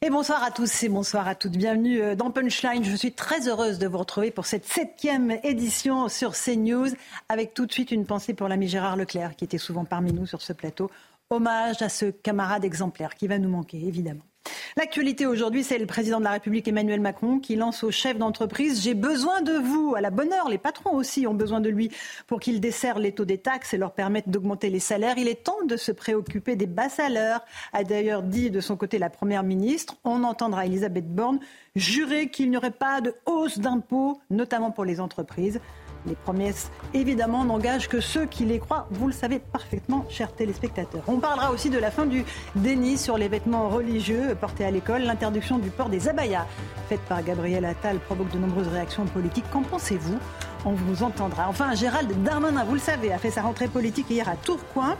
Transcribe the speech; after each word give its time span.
Et 0.00 0.10
bonsoir 0.10 0.44
à 0.44 0.52
tous 0.52 0.84
et 0.84 0.88
bonsoir 0.88 1.26
à 1.26 1.34
toutes. 1.34 1.56
Bienvenue 1.56 2.00
euh, 2.00 2.14
dans 2.14 2.30
Punchline. 2.30 2.84
Je 2.84 2.94
suis 2.94 3.10
très 3.10 3.48
heureuse 3.48 3.80
de 3.80 3.88
vous 3.88 3.98
retrouver 3.98 4.30
pour 4.30 4.46
cette 4.46 4.64
septième 4.64 5.32
édition 5.42 6.08
sur 6.08 6.34
CNews 6.34 6.90
avec 7.28 7.52
tout 7.52 7.66
de 7.66 7.72
suite 7.72 7.90
une 7.90 8.06
pensée 8.06 8.32
pour 8.32 8.46
l'ami 8.46 8.68
Gérard 8.68 8.96
Leclerc 8.96 9.34
qui 9.34 9.42
était 9.42 9.58
souvent 9.58 9.84
parmi 9.84 10.12
nous 10.12 10.24
sur 10.24 10.40
ce 10.40 10.52
plateau. 10.52 10.88
Hommage 11.30 11.82
à 11.82 11.88
ce 11.88 12.06
camarade 12.06 12.64
exemplaire 12.64 13.16
qui 13.16 13.26
va 13.26 13.38
nous 13.38 13.48
manquer 13.48 13.84
évidemment. 13.84 14.27
L'actualité 14.76 15.26
aujourd'hui, 15.26 15.64
c'est 15.64 15.78
le 15.78 15.86
président 15.86 16.18
de 16.18 16.24
la 16.24 16.30
République 16.30 16.68
Emmanuel 16.68 17.00
Macron 17.00 17.38
qui 17.38 17.56
lance 17.56 17.82
aux 17.82 17.90
chefs 17.90 18.18
d'entreprise 18.18 18.82
J'ai 18.82 18.94
besoin 18.94 19.42
de 19.42 19.52
vous. 19.52 19.94
À 19.96 20.00
la 20.00 20.10
bonne 20.10 20.32
heure, 20.32 20.48
les 20.48 20.58
patrons 20.58 20.94
aussi 20.94 21.26
ont 21.26 21.34
besoin 21.34 21.60
de 21.60 21.68
lui 21.68 21.90
pour 22.26 22.40
qu'il 22.40 22.60
desserre 22.60 22.98
les 22.98 23.12
taux 23.12 23.24
des 23.24 23.38
taxes 23.38 23.74
et 23.74 23.78
leur 23.78 23.92
permette 23.92 24.28
d'augmenter 24.28 24.70
les 24.70 24.80
salaires. 24.80 25.18
Il 25.18 25.28
est 25.28 25.44
temps 25.44 25.64
de 25.66 25.76
se 25.76 25.92
préoccuper 25.92 26.56
des 26.56 26.66
bas 26.66 26.88
salaires, 26.88 27.40
a 27.72 27.84
d'ailleurs 27.84 28.22
dit 28.22 28.50
de 28.50 28.60
son 28.60 28.76
côté 28.76 28.98
la 28.98 29.10
Première 29.10 29.42
ministre. 29.42 29.96
On 30.04 30.24
entendra 30.24 30.66
Elisabeth 30.66 31.12
Borne 31.12 31.40
jurer 31.76 32.28
qu'il 32.28 32.50
n'y 32.50 32.56
aurait 32.56 32.70
pas 32.70 33.00
de 33.00 33.14
hausse 33.26 33.58
d'impôts, 33.58 34.20
notamment 34.30 34.70
pour 34.70 34.84
les 34.84 35.00
entreprises. 35.00 35.60
Les 36.06 36.14
promesses, 36.14 36.70
évidemment, 36.94 37.44
n'engagent 37.44 37.88
que 37.88 38.00
ceux 38.00 38.26
qui 38.26 38.44
les 38.44 38.58
croient. 38.58 38.86
Vous 38.90 39.06
le 39.06 39.12
savez 39.12 39.38
parfaitement, 39.38 40.04
chers 40.08 40.32
téléspectateurs. 40.32 41.02
On 41.06 41.18
parlera 41.18 41.50
aussi 41.50 41.70
de 41.70 41.78
la 41.78 41.90
fin 41.90 42.06
du 42.06 42.24
déni 42.54 42.96
sur 42.96 43.18
les 43.18 43.28
vêtements 43.28 43.68
religieux 43.68 44.36
portés 44.40 44.64
à 44.64 44.70
l'école. 44.70 45.02
L'interdiction 45.02 45.58
du 45.58 45.70
port 45.70 45.88
des 45.88 46.08
abayas, 46.08 46.46
faite 46.88 47.00
par 47.08 47.22
Gabriel 47.22 47.64
Attal, 47.64 47.98
provoque 47.98 48.30
de 48.30 48.38
nombreuses 48.38 48.68
réactions 48.68 49.04
politiques. 49.06 49.44
Qu'en 49.50 49.62
pensez-vous? 49.62 50.18
On 50.64 50.72
vous 50.72 51.02
entendra. 51.02 51.48
Enfin, 51.48 51.74
Gérald 51.74 52.10
Darmanin, 52.22 52.64
vous 52.64 52.74
le 52.74 52.80
savez, 52.80 53.12
a 53.12 53.18
fait 53.18 53.30
sa 53.30 53.42
rentrée 53.42 53.68
politique 53.68 54.10
hier 54.10 54.28
à 54.28 54.36
Tourcoing. 54.36 54.96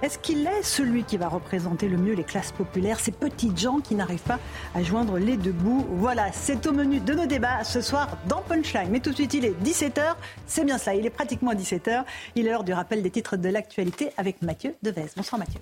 Est-ce 0.00 0.18
qu'il 0.20 0.46
est 0.46 0.62
celui 0.62 1.02
qui 1.02 1.16
va 1.16 1.26
représenter 1.26 1.88
le 1.88 1.96
mieux 1.96 2.14
les 2.14 2.22
classes 2.22 2.52
populaires, 2.52 3.00
ces 3.00 3.10
petites 3.10 3.58
gens 3.58 3.80
qui 3.80 3.96
n'arrivent 3.96 4.22
pas 4.22 4.38
à 4.76 4.82
joindre 4.84 5.18
les 5.18 5.36
deux 5.36 5.50
bouts? 5.50 5.84
Voilà, 5.90 6.30
c'est 6.30 6.68
au 6.68 6.72
menu 6.72 7.00
de 7.00 7.14
nos 7.14 7.26
débats 7.26 7.64
ce 7.64 7.80
soir 7.80 8.16
dans 8.28 8.40
Punchline. 8.42 8.90
Mais 8.90 9.00
tout 9.00 9.10
de 9.10 9.16
suite, 9.16 9.34
il 9.34 9.44
est 9.44 9.60
17h, 9.60 10.14
c'est 10.46 10.64
bien 10.64 10.78
ça, 10.78 10.94
il 10.94 11.04
est 11.04 11.10
pratiquement 11.10 11.52
17h. 11.52 12.04
Il 12.36 12.46
est 12.46 12.50
l'heure 12.50 12.62
du 12.62 12.72
rappel 12.72 13.02
des 13.02 13.10
titres 13.10 13.36
de 13.36 13.48
l'actualité 13.48 14.10
avec 14.16 14.40
Mathieu 14.40 14.76
Devez. 14.84 15.06
Bonsoir 15.16 15.40
Mathieu. 15.40 15.60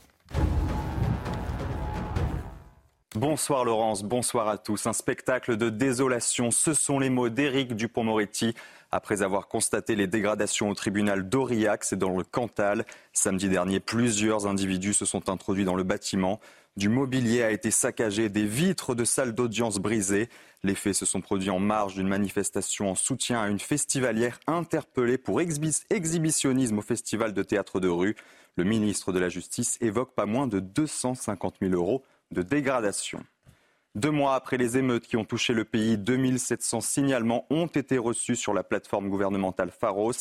Bonsoir 3.15 3.65
Laurence, 3.65 4.03
bonsoir 4.03 4.47
à 4.49 4.59
tous. 4.59 4.87
Un 4.87 4.93
spectacle 4.93 5.57
de 5.57 5.71
désolation, 5.71 6.51
ce 6.51 6.75
sont 6.75 6.99
les 6.99 7.09
mots 7.09 7.31
d'Éric 7.31 7.75
Dupont-Moretti 7.75 8.55
après 8.91 9.23
avoir 9.23 9.49
constaté 9.49 9.97
les 9.97 10.07
dégradations 10.07 10.71
au 10.71 10.75
tribunal 10.75 11.29
d'Aurillac, 11.29 11.85
c'est 11.85 11.99
dans 11.99 12.17
le 12.17 12.25
Cantal. 12.25 12.85
Samedi 13.13 13.49
dernier, 13.49 13.81
plusieurs 13.81 14.47
individus 14.47 14.95
se 14.95 15.05
sont 15.05 15.29
introduits 15.29 15.65
dans 15.65 15.75
le 15.75 15.83
bâtiment. 15.83 16.41
Du 16.77 16.89
mobilier 16.91 17.43
a 17.43 17.51
été 17.51 17.71
saccagé, 17.71 18.29
des 18.29 18.45
vitres 18.45 18.95
de 18.95 19.05
salles 19.05 19.35
d'audience 19.35 19.79
brisées. 19.79 20.29
Les 20.63 20.75
faits 20.75 20.95
se 20.95 21.07
sont 21.07 21.21
produits 21.23 21.51
en 21.51 21.59
marge 21.59 21.95
d'une 21.95 22.09
manifestation 22.09 22.91
en 22.91 22.95
soutien 22.95 23.41
à 23.41 23.49
une 23.49 23.61
festivalière 23.61 24.39
interpellée 24.47 25.17
pour 25.17 25.41
exhibitionnisme 25.41 26.79
au 26.79 26.83
festival 26.83 27.33
de 27.33 27.43
théâtre 27.43 27.81
de 27.81 27.89
rue. 27.89 28.15
Le 28.57 28.65
ministre 28.65 29.13
de 29.13 29.19
la 29.19 29.31
Justice 29.31 29.79
évoque 29.81 30.15
pas 30.15 30.27
moins 30.27 30.47
de 30.47 30.61
250 30.61 31.57
000 31.63 31.73
euros 31.73 32.05
de 32.31 32.43
dégradation. 32.43 33.23
Deux 33.97 34.11
mois 34.11 34.35
après 34.35 34.59
les 34.59 34.77
émeutes 34.77 35.07
qui 35.07 35.17
ont 35.17 35.25
touché 35.25 35.55
le 35.55 35.65
pays, 35.65 35.97
2700 35.97 36.83
signalements 36.83 37.47
ont 37.49 37.67
été 37.67 37.97
reçus 37.97 38.37
sur 38.37 38.53
la 38.53 38.63
plateforme 38.63 39.09
gouvernementale 39.09 39.71
Pharos. 39.71 40.13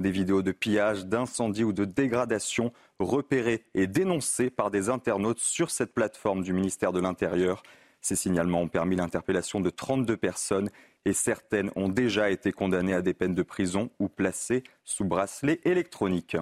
Des 0.00 0.10
vidéos 0.10 0.42
de 0.42 0.52
pillage, 0.52 1.06
d'incendie 1.06 1.64
ou 1.64 1.72
de 1.72 1.86
dégradation 1.86 2.74
repérées 2.98 3.64
et 3.72 3.86
dénoncées 3.86 4.50
par 4.50 4.70
des 4.70 4.90
internautes 4.90 5.38
sur 5.38 5.70
cette 5.70 5.94
plateforme 5.94 6.42
du 6.42 6.52
ministère 6.52 6.92
de 6.92 7.00
l'Intérieur. 7.00 7.62
Ces 8.02 8.16
signalements 8.16 8.60
ont 8.60 8.68
permis 8.68 8.96
l'interpellation 8.96 9.60
de 9.60 9.70
32 9.70 10.14
personnes 10.18 10.68
et 11.06 11.14
certaines 11.14 11.70
ont 11.74 11.88
déjà 11.88 12.28
été 12.28 12.52
condamnées 12.52 12.92
à 12.92 13.00
des 13.00 13.14
peines 13.14 13.34
de 13.34 13.42
prison 13.42 13.88
ou 13.98 14.10
placées 14.10 14.62
sous 14.84 15.06
bracelet 15.06 15.58
électronique. 15.64 16.36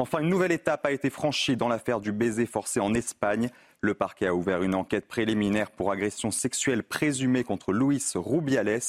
Enfin, 0.00 0.20
une 0.20 0.30
nouvelle 0.30 0.52
étape 0.52 0.86
a 0.86 0.92
été 0.92 1.10
franchie 1.10 1.58
dans 1.58 1.68
l'affaire 1.68 2.00
du 2.00 2.10
baiser 2.10 2.46
forcé 2.46 2.80
en 2.80 2.94
Espagne. 2.94 3.50
Le 3.82 3.92
parquet 3.92 4.28
a 4.28 4.34
ouvert 4.34 4.62
une 4.62 4.74
enquête 4.74 5.06
préliminaire 5.06 5.70
pour 5.70 5.92
agression 5.92 6.30
sexuelle 6.30 6.82
présumée 6.82 7.44
contre 7.44 7.74
Luis 7.74 8.02
Rubiales. 8.14 8.80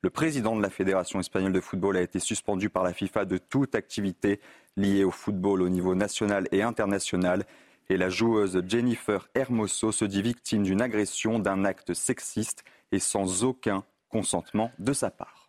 Le 0.00 0.08
président 0.08 0.56
de 0.56 0.62
la 0.62 0.70
Fédération 0.70 1.20
espagnole 1.20 1.52
de 1.52 1.60
football 1.60 1.98
a 1.98 2.00
été 2.00 2.18
suspendu 2.18 2.70
par 2.70 2.82
la 2.82 2.94
FIFA 2.94 3.26
de 3.26 3.36
toute 3.36 3.74
activité 3.74 4.40
liée 4.78 5.04
au 5.04 5.10
football 5.10 5.60
au 5.60 5.68
niveau 5.68 5.94
national 5.94 6.48
et 6.50 6.62
international. 6.62 7.44
Et 7.90 7.98
la 7.98 8.08
joueuse 8.08 8.62
Jennifer 8.66 9.28
Hermoso 9.34 9.92
se 9.92 10.06
dit 10.06 10.22
victime 10.22 10.62
d'une 10.62 10.80
agression, 10.80 11.38
d'un 11.38 11.66
acte 11.66 11.92
sexiste 11.92 12.64
et 12.90 13.00
sans 13.00 13.44
aucun 13.44 13.84
consentement 14.08 14.72
de 14.78 14.94
sa 14.94 15.10
part. 15.10 15.43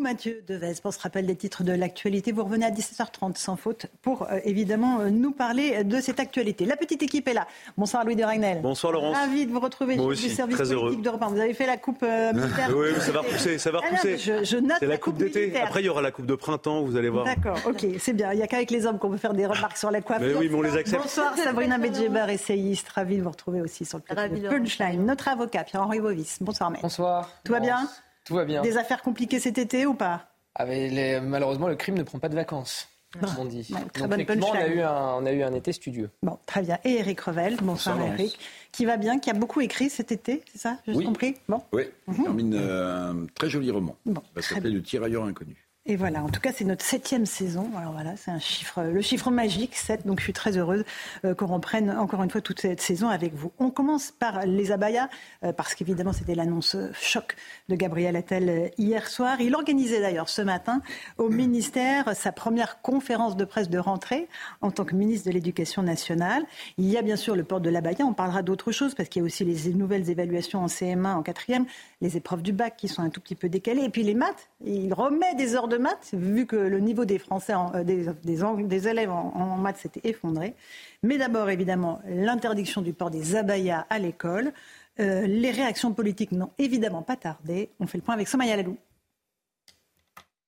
Mathieu 0.00 0.42
Devez 0.48 0.72
pour 0.82 0.92
ce 0.92 0.98
rappel 1.00 1.24
des 1.26 1.36
titres 1.36 1.62
de 1.62 1.72
l'actualité. 1.72 2.32
Vous 2.32 2.44
revenez 2.44 2.66
à 2.66 2.70
17h30 2.70 3.36
sans 3.36 3.56
faute 3.56 3.86
pour 4.02 4.22
euh, 4.24 4.38
évidemment 4.44 5.00
euh, 5.00 5.10
nous 5.10 5.30
parler 5.30 5.84
de 5.84 6.00
cette 6.00 6.20
actualité. 6.20 6.64
La 6.66 6.76
petite 6.76 7.02
équipe 7.02 7.26
est 7.28 7.32
là. 7.34 7.46
Bonsoir 7.78 8.04
Louis 8.04 8.16
de 8.16 8.24
Ragnel. 8.24 8.60
Bonsoir 8.60 8.92
Laurence. 8.92 9.16
Ravi 9.16 9.46
de 9.46 9.52
vous 9.52 9.60
retrouver 9.60 9.96
Moi 9.96 10.06
du 10.06 10.12
aussi, 10.12 10.30
service 10.30 10.56
très 10.56 10.64
politique 10.66 10.82
heureux. 10.84 10.96
d'Europe 11.02 11.22
1. 11.22 11.26
Vous 11.28 11.40
avez 11.40 11.54
fait 11.54 11.66
la 11.66 11.76
coupe 11.76 12.02
euh, 12.02 12.32
militaire. 12.32 12.70
oui, 12.76 12.88
mais 12.94 13.00
ça 13.00 13.12
va 13.12 13.20
repousser, 13.20 13.58
ça 13.58 13.70
va 13.70 13.80
Ah 13.82 13.86
repousser. 13.90 14.18
je, 14.18 14.44
je 14.44 14.56
note 14.56 14.76
C'est 14.80 14.86
la 14.86 14.98
coupe 14.98 15.16
d'été. 15.16 15.58
Après, 15.60 15.80
il 15.80 15.86
y 15.86 15.88
aura 15.88 16.02
la 16.02 16.10
coupe 16.10 16.26
de 16.26 16.34
printemps, 16.34 16.82
vous 16.82 16.96
allez 16.96 17.08
voir. 17.08 17.24
D'accord, 17.24 17.58
ok, 17.66 17.86
c'est 17.98 18.12
bien. 18.12 18.32
Il 18.32 18.36
n'y 18.36 18.42
a 18.42 18.46
qu'avec 18.46 18.70
les 18.70 18.86
hommes 18.86 18.98
qu'on 18.98 19.10
peut 19.10 19.16
faire 19.16 19.34
des 19.34 19.46
remarques 19.46 19.76
sur 19.76 19.90
la 19.90 20.00
coiffure. 20.00 20.26
Mais 20.26 20.34
oui, 20.34 20.48
mais 20.50 20.56
on 20.56 20.62
les 20.62 20.76
accepte. 20.76 21.02
Bonsoir 21.02 21.34
Sabrina 21.36 21.78
Medjeber, 21.78 22.26
essayiste. 22.30 22.88
Ravi 22.90 23.16
de 23.18 23.22
vous 23.22 23.30
retrouver 23.30 23.60
aussi 23.60 23.84
sur 23.84 23.98
le 23.98 24.02
plateau 24.02 24.34
de 24.34 24.48
Punchline. 24.48 25.04
Notre 25.06 25.28
avocat, 25.28 25.64
Pierre-Henri 25.64 26.00
Bovis. 26.00 26.38
Bonsoir 26.40 26.70
maître. 26.70 26.82
Bonsoir. 26.82 27.30
Tout 27.44 27.52
va 27.52 27.60
bien? 27.60 27.88
Tout 28.24 28.34
va 28.34 28.44
bien. 28.44 28.62
Des 28.62 28.76
affaires 28.76 29.02
compliquées 29.02 29.40
cet 29.40 29.58
été 29.58 29.86
ou 29.86 29.94
pas? 29.94 30.28
Ah, 30.54 30.64
les- 30.64 31.20
malheureusement, 31.20 31.68
le 31.68 31.76
crime 31.76 31.96
ne 31.96 32.02
prend 32.04 32.18
pas 32.18 32.28
de 32.28 32.34
vacances, 32.34 32.88
comme 33.20 33.28
on 33.38 33.44
dit. 33.44 33.66
Ouais, 33.70 33.80
très 33.92 34.02
Donc, 34.02 34.10
bonne 34.26 34.42
on 34.44 34.52
a, 34.54 34.66
eu 34.68 34.80
un, 34.80 35.14
on 35.16 35.26
a 35.26 35.32
eu 35.32 35.42
un 35.42 35.52
été 35.52 35.72
studieux. 35.72 36.10
Bon, 36.22 36.38
très 36.46 36.62
bien. 36.62 36.78
Et 36.84 36.98
Eric 36.98 37.20
Revel, 37.20 37.56
bonsoir. 37.60 38.00
Eric, 38.00 38.38
qui 38.72 38.84
va 38.84 38.96
bien, 38.96 39.18
qui 39.18 39.30
a 39.30 39.34
beaucoup 39.34 39.60
écrit 39.60 39.90
cet 39.90 40.12
été, 40.12 40.42
c'est 40.52 40.58
ça? 40.58 40.78
J'ai 40.86 40.94
Oui. 40.94 41.04
compris? 41.04 41.34
Bon, 41.48 41.60
Oui, 41.72 41.84
il 42.08 42.22
termine 42.22 42.54
euh, 42.54 43.10
un 43.10 43.26
très 43.34 43.50
joli 43.50 43.70
roman. 43.70 43.96
Bon, 44.06 44.22
Ça 44.36 44.54
s'appelle 44.54 44.74
Le 44.74 44.82
tirailleur 44.82 45.24
inconnu. 45.24 45.56
Et 45.86 45.96
voilà, 45.96 46.24
en 46.24 46.30
tout 46.30 46.40
cas, 46.40 46.50
c'est 46.50 46.64
notre 46.64 46.82
septième 46.82 47.26
saison. 47.26 47.70
Alors 47.76 47.92
voilà, 47.92 48.16
c'est 48.16 48.30
un 48.30 48.38
chiffre, 48.38 48.84
le 48.84 49.02
chiffre 49.02 49.30
magique, 49.30 49.74
7. 49.74 50.06
Donc 50.06 50.18
je 50.18 50.24
suis 50.24 50.32
très 50.32 50.56
heureuse 50.56 50.82
euh, 51.26 51.34
qu'on 51.34 51.46
reprenne 51.46 51.90
encore 51.90 52.22
une 52.22 52.30
fois 52.30 52.40
toute 52.40 52.58
cette 52.58 52.80
saison 52.80 53.10
avec 53.10 53.34
vous. 53.34 53.52
On 53.58 53.68
commence 53.68 54.10
par 54.10 54.46
les 54.46 54.72
abayas, 54.72 55.10
euh, 55.44 55.52
parce 55.52 55.74
qu'évidemment, 55.74 56.14
c'était 56.14 56.34
l'annonce 56.34 56.74
choc 56.94 57.36
de 57.68 57.76
Gabriel 57.76 58.16
Attal 58.16 58.48
euh, 58.48 58.68
hier 58.78 59.06
soir. 59.08 59.42
Il 59.42 59.54
organisait 59.54 60.00
d'ailleurs 60.00 60.30
ce 60.30 60.40
matin 60.40 60.80
au 61.18 61.28
ministère 61.28 62.16
sa 62.16 62.32
première 62.32 62.80
conférence 62.80 63.36
de 63.36 63.44
presse 63.44 63.68
de 63.68 63.78
rentrée 63.78 64.26
en 64.62 64.70
tant 64.70 64.86
que 64.86 64.94
ministre 64.94 65.28
de 65.28 65.34
l'Éducation 65.34 65.82
nationale. 65.82 66.44
Il 66.78 66.86
y 66.86 66.96
a 66.96 67.02
bien 67.02 67.16
sûr 67.16 67.36
le 67.36 67.44
port 67.44 67.60
de 67.60 67.68
l'abaya, 67.68 68.06
on 68.06 68.14
parlera 68.14 68.40
d'autres 68.40 68.72
choses, 68.72 68.94
parce 68.94 69.10
qu'il 69.10 69.20
y 69.20 69.22
a 69.22 69.26
aussi 69.26 69.44
les 69.44 69.74
nouvelles 69.74 70.08
évaluations 70.08 70.64
en 70.64 70.66
CM1, 70.66 71.12
en 71.12 71.22
quatrième, 71.22 71.66
les 72.00 72.16
épreuves 72.16 72.40
du 72.40 72.54
bac 72.54 72.74
qui 72.78 72.88
sont 72.88 73.02
un 73.02 73.10
tout 73.10 73.20
petit 73.20 73.34
peu 73.34 73.50
décalées, 73.50 73.82
et 73.82 73.90
puis 73.90 74.02
les 74.02 74.14
maths. 74.14 74.48
Il 74.64 74.94
remet 74.94 75.34
des 75.34 75.54
heures 75.54 75.68
maths, 75.78 76.14
vu 76.14 76.46
que 76.46 76.56
le 76.56 76.80
niveau 76.80 77.04
des 77.04 77.18
Français, 77.18 77.54
euh, 77.74 77.84
des, 77.84 78.88
élèves 78.88 79.10
en, 79.10 79.32
en 79.34 79.56
maths 79.56 79.78
s'était 79.78 80.08
effondré. 80.08 80.54
Mais 81.02 81.18
d'abord, 81.18 81.50
évidemment, 81.50 82.00
l'interdiction 82.06 82.82
du 82.82 82.92
port 82.92 83.10
des 83.10 83.36
abayas 83.36 83.86
à 83.90 83.98
l'école. 83.98 84.52
Euh, 85.00 85.26
les 85.26 85.50
réactions 85.50 85.92
politiques 85.92 86.32
n'ont 86.32 86.52
évidemment 86.58 87.02
pas 87.02 87.16
tardé. 87.16 87.70
On 87.80 87.86
fait 87.86 87.98
le 87.98 88.04
point 88.04 88.14
avec 88.14 88.28
Somaya 88.28 88.56
Lalou. 88.56 88.76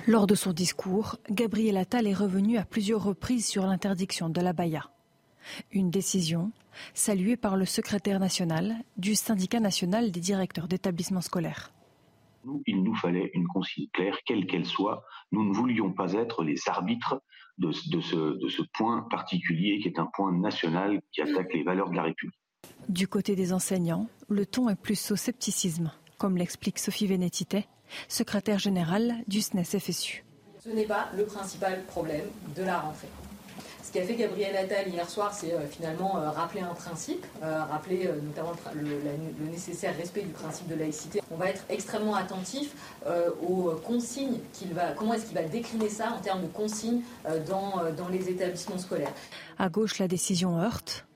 Lors 0.06 0.28
de 0.28 0.36
son 0.36 0.52
discours, 0.52 1.16
Gabriel 1.30 1.76
Attal 1.76 2.06
est 2.06 2.14
revenu 2.14 2.58
à 2.58 2.64
plusieurs 2.64 3.02
reprises 3.02 3.46
sur 3.46 3.66
l'interdiction 3.66 4.28
de 4.28 4.40
la 4.40 4.52
baya. 4.52 4.88
Une 5.72 5.90
décision 5.90 6.52
saluée 6.94 7.36
par 7.36 7.56
le 7.56 7.64
secrétaire 7.64 8.20
national 8.20 8.76
du 8.96 9.16
syndicat 9.16 9.58
national 9.58 10.12
des 10.12 10.20
directeurs 10.20 10.68
d'établissements 10.68 11.20
scolaires. 11.22 11.72
Nous, 12.46 12.62
il 12.64 12.84
nous 12.84 12.94
fallait 12.94 13.32
une 13.34 13.48
consigne 13.48 13.88
claire, 13.92 14.16
quelle 14.24 14.46
qu'elle 14.46 14.66
soit. 14.66 15.04
Nous 15.32 15.42
ne 15.42 15.52
voulions 15.52 15.92
pas 15.92 16.12
être 16.12 16.44
les 16.44 16.56
arbitres 16.68 17.20
de, 17.58 17.72
ce, 17.72 18.38
de 18.38 18.48
ce 18.48 18.62
point 18.72 19.02
particulier 19.10 19.80
qui 19.80 19.88
est 19.88 19.98
un 19.98 20.06
point 20.06 20.30
national 20.30 21.00
qui 21.10 21.22
attaque 21.22 21.52
les 21.52 21.64
valeurs 21.64 21.90
de 21.90 21.96
la 21.96 22.04
République. 22.04 22.38
Du 22.88 23.08
côté 23.08 23.34
des 23.34 23.52
enseignants, 23.52 24.08
le 24.28 24.46
ton 24.46 24.68
est 24.68 24.80
plus 24.80 25.10
au 25.10 25.16
scepticisme, 25.16 25.90
comme 26.18 26.36
l'explique 26.36 26.78
Sophie 26.78 27.08
Vénétité, 27.08 27.66
secrétaire 28.06 28.60
générale 28.60 29.24
du 29.26 29.40
SNES 29.40 29.64
FSU. 29.64 30.24
Ce 30.60 30.68
n'est 30.68 30.86
pas 30.86 31.08
le 31.16 31.26
principal 31.26 31.84
problème 31.86 32.26
de 32.56 32.62
la 32.62 32.78
rentrée. 32.78 33.08
Ce 33.86 33.92
qu'a 33.92 34.02
fait 34.02 34.16
Gabriel 34.16 34.56
Attal 34.56 34.88
hier 34.88 35.08
soir, 35.08 35.32
c'est 35.32 35.52
euh, 35.52 35.64
finalement 35.68 36.16
euh, 36.16 36.30
rappeler 36.30 36.60
un 36.60 36.74
principe, 36.74 37.24
euh, 37.40 37.62
rappeler 37.70 38.10
notamment 38.24 38.50
le, 38.74 39.48
nécessaire 39.48 39.96
respect 39.96 40.22
du 40.22 40.30
principe 40.30 40.66
de 40.66 40.74
laïcité. 40.74 41.22
On 41.30 41.36
va 41.36 41.50
être 41.50 41.62
extrêmement 41.68 42.16
attentif 42.16 42.72
aux 43.48 43.70
consignes 43.84 44.38
qu'il 44.52 44.74
va, 44.74 44.92
comment 44.92 45.14
est-ce 45.14 45.26
qu'il 45.26 45.36
va 45.36 45.44
décliner 45.44 45.88
ça 45.88 46.12
en 46.12 46.20
termes 46.20 46.42
de 46.42 46.48
consignes 46.48 47.02
dans, 47.48 47.82
dans 47.96 48.08
les 48.08 48.28
établissements 48.28 48.78
scolaires. 48.78 49.12
À 49.58 49.68
gauche, 49.68 49.98
la 49.98 50.08
décision 50.08 50.58
heurte. 50.58 51.06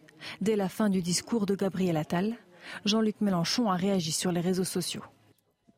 Dès 0.41 0.57
la 0.57 0.69
fin 0.69 0.91
du 0.91 1.03
discours 1.03 1.47
de 1.47 1.55
Gabriel 1.57 1.97
Attal, 1.97 2.37
Jean-Luc 2.85 3.21
Mélenchon 3.21 3.71
a 3.71 3.77
réagi 3.77 4.13
sur 4.13 4.31
les 4.31 4.41
réseaux 4.41 4.65
sociaux. 4.65 5.03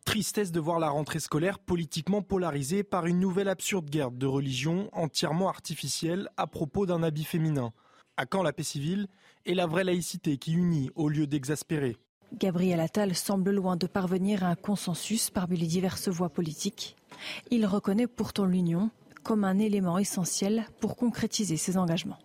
Tristesse 0.04 0.50
de 0.50 0.60
voir 0.60 0.78
la 0.78 0.90
rentrée 0.90 1.20
scolaire 1.20 1.58
politiquement 1.58 2.22
polarisée 2.22 2.82
par 2.82 3.06
une 3.06 3.20
nouvelle 3.20 3.49
absurde 3.49 3.88
guerre 3.88 4.10
de 4.10 4.26
religion 4.26 4.88
entièrement 4.93 5.49
artificielle 5.49 6.28
à 6.37 6.46
propos 6.46 6.87
d'un 6.87 7.02
habit 7.02 7.25
féminin. 7.25 7.72
À 8.16 8.26
quand 8.26 8.43
la 8.43 8.52
paix 8.52 8.64
civile 8.64 9.06
et 9.46 9.54
la 9.54 9.66
vraie 9.66 9.84
laïcité 9.84 10.37
qui 10.38 10.52
unit 10.52 10.90
au 10.96 11.08
lieu 11.08 11.26
d'exaspérer 11.26 11.96
Gabriel 12.34 12.81
Attal 12.81 13.14
semble 13.14 13.50
loin 13.52 13.76
de 13.76 13.87
parvenir 13.87 14.43
à 14.43 14.49
un 14.49 14.54
consensus 14.54 15.31
parmi 15.31 15.56
les 15.56 15.66
diverses 15.66 16.08
voix 16.08 16.31
politiques. 16.31 16.96
Il 17.50 17.64
reconnaît 17.66 18.06
pourtant 18.06 18.46
l'union 18.46 18.90
comme 19.22 19.44
un 19.44 19.58
élément 19.58 19.98
essentiel 19.98 20.66
pour 20.81 20.96
concrétiser 20.96 21.56
ses 21.56 21.76
engagements. 21.76 22.19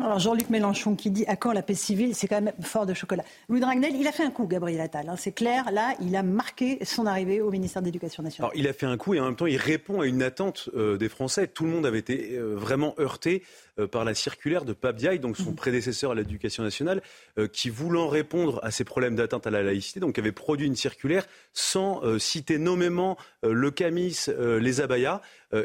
Alors 0.00 0.20
Jean-Luc 0.20 0.48
Mélenchon 0.48 0.94
qui 0.94 1.10
dit 1.10 1.24
à 1.26 1.34
quand 1.34 1.52
la 1.52 1.60
paix 1.60 1.74
civile, 1.74 2.14
c'est 2.14 2.28
quand 2.28 2.40
même 2.40 2.52
fort 2.60 2.86
de 2.86 2.94
chocolat. 2.94 3.24
Louis 3.48 3.58
Dragnel, 3.58 3.96
il 3.96 4.06
a 4.06 4.12
fait 4.12 4.22
un 4.22 4.30
coup, 4.30 4.46
Gabriel 4.46 4.80
Attal. 4.80 5.08
Hein, 5.08 5.16
c'est 5.18 5.32
clair, 5.32 5.72
là, 5.72 5.94
il 6.00 6.14
a 6.14 6.22
marqué 6.22 6.78
son 6.84 7.04
arrivée 7.04 7.40
au 7.40 7.50
ministère 7.50 7.82
de 7.82 7.86
l'Éducation 7.86 8.22
nationale. 8.22 8.52
Alors 8.52 8.60
il 8.60 8.68
a 8.68 8.72
fait 8.72 8.86
un 8.86 8.96
coup 8.96 9.14
et 9.14 9.20
en 9.20 9.24
même 9.24 9.34
temps 9.34 9.46
il 9.46 9.56
répond 9.56 10.00
à 10.00 10.06
une 10.06 10.22
attente 10.22 10.70
euh, 10.76 10.96
des 10.98 11.08
Français. 11.08 11.48
Tout 11.48 11.64
le 11.64 11.70
monde 11.70 11.84
avait 11.84 11.98
été 11.98 12.36
euh, 12.36 12.54
vraiment 12.54 12.94
heurté 13.00 13.42
par 13.86 14.04
la 14.04 14.14
circulaire 14.14 14.64
de 14.64 14.74
Diaye, 14.92 15.18
donc 15.18 15.36
son 15.36 15.52
mmh. 15.52 15.56
prédécesseur 15.56 16.12
à 16.12 16.14
l'éducation 16.14 16.62
nationale, 16.62 17.02
euh, 17.38 17.46
qui 17.46 17.70
voulant 17.70 18.08
répondre 18.08 18.60
à 18.62 18.70
ces 18.70 18.84
problèmes 18.84 19.16
d'atteinte 19.16 19.46
à 19.46 19.50
la 19.50 19.62
laïcité, 19.62 20.00
donc 20.00 20.18
avait 20.18 20.32
produit 20.32 20.66
une 20.66 20.76
circulaire 20.76 21.26
sans 21.52 22.02
euh, 22.04 22.18
citer 22.18 22.58
nommément 22.58 23.16
le 23.42 23.70
camis, 23.70 24.26
les 24.38 24.80
abayas. 24.80 25.20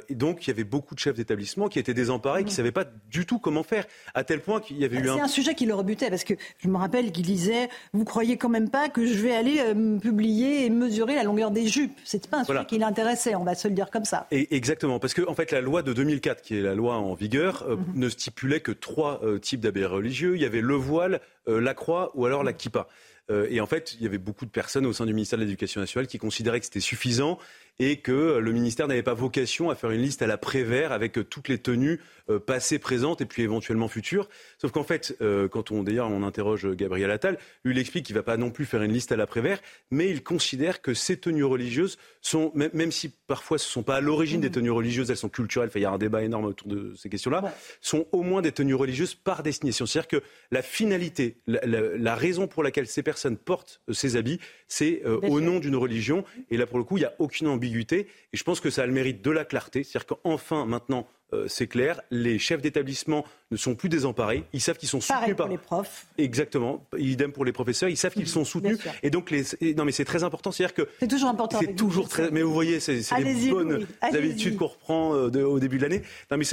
et 0.08 0.16
donc 0.16 0.46
il 0.46 0.50
y 0.50 0.54
avait 0.54 0.64
beaucoup 0.64 0.94
de 0.94 1.00
chefs 1.00 1.16
d'établissement 1.16 1.68
qui 1.70 1.80
étaient 1.80 1.94
désemparés, 1.94 2.42
qui 2.42 2.48
ne 2.48 2.52
mmh. 2.52 2.56
savaient 2.56 2.72
pas 2.72 2.86
du 3.10 3.26
tout 3.26 3.40
comment 3.40 3.64
faire, 3.64 3.86
à 4.14 4.24
tel 4.24 4.42
point 4.42 4.60
qu'il 4.60 4.78
y 4.78 4.86
avait 4.86 4.98
eu 4.98 5.10
un... 5.10 5.16
C'est 5.16 5.22
un 5.22 5.28
sujet 5.28 5.56
qui 5.56 5.66
le 5.66 5.74
rebutait, 5.74 6.10
parce 6.10 6.24
que 6.24 6.36
je 6.60 6.68
me 6.68 6.78
rappelle 6.78 7.12
qu'il 7.12 7.26
disait, 7.26 7.70
vous 7.94 8.06
croyez 8.06 8.38
quand 8.38 8.50
même 8.50 8.70
pas 8.70 8.90
que 8.90 9.06
je 9.06 9.16
vais 9.16 9.34
aller 9.34 9.60
publier 10.02 10.66
et 10.66 10.70
mesurer 10.70 11.16
la 11.16 11.24
longueur 11.24 11.50
des 11.50 11.68
jupes? 11.68 12.00
C'est 12.04 12.28
pas 12.28 12.42
un 12.42 12.44
sujet 12.44 12.66
qui 12.68 12.78
l'intéressait, 12.78 13.36
on 13.36 13.44
va 13.44 13.56
se 13.56 13.68
le 13.68 13.74
dire 13.74 13.90
comme 13.90 14.06
ça. 14.06 14.28
Et 14.30 14.56
exactement, 14.56 15.00
parce 15.00 15.14
que 15.14 15.28
en 15.28 15.34
fait 15.34 15.52
la 15.52 15.62
loi 15.62 15.82
de 15.82 15.94
2004, 15.94 16.42
qui 16.42 16.58
est 16.58 16.62
la 16.62 16.76
loi 16.76 16.98
en 16.98 17.16
vigueur, 17.16 17.66
mmh 17.68 18.03
ne 18.04 18.10
stipulait 18.10 18.60
que 18.60 18.72
trois 18.72 19.22
euh, 19.24 19.40
types 19.40 19.62
d'habits 19.62 19.86
religieux. 19.86 20.36
Il 20.36 20.42
y 20.42 20.46
avait 20.46 20.62
le 20.62 20.76
voile, 20.76 21.22
euh, 21.48 21.60
la 21.60 21.74
croix 21.74 22.12
ou 22.16 22.26
alors 22.26 22.44
la 22.44 22.54
kippa. 22.54 22.88
Euh, 23.32 23.48
et 23.50 23.62
en 23.62 23.66
fait, 23.66 23.96
il 23.96 24.04
y 24.04 24.06
avait 24.06 24.18
beaucoup 24.18 24.46
de 24.46 24.52
personnes 24.52 24.86
au 24.86 24.92
sein 24.92 25.06
du 25.06 25.14
ministère 25.14 25.40
de 25.40 25.44
l'Éducation 25.44 25.80
nationale 25.80 26.08
qui 26.08 26.18
considéraient 26.18 26.60
que 26.60 26.66
c'était 26.66 26.82
suffisant 26.82 27.40
et 27.80 27.98
que 27.98 28.38
le 28.38 28.52
ministère 28.52 28.88
n'avait 28.88 29.04
pas 29.04 29.14
vocation 29.14 29.70
à 29.70 29.76
faire 29.76 29.92
une 29.92 30.02
liste 30.02 30.22
à 30.22 30.28
la 30.28 30.38
Prévert 30.38 30.92
avec 30.92 31.18
toutes 31.30 31.48
les 31.48 31.58
tenues 31.58 32.02
euh, 32.30 32.40
passées, 32.40 32.80
présentes 32.80 33.22
et 33.22 33.26
puis 33.26 33.42
éventuellement 33.42 33.88
futures. 33.88 34.30
Sauf 34.60 34.72
qu'en 34.72 34.84
fait, 34.84 35.18
euh, 35.22 35.48
quand 35.48 35.72
on 35.72 35.84
d'ailleurs 35.84 36.10
on 36.10 36.24
interroge 36.24 36.70
Gabriel 36.76 37.12
Attal, 37.12 37.38
lui 37.64 37.74
il 37.74 37.80
explique 37.80 38.06
qu'il 38.06 38.16
ne 38.16 38.20
va 38.20 38.24
pas 38.24 38.38
non 38.38 38.52
plus 38.52 38.66
faire 38.66 38.84
une 38.84 38.94
liste 38.94 39.12
à 39.12 39.16
la 39.16 39.28
Prévert, 39.28 39.60
mais 39.92 40.10
il 40.10 40.24
considère 40.24 40.82
que 40.82 40.94
ces 40.94 41.18
tenues 41.18 41.44
religieuses 41.44 41.98
sont, 42.22 42.52
même, 42.54 42.92
si 42.92 43.10
parfois 43.10 43.58
ce 43.58 43.68
ne 43.68 43.72
sont 43.72 43.84
pas 43.84 43.96
à 43.96 44.02
l'origine 44.02 44.42
des 44.42 44.52
tenues 44.52 44.72
religieuses, 44.72 45.10
elles 45.10 45.18
sont 45.18 45.30
culturelles, 45.30 45.72
il 45.76 45.82
y 45.82 45.86
a 45.86 45.92
un 45.92 45.98
débat 45.98 46.24
énorme 46.24 46.46
autour 46.46 46.68
de 46.68 46.94
ces 46.96 47.10
questions-là, 47.10 47.54
sont 47.82 48.08
au 48.12 48.22
moins 48.22 48.42
des 48.42 48.52
tenues 48.52 48.76
religieuses 48.76 49.16
par 49.16 49.44
destination. 49.44 49.86
C'est-à-dire 49.86 50.08
que 50.08 50.26
la 50.52 50.62
finalité, 50.62 51.42
la, 51.48 52.16
raison 52.16 52.48
pour 52.48 52.64
laquelle 52.64 52.88
ces 52.88 53.04
personnes 53.04 53.38
portent 53.38 53.82
euh, 53.90 53.94
ces 53.94 54.16
habits, 54.16 54.40
c'est 54.68 55.04
au 55.06 55.42
nom 55.42 55.60
d'une 55.60 55.76
religion. 55.76 56.24
Et 56.50 56.58
là, 56.58 56.66
pour 56.66 56.78
le 56.78 56.84
coup, 56.84 56.98
il 56.98 57.02
n'y 57.02 57.06
a 57.06 57.14
aucune 57.20 57.48
ambition 57.48 57.64
et 57.64 58.08
je 58.34 58.44
pense 58.44 58.60
que 58.60 58.70
ça 58.70 58.84
a 58.84 58.86
le 58.86 58.94
mérite 58.94 59.22
de 59.22 59.32
la 59.32 59.46
clarté. 59.46 59.84
C'est-à-dire 59.84 60.18
qu'enfin, 60.18 60.66
maintenant, 60.66 61.08
euh, 61.34 61.46
c'est 61.48 61.68
clair, 61.68 62.02
les 62.12 62.40
chefs 62.40 62.62
d'établissement 62.62 63.26
ne 63.52 63.58
sont 63.58 63.76
plus 63.76 63.90
désemparés. 63.90 64.44
Ils 64.54 64.62
savent 64.62 64.78
qu'ils 64.78 64.90
sont 64.90 65.02
soutenus 65.02 65.36
par 65.36 65.48
les 65.48 65.58
profs. 65.58 66.06
Exactement. 66.18 66.86
Idem 66.98 67.32
pour 67.32 67.46
les 67.46 67.52
professeurs. 67.52 67.90
Ils 67.90 67.98
savent 67.98 68.14
qu'ils 68.14 68.28
sont 68.28 68.46
soutenus. 68.46 68.80
Et 69.02 69.10
donc, 69.10 69.32
les... 69.32 69.44
non, 69.76 69.86
mais 69.86 69.92
c'est 69.92 70.06
très 70.06 70.24
important. 70.24 70.52
C'est-à-dire 70.52 70.74
que 70.74 70.88
c'est 71.00 71.08
toujours 71.08 71.30
important. 71.30 71.60
C'est 71.60 71.76
toujours 71.76 72.10
très. 72.10 72.32
Mais 72.32 72.42
vous 72.42 72.54
voyez, 72.54 72.80
c'est 72.80 73.02
les 73.20 73.50
bonnes 73.50 73.86
habitudes 74.02 74.58
qu'on 74.58 74.68
reprend 74.68 75.16
euh, 75.16 75.44
au 75.44 75.60
début 75.60 75.78
de 75.78 75.84
l'année. 75.84 76.02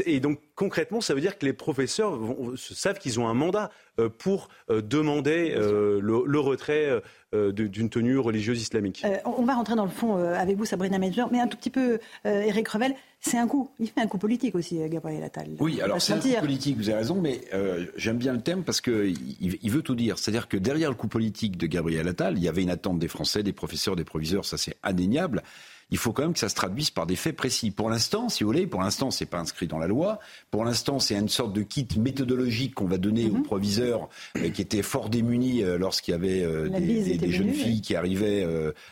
et 0.06 0.20
donc 0.20 0.40
concrètement, 0.54 1.00
ça 1.00 1.14
veut 1.14 1.20
dire 1.20 1.38
que 1.38 1.46
les 1.46 1.52
professeurs 1.52 2.18
savent 2.56 2.98
qu'ils 2.98 3.18
ont 3.20 3.28
un 3.28 3.34
mandat 3.34 3.70
pour 4.08 4.48
demander 4.68 5.54
le, 5.56 6.38
retrait 6.38 7.02
d'une 7.32 7.90
tenue 7.90 8.18
religieuse 8.18 8.60
islamique. 8.60 9.04
on 9.24 9.42
va 9.42 9.54
rentrer 9.54 9.76
dans 9.76 9.84
le 9.84 9.90
fond 9.90 10.16
avec 10.16 10.56
vous, 10.56 10.64
Sabrina 10.64 10.98
Major, 10.98 11.28
mais 11.30 11.40
un 11.40 11.46
tout 11.46 11.56
petit 11.56 11.70
peu, 11.70 11.98
Eric 12.24 12.68
Revel. 12.68 12.94
C'est 13.22 13.36
un 13.36 13.46
coup. 13.46 13.70
Il 13.78 13.88
fait 13.88 14.00
un 14.00 14.06
coup 14.06 14.16
politique 14.16 14.54
aussi, 14.54 14.78
Gabriel 14.88 15.22
Attal. 15.22 15.48
Oui, 15.58 15.82
alors 15.82 16.00
c'est 16.00 16.14
un 16.14 16.18
coup 16.18 16.40
politique, 16.40 16.78
vous 16.78 16.88
avez 16.88 16.98
raison, 16.98 17.20
mais 17.20 17.42
euh, 17.52 17.84
j'aime 17.96 18.16
bien 18.16 18.32
le 18.32 18.40
thème 18.40 18.64
parce 18.64 18.80
qu'il 18.80 19.14
il 19.40 19.70
veut 19.70 19.82
tout 19.82 19.94
dire. 19.94 20.18
C'est-à-dire 20.18 20.48
que 20.48 20.56
derrière 20.56 20.88
le 20.88 20.96
coup 20.96 21.08
politique 21.08 21.58
de 21.58 21.66
Gabriel 21.66 22.08
Attal, 22.08 22.38
il 22.38 22.42
y 22.42 22.48
avait 22.48 22.62
une 22.62 22.70
attente 22.70 22.98
des 22.98 23.08
Français, 23.08 23.42
des 23.42 23.52
professeurs, 23.52 23.94
des 23.94 24.04
proviseurs, 24.04 24.46
ça 24.46 24.56
c'est 24.56 24.76
indéniable 24.82 25.42
il 25.90 25.98
faut 25.98 26.12
quand 26.12 26.22
même 26.22 26.32
que 26.32 26.38
ça 26.38 26.48
se 26.48 26.54
traduise 26.54 26.90
par 26.90 27.06
des 27.06 27.16
faits 27.16 27.36
précis. 27.36 27.70
Pour 27.70 27.90
l'instant, 27.90 28.28
si 28.28 28.44
vous 28.44 28.48
voulez, 28.48 28.66
pour 28.66 28.80
l'instant, 28.80 29.10
c'est 29.10 29.26
pas 29.26 29.38
inscrit 29.38 29.66
dans 29.66 29.78
la 29.78 29.86
loi. 29.86 30.20
Pour 30.50 30.64
l'instant, 30.64 30.98
c'est 30.98 31.16
une 31.16 31.28
sorte 31.28 31.52
de 31.52 31.62
kit 31.62 31.88
méthodologique 31.98 32.74
qu'on 32.74 32.86
va 32.86 32.98
donner 32.98 33.26
aux 33.26 33.38
mhm. 33.38 33.42
proviseurs 33.42 34.08
euh, 34.36 34.50
qui 34.50 34.62
étaient 34.62 34.82
fort 34.82 35.08
démunis 35.08 35.62
euh, 35.62 35.78
lorsqu'il 35.78 36.12
y 36.12 36.14
avait 36.14 36.42
euh, 36.42 36.68
des, 36.68 37.30
jeunes 37.30 37.52
filles 37.52 37.80
qui 37.80 37.94
arrivaient 37.94 38.46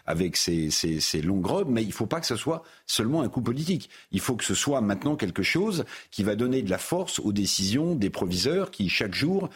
avec 0.06 0.36
ces, 0.36 0.70
longues 1.22 1.46
robes. 1.46 1.68
Mais 1.70 1.82
il 1.82 1.88
ne 1.88 1.92
faut 1.92 2.06
pas 2.06 2.20
que 2.20 2.26
ce 2.26 2.36
soit 2.36 2.62
seulement 2.86 3.22
un 3.22 3.28
coup 3.28 3.42
politique. 3.42 3.90
Il 4.12 4.20
faut 4.20 4.36
que 4.36 4.44
ce 4.44 4.54
soit 4.54 4.80
maintenant 4.80 5.16
quelque 5.16 5.42
chose 5.42 5.84
qui 6.10 6.22
va 6.22 6.34
donner 6.34 6.62
de 6.62 6.70
la 6.70 6.78
force 6.78 7.18
aux 7.20 7.32
décisions 7.32 7.94
des 7.94 8.10
proviseurs 8.10 8.70
qui, 8.70 8.88
chaque 8.88 9.14
jour, 9.14 9.48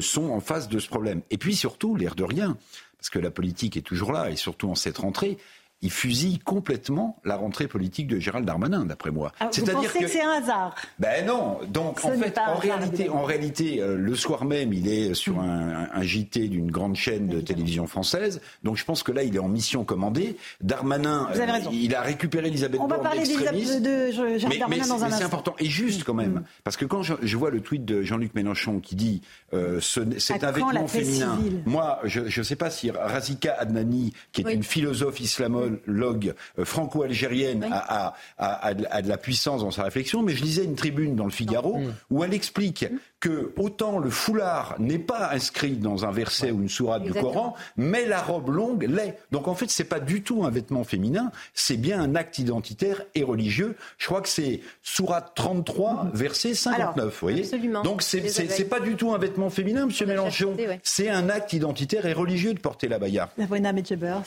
sont 0.00 0.30
en 0.30 0.40
face 0.40 0.68
de 0.68 0.78
ce 0.78 0.88
problème. 0.88 1.22
Et 1.30 1.38
puis 1.38 1.54
surtout, 1.54 1.96
l'air 1.96 2.14
de 2.14 2.24
rien, 2.24 2.56
parce 2.98 3.10
que 3.10 3.18
la 3.18 3.30
politique 3.30 3.76
est 3.76 3.82
toujours 3.82 4.12
là, 4.12 4.30
et 4.30 4.36
surtout 4.36 4.68
en 4.68 4.74
cette 4.74 4.98
rentrée, 4.98 5.38
il 5.82 5.90
fusille 5.90 6.38
complètement 6.38 7.16
la 7.24 7.36
rentrée 7.36 7.66
politique 7.66 8.06
de 8.06 8.18
Gérald 8.18 8.44
Darmanin, 8.44 8.84
d'après 8.84 9.10
moi. 9.10 9.32
Ah, 9.40 9.46
pensez 9.46 9.62
que, 9.62 10.08
c'est 10.08 10.20
un 10.20 10.42
hasard? 10.42 10.74
Ben 10.98 11.24
non. 11.24 11.58
Donc 11.68 12.04
en 12.04 12.10
fait, 12.10 12.36
en 12.38 12.56
réalité, 12.56 13.08
en 13.08 13.22
réalité, 13.22 13.80
euh, 13.80 13.96
le 13.96 14.14
soir 14.14 14.44
même, 14.44 14.74
il 14.74 14.88
est 14.88 15.14
sur 15.14 15.40
un, 15.40 15.88
un, 15.92 16.02
JT 16.02 16.48
d'une 16.48 16.70
grande 16.70 16.96
chaîne 16.96 17.28
de 17.28 17.40
télévision 17.40 17.86
française. 17.86 18.42
Donc 18.62 18.76
je 18.76 18.84
pense 18.84 19.02
que 19.02 19.10
là, 19.10 19.22
il 19.22 19.34
est 19.34 19.38
en 19.40 19.48
mission 19.48 19.84
commandée. 19.84 20.36
Darmanin, 20.60 21.28
euh, 21.34 21.58
il 21.72 21.94
a 21.94 22.02
récupéré 22.02 22.48
Elisabeth 22.48 22.80
On 22.80 22.86
va 22.86 22.98
parler 22.98 23.22
de 23.22 24.10
Gérald 24.38 24.58
Darmanin 24.58 24.86
dans 24.86 25.02
un 25.02 25.06
instant. 25.06 25.18
C'est 25.18 25.24
important 25.24 25.54
et 25.58 25.66
juste 25.66 26.04
quand 26.04 26.14
même, 26.14 26.32
mm. 26.32 26.44
parce 26.62 26.76
que 26.76 26.84
quand 26.84 27.02
je, 27.02 27.36
vois 27.36 27.50
le 27.50 27.60
tweet 27.62 27.86
de 27.86 28.02
Jean-Luc 28.02 28.34
Mélenchon 28.34 28.80
qui 28.80 28.96
dit 28.96 29.22
euh, 29.54 29.80
c'est 29.80 30.44
un 30.44 30.52
vêtement 30.52 30.86
féminin. 30.86 31.38
Moi, 31.64 32.00
je 32.04 32.20
ne 32.20 32.44
sais 32.44 32.56
pas 32.56 32.68
si 32.68 32.90
Razika 32.90 33.54
Adnani, 33.58 34.12
qui 34.32 34.42
est 34.42 34.52
une 34.52 34.62
philosophe 34.62 35.20
islamo 35.20 35.69
euh, 35.88 36.64
franco-algérienne 36.64 37.68
a, 37.70 38.74
de 38.74 39.08
la 39.08 39.16
puissance 39.16 39.62
dans 39.62 39.70
sa 39.70 39.84
réflexion, 39.84 40.22
mais 40.22 40.34
je 40.34 40.42
lisais 40.42 40.64
une 40.64 40.76
tribune 40.76 41.16
dans 41.16 41.24
le 41.24 41.30
Figaro 41.30 41.80
où 42.10 42.24
elle 42.24 42.34
explique 42.34 42.84
mm. 42.84 42.96
Que 43.20 43.52
autant 43.58 43.98
le 43.98 44.08
foulard 44.08 44.76
n'est 44.78 44.98
pas 44.98 45.30
inscrit 45.30 45.76
dans 45.76 46.06
un 46.06 46.10
verset 46.10 46.50
ou 46.50 46.62
une 46.62 46.70
sourate 46.70 47.02
du 47.02 47.12
Coran, 47.12 47.54
mais 47.76 48.06
la 48.06 48.20
robe 48.22 48.48
longue 48.48 48.84
l'est. 48.84 49.18
Donc 49.30 49.46
en 49.46 49.54
fait, 49.54 49.70
c'est 49.70 49.84
pas 49.84 50.00
du 50.00 50.22
tout 50.22 50.44
un 50.44 50.50
vêtement 50.50 50.84
féminin, 50.84 51.30
c'est 51.52 51.76
bien 51.76 52.00
un 52.00 52.14
acte 52.14 52.38
identitaire 52.38 53.02
et 53.14 53.22
religieux. 53.22 53.76
Je 53.98 54.06
crois 54.06 54.22
que 54.22 54.28
c'est 54.28 54.60
sourate 54.82 55.32
33, 55.34 56.04
mm. 56.04 56.10
verset 56.14 56.54
59, 56.54 57.04
vous 57.04 57.12
voyez 57.20 57.46
Donc 57.84 58.00
c'est 58.02 58.68
pas 58.68 58.80
du 58.80 58.96
tout 58.96 59.12
un 59.12 59.18
vêtement 59.18 59.50
féminin, 59.50 59.86
monsieur 59.86 60.06
Mélenchon. 60.06 60.56
C'est 60.82 61.10
un 61.10 61.28
acte 61.28 61.52
identitaire 61.52 62.06
et 62.06 62.14
religieux 62.14 62.54
de 62.54 62.60
porter 62.60 62.88
la 62.88 62.98
baya. 62.98 63.28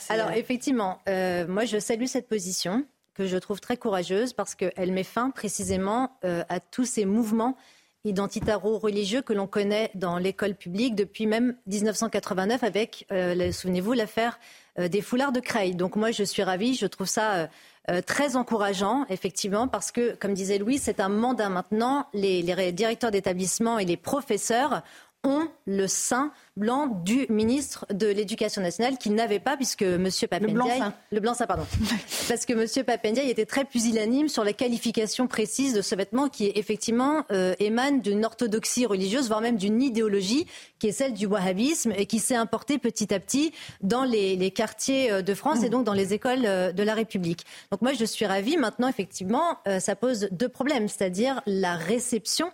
Alors 0.09 0.31
effectivement, 0.31 0.99
euh, 1.09 1.47
moi, 1.47 1.65
je 1.65 1.79
salue 1.79 2.05
cette 2.05 2.27
position 2.27 2.85
que 3.15 3.25
je 3.27 3.37
trouve 3.37 3.59
très 3.59 3.77
courageuse 3.77 4.33
parce 4.33 4.55
qu'elle 4.55 4.91
met 4.91 5.03
fin 5.03 5.29
précisément 5.29 6.17
euh, 6.23 6.43
à 6.49 6.59
tous 6.59 6.85
ces 6.85 7.05
mouvements 7.05 7.57
identitaro-religieux 8.05 9.21
que 9.21 9.33
l'on 9.33 9.47
connaît 9.47 9.91
dans 9.95 10.17
l'école 10.17 10.55
publique 10.55 10.95
depuis 10.95 11.25
même 11.25 11.55
1989 11.67 12.63
avec, 12.63 13.05
euh, 13.11 13.51
souvenez-vous, 13.51 13.93
l'affaire 13.93 14.39
des 14.77 15.01
foulards 15.01 15.31
de 15.31 15.39
Creil. 15.39 15.75
Donc 15.75 15.95
moi, 15.95 16.09
je 16.09 16.23
suis 16.23 16.41
ravie, 16.41 16.73
je 16.73 16.87
trouve 16.87 17.05
ça 17.05 17.47
euh, 17.89 18.01
très 18.01 18.37
encourageant, 18.37 19.05
effectivement, 19.09 19.67
parce 19.67 19.91
que, 19.91 20.15
comme 20.15 20.33
disait 20.33 20.57
Louis, 20.57 20.77
c'est 20.77 21.01
un 21.01 21.09
mandat 21.09 21.49
maintenant. 21.49 22.07
Les, 22.13 22.41
les 22.41 22.71
directeurs 22.71 23.11
d'établissement 23.11 23.77
et 23.77 23.85
les 23.85 23.97
professeurs 23.97 24.83
ont 25.23 25.47
le 25.65 25.87
sein 25.87 26.31
blanc 26.57 26.87
du 26.87 27.25
ministre 27.29 27.85
de 27.91 28.07
l'Éducation 28.07 28.61
nationale 28.61 28.97
qu'il 28.97 29.15
n'avait 29.15 29.39
pas 29.39 29.55
puisque 29.55 29.81
M. 29.81 30.09
Papendiaï... 30.29 30.81
Le 31.11 31.19
blanc 31.19 31.33
Le 31.39 31.45
pardon. 31.45 31.65
parce 32.27 32.45
que 32.45 32.53
M. 32.53 32.85
Papendiaï 32.85 33.29
était 33.29 33.45
très 33.45 33.65
pusillanime 33.65 34.27
sur 34.27 34.43
la 34.43 34.53
qualification 34.53 35.27
précise 35.27 35.73
de 35.73 35.81
ce 35.81 35.95
vêtement 35.95 36.27
qui 36.27 36.45
est 36.45 36.57
effectivement 36.57 37.25
euh, 37.31 37.55
émane 37.59 38.01
d'une 38.01 38.25
orthodoxie 38.25 38.85
religieuse, 38.85 39.27
voire 39.27 39.41
même 39.41 39.57
d'une 39.57 39.81
idéologie 39.81 40.45
qui 40.79 40.87
est 40.87 40.91
celle 40.91 41.13
du 41.13 41.25
wahhabisme 41.25 41.93
et 41.95 42.05
qui 42.05 42.19
s'est 42.19 42.35
importée 42.35 42.77
petit 42.77 43.13
à 43.13 43.19
petit 43.19 43.53
dans 43.81 44.03
les, 44.03 44.51
quartiers 44.51 45.11
euh, 45.11 45.21
de 45.21 45.33
France 45.33 45.63
et 45.63 45.69
donc 45.69 45.85
dans 45.85 45.93
les 45.93 46.13
écoles 46.13 46.45
euh, 46.45 46.71
de 46.71 46.83
la 46.83 46.93
République. 46.93 47.45
Donc 47.71 47.81
moi, 47.81 47.93
je 47.93 48.05
suis 48.05 48.25
ravie. 48.25 48.57
Maintenant, 48.57 48.87
effectivement, 48.87 49.57
ça 49.79 49.95
pose 49.95 50.27
deux 50.31 50.49
problèmes, 50.49 50.87
c'est-à-dire 50.87 51.41
la 51.45 51.75
réception 51.75 52.51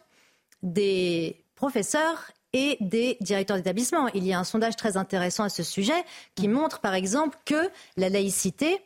des 0.63 1.43
professeurs 1.55 2.31
et 2.53 2.77
des 2.81 3.17
directeurs 3.21 3.57
d'établissement. 3.57 4.07
Il 4.13 4.25
y 4.25 4.33
a 4.33 4.39
un 4.39 4.43
sondage 4.43 4.75
très 4.75 4.97
intéressant 4.97 5.43
à 5.43 5.49
ce 5.49 5.63
sujet 5.63 6.03
qui 6.35 6.47
montre 6.47 6.79
par 6.79 6.93
exemple 6.93 7.37
que 7.45 7.69
la 7.97 8.09
laïcité, 8.09 8.79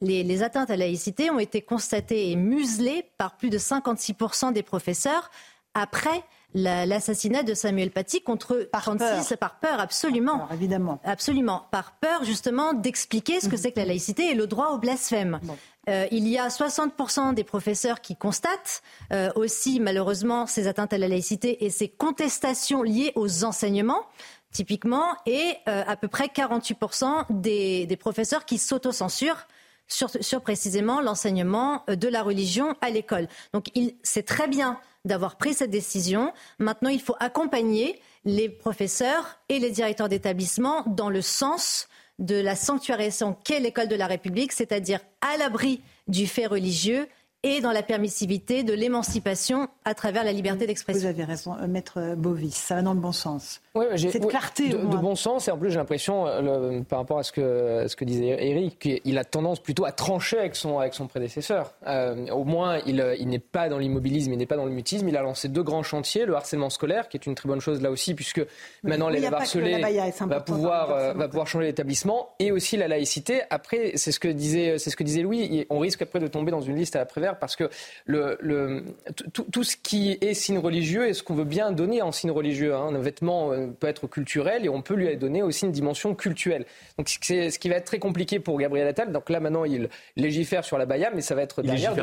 les, 0.00 0.42
atteintes 0.42 0.70
à 0.70 0.76
la 0.76 0.86
laïcité 0.86 1.30
ont 1.30 1.38
été 1.38 1.62
constatées 1.62 2.30
et 2.30 2.36
muselées 2.36 3.04
par 3.18 3.36
plus 3.36 3.50
de 3.50 3.58
56% 3.58 4.52
des 4.52 4.62
professeurs 4.62 5.30
après 5.74 6.22
l'assassinat 6.54 7.42
de 7.42 7.52
Samuel 7.52 7.90
Paty 7.90 8.22
contre 8.22 8.68
par 8.72 8.82
36 8.82 9.36
par 9.38 9.58
peur 9.60 9.80
absolument. 9.80 10.48
Évidemment. 10.50 10.98
Absolument. 11.04 11.66
Par 11.70 11.92
peur 11.92 12.24
justement 12.24 12.72
d'expliquer 12.72 13.40
ce 13.40 13.48
que 13.48 13.56
c'est 13.56 13.72
que 13.72 13.80
la 13.80 13.86
laïcité 13.86 14.30
et 14.30 14.34
le 14.34 14.46
droit 14.46 14.68
au 14.68 14.78
blasphème 14.78 15.40
euh, 15.88 16.06
il 16.10 16.28
y 16.28 16.38
a 16.38 16.48
60% 16.48 17.34
des 17.34 17.44
professeurs 17.44 18.00
qui 18.00 18.14
constatent 18.14 18.82
euh, 19.12 19.30
aussi 19.34 19.80
malheureusement 19.80 20.46
ces 20.46 20.66
atteintes 20.66 20.92
à 20.92 20.98
la 20.98 21.08
laïcité 21.08 21.64
et 21.64 21.70
ces 21.70 21.88
contestations 21.88 22.82
liées 22.82 23.12
aux 23.14 23.44
enseignements 23.44 24.06
typiquement, 24.50 25.14
et 25.26 25.56
euh, 25.68 25.84
à 25.86 25.96
peu 25.96 26.08
près 26.08 26.26
48% 26.26 27.26
des, 27.28 27.84
des, 27.84 27.96
professeurs 27.98 28.46
qui 28.46 28.56
s'autocensurent 28.56 29.46
sur, 29.88 30.08
sur 30.22 30.40
précisément 30.40 31.02
l'enseignement 31.02 31.84
de 31.86 32.08
la 32.08 32.22
religion 32.22 32.74
à 32.80 32.88
l'école. 32.88 33.28
Donc 33.52 33.66
c'est 34.02 34.24
très 34.24 34.48
bien 34.48 34.80
d'avoir 35.04 35.36
pris 35.36 35.52
cette 35.52 35.70
décision. 35.70 36.32
Maintenant, 36.58 36.88
il 36.88 37.00
faut 37.00 37.16
accompagner 37.20 38.00
les 38.24 38.48
professeurs 38.48 39.38
et 39.48 39.58
les 39.58 39.70
directeurs 39.70 40.08
d'établissement 40.08 40.82
dans 40.86 41.10
le 41.10 41.22
sens 41.22 41.88
de 42.18 42.36
la 42.36 42.56
sanctuarisation 42.56 43.36
qu'est 43.44 43.60
l'école 43.60 43.88
de 43.88 43.96
la 43.96 44.06
République, 44.06 44.52
c'est-à-dire 44.52 45.00
à 45.20 45.36
l'abri 45.36 45.80
du 46.08 46.26
fait 46.26 46.46
religieux 46.46 47.06
et 47.44 47.60
dans 47.60 47.70
la 47.70 47.84
permissivité 47.84 48.64
de 48.64 48.72
l'émancipation 48.72 49.68
à 49.84 49.94
travers 49.94 50.24
la 50.24 50.32
liberté 50.32 50.66
d'expression. 50.66 51.02
Vous 51.02 51.06
avez 51.06 51.22
raison, 51.22 51.54
euh, 51.54 51.68
Maître 51.68 52.14
Bovis, 52.16 52.54
ça 52.54 52.74
va 52.74 52.82
dans 52.82 52.94
le 52.94 53.00
bon 53.00 53.12
sens. 53.12 53.60
Oui, 53.76 53.84
Cette 53.96 54.26
clarté. 54.26 54.70
De, 54.70 54.76
bon 54.76 55.14
sens, 55.14 55.46
et 55.46 55.52
en 55.52 55.56
plus 55.56 55.70
j'ai 55.70 55.76
l'impression, 55.76 56.26
euh, 56.26 56.80
par 56.80 56.98
rapport 56.98 57.20
à 57.20 57.22
ce 57.22 57.30
que, 57.30 57.86
ce 57.86 57.94
que 57.94 58.04
disait 58.04 58.44
Eric, 58.44 58.80
qu'il 58.80 59.18
a 59.18 59.24
tendance 59.24 59.60
plutôt 59.60 59.84
à 59.84 59.92
trancher 59.92 60.38
avec 60.38 60.56
son, 60.56 60.80
avec 60.80 60.94
son 60.94 61.06
prédécesseur. 61.06 61.74
Euh, 61.86 62.28
au 62.30 62.42
moins, 62.42 62.80
il, 62.86 63.04
il 63.20 63.28
n'est 63.28 63.38
pas 63.38 63.68
dans 63.68 63.78
l'immobilisme, 63.78 64.32
il 64.32 64.38
n'est 64.38 64.46
pas 64.46 64.56
dans 64.56 64.64
le 64.64 64.72
mutisme. 64.72 65.08
Il 65.08 65.16
a 65.16 65.22
lancé 65.22 65.48
deux 65.48 65.62
grands 65.62 65.84
chantiers, 65.84 66.26
le 66.26 66.34
harcèlement 66.34 66.70
scolaire, 66.70 67.08
qui 67.08 67.16
est 67.16 67.26
une 67.26 67.36
très 67.36 67.48
bonne 67.48 67.60
chose 67.60 67.80
là 67.80 67.92
aussi, 67.92 68.14
puisque 68.14 68.44
maintenant 68.82 69.08
les 69.08 69.24
harcelés 69.24 69.80
va 70.26 70.40
pouvoir, 70.40 71.14
va 71.14 71.28
pouvoir 71.28 71.46
changer 71.46 71.66
l'établissement, 71.66 72.30
et 72.40 72.50
aussi 72.50 72.76
la 72.76 72.88
laïcité. 72.88 73.42
Après, 73.50 73.92
c'est 73.94 74.10
ce 74.10 74.18
que 74.18 74.28
disait, 74.28 74.78
c'est 74.78 74.90
ce 74.90 74.96
que 74.96 75.04
disait 75.04 75.22
Louis, 75.22 75.66
on 75.70 75.78
risque 75.78 76.02
après 76.02 76.18
de 76.18 76.26
tomber 76.26 76.50
dans 76.50 76.60
une 76.60 76.74
liste 76.74 76.96
à 76.96 76.98
la 76.98 77.06
Prévert 77.06 77.28
parce 77.38 77.56
que 77.56 77.70
le, 78.06 78.36
le, 78.40 78.84
tout, 79.32 79.64
ce 79.64 79.76
qui 79.76 80.18
est 80.20 80.34
signe 80.34 80.58
religieux 80.58 81.08
est 81.08 81.14
ce 81.14 81.22
qu'on 81.22 81.34
veut 81.34 81.44
bien 81.44 81.72
donner 81.72 82.02
en 82.02 82.12
signe 82.12 82.30
religieux. 82.30 82.74
Hein. 82.74 82.94
Un 82.94 82.98
vêtement 82.98 83.52
euh, 83.52 83.68
peut 83.68 83.86
être 83.86 84.06
culturel 84.06 84.64
et 84.64 84.68
on 84.68 84.82
peut 84.82 84.94
lui 84.94 85.16
donner 85.16 85.42
aussi 85.42 85.64
une 85.64 85.72
dimension 85.72 86.14
culturelle. 86.14 86.66
Donc 86.98 87.08
c'est 87.22 87.50
ce 87.50 87.58
qui 87.58 87.68
va 87.68 87.76
être 87.76 87.86
très 87.86 87.98
compliqué 87.98 88.40
pour 88.40 88.58
Gabriel 88.58 88.88
Attal. 88.88 89.12
Donc 89.12 89.30
là 89.30 89.40
maintenant 89.40 89.64
il 89.64 89.88
légifère 90.16 90.64
sur 90.64 90.78
la 90.78 90.86
Baya, 90.86 91.10
mais 91.14 91.22
ça 91.22 91.34
va 91.34 91.42
être 91.42 91.62
derrière. 91.62 91.94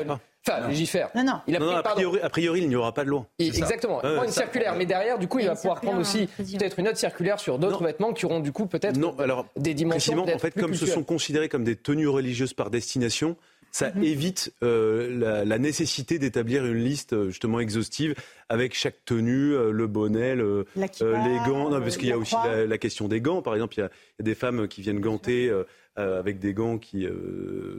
Enfin, 0.47 0.67
légifère. 0.67 1.09
Non, 1.15 1.23
non. 1.23 1.39
Il 1.47 1.55
a, 1.55 1.59
a, 1.79 2.29
priori, 2.29 2.61
il 2.61 2.69
n'y 2.69 2.75
aura 2.75 2.93
pas 2.93 3.03
de 3.03 3.09
loi. 3.09 3.25
exactement. 3.39 4.01
une 4.03 4.31
circulaire. 4.31 4.75
Mais 4.75 4.85
derrière, 4.85 5.17
du 5.17 5.27
coup, 5.27 5.39
il 5.39 5.47
va 5.47 5.55
pouvoir 5.55 5.81
prendre 5.81 5.99
aussi 5.99 6.27
peut-être 6.37 6.79
une 6.79 6.87
autre 6.87 6.97
circulaire 6.97 7.39
sur 7.39 7.57
d'autres 7.57 7.83
vêtements 7.83 8.13
qui 8.13 8.25
auront 8.25 8.39
du 8.39 8.51
coup 8.51 8.67
peut-être 8.67 8.99
des 9.55 9.73
dimensions. 9.73 10.23
en 10.23 10.39
fait, 10.39 10.51
comme 10.51 10.75
ce 10.75 10.85
sont 10.85 11.03
considérés 11.03 11.49
comme 11.49 11.63
des 11.63 11.75
tenues 11.75 12.07
religieuses 12.07 12.53
par 12.53 12.69
destination, 12.69 13.35
ça 13.75 13.91
mhm. 13.93 14.03
évite 14.05 14.53
euh, 14.63 15.43
la, 15.45 15.59
nécessité 15.59 16.17
d'établir 16.17 16.65
une 16.65 16.81
liste 16.81 17.11
euh, 17.11 17.27
justement 17.27 17.59
exhaustive 17.59 18.15
avec 18.47 18.73
chaque 18.73 19.03
tenue, 19.03 19.53
euh, 19.53 19.71
le 19.71 19.85
bonnet, 19.87 20.33
les 20.33 20.63
gants. 21.45 21.69
Non, 21.69 21.81
parce 21.81 21.97
qu'il 21.97 22.07
y 22.07 22.13
a 22.13 22.17
aussi 22.17 22.35
la, 22.45 22.77
question 22.77 23.09
des 23.09 23.19
gants. 23.19 23.41
Par 23.41 23.53
exemple, 23.53 23.73
il 23.75 23.81
y 23.81 23.83
a, 23.83 23.89
des 24.21 24.33
femmes 24.35 24.69
qui 24.69 24.81
viennent 24.81 25.01
ganter. 25.01 25.51
avec 25.97 26.39
des 26.39 26.53
gants 26.53 26.77
qui 26.77 27.07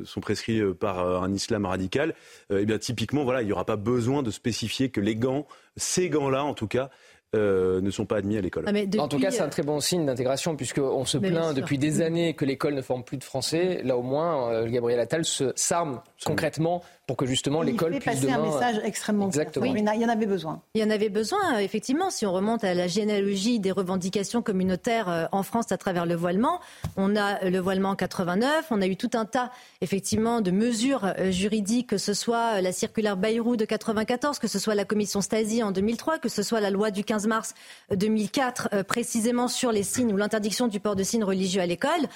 sont 0.05 0.21
prescrits 0.21 0.62
par 0.75 1.23
un 1.23 1.33
islam 1.33 1.67
radical, 1.67 2.15
eh 2.50 2.65
bien 2.65 2.79
typiquement, 2.79 3.25
voilà, 3.25 3.43
il 3.43 3.47
n'y 3.47 3.53
aura 3.53 3.67
pas 3.67 3.76
besoin 3.76 4.23
de 4.23 4.31
spécifier 4.31 4.88
que 4.91 5.00
les 5.00 5.17
gants, 5.17 5.47
ces 5.76 6.09
gants-là 6.09 6.43
en 6.43 6.55
tout 6.55 6.67
cas, 6.67 6.91
euh, 7.37 7.81
ne 7.81 7.90
sont 7.90 8.07
pas 8.07 8.16
admis 8.16 8.37
à 8.37 8.40
l'école. 8.40 8.64
Ah, 8.66 9.00
en 9.00 9.09
tout 9.09 9.19
cas, 9.19 9.31
c'est 9.31 9.43
un 9.43 9.49
très 9.49 9.62
bon 9.62 9.81
signe 9.81 10.07
d'intégration, 10.07 10.57
puisqu'on 10.57 11.05
se 11.05 11.19
plaint 11.19 11.55
depuis 11.55 11.78
des 11.78 12.00
années 12.00 12.35
que 12.35 12.45
l'école 12.45 12.75
ne 12.75 12.83
forme 12.83 13.05
plus 13.05 13.16
de 13.16 13.25
Français. 13.25 13.81
Là, 13.85 13.97
au 13.97 14.02
moins, 14.02 14.50
euh, 14.50 14.66
Gabriel 14.66 15.00
Attal 15.00 15.25
s'arme 15.25 16.00
concrètement 16.25 16.83
pour 17.07 17.16
que 17.16 17.26
justement 17.26 17.62
l'école 17.62 17.93
puisse 17.93 18.05
passer 18.05 18.31
un 18.31 18.43
message 18.43 18.81
extrêmement 18.83 19.28
Exactement. 19.28 19.64
Il 19.66 20.00
y 20.00 20.05
en 20.05 20.09
avait 20.09 20.26
besoin. 20.26 20.61
Il 20.75 20.81
y 20.81 20.85
en 20.85 20.90
avait 20.90 21.09
besoin, 21.09 21.59
effectivement. 21.59 22.11
Si 22.11 22.26
on 22.26 22.33
remonte 22.33 22.64
à 22.64 22.75
la 22.75 22.88
généalogie 22.88 23.61
des 23.61 23.71
revendications 23.71 24.43
communautaires 24.43 25.09
euh, 25.09 25.26
en 25.31 25.45
France 25.45 25.71
à 25.71 25.76
travers 25.76 26.05
le 26.05 26.16
voilement, 26.16 26.61
on 26.97 27.14
a 27.14 27.45
euh, 27.45 27.50
le 27.50 27.59
voilement 27.61 27.90
en 27.90 27.97
89, 27.97 28.66
on 28.71 28.83
a 28.83 28.87
eu 28.87 28.97
tout 28.97 29.11
un 29.14 29.25
tas, 29.25 29.50
effectivement, 29.81 30.40
de 30.40 30.50
mesures 30.50 31.05
euh, 31.05 31.31
juridiques, 31.31 31.88
que 31.88 31.99
ce 31.99 32.12
soit 32.12 32.61
la 32.61 32.73
circulaire 32.73 33.16
Bayrou 33.16 33.57
de 33.57 33.64
94, 33.64 34.40
que 34.40 34.49
ce 34.49 34.59
soit 34.59 34.75
la 34.75 34.85
commission 34.85 35.21
Stasi 35.21 35.62
en 35.62 35.71
2003, 35.71 36.19
que 36.19 36.28
ce 36.28 36.43
soit 36.43 36.61
la 36.61 36.71
loi 36.71 36.90
du 36.90 37.05
15 37.05 37.25
mars 37.26 37.54
2004, 37.90 38.83
précisément 38.85 39.49
sur 39.49 39.73
les 39.73 39.83
signes 39.83 40.12
ou 40.12 40.16
l'interdiction 40.16 40.68
du 40.68 40.80
port 40.80 40.97
de 40.97 41.02
signes 41.02 41.25
religieux 41.25 41.61
à 41.61 41.66
l'école. 41.66 42.09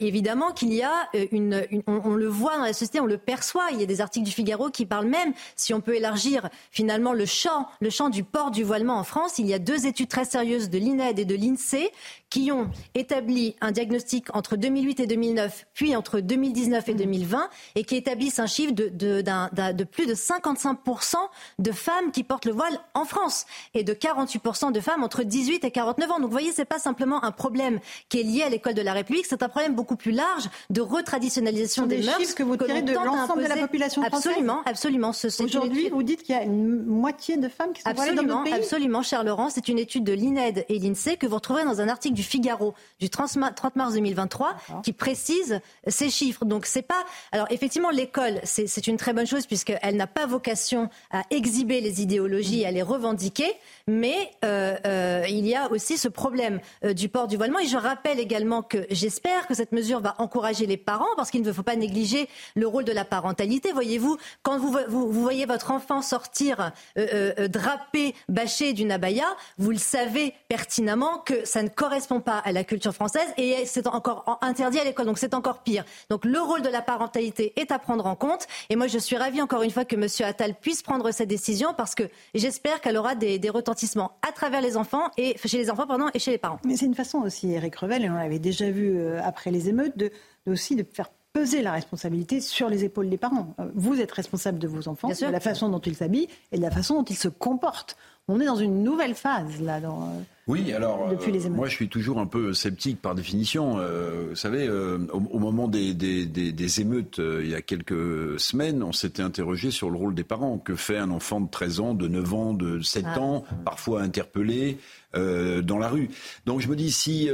évidemment 0.00 0.52
qu'il 0.52 0.72
y 0.72 0.82
a 0.82 1.08
une, 1.32 1.66
on, 1.86 2.14
le 2.14 2.28
voit 2.28 2.56
dans 2.56 2.64
la 2.64 2.72
société, 2.72 3.00
on 3.00 3.06
le 3.06 3.18
perçoit. 3.18 3.68
Il 3.72 3.80
y 3.80 3.82
a 3.82 3.86
des 3.86 4.00
articles 4.00 4.26
du 4.26 4.32
Figaro 4.32 4.70
qui 4.70 4.86
parle 4.86 5.06
même, 5.06 5.32
si 5.56 5.74
on 5.74 5.80
peut 5.80 5.96
élargir 5.96 6.48
finalement 6.70 7.12
le 7.12 7.26
champ, 7.26 7.68
le 7.80 7.90
champ 7.90 8.08
du 8.08 8.24
port 8.24 8.50
du 8.50 8.62
voilement 8.62 8.98
en 8.98 9.04
France, 9.04 9.38
il 9.38 9.46
y 9.46 9.54
a 9.54 9.58
deux 9.58 9.86
études 9.86 10.08
très 10.08 10.24
sérieuses 10.24 10.70
de 10.70 10.78
l'INED 10.78 11.18
et 11.18 11.24
de 11.24 11.34
l'INSEE 11.34 11.90
qui 12.34 12.50
ont 12.50 12.68
établi 12.96 13.54
un 13.60 13.70
diagnostic 13.70 14.34
entre 14.34 14.56
2008 14.56 14.98
et 14.98 15.06
2009, 15.06 15.66
puis 15.72 15.94
entre 15.94 16.18
2019 16.18 16.88
et 16.88 16.94
2020, 16.94 17.48
et 17.76 17.84
qui 17.84 17.94
établissent 17.94 18.40
un 18.40 18.48
chiffre 18.48 18.72
de, 18.72 18.88
de, 18.88 19.22
de 19.22 19.84
plus 19.84 20.06
de 20.06 20.14
55% 20.14 21.14
de 21.60 21.70
femmes 21.70 22.10
qui 22.10 22.24
portent 22.24 22.46
le 22.46 22.50
voile 22.50 22.76
en 22.94 23.04
France, 23.04 23.46
et 23.72 23.84
de 23.84 23.94
48% 23.94 24.72
de 24.72 24.80
femmes 24.80 25.04
entre 25.04 25.22
18 25.22 25.62
et 25.62 25.70
49 25.70 26.10
ans. 26.10 26.14
Donc 26.16 26.24
vous 26.24 26.32
voyez, 26.32 26.50
c'est 26.50 26.64
pas 26.64 26.80
simplement 26.80 27.22
un 27.22 27.30
problème 27.30 27.78
qui 28.08 28.18
est 28.18 28.24
lié 28.24 28.42
à 28.42 28.48
l'école 28.48 28.74
de 28.74 28.82
la 28.82 28.94
République, 28.94 29.26
c'est 29.26 29.44
un 29.44 29.48
problème 29.48 29.76
beaucoup 29.76 29.94
plus 29.94 30.10
large 30.10 30.50
de 30.70 30.80
retraditionnalisation 30.80 31.86
des, 31.86 31.98
des 31.98 32.06
mœurs 32.06 32.34
que 32.34 32.42
vous 32.42 32.56
tirez 32.56 32.82
de 32.82 32.94
l'ensemble 32.94 33.44
de 33.44 33.48
la 33.48 33.58
population 33.58 34.02
française. 34.02 34.32
Absolument, 34.32 34.62
absolument. 34.66 35.12
Aujourd'hui, 35.38 35.88
vous 35.88 36.02
dites 36.02 36.24
qu'il 36.24 36.34
y 36.34 36.38
a 36.38 36.42
une 36.42 36.84
moitié 36.84 37.36
de 37.36 37.48
femmes 37.48 37.72
qui 37.72 37.82
sont 37.82 37.90
absolument, 37.90 38.22
dans 38.22 38.28
notre 38.38 38.42
pays. 38.42 38.54
Absolument, 38.54 39.02
cher 39.02 39.22
Laurent, 39.22 39.50
c'est 39.50 39.68
une 39.68 39.78
étude 39.78 40.02
de 40.02 40.12
l'INED 40.12 40.64
et 40.68 40.80
l'INSEE 40.80 41.16
que 41.16 41.28
vous 41.28 41.36
retrouverez 41.36 41.64
dans 41.64 41.80
un 41.80 41.88
article 41.88 42.16
du 42.16 42.23
Figaro 42.24 42.74
du 43.00 43.10
30 43.10 43.36
mars 43.76 43.94
2023 43.94 44.56
qui 44.82 44.92
précise 44.92 45.60
ces 45.86 46.10
chiffres. 46.10 46.44
Donc 46.44 46.66
c'est 46.66 46.82
pas. 46.82 47.04
Alors 47.32 47.46
effectivement, 47.50 47.90
l'école, 47.90 48.40
c'est 48.44 48.86
une 48.86 48.96
très 48.96 49.12
bonne 49.12 49.26
chose 49.26 49.46
puisqu'elle 49.46 49.96
n'a 49.96 50.06
pas 50.06 50.26
vocation 50.26 50.88
à 51.10 51.22
exhiber 51.30 51.80
les 51.80 52.02
idéologies, 52.02 52.64
à 52.64 52.70
les 52.70 52.82
revendiquer, 52.82 53.52
mais 53.86 54.30
euh, 54.44 54.76
euh, 54.86 55.24
il 55.28 55.46
y 55.46 55.54
a 55.54 55.70
aussi 55.70 55.98
ce 55.98 56.08
problème 56.08 56.60
euh, 56.84 56.92
du 56.92 57.08
port 57.08 57.26
du 57.26 57.36
voilement. 57.36 57.58
Et 57.58 57.66
je 57.66 57.76
rappelle 57.76 58.18
également 58.18 58.62
que 58.62 58.86
j'espère 58.90 59.46
que 59.46 59.54
cette 59.54 59.72
mesure 59.72 60.00
va 60.00 60.14
encourager 60.18 60.66
les 60.66 60.76
parents 60.76 61.14
parce 61.16 61.30
qu'il 61.30 61.42
ne 61.42 61.52
faut 61.52 61.62
pas 61.62 61.76
négliger 61.76 62.28
le 62.54 62.66
rôle 62.66 62.84
de 62.84 62.92
la 62.92 63.04
parentalité. 63.04 63.72
Voyez-vous, 63.72 64.16
quand 64.42 64.58
vous, 64.58 64.76
vous, 64.88 65.10
vous, 65.10 65.22
voyez 65.22 65.46
votre 65.46 65.70
enfant 65.70 66.02
sortir 66.02 66.72
drapé, 66.96 68.14
bâché 68.28 68.72
d'une 68.72 68.92
abaya, 68.92 69.26
vous 69.58 69.70
le 69.70 69.78
savez 69.78 70.34
pertinemment 70.48 71.18
que 71.18 71.44
ça 71.44 71.62
ne 71.62 71.68
correspond 71.68 72.13
pas 72.20 72.38
à 72.38 72.52
la 72.52 72.64
culture 72.64 72.94
française 72.94 73.26
et 73.36 73.64
c'est 73.66 73.86
encore 73.86 74.38
interdit 74.42 74.78
à 74.78 74.84
l'école. 74.84 75.06
Donc 75.06 75.18
c'est 75.18 75.34
encore 75.34 75.62
pire. 75.62 75.84
Donc 76.10 76.24
le 76.24 76.40
rôle 76.40 76.62
de 76.62 76.68
la 76.68 76.82
parentalité 76.82 77.52
est 77.56 77.70
à 77.70 77.78
prendre 77.78 78.06
en 78.06 78.16
compte. 78.16 78.46
Et 78.70 78.76
moi, 78.76 78.86
je 78.86 78.98
suis 78.98 79.16
ravie 79.16 79.42
encore 79.42 79.62
une 79.62 79.70
fois 79.70 79.84
que 79.84 79.96
M. 79.96 80.06
Attal 80.28 80.54
puisse 80.54 80.82
prendre 80.82 81.10
cette 81.10 81.28
décision 81.28 81.74
parce 81.74 81.94
que 81.94 82.04
j'espère 82.34 82.80
qu'elle 82.80 82.96
aura 82.96 83.14
des, 83.14 83.38
des 83.38 83.50
retentissements 83.50 84.18
à 84.26 84.32
travers 84.32 84.60
les 84.60 84.76
enfants 84.76 85.10
et 85.16 85.36
chez 85.44 85.58
les 85.58 85.70
enfants 85.70 85.86
pardon, 85.86 86.06
et 86.14 86.18
chez 86.18 86.30
les 86.30 86.38
parents. 86.38 86.58
Mais 86.64 86.76
c'est 86.76 86.86
une 86.86 86.94
façon 86.94 87.18
aussi, 87.18 87.52
Eric 87.52 87.76
Revel, 87.76 88.04
et 88.04 88.10
on 88.10 88.14
l'avait 88.14 88.38
déjà 88.38 88.70
vu 88.70 88.98
euh, 88.98 89.20
après 89.22 89.50
les 89.50 89.68
émeutes, 89.68 89.96
de, 89.96 90.10
aussi 90.46 90.76
de 90.76 90.84
faire 90.90 91.10
peser 91.32 91.62
la 91.62 91.72
responsabilité 91.72 92.40
sur 92.40 92.68
les 92.68 92.84
épaules 92.84 93.10
des 93.10 93.18
parents. 93.18 93.54
Euh, 93.58 93.68
vous 93.74 94.00
êtes 94.00 94.12
responsable 94.12 94.58
de 94.58 94.68
vos 94.68 94.88
enfants, 94.88 95.08
de 95.08 95.26
la 95.26 95.40
façon 95.40 95.68
dont 95.68 95.80
ils 95.80 95.96
s'habillent 95.96 96.28
et 96.52 96.58
de 96.58 96.62
la 96.62 96.70
façon 96.70 96.94
dont 96.94 97.04
ils 97.04 97.16
se 97.16 97.28
comportent. 97.28 97.96
On 98.26 98.40
est 98.40 98.46
dans 98.46 98.56
une 98.56 98.82
nouvelle 98.82 99.14
phase 99.14 99.60
là. 99.60 99.80
Dans, 99.80 100.02
euh, 100.02 100.22
oui, 100.46 100.72
alors 100.72 101.10
depuis 101.10 101.30
les 101.30 101.46
euh, 101.46 101.50
moi 101.50 101.68
je 101.68 101.74
suis 101.74 101.90
toujours 101.90 102.18
un 102.18 102.26
peu 102.26 102.54
sceptique 102.54 103.02
par 103.02 103.14
définition. 103.14 103.76
vous 103.76 104.34
savez, 104.34 104.68
au, 104.70 105.38
moment 105.38 105.68
des, 105.68 105.92
des, 105.92 106.24
des, 106.24 106.80
émeutes 106.80 107.18
il 107.18 107.48
y 107.48 107.54
a 107.54 107.60
quelques 107.60 108.40
semaines, 108.40 108.82
on 108.82 108.92
s'était 108.92 109.22
interrogé 109.22 109.70
sur 109.70 109.90
le 109.90 109.98
rôle 109.98 110.14
des 110.14 110.24
parents. 110.24 110.56
Que 110.56 110.74
fait 110.74 110.96
un 110.96 111.10
enfant 111.10 111.40
de 111.42 111.50
13 111.50 111.80
ans, 111.80 111.94
de 111.94 112.08
9 112.08 112.34
ans, 112.34 112.54
de 112.54 112.80
7 112.80 113.04
ah. 113.06 113.20
ans, 113.20 113.44
parfois 113.64 114.00
interpellé 114.00 114.78
dans 115.14 115.78
la 115.78 115.88
rue? 115.88 116.08
Donc 116.46 116.60
je 116.60 116.68
me 116.68 116.76
dis 116.76 116.92
si 116.92 117.28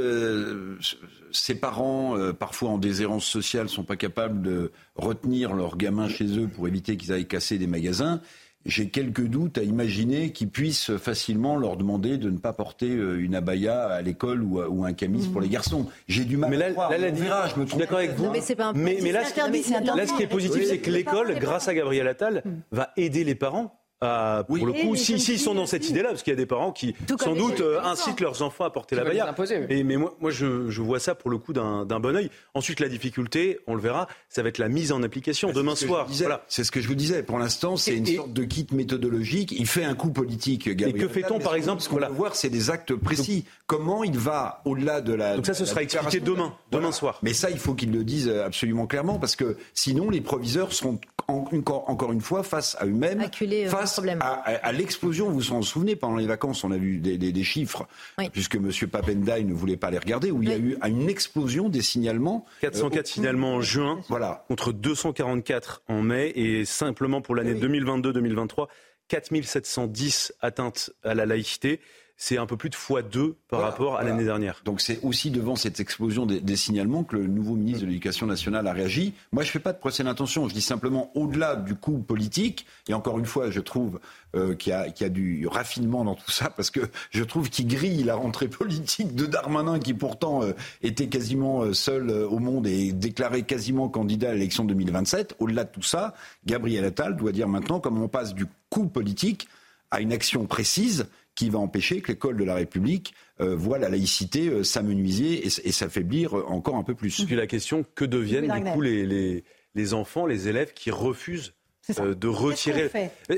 ces 1.31 1.55
parents, 1.55 2.17
parfois 2.37 2.71
en 2.71 2.77
déshérence 2.77 3.25
sociale, 3.25 3.69
sont 3.69 3.83
pas 3.83 3.95
capables 3.95 4.41
de 4.41 4.71
retenir 4.95 5.53
leurs 5.53 5.77
gamins 5.77 6.09
chez 6.09 6.37
eux 6.37 6.47
pour 6.47 6.67
éviter 6.67 6.97
qu'ils 6.97 7.13
aillent 7.13 7.27
casser 7.27 7.57
des 7.57 7.67
magasins, 7.67 8.21
j'ai 8.65 8.89
quelques 8.89 9.25
doutes 9.25 9.57
à 9.57 9.63
imaginer 9.63 10.31
qu'ils 10.31 10.49
puissent 10.49 10.95
facilement 10.97 11.57
leur 11.57 11.77
demander 11.77 12.17
de 12.17 12.29
ne 12.29 12.37
pas 12.37 12.53
porter 12.53 12.89
euh, 12.89 13.23
une 13.23 13.35
abaya 13.35 13.85
à 13.87 14.01
l'école 14.01 14.43
ou, 14.43 14.85
un 14.85 14.93
camis 14.93 15.27
pour 15.27 15.41
les 15.41 15.47
mmh. 15.47 15.51
garçons. 15.51 15.87
J'ai 16.07 16.25
du 16.25 16.37
mal 16.37 16.49
mais 16.49 16.61
à 16.61 16.71
croire. 16.71 16.91
Là, 16.91 16.97
la 16.97 17.13
je 17.13 17.59
me 17.59 17.65
trompe 17.65 17.79
d'accord 17.79 17.97
avec 17.99 18.15
vous. 18.15 18.31
mais, 18.75 18.99
mais, 19.01 19.11
là, 19.11 19.23
ce 19.25 20.15
qui 20.15 20.23
est 20.23 20.27
positif, 20.27 20.63
c'est 20.67 20.79
que 20.79 20.91
l'école, 20.91 21.37
grâce 21.39 21.67
à 21.67 21.73
Gabriel 21.73 22.07
Attal, 22.07 22.41
mmh. 22.43 22.49
va 22.71 22.91
aider 22.97 23.23
les 23.23 23.35
parents 23.35 23.80
ah, 24.03 24.43
pour 24.47 24.65
le 24.65 24.73
coup, 24.73 24.95
si, 24.95 25.19
si, 25.19 25.33
ils 25.33 25.39
sont 25.39 25.53
dans 25.53 25.67
cette 25.67 25.87
idée-là, 25.87 26.09
parce 26.09 26.23
qu'il 26.23 26.31
y 26.31 26.33
a 26.33 26.37
des 26.37 26.47
parents 26.47 26.71
qui, 26.71 26.95
sans 27.19 27.35
doute, 27.35 27.61
euh, 27.61 27.79
incitent 27.83 28.19
leurs 28.19 28.41
enfants 28.41 28.63
à 28.63 28.71
porter 28.71 28.95
la 28.95 29.03
baïa. 29.03 29.35
Mais, 29.69 29.83
mais 29.83 29.95
moi, 29.95 30.15
moi 30.19 30.31
je, 30.31 30.71
je, 30.71 30.81
vois 30.81 30.99
ça 30.99 31.13
pour 31.13 31.29
le 31.29 31.37
coup 31.37 31.53
d'un 31.53 31.85
bon 31.85 32.15
oeil. 32.15 32.31
Ensuite, 32.55 32.79
la 32.79 32.89
difficulté, 32.89 33.59
on 33.67 33.75
le 33.75 33.81
verra, 33.81 34.07
ça 34.27 34.41
va 34.41 34.49
être 34.49 34.57
la 34.57 34.69
mise 34.69 34.91
en 34.91 35.03
application 35.03 35.49
bah, 35.49 35.53
demain 35.53 35.75
soir. 35.75 36.07
Voilà. 36.09 36.43
C'est 36.47 36.63
ce 36.63 36.71
que 36.71 36.81
je 36.81 36.87
vous 36.87 36.95
disais. 36.95 37.21
Pour 37.21 37.37
l'instant, 37.37 37.77
c'est 37.77 37.95
une 37.95 38.07
sorte 38.07 38.33
de 38.33 38.43
kit 38.43 38.65
méthodologique. 38.71 39.51
Il 39.51 39.67
fait 39.67 39.83
un 39.83 39.93
coup 39.93 40.09
politique, 40.09 40.67
Gabriel. 40.67 40.95
Et 40.95 40.99
que 40.99 41.07
fait-on, 41.07 41.37
par 41.37 41.53
exemple 41.53 41.83
Ce 41.83 41.89
qu'on 41.89 41.99
va 41.99 42.09
voir, 42.09 42.35
c'est 42.35 42.49
des 42.49 42.71
actes 42.71 42.95
précis. 42.95 43.45
Comment 43.67 44.03
il 44.03 44.17
va 44.17 44.61
au-delà 44.65 45.01
de 45.01 45.13
la. 45.13 45.35
Donc 45.35 45.45
ça, 45.45 45.53
ce 45.53 45.65
sera 45.65 45.83
expliqué 45.83 46.19
demain, 46.19 46.55
demain 46.71 46.91
soir. 46.91 47.19
Mais 47.21 47.33
ça, 47.33 47.51
il 47.51 47.59
faut 47.59 47.75
qu'il 47.75 47.91
le 47.91 48.03
dise 48.03 48.29
absolument 48.29 48.87
clairement, 48.87 49.19
parce 49.19 49.35
que 49.35 49.57
sinon, 49.75 50.09
les 50.09 50.21
proviseurs 50.21 50.73
seront 50.73 50.99
encore 51.31 52.11
une 52.11 52.21
fois 52.21 52.43
face 52.43 52.75
à 52.79 52.85
eux-mêmes, 52.85 53.21
euh, 53.21 53.69
face 53.69 53.99
à 53.99 54.27
à 54.27 54.71
l'explosion, 54.71 55.29
vous 55.29 55.35
vous 55.35 55.51
en 55.53 55.61
souvenez, 55.61 55.95
pendant 55.95 56.17
les 56.17 56.27
vacances, 56.27 56.63
on 56.63 56.71
a 56.71 56.77
vu 56.77 56.97
des, 56.97 57.43
chiffres, 57.43 57.87
puisque 58.31 58.55
M. 58.55 58.71
Papendai 58.89 59.43
ne 59.43 59.53
voulait 59.53 59.77
pas 59.77 59.91
les 59.91 59.97
regarder, 59.97 60.31
où 60.31 60.43
il 60.43 60.49
y 60.49 60.53
a 60.53 60.57
eu 60.57 60.77
une 60.85 61.09
explosion 61.09 61.69
des 61.69 61.81
signalements. 61.81 62.45
404 62.61 62.99
euh, 62.99 63.09
signalements 63.09 63.55
en 63.55 63.61
juin, 63.61 64.01
voilà. 64.09 64.45
contre 64.47 64.71
244 64.71 65.83
en 65.87 66.01
mai, 66.01 66.31
et 66.35 66.65
simplement 66.65 67.21
pour 67.21 67.35
l'année 67.35 67.55
2022-2023, 67.55 68.67
4710 69.07 70.33
atteintes 70.41 70.91
à 71.03 71.13
la 71.13 71.25
laïcité 71.25 71.79
c'est 72.23 72.37
un 72.37 72.45
peu 72.45 72.55
plus 72.55 72.69
de 72.69 72.75
fois 72.75 73.01
deux 73.01 73.35
par 73.49 73.61
rapport 73.61 73.95
à 73.95 74.03
l'année 74.03 74.23
dernière. 74.23 74.61
Donc 74.63 74.79
c'est 74.79 74.99
aussi 75.01 75.31
devant 75.31 75.55
cette 75.55 75.79
explosion 75.79 76.27
des, 76.27 76.55
signalements 76.55 77.03
que 77.03 77.15
le 77.15 77.25
nouveau 77.25 77.55
ministre 77.55 77.81
de 77.81 77.87
l'Éducation 77.87 78.27
nationale 78.27 78.67
a 78.67 78.73
réagi. 78.73 79.15
Moi, 79.31 79.41
je 79.41 79.49
ne 79.49 79.53
fais 79.53 79.59
pas 79.59 79.73
de 79.73 79.79
procès 79.79 80.03
d'intention. 80.03 80.47
Je 80.47 80.53
dis 80.53 80.61
simplement, 80.61 81.11
au-delà 81.15 81.55
du 81.55 81.73
coup 81.73 81.97
politique, 81.97 82.67
et 82.87 82.93
encore 82.93 83.17
une 83.17 83.25
fois, 83.25 83.49
je 83.49 83.59
trouve 83.59 83.99
euh, 84.35 84.53
qu'il 84.53 84.71
y, 84.71 85.03
a 85.03 85.09
du 85.09 85.47
raffinement 85.47 86.05
dans 86.05 86.13
tout 86.13 86.29
ça, 86.29 86.51
parce 86.55 86.69
que 86.69 86.81
je 87.09 87.23
trouve 87.23 87.49
qu'il 87.49 87.65
grille 87.65 88.03
la 88.03 88.13
rentrée 88.13 88.49
politique 88.49 89.15
de 89.15 89.25
Darmanin, 89.25 89.79
qui 89.79 89.95
pourtant 89.95 90.43
euh, 90.43 90.51
était 90.83 91.07
quasiment 91.07 91.63
euh, 91.63 91.73
seul 91.73 92.11
au 92.11 92.37
monde 92.37 92.67
et 92.67 92.91
déclaré 92.91 93.41
quasiment 93.41 93.89
candidat 93.89 94.29
à 94.29 94.33
l'élection 94.33 94.63
2027. 94.63 95.37
Au-delà 95.39 95.63
de 95.63 95.71
tout 95.71 95.81
ça, 95.81 96.13
Gabriel 96.45 96.85
Attal 96.85 97.17
doit 97.17 97.31
dire 97.31 97.47
maintenant 97.47 97.79
comment 97.79 98.03
on 98.03 98.07
passe 98.07 98.35
du 98.35 98.45
coup 98.69 98.85
politique 98.85 99.47
à 99.89 100.01
une 100.01 100.13
action 100.13 100.45
précise 100.45 101.07
qui 101.35 101.49
va 101.49 101.59
empêcher 101.59 102.01
que 102.01 102.11
l'école 102.11 102.37
de 102.37 102.43
la 102.43 102.55
République 102.55 103.13
euh, 103.39 103.55
voit 103.55 103.79
la 103.79 103.89
laïcité 103.89 104.47
euh, 104.47 104.63
s'amenuiser 104.63 105.45
et, 105.45 105.71
s'affaiblir 105.71 106.37
euh, 106.37 106.43
encore 106.47 106.75
un 106.75 106.83
peu 106.83 106.95
plus. 106.95 107.25
Puis 107.25 107.35
la 107.35 107.47
question, 107.47 107.85
que 107.95 108.05
deviennent 108.05 108.51
du 108.51 108.71
coup 108.71 108.81
les, 108.81 109.43
les, 109.75 109.93
enfants, 109.93 110.25
les 110.25 110.47
élèves 110.47 110.73
qui 110.73 110.91
refusent 110.91 111.53
de 111.99 112.27
retirer. 112.27 112.91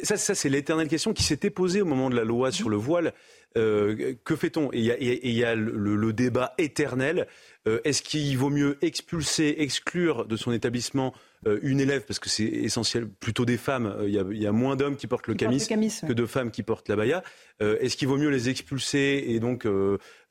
Ça, 0.04 0.18
ça 0.18 0.36
c'est 0.36 0.50
l'éternelle 0.50 0.90
question 0.90 1.14
qui 1.14 1.24
s'était 1.24 1.50
posée 1.50 1.82
au 1.82 1.86
moment 1.86 2.10
de 2.10 2.16
la 2.16 2.26
loi 2.26 2.52
sur 2.52 2.70
le 2.70 2.76
voile. 2.76 3.14
que 3.56 4.36
fait-on? 4.36 4.70
Et 4.74 4.80
il 4.80 5.34
y 5.34 5.44
a, 5.46 5.56
le, 5.56 6.14
débat 6.14 6.54
éternel. 6.58 7.28
Est-ce 7.66 8.02
qu'il 8.02 8.38
vaut 8.38 8.50
mieux 8.50 8.78
expulser, 8.82 9.56
exclure 9.60 10.26
de 10.26 10.36
son 10.36 10.52
établissement 10.52 11.14
euh, 11.14 11.18
une 11.62 11.80
élève, 11.80 12.04
parce 12.06 12.20
que 12.20 12.30
c'est 12.30 12.44
essentiel, 12.44 13.08
plutôt 13.08 13.46
des 13.46 13.58
femmes. 13.58 13.96
Il 14.08 14.18
euh, 14.18 14.34
y, 14.34 14.48
a, 14.48 14.52
moins 14.52 14.76
d'hommes 14.76 14.96
qui 14.96 15.08
portent 15.08 15.28
le 15.28 15.34
camis, 15.34 15.58
que 15.60 16.14
de 16.14 16.26
femmes 16.26 16.52
qui 16.52 16.64
portent 16.64 16.90
la 16.90 16.96
baya. 16.96 17.24
Euh, 17.62 17.78
est-ce 17.80 17.98
qu'il 17.98 18.08
vaut 18.08 18.18
mieux 18.18 18.30
les 18.30 18.50
expulser 18.50 19.24
et 19.28 19.40
donc 19.40 19.68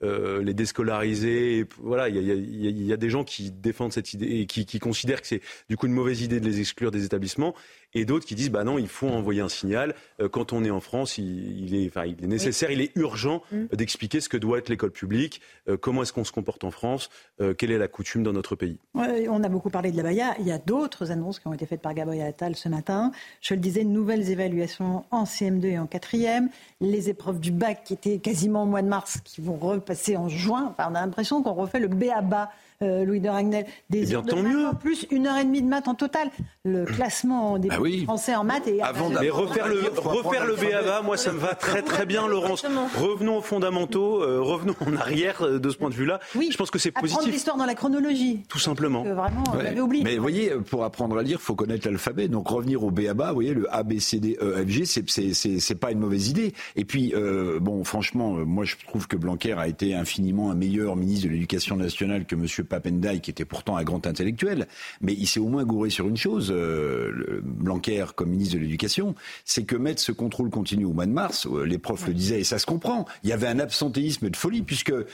les 0.02 0.54
déscolariser 0.54 1.66
Voilà, 1.78 2.08
il 2.08 2.86
y, 2.86 2.92
a, 2.92 2.96
des 2.96 3.10
gens 3.10 3.24
qui 3.24 3.50
défendent 3.50 3.92
cette 3.92 4.12
idée 4.12 4.40
et 4.40 4.46
qui, 4.46 4.66
qui 4.66 4.78
considèrent 4.78 5.20
que 5.20 5.28
c'est 5.28 5.42
du 5.68 5.76
coup 5.76 5.86
une 5.86 5.92
mauvaise 5.92 6.22
idée 6.22 6.40
de 6.40 6.46
les 6.46 6.60
exclure 6.60 6.90
des 6.90 7.04
établissements 7.04 7.54
et 7.94 8.04
d'autres 8.04 8.26
qui 8.26 8.34
disent 8.34 8.50
bah 8.50 8.64
non, 8.64 8.78
il 8.78 8.88
faut 8.88 9.08
envoyer 9.08 9.40
un 9.40 9.48
signal. 9.48 9.94
Euh, 10.20 10.28
quand 10.28 10.52
on 10.52 10.64
est 10.64 10.70
en 10.70 10.80
France, 10.80 11.18
il, 11.18 11.74
est, 11.74 11.86
enfin, 11.88 12.06
il 12.06 12.22
est 12.22 12.28
nécessaire, 12.28 12.70
il 12.70 12.80
est 12.80 12.92
urgent 12.96 13.42
mm. 13.52 13.66
d'expliquer 13.76 14.20
ce 14.20 14.28
que 14.28 14.36
doit 14.36 14.58
être 14.58 14.68
l'école 14.68 14.90
publique, 14.90 15.40
euh, 15.68 15.76
comment 15.76 16.02
est-ce 16.02 16.12
qu'on 16.12 16.24
se 16.24 16.32
comporte 16.32 16.64
en 16.64 16.70
France, 16.70 17.10
euh, 17.40 17.54
quelle 17.54 17.70
est 17.70 17.78
la 17.78 17.88
coutume 17.88 18.22
dans 18.22 18.32
notre 18.32 18.56
pays. 18.56 18.78
on 18.94 19.44
a 19.44 19.48
beaucoup 19.48 19.70
parlé 19.70 19.92
de 19.92 19.96
la 19.96 20.02
Baïa. 20.02 20.34
Il 20.38 20.46
y 20.46 20.52
a 20.52 20.58
d'autres 20.58 21.01
annonces 21.10 21.40
qui 21.40 21.48
ont 21.48 21.52
été 21.52 21.66
faites 21.66 21.80
par 21.80 21.94
Gabriel 21.94 22.28
Attal 22.28 22.56
ce 22.56 22.68
matin. 22.68 23.12
Je 23.40 23.54
le 23.54 23.60
disais, 23.60 23.84
nouvelles 23.84 24.30
évaluations 24.30 25.04
en 25.10 25.24
CM2 25.24 25.64
et 25.64 25.78
en 25.78 25.86
4e. 25.86 26.48
Les 26.80 27.08
épreuves 27.08 27.40
du 27.40 27.50
bac 27.50 27.82
qui 27.84 27.94
étaient 27.94 28.18
quasiment 28.18 28.62
au 28.62 28.66
mois 28.66 28.82
de 28.82 28.88
mars, 28.88 29.20
qui 29.24 29.40
vont 29.40 29.56
repasser 29.56 30.16
en 30.16 30.28
juin. 30.28 30.68
Enfin, 30.70 30.88
on 30.90 30.94
a 30.94 31.00
l'impression 31.00 31.42
qu'on 31.42 31.54
refait 31.54 31.80
le 31.80 31.88
B 31.88 32.04
à 32.14 32.22
bas 32.22 32.50
euh, 32.82 33.04
Louis 33.04 33.20
de 33.20 33.28
Ragnel. 33.28 33.64
Des 33.90 34.10
eh 34.10 34.14
heures 34.14 34.22
de 34.22 34.34
mieux. 34.34 34.66
en 34.66 34.74
plus, 34.74 35.06
une 35.10 35.26
heure 35.26 35.38
et 35.38 35.44
demie 35.44 35.62
de 35.62 35.68
maths 35.68 35.88
en 35.88 35.94
total. 35.94 36.30
Le 36.64 36.84
classement 36.84 37.58
des 37.58 37.68
bah 37.68 37.78
Français 38.04 38.34
en 38.34 38.44
maths. 38.44 38.66
Et 38.66 38.80
Mais 39.20 39.30
refaire 39.30 39.68
le, 39.68 39.80
refaire 39.96 40.46
le 40.46 40.54
BABA, 40.54 41.02
moi, 41.02 41.16
ça 41.16 41.32
me 41.32 41.38
va 41.38 41.54
très 41.54 41.82
très 41.82 42.06
bien, 42.06 42.26
Laurence. 42.26 42.64
Revenons 42.96 43.38
aux 43.38 43.42
fondamentaux, 43.42 44.22
euh, 44.22 44.40
revenons 44.40 44.74
en 44.86 44.96
arrière 44.96 45.42
euh, 45.42 45.58
de 45.58 45.70
ce 45.70 45.76
point 45.76 45.90
de 45.90 45.94
vue-là. 45.94 46.20
Oui. 46.34 46.48
Je 46.52 46.56
pense 46.56 46.70
que 46.70 46.78
c'est 46.78 46.90
positif. 46.90 47.16
Apprendre 47.16 47.32
l'histoire 47.32 47.56
dans 47.56 47.66
la 47.66 47.74
chronologie. 47.74 48.42
Tout 48.48 48.58
simplement. 48.58 49.02
vraiment, 49.02 49.44
on 49.52 49.78
oublié. 49.80 50.04
Mais 50.04 50.16
vous 50.16 50.22
voyez, 50.22 50.50
pour 50.68 50.84
apprendre 50.84 51.16
à 51.18 51.22
lire, 51.22 51.38
il 51.40 51.44
faut 51.44 51.54
connaître 51.54 51.86
l'alphabet. 51.86 52.28
Donc 52.28 52.48
revenir 52.48 52.82
au 52.82 52.90
BABA, 52.90 53.28
vous 53.28 53.34
voyez, 53.34 53.54
le 53.54 53.72
A, 53.74 53.82
B, 53.82 53.98
C, 53.98 54.18
D, 54.18 54.36
E, 54.40 54.64
F, 54.64 54.68
G, 54.68 54.84
c'est 54.84 55.74
pas 55.74 55.92
une 55.92 56.00
mauvaise 56.00 56.28
idée. 56.28 56.52
Et 56.76 56.84
puis, 56.84 57.14
bon, 57.60 57.84
franchement, 57.84 58.32
moi, 58.46 58.64
je 58.64 58.76
trouve 58.86 59.06
que 59.06 59.16
Blanquer 59.16 59.52
a 59.52 59.68
été 59.68 59.94
infiniment 59.94 60.50
un 60.50 60.54
meilleur 60.54 60.96
ministre 60.96 61.28
de 61.28 61.32
l'Éducation 61.32 61.76
nationale 61.76 62.24
que 62.24 62.34
M. 62.34 62.46
Papendai, 62.72 63.20
qui 63.20 63.30
était 63.30 63.44
pourtant 63.44 63.76
un 63.76 63.84
grand 63.84 64.06
intellectuel, 64.06 64.66
mais 65.02 65.12
il 65.12 65.26
s'est 65.26 65.40
au 65.40 65.48
moins 65.48 65.64
gouré 65.64 65.90
sur 65.90 66.08
une 66.08 66.16
chose, 66.16 66.50
euh, 66.50 67.42
Blanquer 67.44 68.06
comme 68.16 68.30
ministre 68.30 68.54
de 68.54 68.60
l'Éducation, 68.60 69.14
c'est 69.44 69.64
que 69.64 69.76
mettre 69.76 70.00
ce 70.00 70.10
contrôle 70.10 70.48
continu 70.48 70.86
au 70.86 70.92
mois 70.94 71.04
de 71.04 71.10
mars, 71.10 71.46
euh, 71.46 71.64
les 71.64 71.76
profs 71.76 72.06
le 72.06 72.14
disaient 72.14 72.40
et 72.40 72.44
ça 72.44 72.58
se 72.58 72.64
comprend, 72.64 73.04
il 73.24 73.28
y 73.28 73.32
avait 73.34 73.46
un 73.46 73.58
absentéisme 73.58 74.30
de 74.30 74.36
folie 74.36 74.62
puisque 74.62 74.90
euh, 74.90 75.04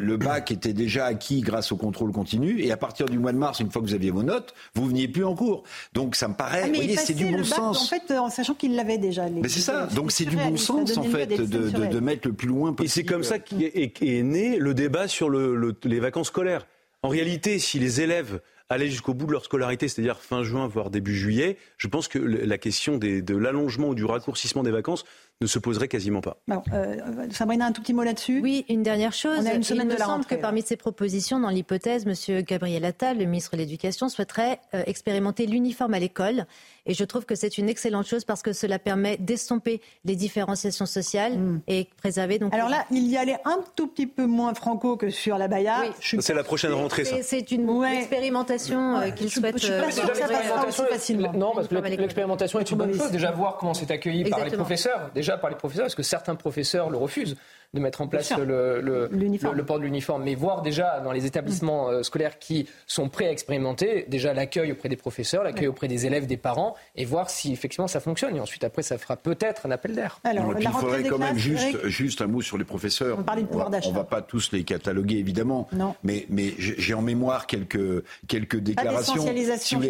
le, 0.00 0.16
bac 0.16 0.50
était 0.50 0.72
déjà 0.72 1.04
acquis 1.04 1.42
grâce 1.42 1.72
au 1.72 1.76
contrôle 1.76 2.10
continu 2.10 2.62
et 2.62 2.72
à 2.72 2.78
partir 2.78 3.04
du 3.04 3.18
mois 3.18 3.32
de 3.32 3.38
mars, 3.38 3.60
une 3.60 3.70
fois 3.70 3.82
que 3.82 3.86
vous 3.86 3.94
aviez 3.94 4.10
vos 4.10 4.22
notes, 4.22 4.54
vous 4.74 4.86
veniez 4.86 5.08
plus 5.08 5.24
en 5.24 5.34
cours. 5.34 5.62
Donc 5.92 6.16
ça 6.16 6.26
me 6.26 6.34
paraît, 6.34 6.62
ah, 6.64 6.68
vous 6.68 6.74
voyez, 6.74 6.96
c'est 6.96 7.12
du 7.12 7.26
bon 7.26 7.44
sens. 7.44 7.82
En 7.82 7.86
fait, 7.86 8.10
en 8.12 8.30
sachant 8.30 8.54
qu'il 8.54 8.74
l'avait 8.74 8.96
déjà. 8.96 9.28
mais 9.28 9.48
c'est 9.48 9.60
ça. 9.60 9.88
Donc 9.94 10.10
c'est 10.10 10.24
du 10.24 10.36
bon 10.36 10.56
sens 10.56 10.96
en 10.96 11.02
fait 11.02 11.26
de, 11.26 11.44
de, 11.86 12.00
mettre 12.00 12.26
le 12.28 12.32
plus 12.32 12.48
loin 12.48 12.72
possible. 12.72 12.86
Et 12.86 12.88
c'est 12.88 13.04
comme 13.04 13.24
ça 13.24 13.38
qu'est 13.38 14.22
né 14.22 14.58
le 14.58 14.72
débat 14.72 15.06
sur 15.06 15.28
le, 15.28 15.76
les 15.84 16.00
vacances 16.00 16.30
En 17.02 17.08
réalité, 17.08 17.58
si 17.58 17.78
les 17.78 18.00
élèves 18.00 18.40
allaient 18.68 18.88
jusqu'au 18.88 19.14
bout 19.14 19.26
de 19.26 19.32
leur 19.32 19.44
scolarité, 19.44 19.88
c'est-à-dire 19.88 20.18
fin 20.18 20.42
juin, 20.42 20.66
voire 20.66 20.90
début 20.90 21.14
juillet, 21.14 21.56
je 21.78 21.86
pense 21.86 22.08
que 22.08 22.18
la 22.18 22.58
question 22.58 22.98
de 22.98 23.36
l'allongement 23.36 23.88
ou 23.88 23.94
du 23.94 24.04
raccourcissement 24.04 24.62
des 24.62 24.70
vacances 24.70 25.04
ne 25.42 25.46
se 25.46 25.58
poserait 25.58 25.88
quasiment 25.88 26.22
pas. 26.22 26.38
Euh, 26.72 26.96
Sabrina, 27.30 27.66
un 27.66 27.72
tout 27.72 27.82
petit 27.82 27.92
mot 27.92 28.02
là-dessus? 28.02 28.40
Oui, 28.40 28.64
une 28.70 28.82
dernière 28.82 29.12
chose. 29.12 29.38
On 29.42 29.46
a 29.46 29.52
une 29.52 29.62
semaine 29.62 29.88
Il 29.90 29.94
me 29.94 29.98
semble 29.98 30.24
que 30.24 30.34
parmi 30.34 30.62
ces 30.62 30.76
propositions, 30.76 31.38
dans 31.38 31.50
l'hypothèse, 31.50 32.06
M. 32.06 32.42
Gabriel 32.42 32.84
Attal, 32.86 33.18
le 33.18 33.26
ministre 33.26 33.52
de 33.52 33.58
l'Éducation, 33.58 34.08
souhaiterait 34.08 34.60
euh, 34.74 34.82
expérimenter 34.86 35.46
l'uniforme 35.46 35.92
à 35.92 35.98
l'école. 35.98 36.46
Et 36.86 36.94
je 36.94 37.04
trouve 37.04 37.26
que 37.26 37.34
c'est 37.34 37.58
une 37.58 37.68
excellente 37.68 38.06
chose 38.06 38.24
parce 38.24 38.42
que 38.42 38.52
cela 38.52 38.78
permet 38.78 39.18
d'estomper 39.18 39.82
les 40.04 40.16
différenciations 40.16 40.86
sociales 40.86 41.36
hmm. 41.36 41.60
et 41.68 41.88
préserver. 41.98 42.38
Donc 42.38 42.54
Alors 42.54 42.70
là, 42.70 42.86
il 42.90 43.06
y 43.06 43.18
allait 43.18 43.38
un 43.44 43.58
tout 43.74 43.88
petit 43.88 44.06
peu 44.06 44.24
moins 44.24 44.54
franco 44.54 44.96
que 44.96 45.10
sur 45.10 45.36
la 45.36 45.48
Baïa. 45.48 45.82
C'est 46.00 46.32
la 46.32 46.44
prochaine 46.44 46.72
rentrée, 46.72 47.04
ça. 47.04 47.16
C'est 47.22 47.50
une 47.50 47.84
expérimentation 47.84 48.96
euh, 48.96 49.10
qu'il 49.10 49.30
souhaite. 49.30 49.58
Je 49.58 49.66
suis 49.66 49.72
pas 49.72 49.90
sûr 49.90 50.10
que 50.10 50.16
ça 50.16 50.28
passera 50.28 50.66
aussi 50.66 50.82
facilement. 50.88 51.32
Non, 51.34 51.52
parce 51.54 51.68
que 51.68 51.74
l'expérimentation 51.74 52.58
est 52.58 52.70
une 52.70 52.78
bonne 52.78 52.94
chose. 52.94 53.10
Déjà 53.10 53.32
voir 53.32 53.58
comment 53.58 53.74
c'est 53.74 53.90
accueilli 53.90 54.24
par 54.30 54.42
les 54.42 54.52
professeurs. 54.52 55.10
Déjà 55.14 55.25
par 55.34 55.50
les 55.50 55.56
professeurs, 55.56 55.84
parce 55.84 55.94
que 55.94 56.02
certains 56.02 56.36
professeurs 56.36 56.90
le 56.90 56.96
refusent? 56.96 57.36
De 57.74 57.80
mettre 57.80 58.00
en 58.00 58.08
place 58.08 58.32
le, 58.36 58.80
le, 58.80 59.08
le, 59.10 59.64
port 59.64 59.78
de 59.78 59.84
l'uniforme, 59.84 60.24
mais 60.24 60.34
voir 60.34 60.62
déjà 60.62 61.00
dans 61.00 61.12
les 61.12 61.26
établissements 61.26 61.90
euh, 61.90 62.02
scolaires 62.02 62.38
qui 62.38 62.68
sont 62.86 63.08
prêts 63.08 63.26
à 63.26 63.32
expérimenter, 63.32 64.06
déjà 64.08 64.32
l'accueil 64.32 64.72
auprès 64.72 64.88
des 64.88 64.96
professeurs, 64.96 65.44
l'accueil 65.44 65.68
auprès 65.68 65.88
des 65.88 66.06
élèves, 66.06 66.26
des 66.26 66.36
parents, 66.36 66.74
et 66.94 67.04
voir 67.04 67.30
si 67.30 67.52
effectivement 67.52 67.86
ça 67.88 68.00
fonctionne. 68.00 68.36
Et 68.36 68.40
ensuite, 68.40 68.64
après, 68.64 68.82
ça 68.82 68.98
fera 68.98 69.16
peut-être 69.16 69.66
un 69.66 69.70
appel 69.70 69.94
d'air. 69.94 70.20
Alors, 70.24 70.54
il 70.58 70.68
faudrait 70.68 71.04
quand 71.04 71.18
même 71.18 71.36
juste, 71.36 71.86
juste 71.86 72.22
un 72.22 72.26
mot 72.26 72.42
sur 72.42 72.58
les 72.58 72.64
professeurs. 72.64 73.18
On, 73.18 73.90
ne 73.90 73.94
va 73.94 74.04
pas 74.04 74.22
tous 74.22 74.52
les 74.52 74.64
cataloguer, 74.64 75.16
évidemment. 75.16 75.68
Non. 75.72 75.94
Mais, 76.02 76.26
mais 76.30 76.54
j'ai 76.58 76.94
en 76.94 77.02
mémoire 77.02 77.46
quelques, 77.46 78.04
quelques 78.28 78.58
déclarations. 78.58 79.24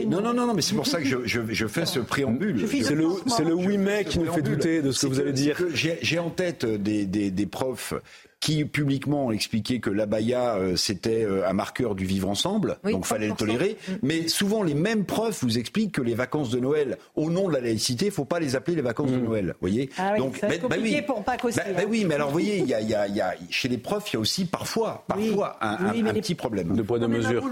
non, 0.07 0.21
non, 0.21 0.33
non, 0.33 0.47
non, 0.47 0.55
mais 0.55 0.62
c'est 0.62 0.75
pour 0.75 0.87
ça 0.87 0.99
que 0.99 1.07
je, 1.07 1.19
je, 1.25 1.67
fais 1.67 1.87
ce 1.87 2.01
préambule. 2.01 2.67
C'est 2.69 2.95
le, 2.95 3.05
le 3.45 3.55
oui 3.55 3.79
mais 3.79 4.05
qui 4.05 4.19
nous 4.19 4.33
fait 4.33 4.43
douter 4.43 4.83
de 4.83 4.91
ce 4.93 5.07
que 5.07 5.07
vous 5.07 5.21
allez 5.21 5.33
dire. 5.33 5.59
J'ai 5.73 6.19
en 6.19 6.31
tête 6.31 6.65
des, 6.65 7.07
des, 7.07 7.31
des 7.31 7.47
profs 7.47 7.65
Petrov 7.74 8.02
qui 8.40 8.64
publiquement 8.64 9.33
expliquait 9.33 9.81
que 9.81 9.90
l'abaya 9.90 10.57
euh, 10.57 10.77
c'était 10.77 11.25
euh, 11.25 11.49
un 11.49 11.53
marqueur 11.53 11.94
du 11.94 12.05
vivre 12.05 12.29
ensemble, 12.29 12.79
oui, 12.85 12.92
donc 12.92 13.07
fallait 13.07 13.29
le 13.29 13.35
tolérer. 13.35 13.79
Mm. 13.88 13.92
Mais 14.03 14.29
souvent 14.29 14.62
les 14.62 14.75
mêmes 14.75 15.05
profs 15.05 15.42
vous 15.42 15.59
expliquent 15.59 15.92
que 15.92 16.03
les 16.03 16.14
vacances 16.14 16.51
de 16.51 16.61
Noël, 16.61 16.99
au 17.14 17.31
nom 17.31 17.49
de 17.49 17.55
la 17.55 17.61
laïcité, 17.61 18.11
faut 18.11 18.27
pas 18.27 18.38
les 18.38 18.55
appeler 18.55 18.77
les 18.77 18.83
vacances 18.83 19.11
de 19.11 19.16
mm. 19.16 19.25
Noël. 19.25 19.55
Voyez. 19.61 19.90
Ah 19.96 20.16
donc, 20.18 20.38
mais, 20.42 20.59
bah, 20.59 20.77
oui. 20.81 21.01
pour 21.03 21.25
Pâques 21.25 21.46
aussi. 21.46 21.57
Bah, 21.57 21.64
bah 21.75 21.81
hein. 21.83 21.87
Oui, 21.88 22.05
mais 22.05 22.16
alors 22.16 22.29
vous 22.29 22.35
voyez, 22.35 22.59
il 22.59 22.66
y, 22.66 22.72
y, 22.72 22.90
y 22.90 23.20
a, 23.20 23.35
chez 23.49 23.68
les 23.68 23.79
profs, 23.79 24.12
il 24.12 24.14
y 24.14 24.16
a 24.18 24.20
aussi 24.20 24.44
parfois, 24.44 25.05
parfois 25.09 25.57
un, 25.62 25.92
petit 26.12 26.35
problème 26.35 26.77
de 26.77 26.83
poids 26.83 26.99
de 26.99 27.07
mesure. 27.07 27.42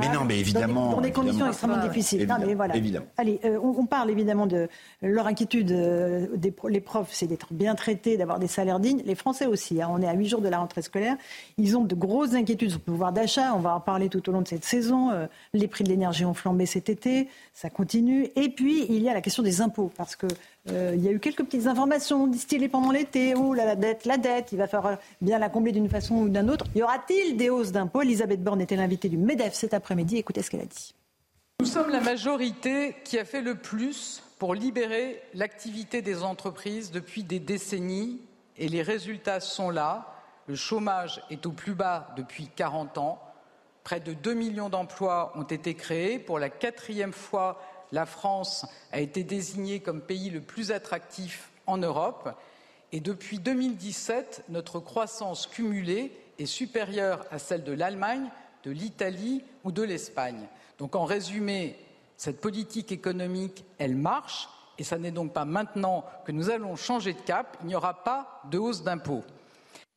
Mais 0.00 0.08
non, 0.12 0.24
mais 0.26 0.40
évidemment. 0.40 0.90
Dans 0.90 1.00
des, 1.00 1.12
conditions 1.12 1.46
extrêmement 1.46 1.86
difficiles. 1.86 2.20
Évidemment, 2.20 2.40
non, 2.40 2.46
mais 2.46 2.54
voilà. 2.54 2.74
Allez, 3.16 3.40
euh, 3.44 3.58
on, 3.62 3.86
parle 3.86 4.10
évidemment 4.10 4.46
de 4.46 4.68
leur 5.02 5.26
inquiétude. 5.26 5.68
des, 5.68 6.54
les 6.68 6.80
profs, 6.80 7.10
c'est 7.12 7.26
d'être 7.26 7.52
bien 7.52 7.74
traités, 7.74 8.16
d'avoir 8.16 8.38
des 8.38 8.48
salaires 8.48 8.80
dignes. 8.80 9.02
Les 9.04 9.14
Français 9.14 9.46
aussi. 9.46 9.80
Hein. 9.80 9.88
On 9.90 10.02
est 10.02 10.08
à 10.08 10.14
8 10.14 10.31
de 10.40 10.48
la 10.48 10.58
rentrée 10.58 10.82
scolaire. 10.82 11.16
Ils 11.58 11.76
ont 11.76 11.84
de 11.84 11.94
grosses 11.94 12.34
inquiétudes 12.34 12.70
sur 12.70 12.78
le 12.78 12.84
pouvoir 12.84 13.12
d'achat. 13.12 13.54
On 13.54 13.60
va 13.60 13.74
en 13.74 13.80
parler 13.80 14.08
tout 14.08 14.26
au 14.28 14.32
long 14.32 14.42
de 14.42 14.48
cette 14.48 14.64
saison. 14.64 15.10
Euh, 15.10 15.26
les 15.52 15.68
prix 15.68 15.84
de 15.84 15.88
l'énergie 15.88 16.24
ont 16.24 16.34
flambé 16.34 16.66
cet 16.66 16.88
été. 16.88 17.28
Ça 17.52 17.70
continue. 17.70 18.30
Et 18.36 18.48
puis, 18.48 18.86
il 18.88 19.02
y 19.02 19.08
a 19.08 19.14
la 19.14 19.20
question 19.20 19.42
des 19.42 19.60
impôts. 19.60 19.90
Parce 19.96 20.16
que 20.16 20.26
euh, 20.70 20.92
il 20.94 21.02
y 21.02 21.08
a 21.08 21.10
eu 21.10 21.18
quelques 21.18 21.44
petites 21.44 21.66
informations 21.66 22.26
distillées 22.26 22.68
pendant 22.68 22.90
l'été. 22.90 23.34
Oh 23.34 23.54
la 23.54 23.74
dette, 23.74 24.04
la 24.04 24.16
dette, 24.16 24.52
il 24.52 24.58
va 24.58 24.68
falloir 24.68 24.98
bien 25.20 25.38
la 25.38 25.48
combler 25.48 25.72
d'une 25.72 25.88
façon 25.88 26.16
ou 26.16 26.28
d'une 26.28 26.50
autre. 26.50 26.66
Y 26.74 26.82
aura-t-il 26.82 27.36
des 27.36 27.50
hausses 27.50 27.72
d'impôts? 27.72 28.02
Elisabeth 28.02 28.42
Borne 28.42 28.60
était 28.60 28.76
l'invitée 28.76 29.08
du 29.08 29.16
MEDEF 29.16 29.54
cet 29.54 29.74
après-midi. 29.74 30.18
Écoutez 30.18 30.42
ce 30.42 30.50
qu'elle 30.50 30.60
a 30.60 30.66
dit. 30.66 30.94
Nous 31.60 31.66
sommes 31.66 31.90
la 31.90 32.00
majorité 32.00 32.96
qui 33.04 33.18
a 33.18 33.24
fait 33.24 33.40
le 33.40 33.54
plus 33.54 34.22
pour 34.38 34.54
libérer 34.54 35.22
l'activité 35.34 36.02
des 36.02 36.24
entreprises 36.24 36.90
depuis 36.90 37.22
des 37.22 37.38
décennies 37.38 38.20
et 38.58 38.68
les 38.68 38.82
résultats 38.82 39.38
sont 39.38 39.70
là. 39.70 40.11
Le 40.48 40.56
chômage 40.56 41.22
est 41.30 41.46
au 41.46 41.52
plus 41.52 41.74
bas 41.74 42.08
depuis 42.16 42.48
40 42.48 42.98
ans. 42.98 43.22
Près 43.84 44.00
de 44.00 44.12
2 44.12 44.34
millions 44.34 44.68
d'emplois 44.68 45.32
ont 45.36 45.44
été 45.44 45.74
créés. 45.74 46.18
Pour 46.18 46.38
la 46.38 46.50
quatrième 46.50 47.12
fois, 47.12 47.60
la 47.92 48.06
France 48.06 48.66
a 48.90 49.00
été 49.00 49.22
désignée 49.22 49.80
comme 49.80 50.00
pays 50.00 50.30
le 50.30 50.40
plus 50.40 50.72
attractif 50.72 51.50
en 51.66 51.78
Europe. 51.78 52.34
Et 52.90 53.00
depuis 53.00 53.38
2017, 53.38 54.44
notre 54.48 54.80
croissance 54.80 55.46
cumulée 55.46 56.12
est 56.38 56.46
supérieure 56.46 57.24
à 57.30 57.38
celle 57.38 57.62
de 57.62 57.72
l'Allemagne, 57.72 58.28
de 58.64 58.72
l'Italie 58.72 59.44
ou 59.62 59.70
de 59.70 59.82
l'Espagne. 59.82 60.48
Donc 60.78 60.96
en 60.96 61.04
résumé, 61.04 61.78
cette 62.16 62.40
politique 62.40 62.90
économique, 62.90 63.64
elle 63.78 63.96
marche 63.96 64.48
et 64.78 64.84
ce 64.84 64.96
n'est 64.96 65.10
donc 65.12 65.32
pas 65.32 65.44
maintenant 65.44 66.04
que 66.24 66.32
nous 66.32 66.50
allons 66.50 66.74
changer 66.74 67.12
de 67.12 67.20
cap. 67.20 67.56
Il 67.62 67.68
n'y 67.68 67.74
aura 67.76 68.02
pas 68.02 68.42
de 68.50 68.58
hausse 68.58 68.82
d'impôts 68.82 69.22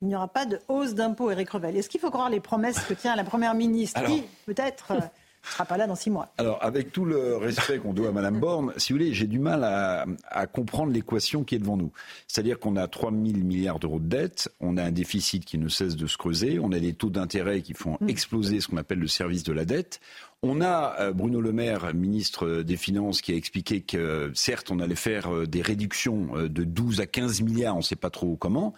il 0.02 0.10
n'y 0.10 0.16
aura 0.16 0.28
pas 0.28 0.46
de 0.46 0.60
hausse 0.68 0.94
d'impôts, 0.94 1.32
Éric 1.32 1.50
Revel. 1.50 1.76
Est-ce 1.76 1.90
qu'il 1.90 2.02
faut 2.02 2.12
croire 2.12 2.30
les 2.30 2.40
promesses 2.40 2.80
que 2.80 2.94
tient 2.94 3.16
la 3.16 3.24
Première 3.24 3.56
ministre 3.56 4.04
qui, 4.06 4.24
peut-être, 4.46 4.92
euh, 4.92 4.96
ne 4.96 5.52
sera 5.52 5.66
pas 5.66 5.78
là 5.78 5.88
dans 5.88 5.96
six 5.96 6.10
mois 6.10 6.34
Alors, 6.38 6.62
avec 6.62 6.92
tout 6.92 7.06
le 7.06 7.38
respect 7.38 7.78
qu'on 7.78 7.94
doit 7.94 8.10
à 8.10 8.12
Mme 8.12 8.40
Borne, 8.40 8.74
si 8.78 8.92
vous 8.92 9.00
voulez, 9.00 9.14
j'ai 9.14 9.28
du 9.28 9.40
mal 9.40 9.64
à, 9.64 10.06
comprendre 10.48 10.92
l'équation 10.92 11.44
qui 11.44 11.56
est 11.56 11.60
devant 11.60 11.78
nous. 11.78 11.92
C'est-à-dire 12.28 12.60
qu'on 12.60 12.76
a 12.76 12.88
3 12.88 13.12
000 13.12 13.24
milliards 13.24 13.80
d'euros 13.80 14.00
de 14.00 14.08
dette, 14.08 14.50
on 14.60 14.78
a 14.78 14.84
un 14.84 14.92
déficit 14.92 15.46
qui 15.46 15.58
ne 15.58 15.70
cesse 15.70 15.96
de 15.96 16.08
se 16.08 16.18
creuser, 16.18 16.60
on 16.60 16.72
a 16.72 16.80
des 16.80 16.94
taux 16.94 17.10
d'intérêt 17.10 17.62
qui 17.62 17.74
font 17.74 17.98
mm. 18.02 18.10
exploser 18.10 18.60
ce 18.60 18.68
qu'on 18.68 18.78
appelle 18.78 19.00
le 19.00 19.08
service 19.08 19.44
de 19.44 19.54
la 19.54 19.66
dette. 19.66 20.02
On 20.44 20.62
a 20.62 20.96
euh, 21.00 21.14
Bruno 21.14 21.42
Le 21.42 21.54
Maire, 21.54 21.94
ministre 21.94 22.62
des 22.62 22.78
Finances, 22.78 23.22
qui 23.22 23.32
a 23.32 23.36
expliqué 23.36 23.82
que 23.82 24.32
certes, 24.36 24.72
on 24.72 24.80
allait 24.80 24.96
faire 24.96 25.34
euh, 25.34 25.48
des 25.48 25.62
réductions 25.62 26.30
de 26.36 26.64
12 26.64 27.00
à 27.02 27.08
15 27.08 27.42
milliards, 27.42 27.76
on 27.76 27.80
ne 27.80 27.84
sait 27.84 27.96
pas 27.96 28.10
trop 28.10 28.36
comment. 28.36 28.74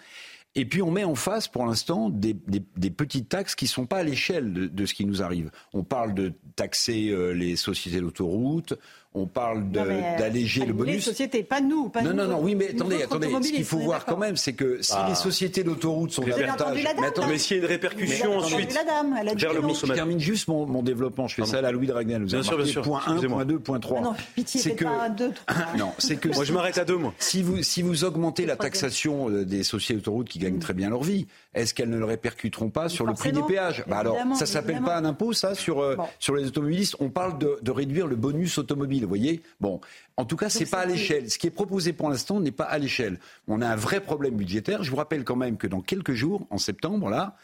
Et 0.60 0.66
puis 0.66 0.82
on 0.82 0.90
met 0.90 1.04
en 1.04 1.14
face, 1.14 1.48
pour 1.48 1.68
l'instant, 1.68 2.10
des, 2.10 2.34
petites 2.34 3.30
taxes 3.30 3.54
qui 3.54 3.66
ne 3.66 3.70
sont 3.70 3.86
pas 3.86 3.98
à 3.98 4.04
l'échelle 4.04 4.52
de, 4.74 4.86
ce 4.88 4.96
qui 4.96 5.06
nous 5.06 5.22
arrive. 5.22 5.52
On 5.72 5.84
parle 5.84 6.16
de 6.16 6.34
taxer 6.56 7.10
euh, 7.10 7.32
les 7.32 7.56
sociétés 7.56 8.02
d'autoroute, 8.02 8.74
on 9.18 9.28
parle 9.28 9.64
euh, 9.76 10.18
d'alléger 10.18 10.66
le 10.66 10.74
bonus. 10.74 10.96
Les 10.96 11.02
sociétés, 11.02 11.44
pas 11.44 11.62
nous. 11.62 11.90
Pas 11.90 12.02
non, 12.02 12.12
nous, 12.12 12.16
non, 12.16 12.28
non, 12.28 12.40
oui, 12.42 12.56
mais 12.56 12.70
attendez, 12.70 13.04
attendez. 13.04 13.28
Ce 13.28 13.52
qu'il 13.52 13.66
faut 13.66 13.80
voir 13.80 14.06
quand 14.06 14.18
même, 14.18 14.36
c'est 14.36 14.54
que 14.54 14.82
si 14.82 14.96
les 15.08 15.16
sociétés 15.16 15.64
d'autoroute 15.64 16.12
sont 16.12 16.24
davantage. 16.24 16.76
Mais, 16.76 17.06
attendez, 17.06 17.28
mais 17.30 17.38
s'il 17.38 17.58
y 17.58 17.60
a 17.60 17.64
une 17.64 17.70
répercussion 17.70 18.38
ensuite. 18.38 18.74
La 18.74 18.84
dame, 18.84 19.16
elle 19.20 19.30
a 19.30 19.36
dit 19.36 19.46
le 19.46 19.74
Je 19.74 19.94
termine 19.94 20.20
juste 20.20 20.48
mon, 20.48 20.84
développement. 20.84 21.28
Je 21.28 21.36
fais 21.36 21.46
ça 21.46 21.58
à 21.58 21.62
la 21.62 21.72
Louis 21.72 21.88
Dragnel. 21.88 22.22
Vous 22.22 22.28
bien 22.28 22.44
sûr, 22.44 22.58
bien 22.58 22.66
sûr. 22.66 22.82
Point 22.82 23.02
1, 23.06 23.20
point 23.28 23.46
2, 23.46 23.60
point 23.60 23.80
3. 23.80 24.02
non, 24.02 24.14
pitié, 24.36 24.62
c'est 24.62 24.76
que... 24.76 24.84
pas 24.84 25.06
un 25.06 25.10
2, 25.10 25.32
3. 25.48 25.66
non, 25.78 25.92
c'est 25.98 26.18
que. 26.18 26.30
Moi, 26.30 26.44
je 26.44 26.54
m'arrête 26.54 26.78
à 26.78 26.86
deux, 26.86 26.98
moi. 26.98 27.14
Si 27.20 27.42
vous, 27.42 27.64
si 27.64 27.82
vous 27.82 28.04
augmentez 28.04 28.46
la 28.46 28.56
taxation 28.56 29.30
euh, 29.30 29.46
des 29.46 29.64
sociétés 29.64 29.96
d'autoroute 29.96 30.30
qui 30.30 30.40
gagnent 30.40 30.60
très 30.60 30.74
bien 30.74 30.90
leur 30.90 31.04
vie, 31.04 31.28
est-ce 31.62 31.74
qu'elles 31.74 31.90
ne 31.90 31.98
le 31.98 32.06
répercuteront 32.06 32.70
pas 32.70 32.90
sur 32.90 33.06
le 33.06 33.14
prix 33.14 33.32
des 33.32 33.42
péages? 33.44 33.84
Bah 33.88 33.98
Alors, 34.00 34.18
ça 34.36 34.46
s'appelle 34.46 34.82
pas 34.82 34.98
un 34.98 35.06
impôt, 35.06 35.34
ça, 35.34 35.56
sur, 35.56 35.82
euh, 35.82 35.96
sur 36.20 36.36
les 36.36 36.48
automobilistes. 36.48 36.96
On 37.00 37.10
parle 37.10 37.38
de 37.38 37.72
réduire 37.72 38.08
le 38.08 38.16
bonus 38.16 38.58
automobile, 38.58 39.04
vous 39.04 39.10
voyez? 39.10 39.42
Bon, 39.60 39.82
en 40.20 40.26
tout 40.26 40.36
cas, 40.36 40.50
ce 40.50 40.60
n'est 40.60 40.66
pas 40.66 40.80
à 40.80 40.86
l'échelle. 40.86 41.30
Ce 41.30 41.38
qui 41.38 41.46
est 41.46 41.52
proposé 41.52 41.94
pour 41.94 42.10
l'instant 42.10 42.40
n'est 42.40 42.52
pas 42.52 42.64
à 42.64 42.80
l'échelle. 42.80 43.20
On 43.48 43.62
a 43.62 43.68
un 43.68 43.76
vrai 43.76 44.00
problème 44.00 44.36
budgétaire. 44.36 44.84
Je 44.84 44.90
vous 44.90 44.98
rappelle 44.98 45.24
quand 45.24 45.36
même 45.36 45.58
que 45.58 45.68
dans 45.68 45.82
quelques 45.82 46.14
jours, 46.14 46.48
en 46.50 46.58
septembre, 46.58 47.10
là, 47.10 47.36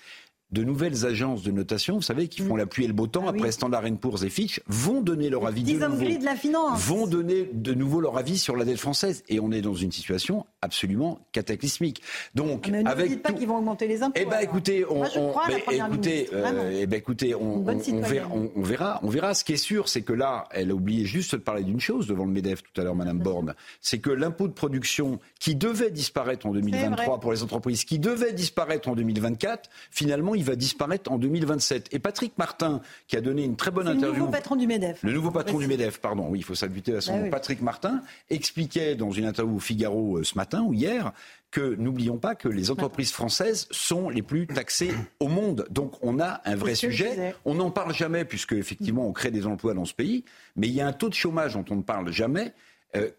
de 0.53 0.63
nouvelles 0.63 1.05
agences 1.05 1.41
de 1.41 1.51
notation, 1.51 1.95
vous 1.95 2.01
savez, 2.01 2.27
qui 2.27 2.41
font 2.41 2.53
mm. 2.53 2.59
la 2.59 2.65
pluie 2.67 2.85
et 2.85 2.87
le 2.87 2.93
beau 2.93 3.07
temps, 3.07 3.23
ah 3.25 3.31
après 3.31 3.51
Standard 3.51 3.83
Poor's 3.99 4.23
et 4.23 4.29
Fitch, 4.29 4.61
vont 4.67 5.01
donner 5.01 5.29
leur 5.29 5.47
avis 5.47 5.63
de 5.63 5.73
nouveau. 5.73 6.19
de 6.19 6.23
la 6.23 6.35
finance. 6.35 6.79
Vont 6.85 7.07
donner 7.07 7.49
de 7.51 7.73
nouveau 7.73 7.99
leur 7.99 8.17
avis 8.17 8.37
sur 8.37 8.55
la 8.55 8.63
dette 8.63 8.77
française. 8.77 9.23
Et 9.29 9.39
on 9.39 9.51
est 9.51 9.61
dans 9.61 9.73
une 9.73 9.91
situation 9.91 10.45
absolument 10.61 11.19
cataclysmique. 11.31 12.01
Donc, 12.35 12.67
mais 12.67 12.83
ne 12.83 12.89
avec 12.89 13.09
dites 13.09 13.23
pas 13.23 13.33
qu'ils 13.33 13.47
vont 13.47 13.57
augmenter 13.57 13.87
les 13.87 14.03
impôts. 14.03 14.19
Eh 14.21 14.25
ben, 14.25 14.39
écoutez, 14.41 14.85
on, 14.87 15.03
écoutez, 15.03 16.29
euh, 16.33 16.79
eh 16.81 16.85
ben, 16.85 16.97
écoutez, 16.97 17.33
on, 17.35 17.63
verra, 17.63 18.29
on, 18.31 18.61
verra, 18.61 18.99
on 19.01 19.09
verra. 19.09 19.33
Ce 19.33 19.43
qui 19.43 19.53
est 19.53 19.57
sûr, 19.57 19.89
c'est 19.89 20.03
que 20.03 20.13
là, 20.13 20.45
elle 20.51 20.69
a 20.69 20.75
oublié 20.75 21.05
juste 21.05 21.33
de 21.33 21.41
parler 21.41 21.63
d'une 21.63 21.79
chose 21.79 22.05
devant 22.07 22.25
le 22.25 22.31
Medef 22.31 22.61
tout 22.61 22.79
à 22.79 22.83
l'heure, 22.83 22.95
Madame 22.95 23.19
Borne, 23.19 23.55
c'est 23.81 23.97
que 23.97 24.11
l'impôt 24.11 24.47
de 24.47 24.53
production 24.53 25.19
qui 25.39 25.55
devait 25.55 25.91
disparaître 25.91 26.45
en 26.45 26.51
2023 26.51 27.19
pour 27.19 27.31
les 27.31 27.41
entreprises, 27.41 27.85
qui 27.85 27.97
devait 27.97 28.33
disparaître 28.33 28.87
en 28.87 28.95
2024, 28.95 29.69
finalement, 29.89 30.35
il 30.35 30.42
va 30.43 30.55
disparaître 30.55 31.11
en 31.11 31.17
2027. 31.17 31.89
Et 31.91 31.99
Patrick 31.99 32.37
Martin, 32.37 32.81
qui 33.07 33.17
a 33.17 33.21
donné 33.21 33.43
une 33.43 33.55
très 33.55 33.71
bonne 33.71 33.87
interview. 33.87 34.13
Le 34.13 34.19
nouveau 34.19 34.31
patron 34.31 34.55
du 34.55 34.67
MEDEF. 34.67 35.03
Le 35.03 35.11
nouveau 35.11 35.31
patron 35.31 35.57
du 35.59 35.67
MEDEF, 35.67 35.99
pardon. 35.99 36.27
Oui, 36.29 36.39
il 36.39 36.43
faut 36.43 36.55
s'habituer 36.55 36.95
à 36.95 37.01
son 37.01 37.23
bah 37.23 37.29
Patrick 37.31 37.61
Martin 37.61 38.01
expliquait 38.29 38.95
dans 38.95 39.11
une 39.11 39.25
interview 39.25 39.55
au 39.55 39.59
Figaro 39.59 40.17
euh, 40.17 40.23
ce 40.23 40.35
matin 40.35 40.61
ou 40.61 40.73
hier 40.73 41.11
que 41.53 41.75
n'oublions 41.75 42.17
pas 42.17 42.33
que 42.33 42.49
les 42.49 42.71
entreprises 42.71 43.11
françaises 43.11 43.67
sont 43.69 44.09
les 44.09 44.23
plus 44.23 44.47
taxées 44.47 44.91
au 45.19 45.27
monde. 45.27 45.67
Donc 45.69 45.93
on 46.01 46.19
a 46.19 46.41
un 46.45 46.55
vrai 46.55 46.73
sujet. 46.73 47.35
On 47.45 47.53
n'en 47.53 47.69
parle 47.69 47.93
jamais 47.93 48.25
puisque 48.25 48.53
effectivement 48.53 49.07
on 49.07 49.13
crée 49.13 49.29
des 49.29 49.45
emplois 49.45 49.75
dans 49.75 49.85
ce 49.85 49.93
pays, 49.93 50.25
mais 50.55 50.67
il 50.67 50.73
y 50.73 50.81
a 50.81 50.87
un 50.87 50.93
taux 50.93 51.09
de 51.09 51.13
chômage 51.13 51.53
dont 51.53 51.65
on 51.69 51.75
ne 51.75 51.83
parle 51.83 52.11
jamais. 52.11 52.53
Euh, 52.95 53.09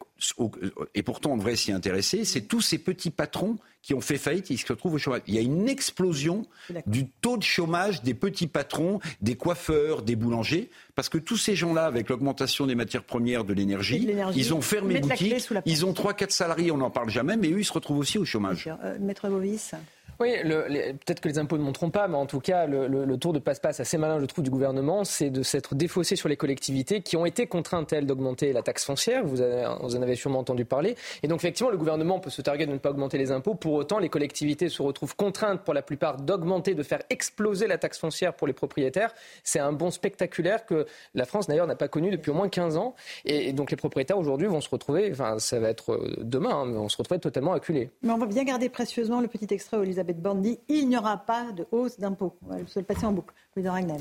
et 0.94 1.02
pourtant 1.02 1.32
on 1.32 1.36
devrait 1.36 1.56
s'y 1.56 1.72
intéresser, 1.72 2.24
c'est 2.24 2.42
tous 2.42 2.60
ces 2.60 2.78
petits 2.78 3.10
patrons 3.10 3.58
qui 3.82 3.92
ont 3.92 4.00
fait 4.00 4.16
faillite 4.16 4.50
et 4.50 4.54
qui 4.54 4.60
se 4.60 4.66
retrouvent 4.66 4.94
au 4.94 4.98
chômage. 4.98 5.20
Il 5.26 5.34
y 5.34 5.38
a 5.38 5.42
une 5.42 5.68
explosion 5.68 6.46
du 6.86 7.06
taux 7.06 7.36
de 7.36 7.42
chômage 7.42 8.02
des 8.02 8.14
petits 8.14 8.46
patrons, 8.46 9.00
des 9.20 9.36
coiffeurs, 9.36 10.02
des 10.02 10.16
boulangers, 10.16 10.70
parce 10.94 11.10
que 11.10 11.18
tous 11.18 11.36
ces 11.36 11.54
gens-là, 11.54 11.84
avec 11.84 12.08
l'augmentation 12.08 12.66
des 12.66 12.74
matières 12.74 13.04
premières, 13.04 13.44
de 13.44 13.52
l'énergie, 13.52 14.08
ils 14.34 14.54
ont 14.54 14.62
fermé 14.62 15.00
boutique, 15.00 15.34
ils 15.66 15.84
ont 15.84 15.92
3-4 15.92 16.30
salariés, 16.30 16.70
on 16.70 16.78
n'en 16.78 16.90
parle 16.90 17.10
jamais, 17.10 17.36
mais 17.36 17.50
eux, 17.50 17.60
ils 17.60 17.64
se 17.64 17.72
retrouvent 17.72 17.98
aussi 17.98 18.16
au 18.16 18.24
chômage. 18.24 18.68
Euh, 18.82 18.96
Maître 19.00 19.28
Bovis 19.28 19.74
oui, 20.20 20.34
peut-être 20.42 21.20
que 21.20 21.28
les 21.28 21.38
impôts 21.38 21.58
ne 21.58 21.62
montreront 21.62 21.90
pas, 21.90 22.08
mais 22.08 22.16
en 22.16 22.26
tout 22.26 22.40
cas, 22.40 22.66
le, 22.66 23.16
tour 23.16 23.32
de 23.32 23.38
passe-passe 23.38 23.80
assez 23.80 23.98
malin, 23.98 24.20
je 24.20 24.26
trouve, 24.26 24.44
du 24.44 24.50
gouvernement, 24.50 25.04
c'est 25.04 25.30
de 25.30 25.42
s'être 25.42 25.74
défaussé 25.74 26.16
sur 26.16 26.28
les 26.28 26.36
collectivités 26.36 27.00
qui 27.00 27.16
ont 27.16 27.26
été 27.26 27.46
contraintes, 27.46 27.92
elles, 27.92 28.06
d'augmenter 28.06 28.52
la 28.52 28.62
taxe 28.62 28.84
foncière. 28.84 29.24
Vous, 29.24 29.42
en 29.42 30.02
avez 30.02 30.14
sûrement 30.14 30.40
entendu 30.40 30.64
parler. 30.64 30.96
Et 31.22 31.28
donc, 31.28 31.40
effectivement, 31.40 31.70
le 31.70 31.76
gouvernement 31.76 32.20
peut 32.20 32.30
se 32.30 32.42
targuer 32.42 32.66
de 32.66 32.72
ne 32.72 32.78
pas 32.78 32.90
augmenter 32.90 33.18
les 33.18 33.32
impôts. 33.32 33.54
Pour 33.54 33.74
autant, 33.74 33.98
les 33.98 34.08
collectivités 34.08 34.68
se 34.68 34.82
retrouvent 34.82 35.16
contraintes, 35.16 35.62
pour 35.62 35.74
la 35.74 35.82
plupart, 35.82 36.16
d'augmenter, 36.16 36.74
de 36.74 36.82
faire 36.82 37.02
exploser 37.10 37.66
la 37.66 37.78
taxe 37.78 37.98
foncière 37.98 38.34
pour 38.34 38.46
les 38.46 38.52
propriétaires. 38.52 39.12
C'est 39.42 39.60
un 39.60 39.72
bon 39.72 39.90
spectaculaire 39.90 40.66
que 40.66 40.86
la 41.14 41.24
France, 41.24 41.46
d'ailleurs, 41.46 41.66
n'a 41.66 41.76
pas 41.76 41.88
connu 41.88 42.10
depuis 42.10 42.30
au 42.30 42.34
moins 42.34 42.48
15 42.48 42.76
ans. 42.76 42.94
Et, 43.24 43.52
donc, 43.52 43.70
les 43.70 43.76
propriétaires, 43.76 44.18
aujourd'hui, 44.18 44.46
vont 44.46 44.60
se 44.60 44.70
retrouver, 44.70 45.10
enfin, 45.10 45.38
ça 45.38 45.58
va 45.58 45.68
être 45.68 45.92
euh, 45.92 46.14
demain, 46.20 46.54
hein, 46.54 46.66
mais 46.66 46.78
on 46.78 46.88
se 46.88 46.96
retrouver 46.96 47.20
totalement 47.20 47.52
acculés. 47.52 47.90
Mais 48.02 48.12
on 48.12 48.18
va 48.18 48.26
bien 48.26 48.44
garder 48.44 48.68
précieusement 48.68 49.20
le 49.20 49.28
petit 49.28 49.52
extrait, 49.52 49.78
Elisabeth 49.82 50.03
Elisabeth 50.04 50.22
Borne 50.22 50.56
il 50.68 50.88
n'y 50.88 50.96
aura 50.96 51.16
pas 51.16 51.52
de 51.52 51.66
hausse 51.70 51.98
d'impôts. 51.98 52.36
On 52.42 52.50
va 52.50 52.58
le 52.58 52.82
passer 52.82 53.06
en 53.06 53.12
boucle. 53.12 53.34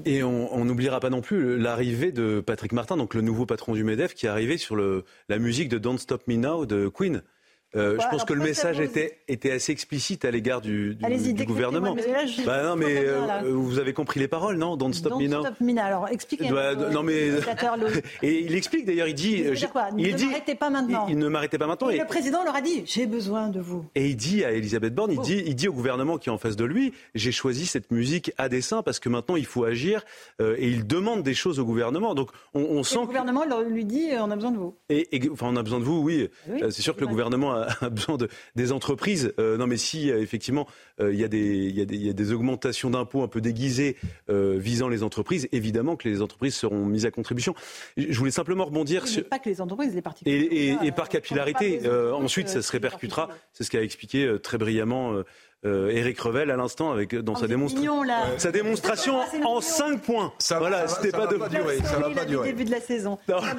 Et 0.06 0.24
on 0.24 0.66
n'oubliera 0.66 1.00
pas 1.00 1.10
non 1.10 1.22
plus 1.22 1.58
l'arrivée 1.58 2.12
de 2.12 2.42
Patrick 2.42 2.72
Martin, 2.74 2.98
donc 2.98 3.14
le 3.14 3.22
nouveau 3.22 3.46
patron 3.46 3.74
du 3.74 3.84
MEDEF, 3.84 4.16
qui 4.16 4.26
est 4.26 4.30
arrivé 4.30 4.58
sur 4.58 4.76
la 4.76 5.40
musique 5.40 5.70
de 5.70 5.78
Don't 5.78 5.98
Stop 5.98 6.28
Me 6.28 6.36
Now 6.36 6.66
de 6.66 6.88
Queen. 6.88 7.22
Euh, 7.76 7.98
je 8.00 8.08
pense 8.08 8.24
que 8.24 8.34
le 8.34 8.44
message 8.44 8.80
était, 8.80 9.18
était 9.28 9.52
assez 9.52 9.72
explicite 9.72 10.26
à 10.26 10.32
l'égard 10.32 10.62
du, 10.62 10.96
du, 10.96 11.34
du 11.34 11.46
gouvernement. 11.46 11.96
bah 12.46 12.64
non, 12.64 12.76
mais 12.76 12.98
euh, 13.00 13.42
vous 13.46 13.80
avez 13.80 13.94
compris 13.94 14.20
les 14.20 14.28
paroles, 14.28 14.58
non 14.58 14.78
Don't 14.78 14.94
Stop 14.94 15.20
Me 15.20 15.28
Now. 15.28 15.42
Stop 15.42 15.60
now. 15.62 15.82
Alors 15.82 16.08
expliquez. 16.10 16.50
Bah, 16.50 16.76
non 16.76 17.02
mais 17.04 17.30
et 18.22 18.42
il 18.42 18.56
explique 18.56 18.86
d'ailleurs, 18.86 19.08
il 19.08 19.16
dit, 19.16 19.44
il, 19.44 19.70
quoi 19.70 19.90
il 19.98 20.16
ne 20.16 20.26
m'arrêtez 20.26 20.56
pas 20.56 20.70
maintenant. 20.70 21.08
Il, 21.10 21.18
ne 21.18 21.28
m'arrêtez 21.28 21.58
pas 21.58 21.68
maintenant. 21.68 21.90
Et, 21.90 21.98
le 21.98 22.06
président 22.06 22.44
leur 22.44 22.56
a 22.56 22.62
dit, 22.62 22.84
j'ai 22.86 23.08
besoin 23.08 23.50
de 23.50 23.60
vous. 23.60 23.86
Et 23.96 24.08
il 24.08 24.16
dit 24.16 24.44
à 24.44 24.52
Elisabeth 24.52 24.94
Borne, 24.94 25.12
il 25.12 25.20
oh. 25.20 25.24
dit, 25.24 25.44
il 25.46 25.56
dit 25.56 25.68
au 25.68 25.74
gouvernement 25.74 26.18
qui 26.18 26.30
est 26.30 26.32
en 26.32 26.38
face 26.38 26.56
de 26.56 26.66
lui, 26.66 26.94
j'ai 27.16 27.32
choisi 27.32 27.66
cette 27.66 27.92
musique 27.92 28.32
à 28.38 28.50
dessein 28.50 28.84
parce 28.84 29.00
que 29.00 29.10
maintenant 29.10 29.36
il 29.36 29.46
faut 29.46 29.64
agir 29.64 30.04
euh, 30.42 30.56
et 30.60 30.68
il 30.68 30.86
demande 30.86 31.24
des 31.24 31.34
choses 31.34 31.60
au 31.60 31.66
gouvernement. 31.66 32.14
Donc 32.14 32.30
on, 32.54 32.62
on 32.62 32.84
sent. 32.84 33.00
le 33.00 33.08
gouvernement 33.08 33.46
lui 33.68 33.86
dit, 33.86 34.10
on 34.20 34.30
a 34.30 34.36
besoin 34.36 34.52
de 34.52 34.58
vous. 34.58 34.76
Et, 34.90 35.08
enfin, 35.32 35.48
on 35.50 35.56
a 35.56 35.64
besoin 35.64 35.80
de 35.80 35.86
vous, 35.86 36.02
oui. 36.02 36.30
oui 36.48 36.62
c'est 36.70 36.82
sûr 36.82 36.96
que 36.96 37.02
le 37.02 37.08
gouvernement 37.08 37.54
a, 37.54 37.63
a 37.82 37.90
besoin 37.90 38.18
de 38.18 38.30
des 38.56 38.72
entreprises. 38.72 39.34
Euh, 39.40 39.58
non, 39.58 39.68
mais 39.68 39.78
si 39.78 40.12
euh, 40.12 40.22
effectivement 40.22 40.68
euh, 41.00 41.14
il 41.14 41.20
y, 41.20 41.24
a 42.10 42.14
des 42.14 42.32
augmentations 42.32 42.90
d'impôts 42.90 43.24
un 43.24 43.28
peu 43.28 43.42
déguisées 43.42 43.98
visant 44.30 44.88
les 44.88 45.04
entreprises, 45.04 45.48
évidemment 45.52 45.96
que 45.96 46.08
les 46.08 46.22
entreprises 46.22 46.56
seront 46.56 46.86
mises 46.86 47.06
à 47.06 47.12
contribution. 47.12 47.54
Je 47.98 48.18
voulais 48.18 48.32
simplement 48.32 48.66
rebondir 48.66 49.08
sur. 49.08 49.28
Pas 49.28 49.40
que 49.40 49.50
les 49.50 49.62
entreprises, 49.62 49.94
les 49.96 50.02
particuliers. 50.02 50.78
Et, 50.82 50.92
par 50.92 51.10
capillarité, 51.10 51.88
ensuite, 51.90 52.50
ça 52.50 52.62
se 52.62 52.72
répercutera. 52.72 53.30
C'est 53.54 53.64
ce 53.64 53.70
qu'a 53.70 53.82
expliqué 53.82 54.38
très 54.42 54.58
brillamment 54.58 55.24
euh, 55.66 55.90
Eric 55.90 56.20
Revel 56.20 56.52
à 56.52 56.58
l'instant 56.58 56.92
avec 56.92 57.16
dans 57.16 57.34
oh, 57.34 57.40
sa, 57.40 57.48
démonstration 57.48 58.04
sa 58.38 58.52
démonstration 58.52 59.20
en 59.46 59.62
5 59.62 60.02
points. 60.02 60.34
Ça, 60.40 60.60
voilà, 60.60 60.88
c'était 60.88 61.12
pas 61.12 61.28
de 61.28 61.38
durer, 61.50 61.78
ça 61.84 62.00
va 62.00 62.10
pas 62.10 62.26
durer. 62.26 62.50
Début 62.50 62.66
de 62.66 62.72
la 62.72 62.82
saison. 62.82 63.18
Non, 63.28 63.38
ah, 63.42 63.54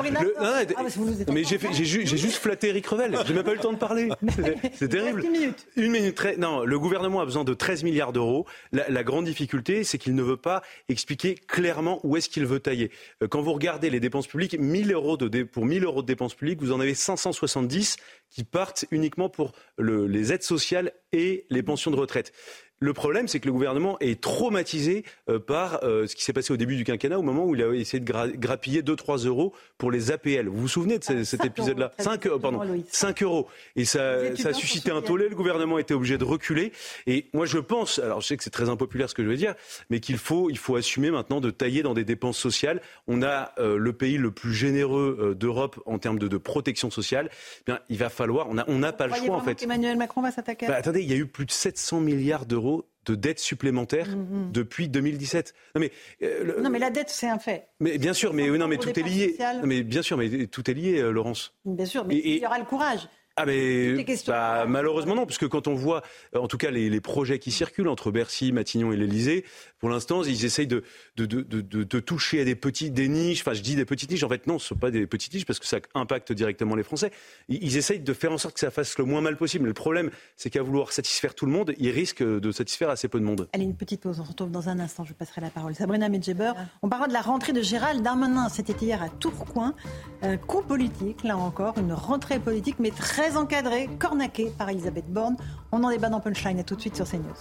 mais 1.32 1.44
j'ai 1.44 2.04
juste 2.04 2.36
flatté 2.36 2.68
Eric 2.68 2.86
Revel. 2.86 3.16
J'ai 3.26 3.34
même 3.34 3.42
pas 3.42 3.52
eu 3.52 3.56
le 3.56 3.60
temps 3.60 3.72
de 3.72 3.78
parler. 3.78 4.08
C'est 4.74 4.88
terrible. 4.88 5.24
Une 5.24 5.32
minute. 5.32 5.66
Une 5.76 5.90
minute. 5.90 6.38
Non, 6.38 6.64
le 6.64 6.78
gouvernement 6.78 7.20
a 7.20 7.24
besoin 7.24 7.44
de 7.44 7.54
13 7.54 7.84
milliards 7.84 8.12
d'euros. 8.12 8.46
La, 8.72 8.88
la, 8.88 9.04
grande 9.04 9.24
difficulté, 9.26 9.84
c'est 9.84 9.98
qu'il 9.98 10.14
ne 10.14 10.22
veut 10.22 10.36
pas 10.36 10.62
expliquer 10.88 11.34
clairement 11.34 12.00
où 12.02 12.16
est-ce 12.16 12.28
qu'il 12.28 12.46
veut 12.46 12.60
tailler. 12.60 12.90
Euh, 13.22 13.28
quand 13.28 13.42
vous 13.42 13.52
regardez 13.52 13.90
les 13.90 14.00
dépenses 14.00 14.26
publiques, 14.26 14.58
1000 14.58 14.92
euros 14.92 15.16
de 15.16 15.42
pour 15.42 15.66
1000 15.66 15.84
euros 15.84 16.02
de 16.02 16.06
dépenses 16.06 16.34
publiques, 16.34 16.60
vous 16.60 16.72
en 16.72 16.80
avez 16.80 16.94
570 16.94 17.96
qui 18.34 18.42
partent 18.42 18.84
uniquement 18.90 19.28
pour 19.28 19.52
le, 19.78 20.06
les 20.08 20.32
aides 20.32 20.42
sociales 20.42 20.92
et 21.12 21.46
les 21.50 21.62
pensions 21.62 21.92
de 21.92 21.96
retraite. 21.96 22.32
Le 22.80 22.92
problème, 22.92 23.28
c'est 23.28 23.40
que 23.40 23.46
le 23.46 23.52
gouvernement 23.52 23.96
est 24.00 24.20
traumatisé 24.20 25.04
euh, 25.30 25.38
par 25.38 25.84
euh, 25.84 26.06
ce 26.06 26.16
qui 26.16 26.24
s'est 26.24 26.32
passé 26.32 26.52
au 26.52 26.56
début 26.56 26.76
du 26.76 26.84
quinquennat, 26.84 27.18
au 27.18 27.22
moment 27.22 27.46
où 27.46 27.54
il 27.54 27.62
a 27.62 27.72
essayé 27.72 28.00
de 28.00 28.36
grappiller 28.36 28.82
2-3 28.82 29.26
euros 29.26 29.54
pour 29.78 29.90
les 29.90 30.10
APL. 30.10 30.48
Vous 30.48 30.62
vous 30.62 30.68
souvenez 30.68 30.98
de 30.98 31.24
cet 31.24 31.40
ah, 31.42 31.46
épisode-là 31.46 31.92
5, 31.98 32.26
euh, 32.26 32.38
pardon, 32.38 32.60
5 32.90 33.22
euros. 33.22 33.48
Et 33.76 33.84
ça, 33.84 34.36
ça 34.36 34.48
a 34.48 34.52
suscité 34.52 34.90
un 34.90 35.02
tollé. 35.02 35.28
Le 35.28 35.36
gouvernement 35.36 35.76
a 35.76 35.80
été 35.80 35.94
obligé 35.94 36.18
de 36.18 36.24
reculer. 36.24 36.72
Et 37.06 37.26
moi, 37.32 37.46
je 37.46 37.58
pense, 37.58 38.00
alors 38.00 38.20
je 38.20 38.26
sais 38.26 38.36
que 38.36 38.42
c'est 38.42 38.50
très 38.50 38.68
impopulaire 38.68 39.08
ce 39.08 39.14
que 39.14 39.22
je 39.22 39.28
veux 39.28 39.36
dire, 39.36 39.54
mais 39.88 40.00
qu'il 40.00 40.18
faut, 40.18 40.50
il 40.50 40.58
faut 40.58 40.76
assumer 40.76 41.10
maintenant 41.10 41.40
de 41.40 41.50
tailler 41.50 41.82
dans 41.82 41.94
des 41.94 42.04
dépenses 42.04 42.38
sociales. 42.38 42.80
On 43.06 43.22
a 43.22 43.52
le 43.58 43.92
pays 43.92 44.18
le 44.18 44.30
plus 44.30 44.52
généreux 44.52 45.34
d'Europe 45.38 45.80
en 45.86 45.98
termes 45.98 46.18
de, 46.18 46.28
de, 46.28 46.36
protection 46.36 46.90
sociale. 46.90 47.30
Eh 47.60 47.62
bien, 47.66 47.80
il 47.88 47.98
va 47.98 48.10
falloir, 48.10 48.48
on 48.48 48.54
n'a 48.54 48.64
on 48.68 48.82
a 48.82 48.92
pas 48.92 49.06
le 49.06 49.14
choix 49.14 49.36
en 49.36 49.40
fait. 49.40 49.62
Emmanuel 49.62 49.96
Macron 49.96 50.22
va 50.22 50.30
s'attaquer. 50.30 50.66
Bah, 50.66 50.76
attendez, 50.76 51.02
il 51.02 51.10
y 51.10 51.14
a 51.14 51.16
eu 51.16 51.26
plus 51.26 51.46
de 51.46 51.50
700 51.50 52.00
milliards 52.00 52.46
d'euros 52.46 52.63
de 53.04 53.14
dette 53.14 53.38
supplémentaire 53.38 54.08
mm-hmm. 54.08 54.52
depuis 54.52 54.88
2017. 54.88 55.54
Non 55.74 55.80
mais, 55.80 55.92
euh, 56.22 56.60
non 56.60 56.70
mais 56.70 56.78
la 56.78 56.90
dette 56.90 57.10
c'est 57.10 57.28
un 57.28 57.38
fait. 57.38 57.68
Mais 57.80 57.98
bien 57.98 58.12
sûr, 58.12 58.32
mais 58.32 58.48
non 58.48 58.68
mais 58.68 58.78
tout 58.78 58.98
est 58.98 59.02
lié. 59.02 59.36
mais 59.64 59.82
bien 59.82 60.02
sûr, 60.02 60.16
mais 60.16 60.46
tout 60.46 60.70
est 60.70 60.74
lié, 60.74 61.00
euh, 61.00 61.10
Laurence. 61.10 61.54
Bien 61.64 61.86
sûr, 61.86 62.04
mais 62.04 62.16
il 62.16 62.38
y 62.38 62.46
aura 62.46 62.58
le 62.58 62.64
courage. 62.64 63.08
Ah 63.36 63.46
mais 63.46 64.04
bah, 64.28 64.64
malheureusement 64.68 65.16
non, 65.16 65.26
parce 65.26 65.38
que 65.38 65.46
quand 65.46 65.66
on 65.66 65.74
voit, 65.74 66.02
en 66.36 66.46
tout 66.46 66.56
cas 66.56 66.70
les, 66.70 66.88
les 66.88 67.00
projets 67.00 67.40
qui 67.40 67.50
circulent 67.50 67.88
entre 67.88 68.12
Bercy, 68.12 68.52
Matignon 68.52 68.92
et 68.92 68.96
l'Elysée, 68.96 69.44
pour 69.80 69.88
l'instant 69.88 70.22
ils 70.22 70.44
essayent 70.44 70.68
de 70.68 70.84
de, 71.16 71.26
de, 71.26 71.42
de, 71.42 71.82
de, 71.82 72.00
toucher 72.00 72.40
à 72.40 72.44
des 72.44 72.54
petites 72.54 72.94
des 72.94 73.08
niches. 73.08 73.40
Enfin, 73.40 73.54
je 73.54 73.62
dis 73.62 73.74
des 73.74 73.84
petites 73.84 74.10
niches. 74.10 74.22
En 74.22 74.28
fait, 74.28 74.46
non, 74.46 74.58
ce 74.58 74.64
ne 74.64 74.68
sont 74.68 74.74
pas 74.76 74.90
des 74.90 75.06
petites 75.06 75.34
niches 75.34 75.46
parce 75.46 75.58
que 75.58 75.66
ça 75.66 75.78
impacte 75.94 76.32
directement 76.32 76.74
les 76.76 76.82
Français. 76.82 77.10
Ils, 77.48 77.62
ils, 77.62 77.76
essayent 77.76 78.00
de 78.00 78.12
faire 78.12 78.32
en 78.32 78.38
sorte 78.38 78.54
que 78.54 78.60
ça 78.60 78.70
fasse 78.70 78.98
le 78.98 79.04
moins 79.04 79.20
mal 79.20 79.36
possible. 79.36 79.66
Le 79.66 79.74
problème, 79.74 80.10
c'est 80.36 80.50
qu'à 80.50 80.62
vouloir 80.62 80.92
satisfaire 80.92 81.34
tout 81.34 81.46
le 81.46 81.52
monde, 81.52 81.74
ils 81.78 81.90
risquent 81.90 82.22
de 82.22 82.52
satisfaire 82.52 82.90
assez 82.90 83.08
peu 83.08 83.18
de 83.18 83.24
monde. 83.24 83.48
Allez, 83.52 83.64
une 83.64 83.76
petite 83.76 84.00
pause. 84.00 84.20
On 84.20 84.24
se 84.24 84.30
retrouve 84.30 84.50
dans 84.50 84.68
un 84.68 84.78
instant. 84.78 85.04
Je 85.04 85.12
passerai 85.12 85.40
la 85.40 85.50
parole. 85.50 85.74
Sabrina 85.74 86.08
Medjeber. 86.08 86.52
On 86.82 86.88
parlera 86.88 87.08
de 87.08 87.12
la 87.12 87.20
rentrée 87.22 87.52
de 87.52 87.62
Gérald 87.62 88.02
Darmanin. 88.02 88.48
C'était 88.48 88.84
hier 88.84 89.02
à 89.02 89.08
Tourcoing. 89.08 89.74
Un 90.22 90.36
coup 90.36 90.62
politique, 90.62 91.24
là 91.24 91.36
encore, 91.36 91.78
une 91.78 91.92
rentrée 91.92 92.38
politique, 92.38 92.76
mais 92.78 92.90
très 92.90 93.23
encadrée 93.32 93.88
cornaqué 93.98 94.52
par 94.56 94.68
Elisabeth 94.68 95.06
Borne. 95.06 95.36
On 95.72 95.82
en 95.82 95.90
débat 95.90 96.08
dans 96.08 96.20
Punchline. 96.20 96.58
À 96.58 96.64
tout 96.64 96.76
de 96.76 96.80
suite 96.80 96.96
sur 96.96 97.08
CNews. 97.08 97.34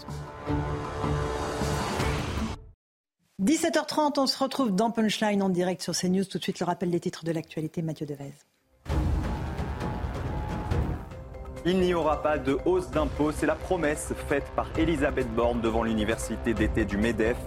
17h30, 3.41 4.19
on 4.19 4.27
se 4.27 4.41
retrouve 4.41 4.73
dans 4.73 4.91
Punchline 4.91 5.41
en 5.43 5.49
direct 5.49 5.81
sur 5.81 5.93
CNews. 5.93 6.25
Tout 6.25 6.37
de 6.37 6.43
suite, 6.43 6.59
le 6.59 6.65
rappel 6.65 6.89
des 6.89 6.99
titres 6.99 7.25
de 7.25 7.31
l'actualité, 7.31 7.81
Mathieu 7.81 8.05
Devez. 8.05 8.33
Il 11.65 11.79
n'y 11.79 11.93
aura 11.93 12.21
pas 12.21 12.37
de 12.37 12.57
hausse 12.65 12.89
d'impôts, 12.89 13.31
c'est 13.31 13.45
la 13.45 13.55
promesse 13.55 14.13
faite 14.27 14.43
par 14.55 14.67
Elisabeth 14.77 15.33
Borne 15.33 15.61
devant 15.61 15.83
l'université 15.83 16.53
d'été 16.53 16.83
du 16.83 16.97
MEDEF. 16.97 17.37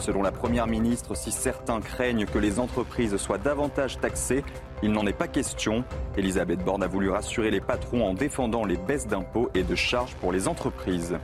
Selon 0.00 0.22
la 0.22 0.32
Première 0.32 0.66
ministre, 0.66 1.14
si 1.14 1.30
certains 1.30 1.80
craignent 1.80 2.24
que 2.24 2.38
les 2.38 2.58
entreprises 2.58 3.16
soient 3.18 3.36
davantage 3.36 4.00
taxées, 4.00 4.42
il 4.82 4.92
n'en 4.92 5.06
est 5.06 5.12
pas 5.12 5.28
question. 5.28 5.84
Elisabeth 6.16 6.64
Borne 6.64 6.82
a 6.82 6.86
voulu 6.86 7.10
rassurer 7.10 7.50
les 7.50 7.60
patrons 7.60 8.08
en 8.08 8.14
défendant 8.14 8.64
les 8.64 8.78
baisses 8.78 9.06
d'impôts 9.06 9.50
et 9.54 9.62
de 9.62 9.74
charges 9.74 10.14
pour 10.14 10.32
les 10.32 10.48
entreprises. 10.48 11.18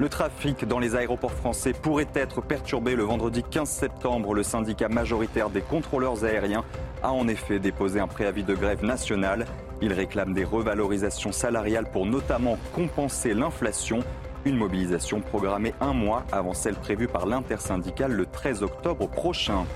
Le 0.00 0.08
trafic 0.08 0.66
dans 0.66 0.80
les 0.80 0.96
aéroports 0.96 1.32
français 1.32 1.72
pourrait 1.72 2.08
être 2.14 2.40
perturbé 2.40 2.96
le 2.96 3.04
vendredi 3.04 3.44
15 3.48 3.68
septembre. 3.68 4.34
Le 4.34 4.42
syndicat 4.42 4.88
majoritaire 4.88 5.50
des 5.50 5.60
contrôleurs 5.60 6.24
aériens 6.24 6.64
a 7.04 7.12
en 7.12 7.28
effet 7.28 7.60
déposé 7.60 8.00
un 8.00 8.08
préavis 8.08 8.42
de 8.42 8.54
grève 8.54 8.84
nationale. 8.84 9.46
Il 9.82 9.92
réclame 9.92 10.32
des 10.32 10.44
revalorisations 10.44 11.32
salariales 11.32 11.88
pour 11.92 12.06
notamment 12.06 12.58
compenser 12.74 13.34
l'inflation. 13.34 14.00
Une 14.46 14.56
mobilisation 14.56 15.20
programmée 15.20 15.74
un 15.82 15.92
mois 15.92 16.24
avant 16.32 16.54
celle 16.54 16.74
prévue 16.74 17.08
par 17.08 17.26
l'intersyndicale 17.26 18.12
le 18.12 18.24
13 18.24 18.62
octobre 18.62 19.06
prochain. 19.06 19.66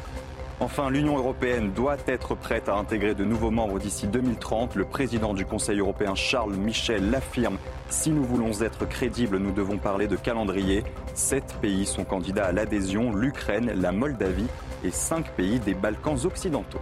Enfin, 0.59 0.88
l'Union 0.88 1.18
européenne 1.18 1.72
doit 1.72 1.98
être 2.07 2.35
prête 2.35 2.70
à 2.70 2.74
intégrer 2.77 3.14
de 3.14 3.24
nouveaux 3.24 3.50
membres 3.50 3.79
d'ici 3.79 4.07
2030. 4.07 4.77
Le 4.77 4.87
président 4.87 5.35
du 5.35 5.44
Conseil 5.44 5.81
européen 5.81 6.14
Charles 6.14 6.55
Michel 6.55 7.11
l'affirme. 7.11 7.59
Si 7.90 8.11
nous 8.11 8.24
voulons 8.24 8.62
être 8.62 8.88
crédibles, 8.88 9.37
nous 9.37 9.53
devons 9.53 9.77
parler 9.77 10.07
de 10.07 10.16
calendrier. 10.16 10.83
Sept 11.12 11.57
pays 11.61 11.85
sont 11.85 12.05
candidats 12.05 12.46
à 12.46 12.53
l'adhésion, 12.53 13.12
l'Ukraine, 13.12 13.70
la 13.74 13.92
Moldavie 13.92 14.46
et 14.83 14.90
cinq 14.90 15.31
pays 15.33 15.59
des 15.59 15.74
Balkans 15.74 16.24
occidentaux. 16.24 16.81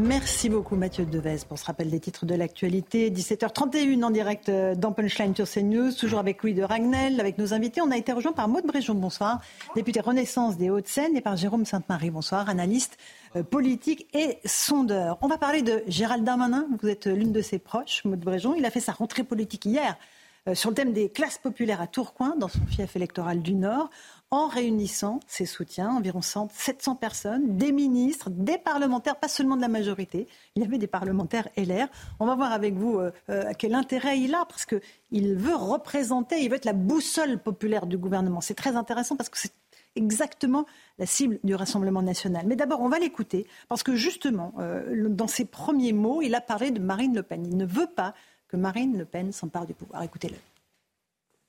Merci 0.00 0.48
beaucoup 0.48 0.76
Mathieu 0.76 1.04
Devez 1.04 1.36
pour 1.46 1.58
ce 1.58 1.66
rappel 1.66 1.90
des 1.90 2.00
titres 2.00 2.24
de 2.24 2.34
l'actualité. 2.34 3.10
17h31 3.10 4.02
en 4.02 4.10
direct 4.10 4.48
euh, 4.48 4.74
dans 4.74 4.92
Punchline 4.92 5.36
sur 5.36 5.46
CNews, 5.46 5.92
toujours 5.92 6.20
avec 6.20 6.42
Louis 6.42 6.54
de 6.54 6.62
Ragnel, 6.62 7.20
avec 7.20 7.36
nos 7.36 7.52
invités. 7.52 7.82
On 7.82 7.90
a 7.90 7.98
été 7.98 8.10
rejoint 8.10 8.32
par 8.32 8.48
Maud 8.48 8.64
Bréjon, 8.64 8.94
bonsoir, 8.94 9.42
député 9.74 10.00
Renaissance 10.00 10.56
des 10.56 10.70
Hauts-de-Seine, 10.70 11.18
et 11.18 11.20
par 11.20 11.36
Jérôme 11.36 11.66
Sainte-Marie, 11.66 12.08
bonsoir, 12.08 12.48
analyste 12.48 12.96
euh, 13.36 13.42
politique 13.42 14.06
et 14.14 14.38
sondeur. 14.46 15.18
On 15.20 15.28
va 15.28 15.36
parler 15.36 15.60
de 15.60 15.82
Gérald 15.86 16.24
Darmanin, 16.24 16.66
vous 16.80 16.88
êtes 16.88 17.06
l'une 17.06 17.32
de 17.32 17.42
ses 17.42 17.58
proches, 17.58 18.02
Maud 18.06 18.20
Bréjon. 18.20 18.54
Il 18.54 18.64
a 18.64 18.70
fait 18.70 18.80
sa 18.80 18.92
rentrée 18.92 19.22
politique 19.22 19.66
hier 19.66 19.98
euh, 20.48 20.54
sur 20.54 20.70
le 20.70 20.76
thème 20.76 20.94
des 20.94 21.10
classes 21.10 21.36
populaires 21.36 21.82
à 21.82 21.86
Tourcoing, 21.86 22.36
dans 22.38 22.48
son 22.48 22.64
fief 22.64 22.96
électoral 22.96 23.42
du 23.42 23.52
Nord 23.52 23.90
en 24.32 24.46
réunissant 24.46 25.18
ses 25.26 25.44
soutiens, 25.44 25.90
environ 25.90 26.20
700 26.22 26.94
personnes, 26.94 27.56
des 27.56 27.72
ministres, 27.72 28.30
des 28.30 28.58
parlementaires, 28.58 29.16
pas 29.16 29.28
seulement 29.28 29.56
de 29.56 29.60
la 29.60 29.68
majorité, 29.68 30.28
il 30.54 30.62
y 30.62 30.64
avait 30.64 30.78
des 30.78 30.86
parlementaires 30.86 31.48
LR. 31.56 31.88
On 32.20 32.26
va 32.26 32.36
voir 32.36 32.52
avec 32.52 32.74
vous 32.74 32.98
euh, 32.98 33.10
euh, 33.28 33.52
quel 33.58 33.74
intérêt 33.74 34.20
il 34.20 34.34
a, 34.34 34.44
parce 34.44 34.66
qu'il 34.66 35.34
veut 35.34 35.56
représenter, 35.56 36.42
il 36.42 36.48
veut 36.48 36.56
être 36.56 36.64
la 36.64 36.72
boussole 36.72 37.38
populaire 37.38 37.86
du 37.86 37.98
gouvernement. 37.98 38.40
C'est 38.40 38.54
très 38.54 38.76
intéressant 38.76 39.16
parce 39.16 39.28
que 39.28 39.38
c'est 39.38 39.52
exactement 39.96 40.64
la 41.00 41.06
cible 41.06 41.40
du 41.42 41.56
Rassemblement 41.56 42.02
national. 42.02 42.44
Mais 42.46 42.54
d'abord, 42.54 42.82
on 42.82 42.88
va 42.88 43.00
l'écouter, 43.00 43.48
parce 43.68 43.82
que 43.82 43.96
justement, 43.96 44.54
euh, 44.60 45.08
dans 45.08 45.26
ses 45.26 45.44
premiers 45.44 45.92
mots, 45.92 46.22
il 46.22 46.36
a 46.36 46.40
parlé 46.40 46.70
de 46.70 46.78
Marine 46.78 47.16
Le 47.16 47.24
Pen. 47.24 47.44
Il 47.44 47.56
ne 47.56 47.66
veut 47.66 47.88
pas 47.88 48.14
que 48.46 48.56
Marine 48.56 48.96
Le 48.96 49.04
Pen 49.04 49.32
s'empare 49.32 49.66
du 49.66 49.74
pouvoir. 49.74 50.04
Écoutez-le. 50.04 50.36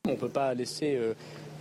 On 0.08 0.14
ne 0.14 0.16
peut 0.16 0.30
pas 0.30 0.56
laisser 0.56 1.00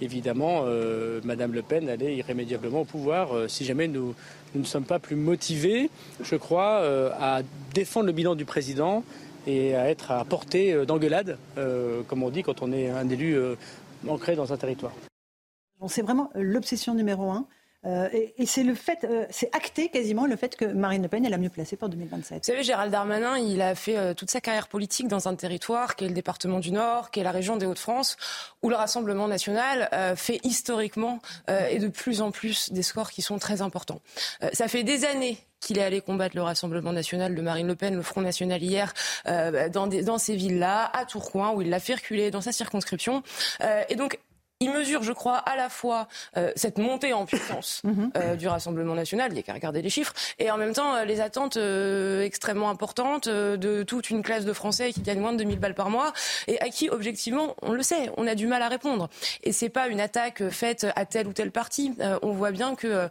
évidemment 0.01 0.63
euh, 0.65 1.21
Madame 1.25 1.53
Le 1.53 1.63
Pen 1.63 1.89
aller 1.89 2.15
irrémédiablement 2.17 2.83
au 2.83 2.85
pouvoir 2.85 3.35
euh, 3.35 3.49
si 3.49 3.65
jamais 3.65 3.89
nous, 3.89 4.15
ne 4.55 4.65
sommes 4.65 4.85
pas 4.85 4.99
plus 4.99 5.17
motivés, 5.17 5.91
je 6.23 6.37
crois, 6.37 6.81
euh, 6.81 7.11
à 7.19 7.43
défendre 7.75 8.07
le 8.07 8.13
bilan 8.13 8.35
du 8.35 8.45
président 8.45 9.05
et 9.47 9.75
à 9.75 9.89
être 9.89 10.11
à 10.11 10.25
portée 10.25 10.85
d'engueulade, 10.85 11.39
comme 12.09 12.23
on 12.23 12.29
dit 12.29 12.43
quand 12.43 12.61
on 12.61 12.73
est 12.73 12.91
un 12.91 13.09
élu 13.09 13.39
ancrée 14.07 14.37
dans 14.37 14.53
un 14.53 14.59
territoire. 14.59 14.93
C'est 15.89 16.03
vraiment 16.03 16.31
l'obsession 16.35 16.95
numéro 16.95 17.31
un. 17.31 17.47
Euh, 17.87 18.09
et, 18.13 18.45
c'est 18.45 18.63
le 18.63 18.75
fait, 18.75 19.05
euh, 19.05 19.25
c'est 19.31 19.55
acté 19.55 19.89
quasiment 19.89 20.27
le 20.27 20.37
fait 20.37 20.55
que 20.55 20.67
Marine 20.67 21.03
Le 21.03 21.09
Pen 21.09 21.25
est 21.25 21.31
la 21.31 21.39
mieux 21.39 21.49
placée 21.49 21.77
pour 21.77 21.89
2027. 21.89 22.39
Vous 22.39 22.45
savez, 22.45 22.63
Gérald 22.63 22.93
Darmanin, 22.93 23.39
il 23.39 23.63
a 23.63 23.75
fait 23.75 23.97
euh, 23.97 24.13
toute 24.13 24.31
sa 24.31 24.43
carrière 24.43 24.69
politique 24.69 25.09
dans 25.09 25.29
un 25.29 25.35
territoire 25.35 25.97
qui 25.97 26.05
est 26.05 26.09
le 26.09 26.15
département 26.15 26.59
du 26.59 26.73
Nord, 26.73 27.11
qui 27.11 27.21
est 27.21 27.23
la 27.23 27.31
région 27.31 27.57
des 27.57 27.65
Hauts-de-France, 27.65 28.19
où 28.63 28.69
le 28.69 28.77
Rassemblement 28.77 29.29
national 29.29 29.89
fait 30.17 30.41
historiquement 30.45 31.21
et 31.49 31.79
de 31.79 31.89
plus 31.89 32.21
en 32.21 32.31
plus 32.31 32.73
des 32.73 32.83
scores 32.83 33.11
qui 33.11 33.23
sont 33.23 33.39
très 33.39 33.63
importants. 33.63 34.01
ça 34.53 34.69
fait 34.69 34.83
des 34.83 35.05
années 35.05 35.39
qu'il 35.61 35.79
est 35.79 35.83
allé 35.83 36.01
combattre 36.01 36.37
le 36.37 36.43
Rassemblement 36.43 36.93
national 36.93 37.35
de 37.35 37.43
Marine 37.43 37.67
Le 37.67 37.75
Pen, 37.75 37.95
le 37.95 38.03
Front 38.03 38.21
national 38.21 38.63
hier, 38.63 38.93
dans, 39.27 39.87
dans, 39.87 40.19
ces 40.19 40.37
villes-là, 40.37 40.91
à 40.93 41.05
Tourcoing, 41.05 41.53
où 41.53 41.63
il 41.63 41.71
l'a 41.71 41.81
fait 41.81 41.95
reculer 41.95 42.31
dans 42.31 42.41
sa 42.41 42.53
circonscription. 42.53 43.23
et 43.89 43.97
donc, 43.97 44.19
il 44.63 44.71
mesure, 44.71 45.03
je 45.03 45.13
crois, 45.13 45.39
à 45.39 45.57
la 45.57 45.71
fois 45.71 46.07
euh, 46.37 46.53
cette 46.55 46.77
montée 46.77 47.15
en 47.15 47.25
puissance 47.25 47.81
mhm. 47.85 48.13
euh, 48.15 48.37
du 48.37 48.47
Rassemblement 48.47 48.95
national, 48.95 49.31
il 49.31 49.35
n'y 49.35 49.41
a 49.41 49.43
qu'à 49.43 49.55
regarder 49.55 49.81
les 49.81 49.89
chiffres, 49.89 50.13
et 50.39 50.51
en 50.51 50.59
même 50.59 50.75
temps 50.75 50.97
euh, 50.97 51.05
les 51.07 51.23
attentes 51.23 51.57
extrêmement 51.57 52.69
importantes 52.69 53.27
de 53.27 53.83
toute 53.83 54.11
une 54.11 54.23
classe 54.23 54.45
de 54.45 54.53
Français 54.53 54.93
qui 54.93 55.01
gagnent 55.01 55.21
moins 55.21 55.33
de 55.33 55.39
2000 55.39 55.59
balles 55.59 55.75
par 55.75 55.89
mois, 55.89 56.13
et 56.47 56.61
à 56.61 56.69
qui, 56.69 56.91
objectivement, 56.91 57.57
on 57.63 57.73
le 57.73 57.83
sait, 57.83 58.11
on 58.19 58.27
a 58.27 58.35
du 58.35 58.47
mal 58.47 58.61
à 58.61 58.69
répondre. 58.69 59.09
Et 59.45 59.53
c'est 59.53 59.71
pas 59.71 59.89
une 59.89 60.01
attaque 60.01 60.47
faite 60.51 60.87
à 60.95 61.07
tel 61.07 61.27
ou 61.27 61.33
tel 61.33 61.51
parti. 61.53 61.95
on 62.21 62.33
voit 62.33 62.51
bien 62.51 62.75
que 62.75 63.09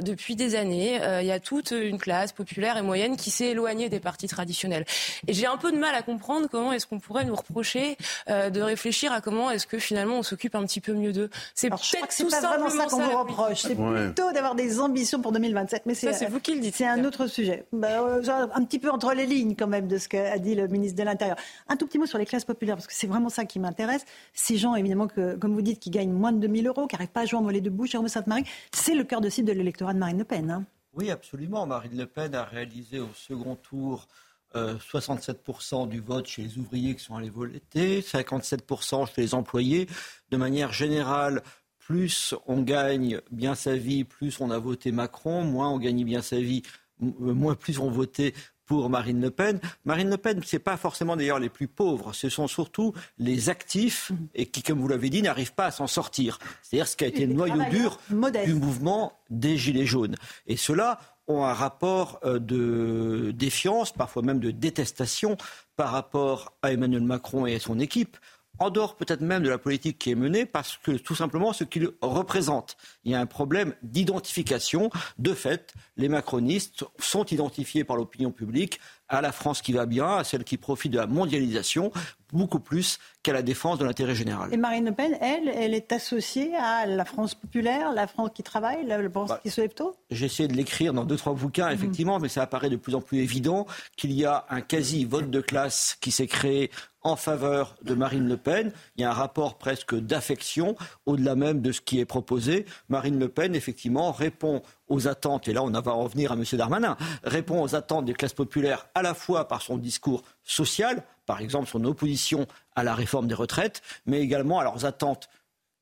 depuis 0.00 0.36
des 0.36 0.54
années, 0.54 1.00
il 1.20 1.26
y 1.26 1.32
a 1.32 1.40
toute 1.40 1.72
une 1.72 1.98
classe 1.98 2.32
populaire 2.32 2.76
et 2.76 2.82
moyenne 2.82 3.16
qui 3.16 3.30
s'est 3.30 3.48
éloignée 3.48 3.88
des 3.88 4.00
partis 4.00 4.28
traditionnels. 4.28 4.84
Et 5.26 5.32
j'ai 5.32 5.46
un 5.46 5.56
peu 5.56 5.72
de 5.72 5.78
mal 5.78 5.94
à 5.94 6.02
comprendre 6.02 6.46
comment 6.50 6.72
est-ce 6.72 6.86
qu'on 6.86 7.00
pourrait 7.00 7.24
nous 7.24 7.34
reprocher 7.34 7.96
de 8.28 8.60
réfléchir 8.60 9.12
à 9.12 9.20
comment 9.20 9.50
est-ce 9.50 9.66
que 9.66 9.78
finalement 9.78 10.18
on 10.18 10.22
s'occupe 10.22 10.54
un 10.54 10.64
petit 10.64 10.80
peu 10.80 10.91
mieux 10.94 11.12
d'eux. 11.12 11.30
C'est 11.54 11.70
peut-être 11.70 12.30
pas 12.30 12.40
vraiment 12.40 12.70
ça 12.70 12.86
qu'on 12.86 13.02
vous 13.02 13.18
reproche. 13.18 13.62
C'est 13.62 13.74
plutôt 13.74 14.32
d'avoir 14.32 14.54
des 14.54 14.80
ambitions 14.80 15.20
pour 15.20 15.32
2027. 15.32 15.82
Mais 15.86 15.94
c'est 15.94 16.26
vous 16.26 16.40
qui 16.40 16.54
le 16.54 16.60
dites. 16.60 16.74
C'est 16.74 16.86
un 16.86 17.04
autre 17.04 17.26
sujet. 17.26 17.64
Bah, 17.72 18.00
euh, 18.00 18.46
un 18.54 18.64
petit 18.64 18.78
peu 18.78 18.90
entre 18.90 19.12
les 19.12 19.26
lignes 19.26 19.54
quand 19.56 19.66
même 19.66 19.88
de 19.88 19.98
ce 19.98 20.08
qu'a 20.08 20.38
dit 20.38 20.54
le 20.54 20.68
ministre 20.68 20.98
de 20.98 21.04
l'Intérieur. 21.04 21.36
Un 21.68 21.76
tout 21.76 21.86
petit 21.86 21.98
mot 21.98 22.06
sur 22.06 22.18
les 22.18 22.26
classes 22.26 22.44
populaires 22.44 22.76
parce 22.76 22.86
que 22.86 22.94
c'est 22.94 23.06
vraiment 23.06 23.28
ça 23.28 23.44
qui 23.44 23.58
m'intéresse. 23.58 24.04
Ces 24.32 24.56
gens 24.56 24.74
évidemment 24.74 25.06
que, 25.06 25.36
comme 25.36 25.54
vous 25.54 25.62
dites, 25.62 25.80
qui 25.80 25.90
gagnent 25.90 26.12
moins 26.12 26.32
de 26.32 26.38
2000 26.38 26.66
euros, 26.68 26.86
qui 26.86 26.94
n'arrivent 26.94 27.08
pas 27.08 27.22
à 27.22 27.26
joindre 27.26 27.50
les 27.50 27.60
deux 27.60 27.70
bouts, 27.70 27.86
Jérôme 27.86 28.08
Sainte-Marie, 28.08 28.44
c'est 28.72 28.94
le 28.94 29.04
cœur 29.04 29.20
de 29.20 29.28
cible 29.28 29.48
de 29.48 29.52
l'électorat 29.52 29.94
de 29.94 29.98
Marine 29.98 30.18
Le 30.18 30.24
Pen. 30.24 30.50
Hein. 30.50 30.64
Oui, 30.94 31.10
absolument. 31.10 31.66
Marine 31.66 31.96
Le 31.96 32.06
Pen 32.06 32.34
a 32.34 32.44
réalisé 32.44 32.98
au 32.98 33.08
second 33.14 33.56
tour 33.56 34.08
67% 34.54 35.84
euh, 35.84 35.86
du 35.86 36.00
vote 36.00 36.26
chez 36.26 36.42
les 36.42 36.58
ouvriers 36.58 36.94
qui 36.94 37.04
sont 37.04 37.16
allés 37.16 37.30
voter, 37.30 38.00
57% 38.00 39.06
chez 39.06 39.22
les 39.22 39.34
employés. 39.34 39.88
De 40.30 40.36
manière 40.36 40.72
générale, 40.72 41.42
plus 41.78 42.34
on 42.46 42.62
gagne 42.62 43.20
bien 43.30 43.54
sa 43.54 43.76
vie, 43.76 44.04
plus 44.04 44.40
on 44.40 44.50
a 44.50 44.58
voté 44.58 44.92
Macron, 44.92 45.44
moins 45.44 45.68
on 45.68 45.78
gagne 45.78 46.04
bien 46.04 46.22
sa 46.22 46.36
vie, 46.36 46.62
euh, 47.02 47.34
moins 47.34 47.54
plus 47.54 47.78
on 47.78 47.90
votait 47.90 48.34
pour 48.64 48.88
Marine 48.88 49.20
Le 49.20 49.30
Pen. 49.30 49.60
Marine 49.84 50.08
Le 50.08 50.16
Pen, 50.16 50.42
ce 50.42 50.56
n'est 50.56 50.60
pas 50.60 50.76
forcément 50.76 51.16
d'ailleurs 51.16 51.38
les 51.38 51.48
plus 51.48 51.68
pauvres, 51.68 52.12
ce 52.12 52.28
sont 52.28 52.46
surtout 52.46 52.94
les 53.18 53.50
actifs 53.50 54.12
et 54.34 54.46
qui, 54.46 54.62
comme 54.62 54.80
vous 54.80 54.88
l'avez 54.88 55.10
dit, 55.10 55.20
n'arrivent 55.22 55.54
pas 55.54 55.66
à 55.66 55.70
s'en 55.70 55.86
sortir. 55.86 56.38
C'est-à-dire 56.62 56.88
ce 56.88 56.96
qui 56.96 57.04
a 57.04 57.08
été 57.08 57.26
le 57.26 57.34
noyau 57.34 57.62
dur 57.70 57.98
du 58.44 58.54
mouvement 58.54 59.12
des 59.30 59.56
Gilets 59.56 59.86
jaunes. 59.86 60.16
Et 60.46 60.56
cela, 60.56 61.00
ont 61.28 61.44
un 61.44 61.52
rapport 61.52 62.20
euh, 62.24 62.38
de 62.38 63.32
défiance, 63.32 63.92
parfois 63.92 64.22
même 64.22 64.40
de 64.40 64.50
détestation 64.50 65.36
par 65.76 65.90
rapport 65.90 66.52
à 66.62 66.72
Emmanuel 66.72 67.02
Macron 67.02 67.46
et 67.46 67.54
à 67.54 67.60
son 67.60 67.78
équipe 67.78 68.16
en 68.58 68.70
dehors 68.70 68.96
peut-être 68.96 69.20
même 69.20 69.42
de 69.42 69.48
la 69.48 69.58
politique 69.58 69.98
qui 69.98 70.10
est 70.10 70.14
menée, 70.14 70.46
parce 70.46 70.78
que 70.82 70.92
tout 70.92 71.14
simplement 71.14 71.52
ce 71.52 71.64
qu'il 71.64 71.90
représente. 72.00 72.76
Il 73.04 73.12
y 73.12 73.14
a 73.14 73.20
un 73.20 73.26
problème 73.26 73.74
d'identification. 73.82 74.90
De 75.18 75.34
fait, 75.34 75.74
les 75.96 76.08
macronistes 76.08 76.84
sont 76.98 77.24
identifiés 77.26 77.84
par 77.84 77.96
l'opinion 77.96 78.30
publique 78.30 78.80
à 79.08 79.20
la 79.20 79.32
France 79.32 79.62
qui 79.62 79.72
va 79.72 79.86
bien, 79.86 80.16
à 80.16 80.24
celle 80.24 80.44
qui 80.44 80.56
profite 80.56 80.92
de 80.92 80.98
la 80.98 81.06
mondialisation, 81.06 81.92
beaucoup 82.32 82.60
plus 82.60 82.98
qu'à 83.22 83.32
la 83.32 83.42
défense 83.42 83.78
de 83.78 83.84
l'intérêt 83.84 84.14
général. 84.14 84.52
Et 84.52 84.56
Marine 84.56 84.86
Le 84.86 84.92
Pen, 84.92 85.16
elle, 85.20 85.48
elle 85.48 85.74
est 85.74 85.92
associée 85.92 86.54
à 86.56 86.86
la 86.86 87.04
France 87.04 87.34
populaire, 87.34 87.92
la 87.92 88.06
France 88.06 88.30
qui 88.34 88.42
travaille, 88.42 88.84
la 88.86 89.08
France 89.10 89.28
bah, 89.28 89.40
qui 89.42 89.50
se 89.50 89.60
lève 89.60 89.74
tôt 89.74 89.94
J'ai 90.10 90.26
essayé 90.26 90.48
de 90.48 90.54
l'écrire 90.54 90.92
dans 90.92 91.04
deux, 91.04 91.16
trois 91.16 91.34
bouquins, 91.34 91.68
mhm. 91.68 91.74
effectivement, 91.74 92.18
mais 92.18 92.28
ça 92.28 92.42
apparaît 92.42 92.70
de 92.70 92.76
plus 92.76 92.94
en 92.94 93.00
plus 93.00 93.18
évident 93.18 93.66
qu'il 93.96 94.12
y 94.12 94.24
a 94.24 94.46
un 94.48 94.60
quasi-vote 94.60 95.30
de 95.30 95.40
classe 95.40 95.96
qui 96.00 96.10
s'est 96.10 96.26
créé 96.26 96.70
en 97.04 97.16
faveur 97.16 97.74
de 97.82 97.94
Marine 97.94 98.28
Le 98.28 98.36
Pen. 98.36 98.72
Il 98.96 99.02
y 99.02 99.04
a 99.04 99.10
un 99.10 99.14
rapport 99.14 99.58
presque 99.58 99.94
d'affection, 99.94 100.76
au-delà 101.06 101.34
même 101.34 101.60
de 101.60 101.72
ce 101.72 101.80
qui 101.80 101.98
est 101.98 102.04
proposé. 102.04 102.64
Marine 102.88 103.18
Le 103.18 103.28
Pen, 103.28 103.54
effectivement, 103.54 104.12
répond 104.12 104.62
aux 104.88 105.08
attentes, 105.08 105.48
et 105.48 105.52
là 105.52 105.62
on 105.62 105.70
va 105.70 105.92
revenir 105.92 106.32
à 106.32 106.34
M. 106.34 106.44
Darmanin, 106.52 106.96
répond 107.24 107.62
aux 107.62 107.74
attentes 107.74 108.04
des 108.04 108.12
classes 108.12 108.34
populaires 108.34 108.86
à 108.94 109.02
la 109.02 109.14
fois 109.14 109.48
par 109.48 109.62
son 109.62 109.78
discours 109.78 110.22
social, 110.44 111.02
par 111.32 111.40
exemple 111.40 111.66
son 111.66 111.82
opposition 111.84 112.46
à 112.76 112.84
la 112.84 112.94
réforme 112.94 113.26
des 113.26 113.32
retraites, 113.32 113.80
mais 114.04 114.20
également 114.20 114.60
à 114.60 114.64
leurs 114.64 114.84
attentes 114.84 115.30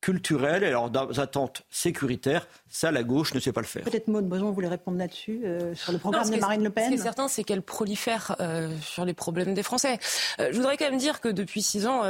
culturelles 0.00 0.64
et 0.64 0.70
leurs 0.70 1.20
attentes 1.20 1.62
sécuritaires. 1.70 2.46
Ça, 2.72 2.92
la 2.92 3.02
gauche 3.02 3.34
ne 3.34 3.40
sait 3.40 3.52
pas 3.52 3.60
le 3.60 3.66
faire. 3.66 3.82
Peut-être 3.82 4.06
Maud 4.06 4.28
Boson 4.28 4.50
voulait 4.52 4.68
répondre 4.68 4.96
là-dessus, 4.96 5.40
euh, 5.44 5.74
sur 5.74 5.92
le 5.92 5.98
programme 5.98 6.30
de 6.30 6.36
Marine 6.36 6.62
Le 6.62 6.70
Pen. 6.70 6.84
Ce 6.84 6.88
qui 6.90 6.94
est 6.94 7.02
certain, 7.02 7.26
c'est 7.26 7.42
qu'elle 7.42 7.62
prolifère 7.62 8.36
euh, 8.40 8.70
sur 8.80 9.04
les 9.04 9.12
problèmes 9.12 9.54
des 9.54 9.64
Français. 9.64 9.98
Euh, 10.38 10.50
je 10.52 10.56
voudrais 10.56 10.76
quand 10.76 10.88
même 10.88 10.98
dire 10.98 11.20
que 11.20 11.28
depuis 11.28 11.62
six 11.62 11.86
ans, 11.86 12.02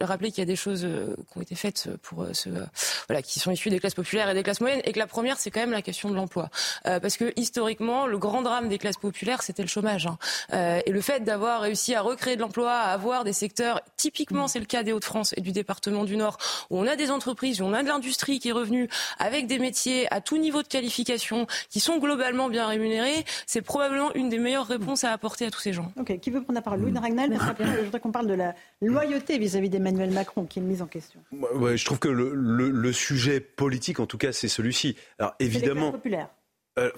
rappeler 0.00 0.30
qu'il 0.30 0.38
y 0.38 0.42
a 0.42 0.46
des 0.46 0.56
choses 0.56 0.88
qui 1.30 1.38
ont 1.38 1.42
été 1.42 1.54
faites 1.54 1.90
pour 2.02 2.26
ce, 2.32 2.48
voilà, 3.06 3.22
qui 3.22 3.38
sont 3.38 3.50
issues 3.50 3.70
des 3.70 3.78
classes 3.78 3.94
populaires 3.94 4.30
et 4.30 4.34
des 4.34 4.42
classes 4.42 4.60
moyennes, 4.60 4.80
et 4.84 4.92
que 4.92 4.98
la 4.98 5.06
première, 5.06 5.38
c'est 5.38 5.50
quand 5.50 5.60
même 5.60 5.72
la 5.72 5.82
question 5.82 6.10
de 6.10 6.14
l'emploi. 6.14 6.48
parce 6.84 7.16
que 7.16 7.32
historiquement, 7.36 8.06
le 8.06 8.18
grand 8.18 8.42
drame 8.42 8.68
des 8.68 8.78
classes 8.78 8.96
populaires, 8.96 9.42
c'était 9.42 9.62
le 9.62 9.68
chômage. 9.68 10.06
Hein. 10.06 10.80
et 10.86 10.90
le 10.90 11.00
fait 11.00 11.20
d'avoir 11.20 11.60
réussi 11.60 11.94
à 11.94 12.00
recréer 12.00 12.36
de 12.36 12.40
l'emploi, 12.40 12.72
à 12.72 12.92
avoir 12.92 13.24
des 13.24 13.32
secteurs, 13.32 13.80
typiquement 13.96 14.48
c'est 14.48 14.60
le 14.60 14.66
cas 14.66 14.82
des 14.82 14.92
Hauts-de-France 14.92 15.34
et 15.36 15.40
du 15.40 15.52
département 15.52 16.04
du 16.04 16.16
Nord, 16.16 16.38
où 16.70 16.78
on 16.78 16.86
a 16.86 16.96
des 16.96 17.10
entreprises, 17.10 17.27
on 17.60 17.72
a 17.72 17.82
de 17.82 17.88
l'industrie 17.88 18.38
qui 18.38 18.48
est 18.48 18.52
revenue 18.52 18.88
avec 19.18 19.46
des 19.46 19.58
métiers 19.58 20.12
à 20.12 20.20
tout 20.20 20.38
niveau 20.38 20.62
de 20.62 20.68
qualification, 20.68 21.46
qui 21.70 21.80
sont 21.80 21.98
globalement 21.98 22.48
bien 22.48 22.66
rémunérés, 22.66 23.24
c'est 23.46 23.62
probablement 23.62 24.12
une 24.14 24.28
des 24.28 24.38
meilleures 24.38 24.66
réponses 24.66 25.04
à 25.04 25.12
apporter 25.12 25.46
à 25.46 25.50
tous 25.50 25.60
ces 25.60 25.72
gens. 25.72 25.92
Ok, 25.98 26.18
qui 26.20 26.30
veut 26.30 26.42
prendre 26.42 26.56
la 26.56 26.62
parole? 26.62 26.80
Louis 26.80 26.96
Ragnal, 26.96 27.30
je 27.58 27.84
voudrais 27.84 28.00
qu'on 28.00 28.12
parle 28.12 28.26
de 28.26 28.34
la 28.34 28.54
loyauté 28.80 29.38
vis-à-vis 29.38 29.68
d'Emmanuel 29.68 30.10
Macron, 30.10 30.44
qui 30.44 30.58
est 30.58 30.62
mise 30.62 30.82
en 30.82 30.86
question. 30.86 31.20
Ouais, 31.32 31.76
je 31.76 31.84
trouve 31.84 31.98
que 31.98 32.08
le, 32.08 32.32
le, 32.34 32.92
sujet 32.92 33.40
politique, 33.40 34.00
en 34.00 34.06
tout 34.06 34.18
cas, 34.18 34.32
c'est 34.32 34.48
celui-ci. 34.48 34.96
Alors 35.18 35.34
évidemment. 35.38 35.92
populaire. 35.92 36.28
Euh, 36.78 36.90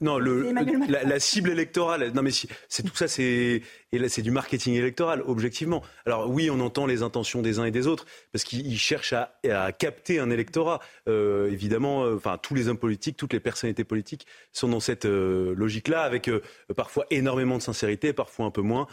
non, 0.00 0.18
le, 0.18 0.52
la, 0.88 1.20
cible 1.20 1.50
électorale. 1.50 2.12
Non, 2.14 2.22
mais 2.22 2.30
c'est 2.30 2.82
tout 2.82 2.96
ça, 2.96 3.08
c'est 3.08 3.62
et 3.92 3.98
là, 3.98 4.08
c'est 4.08 4.22
du 4.22 4.30
marketing 4.30 4.74
électoral, 4.74 5.22
objectivement. 5.26 5.82
Alors 6.04 6.28
oui, 6.30 6.50
on 6.50 6.60
entend 6.60 6.86
les 6.86 7.02
intentions 7.02 7.42
des 7.42 7.58
uns 7.58 7.64
et 7.64 7.70
des 7.70 7.86
autres, 7.86 8.06
parce 8.32 8.44
qu'ils 8.44 8.78
cherchent 8.78 9.12
à, 9.12 9.38
à, 9.50 9.72
capter 9.72 10.18
un 10.18 10.30
électorat. 10.30 10.80
Euh, 11.08 11.50
évidemment, 11.50 12.04
euh, 12.04 12.16
enfin, 12.16 12.38
tous 12.38 12.54
les 12.54 12.68
hommes 12.68 12.78
politiques, 12.78 13.16
toutes 13.16 13.32
les 13.32 13.40
personnalités 13.40 13.84
politiques 13.84 14.26
sont 14.52 14.68
dans 14.68 14.80
cette 14.80 15.04
logique-là, 15.04 16.02
avec 16.02 16.30
parfois 16.76 17.06
énormément 17.10 17.56
de 17.56 17.62
sincérité, 17.62 18.12
parfois 18.12 18.46
un 18.46 18.50
peu 18.50 18.62
moins. 18.62 18.86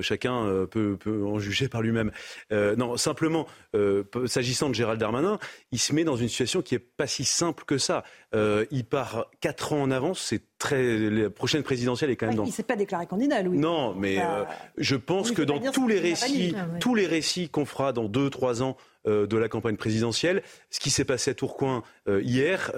Chacun 0.00 0.66
peut, 0.70 0.96
peut, 0.98 1.24
en 1.24 1.38
juger 1.38 1.68
par 1.68 1.82
lui-même. 1.82 2.10
non, 2.50 2.96
simplement, 2.96 3.46
s'agissant 4.26 4.68
de 4.68 4.74
Gérald 4.74 5.00
Darmanin, 5.00 5.38
il 5.72 5.78
se 5.78 5.94
met 5.94 6.04
dans 6.04 6.16
une 6.16 6.28
situation 6.28 6.62
qui 6.62 6.74
est 6.74 6.78
pas 6.78 7.06
si 7.06 7.24
simple 7.24 7.64
que 7.64 7.78
ça. 7.78 8.04
il 8.34 8.84
part 8.84 9.26
quatre 9.40 9.72
ans 9.72 9.82
en 9.82 9.90
avance, 9.90 10.20
c'est 10.20 10.42
très. 10.60 11.10
La 11.10 11.30
prochaine 11.30 11.64
présidentielle 11.64 12.10
est 12.10 12.16
quand 12.16 12.26
même 12.26 12.36
dans. 12.36 12.44
Il 12.44 12.52
s'est 12.52 12.62
pas 12.62 12.76
déclaré 12.76 13.06
candidat, 13.06 13.42
Louis. 13.42 13.58
Non, 13.58 13.94
mais 13.94 14.20
euh, 14.20 14.44
je 14.78 14.94
pense 14.94 15.32
que 15.32 15.42
dans 15.42 15.58
tous 15.72 15.88
les 15.88 15.98
récits, 15.98 16.54
tous 16.78 16.94
les 16.94 17.06
récits 17.06 17.48
qu'on 17.48 17.64
fera 17.64 17.92
dans 17.92 18.04
deux, 18.04 18.30
trois 18.30 18.62
ans 18.62 18.76
euh, 18.76 18.89
de 19.06 19.36
la 19.36 19.48
campagne 19.48 19.76
présidentielle, 19.76 20.42
ce 20.70 20.78
qui 20.78 20.90
s'est 20.90 21.04
passé 21.04 21.30
à 21.30 21.34
Tourcoing 21.34 21.82
euh, 22.08 22.20
hier 22.22 22.72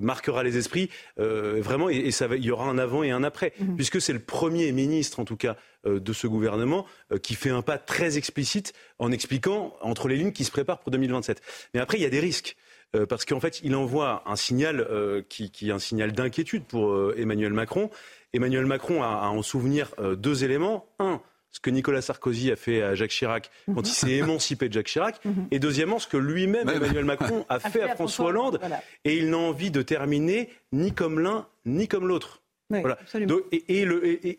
marquera 0.00 0.42
les 0.42 0.56
esprits 0.56 0.90
vraiment, 1.16 1.88
et, 1.88 2.10
ça 2.10 2.28
il 2.36 2.44
y 2.44 2.50
aura 2.50 2.66
un 2.66 2.78
avant 2.78 3.02
et 3.02 3.10
un 3.10 3.24
après, 3.24 3.52
mhm. 3.58 3.76
puisque 3.76 4.00
c'est 4.00 4.12
le 4.12 4.20
premier 4.20 4.72
ministre, 4.72 5.20
en 5.20 5.24
tout 5.24 5.36
cas, 5.36 5.56
de 5.84 6.12
ce 6.12 6.26
gouvernement, 6.26 6.86
qui 7.22 7.34
fait 7.34 7.50
un 7.50 7.62
pas 7.62 7.78
très 7.78 8.16
explicite 8.16 8.72
en 8.98 9.12
expliquant 9.12 9.76
entre 9.80 10.08
les 10.08 10.16
lignes 10.16 10.32
qu'il 10.32 10.46
se 10.46 10.50
prépare 10.50 10.80
pour 10.80 10.90
2027. 10.90 11.42
Mais 11.74 11.80
après, 11.80 11.98
il 11.98 12.02
y 12.02 12.06
a 12.06 12.10
des 12.10 12.20
risques 12.20 12.56
parce 13.08 13.24
qu'en 13.24 13.40
fait, 13.40 13.60
il 13.64 13.74
envoie 13.74 14.22
un 14.26 14.36
signal 14.36 14.86
qui, 15.28 15.50
qui, 15.50 15.68
est 15.68 15.72
un 15.72 15.78
signal 15.78 16.12
d'inquiétude 16.12 16.64
pour 16.64 17.12
Emmanuel 17.16 17.52
Macron. 17.52 17.90
Emmanuel 18.34 18.66
Macron 18.66 19.02
a, 19.02 19.28
en 19.28 19.42
souvenir 19.42 19.94
euh, 19.98 20.16
deux 20.16 20.44
éléments. 20.44 20.86
Un, 20.98 21.22
ce 21.54 21.60
que 21.60 21.70
Nicolas 21.70 22.02
Sarkozy 22.02 22.50
a 22.50 22.56
fait 22.56 22.82
à 22.82 22.96
Jacques 22.96 23.12
Chirac 23.12 23.48
quand 23.72 23.88
il 23.88 23.92
s'est 23.92 24.10
émancipé 24.10 24.68
de 24.68 24.72
Jacques 24.72 24.88
Chirac, 24.88 25.24
mhm. 25.24 25.46
et 25.52 25.60
deuxièmement, 25.60 26.00
ce 26.00 26.08
que 26.08 26.16
lui-même, 26.16 26.68
Emmanuel 26.68 27.04
Macron, 27.04 27.46
a, 27.48 27.60
fait, 27.60 27.82
à 27.82 27.94
François 27.94 28.26
Hollande, 28.26 28.60
et 29.04 29.16
il 29.16 29.30
n'a 29.30 29.38
envie 29.38 29.70
de 29.70 29.80
terminer 29.80 30.50
ni 30.72 30.92
comme 30.92 31.20
l'un, 31.20 31.46
ni 31.64 31.86
comme 31.86 32.08
l'autre. 32.08 32.42
et, 33.52 33.82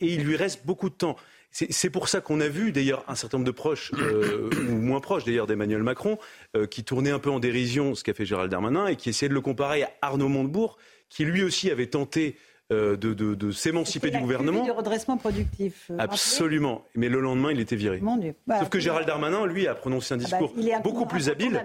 il 0.01 0.23
lui 0.23 0.35
reste 0.35 0.65
beaucoup 0.65 0.89
de 0.89 0.95
temps. 0.95 1.15
C'est 1.51 1.89
pour 1.89 2.09
ça 2.09 2.19
qu'on 2.19 2.41
a 2.41 2.49
vu 2.49 2.73
d'ailleurs 2.73 3.05
un 3.07 3.15
certain 3.15 3.37
nombre 3.37 3.47
de 3.47 3.55
proches, 3.55 3.93
euh, 3.93 4.49
ou 4.69 4.75
moins 4.75 4.99
proches 4.99 5.23
d'ailleurs 5.23 5.47
d'Emmanuel 5.47 5.83
Macron, 5.83 6.19
euh, 6.57 6.67
qui 6.67 6.83
tournaient 6.83 7.11
un 7.11 7.19
peu 7.19 7.29
en 7.29 7.39
dérision 7.39 7.95
ce 7.95 8.03
qu'a 8.03 8.13
fait 8.13 8.25
Gérald 8.25 8.51
Darmanin 8.51 8.87
et 8.87 8.97
qui 8.97 9.07
essayaient 9.07 9.29
de 9.29 9.33
le 9.33 9.39
comparer 9.39 9.83
à 9.83 9.91
Arnaud 10.01 10.27
Montebourg, 10.27 10.77
qui 11.07 11.23
lui 11.23 11.43
aussi 11.43 11.71
avait 11.71 11.87
tenté 11.87 12.35
euh, 12.73 12.97
de, 12.97 13.13
de, 13.13 13.51
s'émanciper 13.51 14.09
du 14.09 14.17
gouvernement. 14.17 14.63
du 14.63 14.71
redressement 14.71 15.17
productif. 15.17 15.91
Absolument. 15.99 16.83
Mais 16.95 17.09
le 17.09 17.19
lendemain, 17.19 17.51
il 17.51 17.59
était 17.59 17.75
viré. 17.75 18.01
Bah, 18.47 18.57
Sauf 18.57 18.69
que 18.69 18.79
Gérald 18.79 19.05
Darmanin, 19.05 19.45
lui, 19.45 19.67
a 19.67 19.75
prononcé 19.75 20.15
un 20.15 20.17
ah 20.17 20.23
bah, 20.23 20.39
discours 20.39 20.81
beaucoup 20.81 21.05
plus 21.05 21.29
habile, 21.29 21.63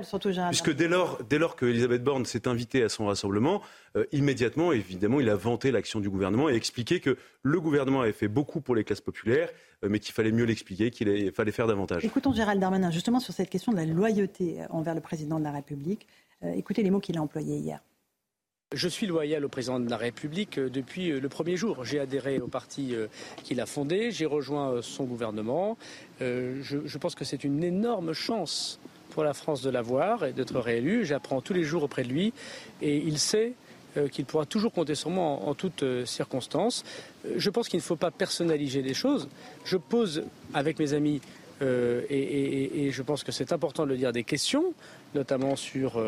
puisque 0.48 0.74
dès 0.74 0.88
lors, 0.88 1.18
dès 1.26 1.38
lors 1.38 1.56
que 1.56 1.64
Elisabeth 1.64 2.04
Borne 2.04 2.26
s'est 2.26 2.46
invitée 2.46 2.82
à 2.82 2.90
son 2.90 3.06
rassemblement, 3.06 3.62
euh, 3.96 4.04
immédiatement, 4.12 4.72
évidemment, 4.72 5.20
il 5.20 5.30
a 5.30 5.36
vanté 5.36 5.70
l'action 5.70 6.00
du 6.00 6.10
gouvernement 6.10 6.50
et 6.50 6.54
expliqué 6.54 7.00
que 7.00 7.16
le 7.44 7.60
gouvernement 7.62 8.02
avait 8.02 8.12
fait 8.12 8.28
beaucoup 8.28 8.60
pour 8.60 8.74
les 8.74 8.84
classes 8.84 9.00
populaires, 9.00 9.48
euh, 9.82 9.88
mais 9.88 10.00
qu'il 10.00 10.12
fallait 10.12 10.32
mieux 10.32 10.44
l'expliquer, 10.44 10.90
qu'il 10.90 11.32
fallait 11.32 11.50
faire 11.50 11.66
davantage. 11.66 12.04
Écoutons 12.04 12.34
Gérald 12.34 12.60
Darmanin, 12.60 12.90
justement, 12.90 13.20
sur 13.20 13.32
cette 13.32 13.48
question 13.48 13.72
de 13.72 13.78
la 13.78 13.86
loyauté 13.86 14.58
envers 14.68 14.94
le 14.94 15.00
président 15.00 15.38
de 15.38 15.44
la 15.44 15.52
République. 15.52 16.06
écoutez 16.42 16.82
les 16.82 16.90
mots 16.90 17.00
qu'il 17.00 17.16
a 17.16 17.22
employés 17.22 17.56
hier. 17.56 17.80
Je 18.72 18.86
suis 18.86 19.08
loyal 19.08 19.44
au 19.44 19.48
président 19.48 19.80
de 19.80 19.90
la 19.90 19.96
République 19.96 20.56
euh, 20.56 20.70
depuis 20.70 21.10
euh, 21.10 21.18
le 21.18 21.28
premier 21.28 21.56
jour. 21.56 21.84
J'ai 21.84 21.98
adhéré 21.98 22.38
au 22.38 22.46
parti 22.46 22.94
euh, 22.94 23.08
qu'il 23.42 23.60
a 23.60 23.66
fondé, 23.66 24.12
j'ai 24.12 24.26
rejoint 24.26 24.80
son 24.80 25.06
gouvernement. 25.06 25.76
Je, 26.20 26.98
pense 26.98 27.16
que 27.16 27.24
c'est 27.24 27.42
une 27.42 27.64
énorme 27.64 28.12
chance 28.12 28.78
pour 29.10 29.24
la 29.24 29.34
France 29.34 29.62
de 29.62 29.70
l'avoir 29.70 30.24
et 30.24 30.32
d'être 30.32 30.60
réélu. 30.60 31.04
J'apprends 31.04 31.40
tous 31.40 31.52
les 31.52 31.64
jours 31.64 31.82
auprès 31.82 32.04
de 32.04 32.10
lui 32.10 32.32
et 32.80 32.96
il 32.98 33.18
sait 33.18 33.54
qu'il 34.12 34.24
pourra 34.24 34.46
toujours 34.46 34.70
compter 34.70 34.94
sur 34.94 35.10
moi 35.10 35.24
en, 35.24 35.54
toutes 35.54 35.84
circonstances. 36.04 36.84
Je 37.36 37.50
pense 37.50 37.68
qu'il 37.68 37.78
ne 37.78 37.82
faut 37.82 37.96
pas 37.96 38.12
personnaliser 38.12 38.82
les 38.82 38.94
choses. 38.94 39.28
Je 39.64 39.78
pose 39.78 40.22
avec 40.54 40.78
mes 40.78 40.92
amis 40.92 41.20
et, 41.60 42.90
je 42.92 43.02
pense 43.02 43.24
que 43.24 43.32
c'est 43.32 43.52
important 43.52 43.84
de 43.84 43.90
le 43.90 43.96
dire, 43.96 44.12
des 44.12 44.24
questions, 44.24 44.74
notamment 45.14 45.56
sur 45.56 46.00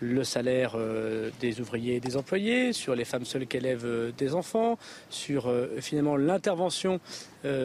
le 0.00 0.24
salaire 0.24 0.72
euh, 0.74 1.30
des 1.40 1.60
ouvriers 1.60 1.96
et 1.96 2.00
des 2.00 2.16
employés, 2.16 2.72
sur 2.72 2.94
les 2.94 3.04
femmes 3.04 3.24
seules 3.24 3.46
qui 3.46 3.58
élèvent 3.58 3.86
euh, 3.86 4.12
des 4.16 4.34
enfants, 4.34 4.78
sur 5.10 5.48
euh, 5.48 5.78
finalement 5.80 6.16
l'intervention 6.16 7.00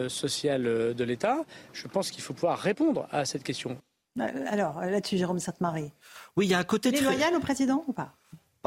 sociale 0.08 0.62
de 0.62 1.04
l'État, 1.04 1.44
je 1.74 1.86
pense 1.86 2.10
qu'il 2.10 2.22
faut 2.22 2.32
pouvoir 2.32 2.58
répondre 2.58 3.06
à 3.12 3.26
cette 3.26 3.42
question. 3.42 3.76
Alors, 4.18 4.80
là-dessus, 4.80 5.18
Jérôme 5.18 5.38
Sainte-Marie. 5.38 5.92
Oui, 6.34 6.46
il 6.46 6.50
y 6.50 6.54
a 6.54 6.58
un 6.58 6.64
côté... 6.64 6.88
Il 6.88 6.96
est 6.96 7.00
loyal 7.02 7.34
au 7.34 7.40
président 7.40 7.84
ou 7.86 7.92
pas? 7.92 8.14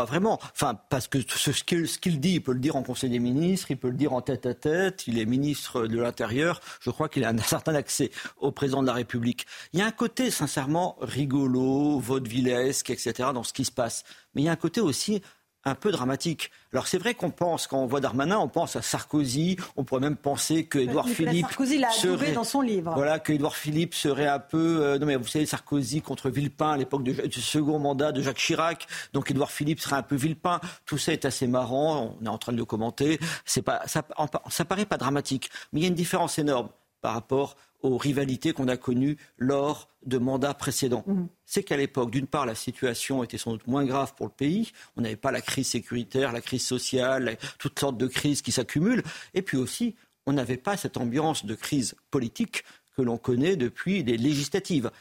Vraiment. 0.06 0.40
Enfin, 0.54 0.80
parce 0.90 1.08
que 1.08 1.20
ce, 1.28 1.64
qu'il 1.64 2.20
dit, 2.20 2.34
il 2.36 2.42
peut 2.42 2.54
le 2.54 2.60
dire 2.60 2.76
en 2.76 2.84
Conseil 2.84 3.10
des 3.10 3.20
ministres, 3.20 3.72
il 3.72 3.78
peut 3.78 3.90
le 3.90 3.96
dire 3.96 4.14
en 4.14 4.22
tête 4.22 4.46
à 4.46 4.54
tête, 4.54 5.06
il 5.08 5.20
est 5.20 5.26
ministre 5.26 5.88
de 5.88 6.00
l'Intérieur, 6.00 6.62
je 6.82 6.90
crois 6.90 7.10
qu'il 7.10 7.24
a 7.24 7.30
un 7.30 7.38
certain 7.40 7.76
accès 7.76 8.12
au 8.38 8.52
président 8.52 8.82
de 8.82 8.88
la 8.88 8.94
République. 8.94 9.46
Il 9.74 9.80
y 9.80 9.82
a 9.82 9.86
un 9.86 9.92
côté, 9.92 10.32
sincèrement, 10.32 10.98
rigolo, 11.02 12.00
vaudevillesque, 12.00 12.90
etc., 12.90 13.30
dans 13.34 13.44
ce 13.44 13.54
qui 13.54 13.66
se 13.66 13.72
passe. 13.72 14.04
Mais 14.34 14.42
il 14.44 14.46
y 14.46 14.50
a 14.50 14.52
un 14.52 14.58
côté 14.58 14.82
aussi 14.82 15.22
un 15.66 15.76
peu 15.76 15.92
dramatique. 15.92 16.52
Alors 16.72 16.88
c'est 16.88 16.98
vrai 16.98 17.14
qu'on 17.14 17.32
pense, 17.32 17.68
quand 17.68 17.78
on 17.78 17.86
voit 17.86 18.00
Darmanin, 18.00 18.38
on 18.38 18.48
pense 18.48 18.76
à 18.76 18.82
Sarkozy, 18.82 19.58
on 19.76 19.84
pourrait 19.84 20.02
même 20.02 20.16
penser 20.16 20.66
que 20.66 20.80
Édouard 20.80 21.08
Philippe 21.08 21.48
Sarkozy 21.48 21.78
l'a 21.80 21.90
serait, 21.92 22.32
dans 22.32 22.44
son 22.44 22.62
livre. 22.62 22.94
Voilà, 22.96 23.20
que 23.20 23.34
Édouard 23.34 23.56
Philippe 23.56 23.94
serait 23.94 24.28
un 24.28 24.40
peu, 24.40 24.82
euh, 24.82 25.00
non 25.00 25.06
mais 25.06 25.16
vous 25.16 25.28
savez 25.28 25.46
Sarkozy 25.46 26.02
contre 26.02 26.30
Villepin 26.30 26.72
à 26.72 26.78
l'époque 26.78 27.04
du 27.04 27.42
second 27.42 27.80
mandat 27.80 28.12
de 28.12 28.22
Jacques 28.22 28.38
Chirac, 28.38 28.88
donc 29.14 29.32
Édouard 29.32 29.52
Philippe 29.52 29.82
serait 29.82 29.98
un 29.98 30.04
peu 30.04 30.16
Villepin. 30.16 30.62
Tout 30.86 30.98
ça 30.98 31.12
est 31.12 31.26
assez 31.26 31.48
marrant, 31.48 32.18
on 32.22 32.26
est 32.26 32.30
en 32.30 32.38
train 32.38 32.54
de 32.54 32.58
le 32.58 32.66
commenter. 32.66 33.20
C'est 33.46 33.62
pas, 33.62 33.82
ça, 33.86 34.04
ça 34.50 34.66
paraît 34.66 34.86
pas 34.86 34.98
dramatique, 34.98 35.50
mais 35.74 35.82
il 35.82 35.84
y 35.84 35.86
a 35.86 35.90
une 35.90 35.96
différence 35.96 36.40
énorme 36.40 36.70
par 37.02 37.14
rapport 37.14 37.56
aux 37.82 37.98
rivalités 37.98 38.54
qu'on 38.54 38.68
a 38.68 38.78
connues 38.78 39.18
lors 39.38 39.90
de 40.06 40.18
mandats 40.18 40.54
précédents. 40.54 41.04
Mhm. 41.08 41.28
C'est 41.46 41.64
qu'à 41.64 41.78
l'époque, 41.78 42.12
d'une 42.12 42.28
part, 42.28 42.46
la 42.46 42.56
situation 42.56 43.24
était 43.24 43.38
sans 43.38 43.52
doute 43.52 43.68
moins 43.68 43.86
grave 43.86 44.14
pour 44.16 44.28
le 44.28 44.32
pays. 44.32 44.72
On 44.98 45.02
n'avait 45.02 45.16
pas 45.16 45.32
la 45.32 45.42
crise 45.42 45.68
sécuritaire, 45.68 46.32
la 46.32 46.42
crise 46.42 46.66
sociale, 46.66 47.38
toutes 47.58 47.80
sortes 47.80 47.98
de 47.98 48.08
crises 48.08 48.42
qui 48.42 48.52
s'accumulent. 48.52 49.04
Et 49.34 49.42
puis 49.42 49.58
aussi, 49.58 49.96
on 50.26 50.34
n'avait 50.34 50.58
pas 50.58 50.78
cette 50.78 50.98
ambiance 50.98 51.46
de 51.46 51.56
crise 51.56 51.96
politique 52.12 52.64
que 52.96 53.02
l'on 53.02 53.18
connaît 53.18 53.56
depuis 53.56 54.04
les 54.04 54.18
législatives 54.18 54.92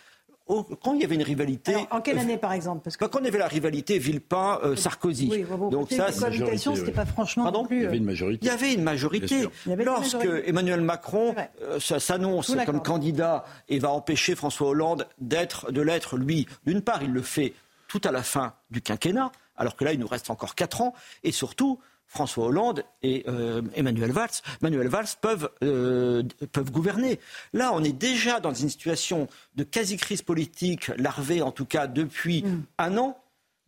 quand 0.48 0.94
il 0.94 1.00
y 1.00 1.04
avait 1.04 1.14
une 1.14 1.22
rivalité. 1.22 1.76
en 1.90 2.00
quelle 2.00 2.18
année, 2.18 2.38
par 2.38 2.52
exemple? 2.52 2.82
Parce 2.82 2.96
que... 2.96 3.04
Quand 3.04 3.20
on 3.20 3.24
avait 3.24 3.38
la 3.38 3.48
rivalité 3.48 3.98
Villepin-Sarkozy. 3.98 5.28
Oui, 5.30 5.44
Donc 5.70 5.90
ça, 5.92 6.10
c'est 6.10 6.56
c'était 6.58 6.92
pas 6.92 7.06
franchement. 7.06 7.44
Pardon? 7.44 7.66
Il 7.70 7.82
y 7.82 7.86
avait 7.86 7.98
une 7.98 8.04
majorité. 8.04 8.46
Il 8.46 8.48
y 8.48 8.50
avait 8.50 8.74
une 8.74 8.82
majorité. 8.82 9.48
Lorsque 9.66 10.28
Emmanuel 10.46 10.80
Macron 10.80 11.34
euh, 11.62 11.78
s'annonce 11.80 12.56
comme 12.66 12.82
candidat 12.82 13.44
et 13.68 13.78
va 13.78 13.90
empêcher 13.90 14.34
François 14.34 14.68
Hollande 14.68 15.06
d'être, 15.18 15.70
de 15.72 15.82
l'être 15.82 16.16
lui. 16.16 16.46
D'une 16.66 16.82
part, 16.82 17.02
il 17.02 17.12
le 17.12 17.22
fait 17.22 17.54
tout 17.86 18.00
à 18.04 18.12
la 18.12 18.22
fin 18.22 18.54
du 18.70 18.80
quinquennat, 18.80 19.32
alors 19.56 19.76
que 19.76 19.84
là, 19.84 19.92
il 19.92 19.98
nous 19.98 20.06
reste 20.06 20.30
encore 20.30 20.54
quatre 20.54 20.80
ans, 20.80 20.94
et 21.24 21.32
surtout. 21.32 21.78
François 22.08 22.46
Hollande 22.46 22.84
et 23.02 23.24
euh, 23.28 23.62
Emmanuel 23.74 24.12
Valls, 24.12 24.30
Emmanuel 24.62 24.88
Valls 24.88 25.06
peuvent, 25.20 25.50
euh, 25.62 26.22
peuvent 26.52 26.70
gouverner. 26.70 27.20
Là, 27.52 27.70
on 27.74 27.84
est 27.84 27.92
déjà 27.92 28.40
dans 28.40 28.54
une 28.54 28.70
situation 28.70 29.28
de 29.56 29.62
quasi-crise 29.62 30.22
politique, 30.22 30.90
larvée 30.96 31.42
en 31.42 31.52
tout 31.52 31.66
cas 31.66 31.86
depuis 31.86 32.42
mm. 32.42 32.62
un 32.78 32.98
an 32.98 33.18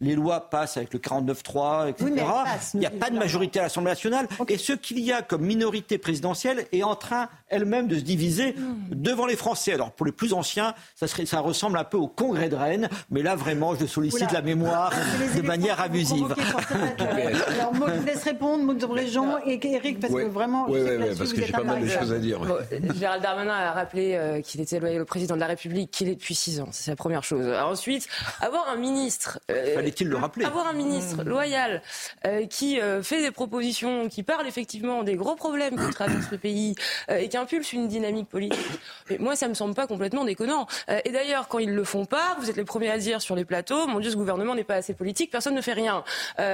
les 0.01 0.15
lois 0.15 0.49
passent 0.51 0.77
avec 0.77 0.93
le 0.93 0.99
49-3, 0.99 1.91
etc. 1.91 2.27
il 2.75 2.81
n'y 2.81 2.87
a 2.87 2.91
pas 2.91 3.11
de 3.11 3.19
majorité 3.19 3.61
à 3.61 3.65
l'Assemblée 3.65 3.91
nationale. 3.91 4.27
Et 4.49 4.59
ce 4.59 4.73
qu'il 4.73 5.01
y 5.01 5.13
a 5.13 5.23
comme 5.23 5.43
minorité 5.43 5.99
présidentielle 5.99 6.67
est 6.73 6.83
en 6.83 6.97
train 6.97 7.29
elle-même 7.49 7.87
de 7.87 7.97
se 7.97 8.03
diviser 8.03 8.53
hmm. 8.53 8.91
devant 8.91 9.27
les 9.27 9.37
Français. 9.37 9.75
Alors 9.75 9.93
pour 9.93 10.07
les 10.07 10.13
plus 10.13 10.33
anciens, 10.33 10.75
ça, 10.97 11.07
serait, 11.07 11.27
ça 11.27 11.41
ressemble 11.41 11.79
un 11.79 11.85
peu 11.85 11.97
au 11.97 12.09
congrès 12.09 12.49
de 12.49 12.57
Rennes, 12.57 12.89
mais 13.11 13.23
là 13.23 13.37
vraiment, 13.37 13.75
je 13.75 13.87
sollicite 13.87 14.33
la 14.33 14.43
mémoire 14.43 14.93
de 15.37 15.43
manière 15.43 15.81
abusive. 15.81 16.35
Alors 17.49 17.75
moi, 17.75 17.89
je 18.01 18.07
laisse 18.07 18.23
répondre, 18.25 18.65
Maud 18.65 18.79
Bréjon 18.79 19.39
et 19.47 19.61
Eric, 19.63 20.01
parce 20.01 20.13
que 20.13 20.29
vraiment, 20.29 20.67
oui, 20.69 20.81
oui, 20.83 21.07
parce 21.17 21.33
que 21.33 21.45
j'ai 21.45 21.53
pas 21.53 21.63
mal 21.63 21.83
de 21.83 21.89
choses 21.89 22.13
à 22.13 22.19
dire. 22.19 22.41
Gérald 22.99 23.23
Darmanin 23.23 23.55
a 23.55 23.73
rappelé 23.73 24.15
euh, 24.15 24.41
qu'il 24.41 24.61
était 24.61 24.81
loyal 24.81 25.03
au 25.03 25.05
président 25.05 25.35
de 25.35 25.41
la 25.41 25.47
République, 25.47 25.91
qu'il 25.91 26.09
est 26.09 26.15
depuis 26.15 26.35
six 26.35 26.61
ans. 26.61 26.69
C'est 26.71 26.91
la 26.91 26.97
première 26.97 27.25
chose. 27.25 27.47
ensuite, 27.47 28.09
avoir 28.41 28.69
un 28.69 28.77
ministre. 28.77 29.41
Euh, 29.51 29.90
le 30.01 30.17
rappeler 30.17 30.45
Avoir 30.45 30.69
un 30.69 30.73
ministre 30.73 31.23
loyal 31.25 31.83
euh, 32.27 32.47
qui 32.47 32.81
euh, 32.81 33.03
fait 33.03 33.23
des 33.23 33.31
propositions, 33.31 34.09
qui 34.09 34.23
parle 34.23 34.47
effectivement 34.47 35.03
des 35.03 35.17
gros 35.17 35.35
problèmes 35.35 35.77
qui 35.77 35.93
traversent 35.93 36.31
le 36.31 36.39
pays 36.39 36.75
euh, 37.11 37.19
et 37.19 37.29
qui 37.29 37.37
impulse 37.37 37.73
une 37.73 37.89
dynamique 37.89 38.29
politique. 38.29 38.59
Mais 39.09 39.19
moi, 39.19 39.37
ça 39.37 39.49
me 39.49 39.55
semble 39.55 39.75
pas 39.75 39.87
complètement 39.87 40.25
déconnant. 40.25 40.67
et 41.05 41.11
d'ailleurs, 41.11 41.49
quand 41.49 41.59
ils 41.59 41.75
le 41.75 41.85
font 41.85 42.05
pas, 42.05 42.37
vous 42.39 42.51
êtes 42.51 42.57
les 42.57 42.65
premiers 42.65 42.91
à 42.91 42.99
dire 42.99 43.21
sur 43.21 43.35
les 43.35 43.45
plateaux, 43.45 43.87
mon 43.87 44.01
Dieu, 44.01 44.11
ce 44.11 44.17
gouvernement 44.17 44.55
n'est 44.55 44.65
pas 44.65 44.77
assez 44.77 44.95
politique, 44.95 45.31
personne 45.31 45.55
ne 45.55 45.61
fait 45.61 45.73
rien. 45.73 46.05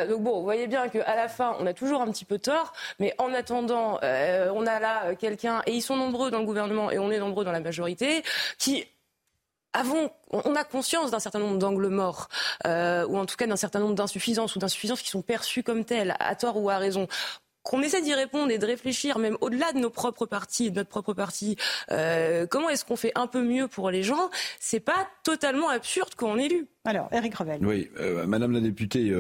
donc 0.09 0.23
bon, 0.23 0.39
vous 0.39 0.45
voyez 0.45 0.67
bien 0.67 0.89
qu'à 0.89 1.17
la 1.17 1.29
fin, 1.29 1.57
on 1.61 1.67
a 1.67 1.73
toujours 1.73 2.01
un 2.01 2.11
petit 2.11 2.25
peu 2.25 2.39
tort, 2.39 2.73
mais 2.99 3.15
en 3.19 3.33
attendant, 3.35 3.99
on 4.03 4.67
a 4.67 4.81
là 4.81 5.15
quelqu'un, 5.15 5.63
et 5.67 5.73
ils 5.73 5.83
sont 5.83 5.97
nombreux 5.97 6.31
dans 6.31 6.41
le 6.41 6.47
gouvernement, 6.47 6.91
et 6.91 6.99
on 6.99 7.11
est 7.11 7.19
nombreux 7.19 7.45
dans 7.45 7.53
la 7.53 7.61
majorité, 7.61 8.23
qui 8.59 8.87
on 10.31 10.55
a 10.55 10.65
conscience 10.65 11.11
d'un 11.11 11.19
certain 11.19 11.39
nombre 11.39 11.59
d'angles 11.59 11.89
morts, 11.89 12.29
euh, 12.67 13.07
ou 13.07 13.17
en 13.17 13.27
tout 13.27 13.37
cas 13.37 13.47
d'un 13.47 13.57
certain 13.57 13.81
nombre 13.81 13.95
d'insuffisances 13.95 14.57
ou 14.57 14.59
d'insuffisances 14.59 15.03
qui 15.03 15.11
sont 15.11 15.23
perçues 15.23 15.63
comme 15.63 15.85
telles, 15.85 16.15
à 16.19 16.35
tort 16.35 16.57
ou 16.61 16.71
à 16.71 16.79
raison 16.79 17.09
qu'on 17.63 17.83
essaie 17.83 18.01
d'y 18.01 18.15
répondre 18.15 18.53
et 18.53 18.59
de 18.59 18.67
réfléchir, 18.67 19.19
même 19.19 19.37
au-delà 19.41 19.73
de 19.73 19.81
nos 19.81 19.91
propres 19.91 20.25
partis, 20.25 20.71
de 20.71 20.77
notre 20.77 20.89
propre 20.89 21.15
parti, 21.15 21.57
euh, 21.91 22.47
comment 22.47 22.69
est-ce 22.69 22.85
qu'on 22.85 22.95
fait 22.95 23.11
un 23.17 23.27
peu 23.27 23.43
mieux 23.43 23.67
pour 23.67 23.91
les 23.91 24.05
gens 24.05 24.31
C'est 24.61 24.79
pas 24.79 25.09
totalement 25.25 25.69
absurde 25.69 26.15
qu'on 26.15 26.39
élu. 26.39 26.69
Alors, 26.85 27.09
Eric 27.11 27.35
Revel. 27.35 27.67
Oui, 27.67 27.91
euh, 27.99 28.25
Madame 28.25 28.53
la 28.53 28.61
députée, 28.61 29.13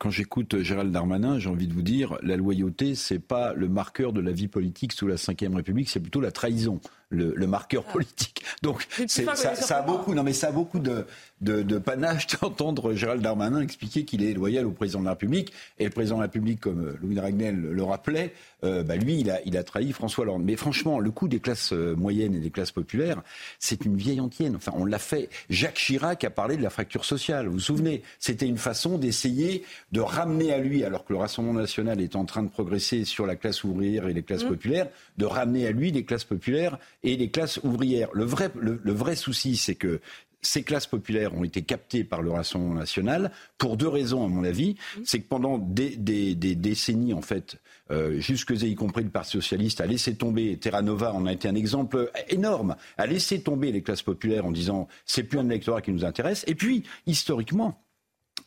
quand 0.00 0.10
j'écoute 0.10 0.62
Gérald 0.62 0.90
Darmanin, 0.90 1.38
j'ai 1.38 1.48
envie 1.48 1.68
de 1.68 1.74
vous 1.74 1.82
dire, 1.82 2.18
la 2.22 2.36
loyauté, 2.36 2.96
c'est 2.96 3.20
pas 3.20 3.52
le 3.52 3.68
marqueur 3.68 4.12
de 4.12 4.20
la 4.20 4.32
vie 4.32 4.48
politique 4.48 4.92
sous 4.92 5.06
la 5.06 5.14
Ve 5.14 5.54
République, 5.54 5.88
c'est 5.88 6.00
plutôt 6.00 6.20
la 6.20 6.32
trahison 6.32 6.80
le, 7.10 7.46
marqueur 7.46 7.84
ah. 7.88 7.92
politique. 7.92 8.42
Donc 8.62 8.86
ça, 9.06 9.36
ça, 9.36 9.78
a 9.78 9.82
beaucoup, 9.82 10.14
non 10.14 10.22
mais 10.22 10.32
ça 10.32 10.48
a 10.48 10.52
beaucoup 10.52 10.78
de, 10.78 11.06
de, 11.40 11.62
de 11.62 11.78
panache 11.78 12.26
d'entendre 12.40 12.94
Gérald 12.94 13.22
Darmanin 13.22 13.60
expliquer 13.60 14.04
qu'il 14.04 14.22
est 14.22 14.32
loyal 14.32 14.66
au 14.66 14.70
président 14.70 15.00
de 15.00 15.04
la 15.04 15.12
République. 15.12 15.52
Et 15.78 15.84
le 15.84 15.90
président 15.90 16.16
de 16.16 16.22
la 16.22 16.26
République, 16.26 16.60
comme 16.60 16.84
euh, 16.84 16.98
Louis 17.00 17.18
Ragnel 17.20 17.60
le 17.60 17.82
rappelait, 17.82 18.32
euh, 18.64 18.82
bah 18.82 18.96
lui, 18.96 19.20
il 19.20 19.30
a, 19.30 19.40
il 19.44 19.56
a 19.56 19.62
trahi 19.62 19.92
François 19.92 20.24
Hollande. 20.24 20.44
Mais 20.44 20.56
franchement, 20.56 20.98
le 20.98 21.10
coup 21.10 21.28
des 21.28 21.40
classes 21.40 21.72
euh, 21.72 21.94
moyennes 21.94 22.34
et 22.34 22.40
des 22.40 22.50
classes 22.50 22.72
populaires, 22.72 23.22
c'est 23.58 23.84
une 23.84 23.96
vieille 23.96 24.20
antienne. 24.20 24.56
Enfin, 24.56 24.72
on 24.74 24.84
l'a 24.84 24.98
fait. 24.98 25.28
Jacques 25.50 25.76
Chirac 25.76 26.24
a 26.24 26.30
parlé 26.30 26.56
de 26.56 26.62
la 26.62 26.70
fracture 26.70 27.04
sociale. 27.04 27.46
Vous 27.46 27.54
vous 27.54 27.60
souvenez? 27.60 28.02
C'était 28.18 28.46
une 28.46 28.58
façon 28.58 28.98
d'essayer 28.98 29.64
de 29.92 30.00
ramener 30.00 30.52
à 30.52 30.58
lui, 30.58 30.84
alors 30.84 31.04
que 31.04 31.12
le 31.12 31.18
Rassemblement 31.18 31.60
national 31.60 32.00
est 32.00 32.16
en 32.16 32.24
train 32.24 32.42
de 32.42 32.48
progresser 32.48 33.04
sur 33.04 33.26
la 33.26 33.36
classe 33.36 33.62
ouvrière 33.64 34.08
et 34.08 34.12
les 34.12 34.22
classes 34.22 34.44
mmh. 34.44 34.48
populaires, 34.48 34.88
de 35.18 35.26
ramener 35.26 35.66
à 35.66 35.70
lui 35.70 35.90
les 35.90 36.04
classes 36.04 36.24
populaires 36.24 36.78
et 37.06 37.16
les 37.16 37.30
classes 37.30 37.58
ouvrières. 37.62 38.08
Le 38.12 38.24
vrai, 38.24 38.50
le, 38.58 38.92
vrai 38.92 39.16
souci, 39.16 39.56
c'est 39.56 39.76
que 39.76 40.00
ces 40.42 40.62
classes 40.62 40.88
populaires 40.88 41.34
ont 41.34 41.44
été 41.44 41.62
captées 41.62 42.04
par 42.04 42.20
le 42.20 42.30
Rassemblement 42.30 42.74
national 42.74 43.30
pour 43.58 43.76
deux 43.76 43.88
raisons, 43.88 44.24
à 44.24 44.28
mon 44.28 44.44
avis. 44.44 44.76
C'est 45.04 45.20
que 45.20 45.28
pendant 45.28 45.58
des, 45.58 45.96
décennies, 45.96 47.14
en 47.14 47.22
fait, 47.22 47.58
euh, 47.90 48.20
jusque 48.20 48.50
y 48.60 48.74
compris 48.74 49.04
le 49.04 49.10
Parti 49.10 49.30
socialiste, 49.32 49.80
a 49.80 49.86
laissé 49.86 50.16
tomber, 50.16 50.56
Terra 50.58 50.82
Nova 50.82 51.14
en 51.14 51.26
a 51.26 51.32
été 51.32 51.48
un 51.48 51.54
exemple 51.54 52.10
énorme, 52.28 52.76
a 52.98 53.06
laissé 53.06 53.40
tomber 53.40 53.70
les 53.70 53.82
classes 53.82 54.02
populaires 54.02 54.44
en 54.44 54.52
disant 54.52 54.88
c'est 55.04 55.22
plus 55.22 55.38
un 55.38 55.48
électorat 55.48 55.82
qui 55.82 55.92
nous 55.92 56.04
intéresse. 56.04 56.44
Et 56.48 56.56
puis, 56.56 56.82
historiquement, 57.06 57.80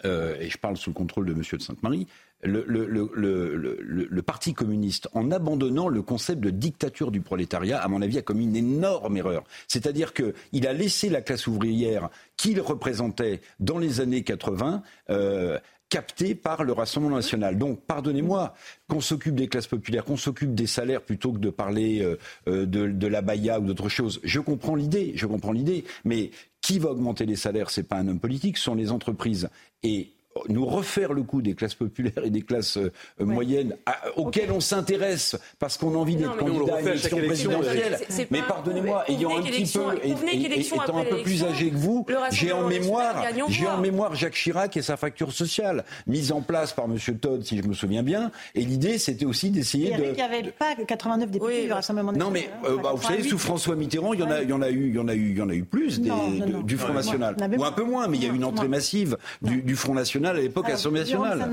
euh, 0.05 0.37
et 0.39 0.49
je 0.49 0.57
parle 0.57 0.77
sous 0.77 0.89
le 0.89 0.95
contrôle 0.95 1.25
de 1.25 1.33
M. 1.33 1.41
de 1.51 1.61
Sainte-Marie, 1.61 2.07
le, 2.41 2.63
le, 2.67 4.21
Parti 4.21 4.53
communiste, 4.53 5.09
en 5.13 5.31
abandonnant 5.31 5.87
le 5.87 6.01
concept 6.01 6.41
de 6.41 6.51
dictature 6.51 7.09
du 7.09 7.21
prolétariat, 7.21 7.81
à 7.81 7.87
mon 7.87 8.01
avis, 8.01 8.19
a 8.19 8.21
commis 8.21 8.45
une 8.45 8.55
énorme 8.55 9.17
erreur. 9.17 9.43
C'est-à-dire 9.67 10.13
qu'il 10.13 10.67
a 10.67 10.73
laissé 10.73 11.09
la 11.09 11.21
classe 11.21 11.47
ouvrière 11.47 12.09
qu'il 12.37 12.61
représentait 12.61 13.41
dans 13.59 13.79
les 13.79 14.01
années 14.01 14.23
80 14.23 14.83
euh, 15.09 15.57
captée 15.89 16.35
par 16.35 16.63
le 16.63 16.71
Rassemblement 16.71 17.15
national. 17.15 17.57
Donc, 17.57 17.81
pardonnez-moi, 17.81 18.53
qu'on 18.87 19.01
s'occupe 19.01 19.35
des 19.35 19.47
classes 19.47 19.67
populaires, 19.67 20.05
qu'on 20.05 20.17
s'occupe 20.17 20.53
des 20.53 20.67
salaires 20.67 21.01
plutôt 21.01 21.33
que 21.33 21.39
de 21.39 21.49
parler 21.49 22.01
euh, 22.01 22.19
euh, 22.47 22.65
de, 22.65 22.87
de, 22.87 23.07
la 23.07 23.21
baya 23.21 23.59
ou 23.59 23.65
d'autres 23.65 23.89
choses. 23.89 24.19
Je 24.23 24.39
comprends 24.39 24.75
l'idée, 24.75 25.13
je 25.15 25.25
comprends 25.25 25.51
l'idée, 25.51 25.85
mais 26.05 26.29
qui 26.61 26.77
va 26.77 26.91
augmenter 26.91 27.25
les 27.25 27.35
salaires 27.35 27.71
C'est 27.71 27.83
pas 27.83 27.97
un 27.97 28.07
homme 28.07 28.19
politique, 28.19 28.57
ce 28.57 28.65
sont 28.65 28.75
les 28.75 28.91
entreprises. 28.91 29.49
Et 29.81 30.11
nous 30.47 30.65
refaire 30.65 31.13
le 31.13 31.23
coup 31.23 31.41
des 31.41 31.55
classes 31.55 31.75
populaires 31.75 32.23
et 32.23 32.29
des 32.29 32.41
classes 32.41 32.77
euh, 32.77 32.91
moyennes 33.19 33.75
auxquelles 34.15 34.51
on 34.51 34.59
s'intéresse 34.59 35.37
parce 35.57 35.77
qu'on 35.77 35.95
a 35.95 35.97
envie 35.97 36.15
d'être 36.15 36.37
candidat 36.37 36.75
à 36.75 36.81
une 36.81 36.87
élection 36.87 37.17
présidentielle. 37.17 37.99
Mais 38.29 38.41
pardonnez-moi, 38.47 39.09
ayant 39.09 39.37
un 39.37 39.41
petit 39.41 39.71
peu, 39.71 39.97
et, 40.03 40.59
étant 40.59 40.97
un 40.97 41.05
peu 41.05 41.21
plus 41.23 41.43
âgé 41.43 41.69
que 41.69 41.75
vous, 41.75 42.05
j'ai 42.31 42.51
en 42.51 42.67
mémoire, 42.67 43.23
j'ai 43.49 43.67
en 43.67 43.79
mémoire 43.79 44.15
Jacques 44.15 44.33
Chirac 44.33 44.77
et 44.77 44.81
sa 44.81 44.97
facture 44.97 45.31
sociale 45.31 45.83
mise 46.07 46.31
en 46.31 46.41
place 46.41 46.73
par 46.73 46.85
M. 46.85 46.97
Todd, 47.19 47.43
si 47.43 47.57
je 47.57 47.67
me 47.67 47.73
souviens 47.73 48.03
bien. 48.03 48.31
Et 48.55 48.61
l'idée, 48.61 48.97
c'était 48.97 49.25
aussi 49.25 49.49
d'essayer 49.49 49.95
de. 49.95 50.03
Il 50.03 50.13
n'y 50.13 50.21
avait 50.21 50.51
pas 50.51 50.75
89 50.75 51.31
députés 51.31 51.65
du 51.65 51.73
Rassemblement 51.73 52.11
national. 52.11 52.33
Non, 52.33 52.33
mais 52.33 52.69
euh, 52.69 52.81
bah, 52.81 52.91
vous 52.95 53.01
savez, 53.01 53.23
sous 53.23 53.37
François 53.37 53.75
Mitterrand, 53.75 54.13
il 54.13 54.19
y 54.19 54.23
en 54.23 54.31
a, 54.31 54.41
il 54.41 54.49
y 54.49 54.53
en 54.53 54.61
a 54.61 54.69
eu, 54.69 54.89
il 54.89 54.95
y 54.95 54.99
en 54.99 55.07
a 55.07 55.13
eu, 55.13 55.29
il 55.31 55.37
y 55.37 55.41
en 55.41 55.49
a 55.49 55.55
eu 55.55 55.63
plus 55.63 55.99
du 55.99 56.77
Front 56.77 56.93
National, 56.93 57.35
ou 57.57 57.63
un 57.63 57.71
peu 57.71 57.83
moins, 57.83 58.07
mais 58.07 58.17
il 58.17 58.23
y 58.23 58.27
a 58.27 58.29
eu 58.29 58.35
une 58.35 58.45
entrée 58.45 58.67
massive 58.67 59.17
du 59.41 59.75
Front 59.75 59.95
National 59.95 60.18
à 60.27 60.33
l'époque 60.33 60.69
Assemblée 60.69 61.01
nationale. 61.01 61.49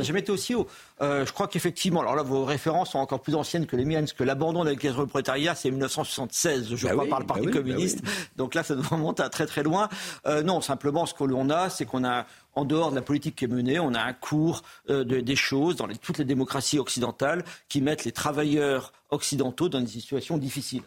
J'ai 0.00 0.12
mis 0.12 0.30
aussi 0.30 0.54
haut. 0.54 0.66
Euh, 1.00 1.26
je 1.26 1.32
crois 1.32 1.48
qu'effectivement, 1.48 2.00
alors 2.00 2.14
là, 2.14 2.22
vos 2.22 2.44
références 2.44 2.92
sont 2.92 2.98
encore 2.98 3.20
plus 3.20 3.34
anciennes 3.34 3.66
que 3.66 3.76
les 3.76 3.84
miennes, 3.84 4.04
parce 4.04 4.12
que 4.12 4.24
l'abandon 4.24 4.64
de 4.64 4.70
la 4.70 4.74
le 4.74 5.06
prolétariat, 5.06 5.54
c'est 5.54 5.70
1976, 5.70 6.74
je 6.74 6.86
bah 6.86 6.92
crois, 6.92 7.06
par 7.06 7.20
le 7.20 7.26
Parti 7.26 7.46
bah 7.46 7.52
bah 7.52 7.58
communiste. 7.58 8.02
Donc 8.36 8.54
là, 8.54 8.62
ça 8.62 8.74
doit 8.74 8.86
remonter 8.86 9.22
à 9.22 9.28
très 9.28 9.46
très 9.46 9.62
loin. 9.62 9.88
Euh, 10.26 10.42
non, 10.42 10.60
simplement, 10.60 11.06
ce 11.06 11.14
que 11.14 11.24
l'on 11.24 11.50
a, 11.50 11.70
c'est 11.70 11.84
qu'on 11.84 12.04
a 12.04 12.26
en 12.54 12.64
dehors 12.64 12.90
de 12.90 12.96
la 12.96 13.02
politique 13.02 13.36
qui 13.36 13.44
est 13.44 13.48
menée, 13.48 13.78
on 13.78 13.94
a 13.94 14.00
un 14.00 14.12
cours 14.12 14.62
euh, 14.90 15.04
de, 15.04 15.20
des 15.20 15.36
choses 15.36 15.76
dans 15.76 15.86
les, 15.86 15.96
toutes 15.96 16.18
les 16.18 16.24
démocraties 16.24 16.78
occidentales 16.78 17.44
qui 17.68 17.80
mettent 17.80 18.04
les 18.04 18.12
travailleurs 18.12 18.92
occidentaux 19.10 19.68
dans 19.68 19.80
des 19.80 19.86
situations 19.86 20.38
difficiles. 20.38 20.82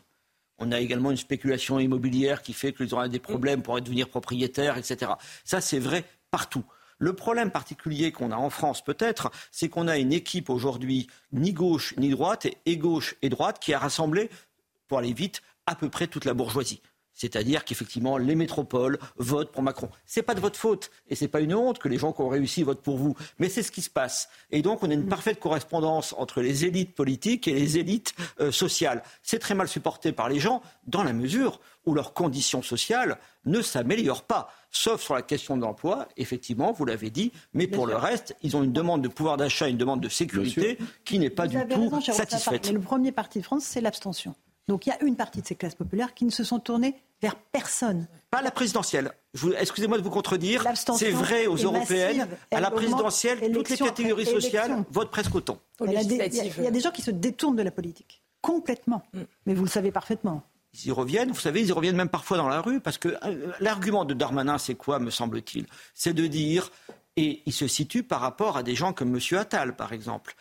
On 0.59 0.71
a 0.71 0.79
également 0.79 1.11
une 1.11 1.17
spéculation 1.17 1.79
immobilière 1.79 2.41
qui 2.41 2.53
fait 2.53 2.73
qu'ils 2.73 2.93
auront 2.93 3.07
des 3.07 3.19
problèmes 3.19 3.61
pour 3.61 3.79
devenir 3.79 4.09
propriétaires, 4.09 4.77
etc. 4.77 5.11
Ça, 5.43 5.61
c'est 5.61 5.79
vrai 5.79 6.03
partout. 6.31 6.63
Le 6.99 7.13
problème 7.13 7.51
particulier 7.51 8.11
qu'on 8.11 8.31
a 8.31 8.35
en 8.35 8.49
France 8.49 8.83
peut-être, 8.83 9.31
c'est 9.51 9.69
qu'on 9.69 9.87
a 9.87 9.97
une 9.97 10.13
équipe 10.13 10.49
aujourd'hui 10.49 11.07
ni 11.31 11.53
gauche 11.53 11.93
ni 11.97 12.09
droite, 12.09 12.47
et 12.65 12.77
gauche 12.77 13.15
et 13.21 13.29
droite, 13.29 13.59
qui 13.59 13.73
a 13.73 13.79
rassemblé, 13.79 14.29
pour 14.87 14.99
aller 14.99 15.13
vite, 15.13 15.41
à 15.65 15.75
peu 15.75 15.89
près 15.89 16.07
toute 16.07 16.25
la 16.25 16.33
bourgeoisie. 16.33 16.81
C'est-à-dire 17.17 17.65
qu'effectivement, 17.65 18.19
les 18.19 18.35
métropoles 18.35 18.99
votent 19.17 19.51
pour 19.51 19.63
Macron. 19.63 19.89
Ce 20.05 20.19
n'est 20.19 20.23
pas 20.23 20.35
de 20.35 20.39
votre 20.39 20.59
faute 20.59 20.91
et 21.09 21.15
ce 21.15 21.23
n'est 21.23 21.27
pas 21.27 21.41
une 21.41 21.55
honte 21.55 21.79
que 21.79 21.87
les 21.87 21.97
gens 21.97 22.13
qui 22.13 22.21
ont 22.21 22.29
réussi 22.29 22.61
votent 22.61 22.83
pour 22.83 22.97
vous, 22.97 23.15
mais 23.39 23.49
c'est 23.49 23.63
ce 23.63 23.71
qui 23.71 23.81
se 23.81 23.89
passe. 23.89 24.29
Et 24.51 24.61
donc, 24.61 24.83
on 24.83 24.91
a 24.91 24.93
une 24.93 25.07
parfaite 25.07 25.39
correspondance 25.39 26.13
entre 26.19 26.41
les 26.41 26.65
élites 26.65 26.93
politiques 26.93 27.47
et 27.47 27.53
les 27.53 27.79
élites 27.79 28.13
euh, 28.39 28.51
sociales. 28.51 29.01
C'est 29.23 29.39
très 29.39 29.55
mal 29.55 29.67
supporté 29.67 30.11
par 30.11 30.29
les 30.29 30.39
gens 30.39 30.61
dans 30.85 31.03
la 31.03 31.11
mesure 31.11 31.59
où 31.87 31.95
leurs 31.95 32.13
conditions 32.13 32.61
sociales 32.61 33.17
ne 33.45 33.61
s'améliorent 33.61 34.25
pas, 34.25 34.53
sauf 34.77 35.01
sur 35.01 35.15
la 35.15 35.21
question 35.21 35.57
de 35.57 35.61
l'emploi, 35.61 36.07
effectivement, 36.17 36.71
vous 36.71 36.85
l'avez 36.85 37.09
dit, 37.09 37.31
mais 37.53 37.67
pour 37.67 37.87
le 37.87 37.95
reste, 37.95 38.35
ils 38.43 38.55
ont 38.55 38.63
une 38.63 38.73
demande 38.73 39.01
de 39.01 39.07
pouvoir 39.07 39.37
d'achat, 39.37 39.67
une 39.67 39.77
demande 39.77 40.01
de 40.01 40.09
sécurité 40.09 40.77
qui 41.03 41.19
n'est 41.19 41.29
pas 41.29 41.47
du 41.47 41.57
tout 41.67 42.01
satisfaite. 42.01 42.67
Mais 42.67 42.73
le 42.73 42.79
premier 42.79 43.11
parti 43.11 43.39
de 43.39 43.43
France, 43.43 43.63
c'est 43.63 43.81
l'abstention. 43.81 44.35
Donc 44.67 44.85
il 44.85 44.89
y 44.89 44.91
a 44.91 45.03
une 45.03 45.15
partie 45.15 45.41
de 45.41 45.47
ces 45.47 45.55
classes 45.55 45.75
populaires 45.75 46.13
qui 46.13 46.25
ne 46.25 46.29
se 46.29 46.43
sont 46.43 46.59
tournées 46.59 46.95
vers 47.21 47.35
personne. 47.35 48.07
Pas 48.29 48.41
la 48.41 48.51
présidentielle. 48.51 49.11
Excusez-moi 49.59 49.97
de 49.97 50.03
vous 50.03 50.09
contredire. 50.09 50.65
C'est 50.75 51.11
vrai 51.11 51.47
aux 51.47 51.55
européennes. 51.55 52.27
à 52.51 52.59
la 52.59 52.69
présidentielle, 52.69 53.51
toutes 53.53 53.69
les 53.69 53.77
catégories 53.77 54.25
sociales 54.25 54.83
votent 54.91 55.11
presque 55.11 55.33
autant. 55.33 55.59
Il 55.85 55.93
y, 55.93 55.97
a 55.97 56.71
des, 56.71 56.79
gens 56.79 56.91
qui 56.91 57.01
se 57.01 57.11
détournent 57.11 57.55
de 57.55 57.63
la 57.63 57.71
politique. 57.71 58.21
Complètement. 58.41 59.03
Mm. 59.13 59.21
Mais 59.45 59.53
vous 59.53 59.63
le 59.63 59.69
savez 59.69 59.91
parfaitement. 59.91 60.43
Ils 60.73 60.87
y 60.87 60.91
reviennent, 60.91 61.31
vous 61.31 61.39
savez, 61.39 61.61
ils 61.61 61.67
y 61.67 61.71
reviennent 61.71 61.95
même 61.95 62.09
parfois 62.09 62.37
dans 62.37 62.49
la 62.49 62.61
rue, 62.61 62.79
parce 62.79 62.97
que 62.97 63.09
euh, 63.23 63.51
l'argument 63.59 64.05
de 64.05 64.13
Darmanin, 64.13 64.57
c'est 64.57 64.75
quoi, 64.75 64.99
me 64.99 65.09
semble-t-il? 65.09 65.65
C'est 65.93 66.13
de 66.13 66.27
dire, 66.27 66.71
et 67.15 67.41
il 67.45 67.53
se 67.53 67.67
situe 67.67 68.03
par 68.03 68.21
rapport 68.21 68.57
à 68.57 68.63
des 68.63 68.75
gens 68.75 68.93
comme 68.93 69.15
M. 69.15 69.37
Attal, 69.37 69.75
par 69.75 69.93
exemple 69.93 70.35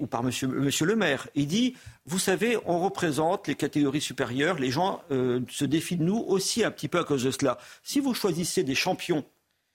ou 0.00 0.06
par 0.06 0.22
monsieur, 0.22 0.48
monsieur 0.48 0.86
le 0.86 0.96
maire. 0.96 1.28
Il 1.34 1.46
dit, 1.46 1.76
vous 2.06 2.18
savez, 2.18 2.58
on 2.66 2.80
représente 2.80 3.46
les 3.46 3.54
catégories 3.54 4.00
supérieures, 4.00 4.58
les 4.58 4.70
gens 4.70 5.02
euh, 5.10 5.40
se 5.48 5.64
défient 5.64 5.96
de 5.96 6.04
nous 6.04 6.18
aussi 6.18 6.64
un 6.64 6.70
petit 6.70 6.88
peu 6.88 6.98
à 6.98 7.04
cause 7.04 7.24
de 7.24 7.30
cela. 7.30 7.58
Si 7.82 8.00
vous 8.00 8.14
choisissez 8.14 8.64
des 8.64 8.74
champions 8.74 9.24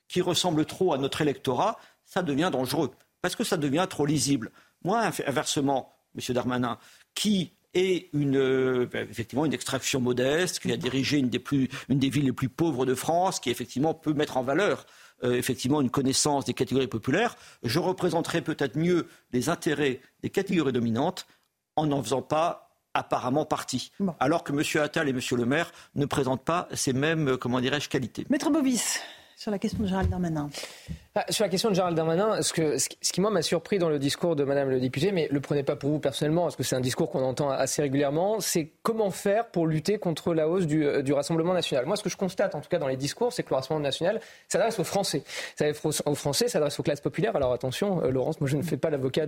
qui 0.08 0.22
ressemblent 0.22 0.66
trop 0.66 0.94
à 0.94 0.98
notre 0.98 1.22
électorat, 1.22 1.80
ça 2.06 2.22
devient 2.22 2.50
dangereux, 2.52 2.91
parce 3.22 3.36
que 3.36 3.44
ça 3.44 3.58
devient 3.58 3.88
trop 3.89 4.06
lisible. 4.06 4.52
Moi, 4.84 5.10
inversement, 5.26 5.94
monsieur 6.16 6.34
Darmanin, 6.34 6.78
qui 7.16 7.54
est 7.74 8.09
une, 8.13 8.38
euh, 8.38 8.88
effectivement 8.93 9.45
une 9.45 9.53
extraction 9.53 9.99
modeste, 9.99 10.59
qui 10.59 10.71
a 10.71 10.78
dirigé 10.78 11.17
une 11.17 11.30
des, 11.30 11.39
plus, 11.39 11.69
une 11.89 11.99
des 11.99 12.09
villes 12.09 12.26
les 12.26 12.34
plus 12.34 12.49
pauvres 12.49 12.86
de 12.86 12.95
France, 12.95 13.39
qui 13.39 13.49
effectivement 13.49 13.93
peut 13.93 14.13
mettre 14.13 14.38
en 14.38 14.43
valeur 14.43 14.86
euh, 15.24 15.34
effectivement 15.36 15.80
une 15.80 15.89
connaissance 15.89 16.43
des 16.43 16.53
catégories 16.53 16.88
populaires, 16.88 17.36
je 17.63 17.80
représenterai 17.80 18.41
peut-être 18.41 18.78
mieux 18.78 19.07
les 19.32 19.47
intérêts 19.47 20.01
des 20.21 20.30
catégories 20.30 20.74
dominantes 20.74 21.28
en 21.76 21.86
n'en 21.86 22.03
faisant 22.03 22.21
pas 22.21 22.78
apparemment 22.93 23.45
partie. 23.45 23.91
Alors 24.19 24.43
que 24.43 24.51
M. 24.51 24.84
Attal 24.84 25.07
et 25.07 25.11
M. 25.11 25.19
Le 25.32 25.45
Maire 25.45 25.71
ne 25.95 26.05
présentent 26.05 26.43
pas 26.43 26.67
ces 26.74 26.93
mêmes, 26.93 27.30
euh, 27.30 27.38
comment 27.38 27.61
dirais-je, 27.61 27.89
qualités. 27.89 28.26
Maître 28.30 28.49
Bobis, 28.49 28.99
sur 29.38 29.49
la 29.49 29.59
question 29.59 29.82
de 29.84 29.88
Gérald 29.88 30.09
Darmanin. 30.09 30.49
Ah, 31.16 31.26
sur 31.30 31.43
la 31.43 31.49
question 31.49 31.70
de 31.70 31.76
Gérald 31.76 31.95
Darmanin, 31.95 32.41
ce, 32.41 32.51
que, 32.53 32.80
ce 32.80 32.89
qui, 32.89 33.22
moi, 33.22 33.30
m'a 33.30 33.43
surpris 33.43 33.78
dans 33.78 33.88
le 33.88 33.99
discours 33.99 34.36
de 34.36 34.43
Madame 34.43 34.72
le 34.72 34.80
député, 34.80 35.11
mais 35.11 35.28
le 35.30 35.39
prenez 35.41 35.61
pas 35.61 35.76
pour 35.76 35.91
vous 35.91 35.99
personnellement, 35.99 36.41
parce 36.41 36.55
que 36.55 36.64
c'est 36.64 36.76
un 36.76 36.82
discours 36.82 37.11
qu'on 37.11 37.22
entend 37.22 37.51
assez 37.51 37.84
régulièrement, 37.84 38.39
c'est 38.39 38.72
comment 38.82 39.11
faire 39.11 39.45
pour 39.49 39.68
lutter 39.68 39.99
contre 39.99 40.34
la 40.34 40.49
hausse 40.49 40.66
du, 40.66 40.84
euh, 40.84 41.03
Rassemblement 41.14 41.53
national. 41.53 41.86
Moi, 41.86 41.97
ce 41.97 42.01
que 42.01 42.09
je 42.09 42.18
constate, 42.18 42.55
en 42.55 42.61
tout 42.61 42.70
cas 42.70 42.80
dans 42.80 42.88
les 42.88 42.97
discours, 42.97 43.32
c'est 43.32 43.43
que 43.43 43.51
le 43.51 43.57
Rassemblement 43.57 43.84
national 43.84 44.22
s'adresse 44.47 44.80
aux 44.80 44.84
Français. 44.84 45.22
Ça 45.55 45.66
s'adresse 45.66 46.01
aux 46.03 46.16
Français, 46.16 46.47
s'adresse 46.47 46.80
aux 46.80 46.84
classes 46.84 47.01
populaires. 47.01 47.36
Alors 47.36 47.53
attention, 47.53 48.03
euh, 48.03 48.09
Laurence, 48.09 48.41
moi 48.41 48.49
je 48.49 48.57
ne 48.57 48.64
fais 48.64 48.78
pas 48.78 48.89
l'avocat 48.89 49.28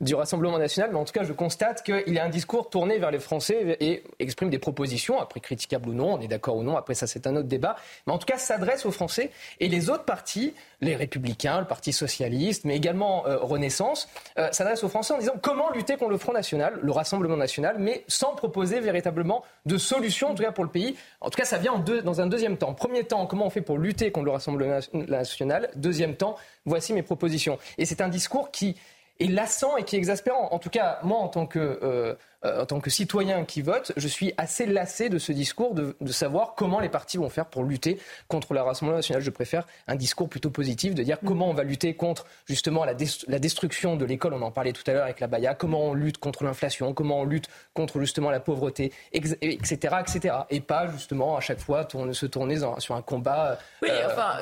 du 0.00 0.14
Rassemblement 0.14 0.58
national, 0.58 0.90
mais 0.92 0.98
en 0.98 1.04
tout 1.04 1.12
cas, 1.12 1.24
je 1.24 1.32
constate 1.32 1.82
qu'il 1.82 2.14
y 2.14 2.20
a 2.20 2.24
un 2.24 2.28
discours 2.28 2.70
tourné 2.70 3.00
vers 3.00 3.10
les 3.10 3.18
Français 3.18 3.76
et 3.80 4.04
exprime 4.20 4.48
des 4.48 4.60
propositions, 4.60 5.20
après 5.20 5.40
critiquables 5.40 5.88
ou 5.88 5.92
non, 5.92 6.14
on 6.14 6.20
est 6.20 6.28
d'accord 6.28 6.56
ou 6.56 6.62
non, 6.62 6.76
après 6.76 6.94
ça 6.94 7.08
c'est 7.08 7.26
un 7.26 7.34
autre 7.34 7.48
débat, 7.48 7.74
mais 8.06 8.12
en 8.12 8.18
tout 8.18 8.26
cas 8.26 8.38
s'adresse 8.38 8.86
aux 8.86 8.92
Français. 8.92 9.32
Et 9.58 9.66
les 9.68 9.90
autres 9.90 10.04
partis, 10.04 10.54
les 10.80 10.96
Républicains, 10.96 11.60
le 11.60 11.66
Parti 11.66 11.92
socialiste, 11.92 12.64
mais 12.64 12.76
également 12.76 13.26
euh, 13.26 13.38
Renaissance, 13.38 14.08
euh, 14.38 14.48
s'adresse 14.52 14.84
aux 14.84 14.88
Français 14.88 15.14
en 15.14 15.18
disant 15.18 15.34
comment 15.40 15.70
lutter 15.70 15.96
contre 15.96 16.10
le 16.10 16.18
Front 16.18 16.32
National, 16.32 16.78
le 16.82 16.92
Rassemblement 16.92 17.36
National, 17.36 17.76
mais 17.78 18.04
sans 18.08 18.34
proposer 18.34 18.80
véritablement 18.80 19.42
de 19.64 19.78
solution, 19.78 20.30
en 20.30 20.34
tout 20.34 20.42
cas 20.42 20.52
pour 20.52 20.64
le 20.64 20.70
pays. 20.70 20.96
En 21.20 21.30
tout 21.30 21.38
cas, 21.38 21.44
ça 21.44 21.58
vient 21.58 21.82
dans 22.04 22.20
un 22.20 22.26
deuxième 22.26 22.56
temps. 22.56 22.74
Premier 22.74 23.04
temps, 23.04 23.26
comment 23.26 23.46
on 23.46 23.50
fait 23.50 23.62
pour 23.62 23.78
lutter 23.78 24.10
contre 24.10 24.26
le 24.26 24.32
Rassemblement 24.32 24.78
National 24.92 25.70
Deuxième 25.76 26.16
temps, 26.16 26.36
voici 26.64 26.92
mes 26.92 27.02
propositions. 27.02 27.58
Et 27.78 27.84
c'est 27.84 28.00
un 28.00 28.08
discours 28.08 28.50
qui 28.50 28.76
est 29.18 29.26
lassant 29.26 29.76
et 29.76 29.84
qui 29.84 29.96
est 29.96 29.98
exaspérant. 29.98 30.48
En 30.52 30.58
tout 30.58 30.70
cas, 30.70 30.98
moi, 31.02 31.18
en 31.18 31.28
tant 31.28 31.46
que... 31.46 31.80
Euh, 31.82 32.14
euh, 32.44 32.62
en 32.62 32.66
tant 32.66 32.80
que 32.80 32.90
citoyen 32.90 33.44
qui 33.44 33.62
vote, 33.62 33.92
je 33.96 34.08
suis 34.08 34.34
assez 34.36 34.66
lassé 34.66 35.08
de 35.08 35.18
ce 35.18 35.32
discours 35.32 35.74
de, 35.74 35.94
savoir 36.10 36.54
comment 36.54 36.80
les 36.80 36.88
partis 36.88 37.16
vont 37.16 37.28
faire 37.28 37.46
pour 37.46 37.64
lutter 37.64 37.98
contre 38.28 38.54
le 38.54 38.60
Rassemblement 38.60 38.96
national. 38.98 39.22
Je 39.22 39.30
préfère 39.30 39.66
un 39.86 39.96
discours 39.96 40.28
plutôt 40.28 40.50
positif 40.50 40.94
de 40.94 41.02
dire 41.02 41.18
comment 41.24 41.50
on 41.50 41.54
va 41.54 41.62
lutter 41.62 41.94
contre 41.94 42.26
justement 42.46 42.84
la, 42.84 42.94
la 43.28 43.38
destruction 43.38 43.96
de 43.96 44.04
l'école, 44.04 44.34
on 44.34 44.42
en 44.42 44.50
parlait 44.50 44.72
tout 44.72 44.82
à 44.86 44.92
l'heure 44.92 45.04
avec 45.04 45.20
la 45.20 45.26
Baya, 45.26 45.54
comment 45.54 45.82
on 45.82 45.94
lutte 45.94 46.18
contre 46.18 46.44
l'inflation, 46.44 46.94
comment 46.94 47.20
on 47.20 47.24
lutte 47.24 47.48
contre 47.74 48.00
justement 48.00 48.30
la 48.30 48.40
pauvreté, 48.40 48.92
etc., 49.12 49.96
etc. 50.00 50.34
Et 50.50 50.60
pas 50.60 50.88
justement 50.88 51.36
à 51.36 51.40
chaque 51.40 51.60
fois 51.60 51.84
tourner, 51.84 52.14
se 52.14 52.26
tourner 52.26 52.56
sur 52.78 52.94
un 52.94 53.02
combat 53.02 53.58
euh, 53.82 53.88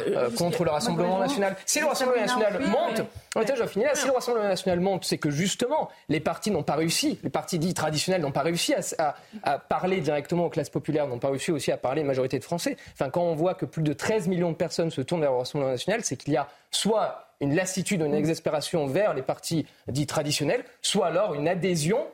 euh, 0.09 0.31
contre 0.31 0.65
le 0.65 0.71
Rassemblement 0.71 1.19
national. 1.19 1.57
Si 1.67 1.81
le 1.81 1.87
Rassemblement 1.87 2.21
national 2.21 2.61
monte, 2.67 3.03
je 3.37 3.67
finir 3.67 3.89
là, 3.89 3.95
si 3.95 4.07
le 4.07 4.13
Rassemblement 4.13 4.49
national 4.49 4.81
monte, 4.81 5.05
c'est 5.05 5.19
que 5.19 5.31
justement 5.31 5.91
les 6.09 6.21
partis 6.21 6.51
n'ont 6.51 6.63
pas 6.63 6.77
réussi, 6.77 7.19
les 7.23 7.31
partis 7.31 7.59
dits 7.59 7.75
traditionnels 7.85 8.23
n'ont 8.23 8.33
pas 8.33 8.43
réussi 8.43 8.73
à, 8.75 9.15
à, 9.43 9.59
parler 9.59 10.01
directement 10.01 10.47
aux 10.47 10.49
classes 10.49 10.71
populaires, 10.71 11.07
n'ont 11.07 11.19
pas 11.19 11.29
réussi 11.29 11.53
aussi 11.53 11.71
à 11.71 11.77
parler 11.77 12.01
à 12.01 12.03
une 12.03 12.07
majorité 12.07 12.39
de 12.39 12.45
Français. 12.45 12.79
Enfin, 12.95 13.11
quand 13.11 13.23
on 13.23 13.35
voit 13.35 13.55
que 13.55 13.67
plus 13.67 13.83
de 13.83 13.93
13 13.93 14.27
millions 14.29 14.51
de 14.53 14.57
personnes 14.57 14.91
se 14.91 15.03
tournent 15.03 15.21
vers 15.21 15.33
le 15.33 15.37
Rassemblement 15.37 15.71
national, 15.71 16.01
c'est 16.03 16.17
qu'il 16.17 16.33
y 16.33 16.39
a 16.39 16.49
soit 16.71 17.29
une 17.41 17.55
lassitude, 17.55 18.01
une 18.01 18.15
exaspération 18.15 18.87
vers 18.87 19.13
les 19.13 19.21
partis 19.21 19.67
dits 19.87 20.07
traditionnels, 20.07 20.65
soit 20.81 21.09
alors 21.09 21.35
une 21.35 21.47
adhésion 21.47 22.07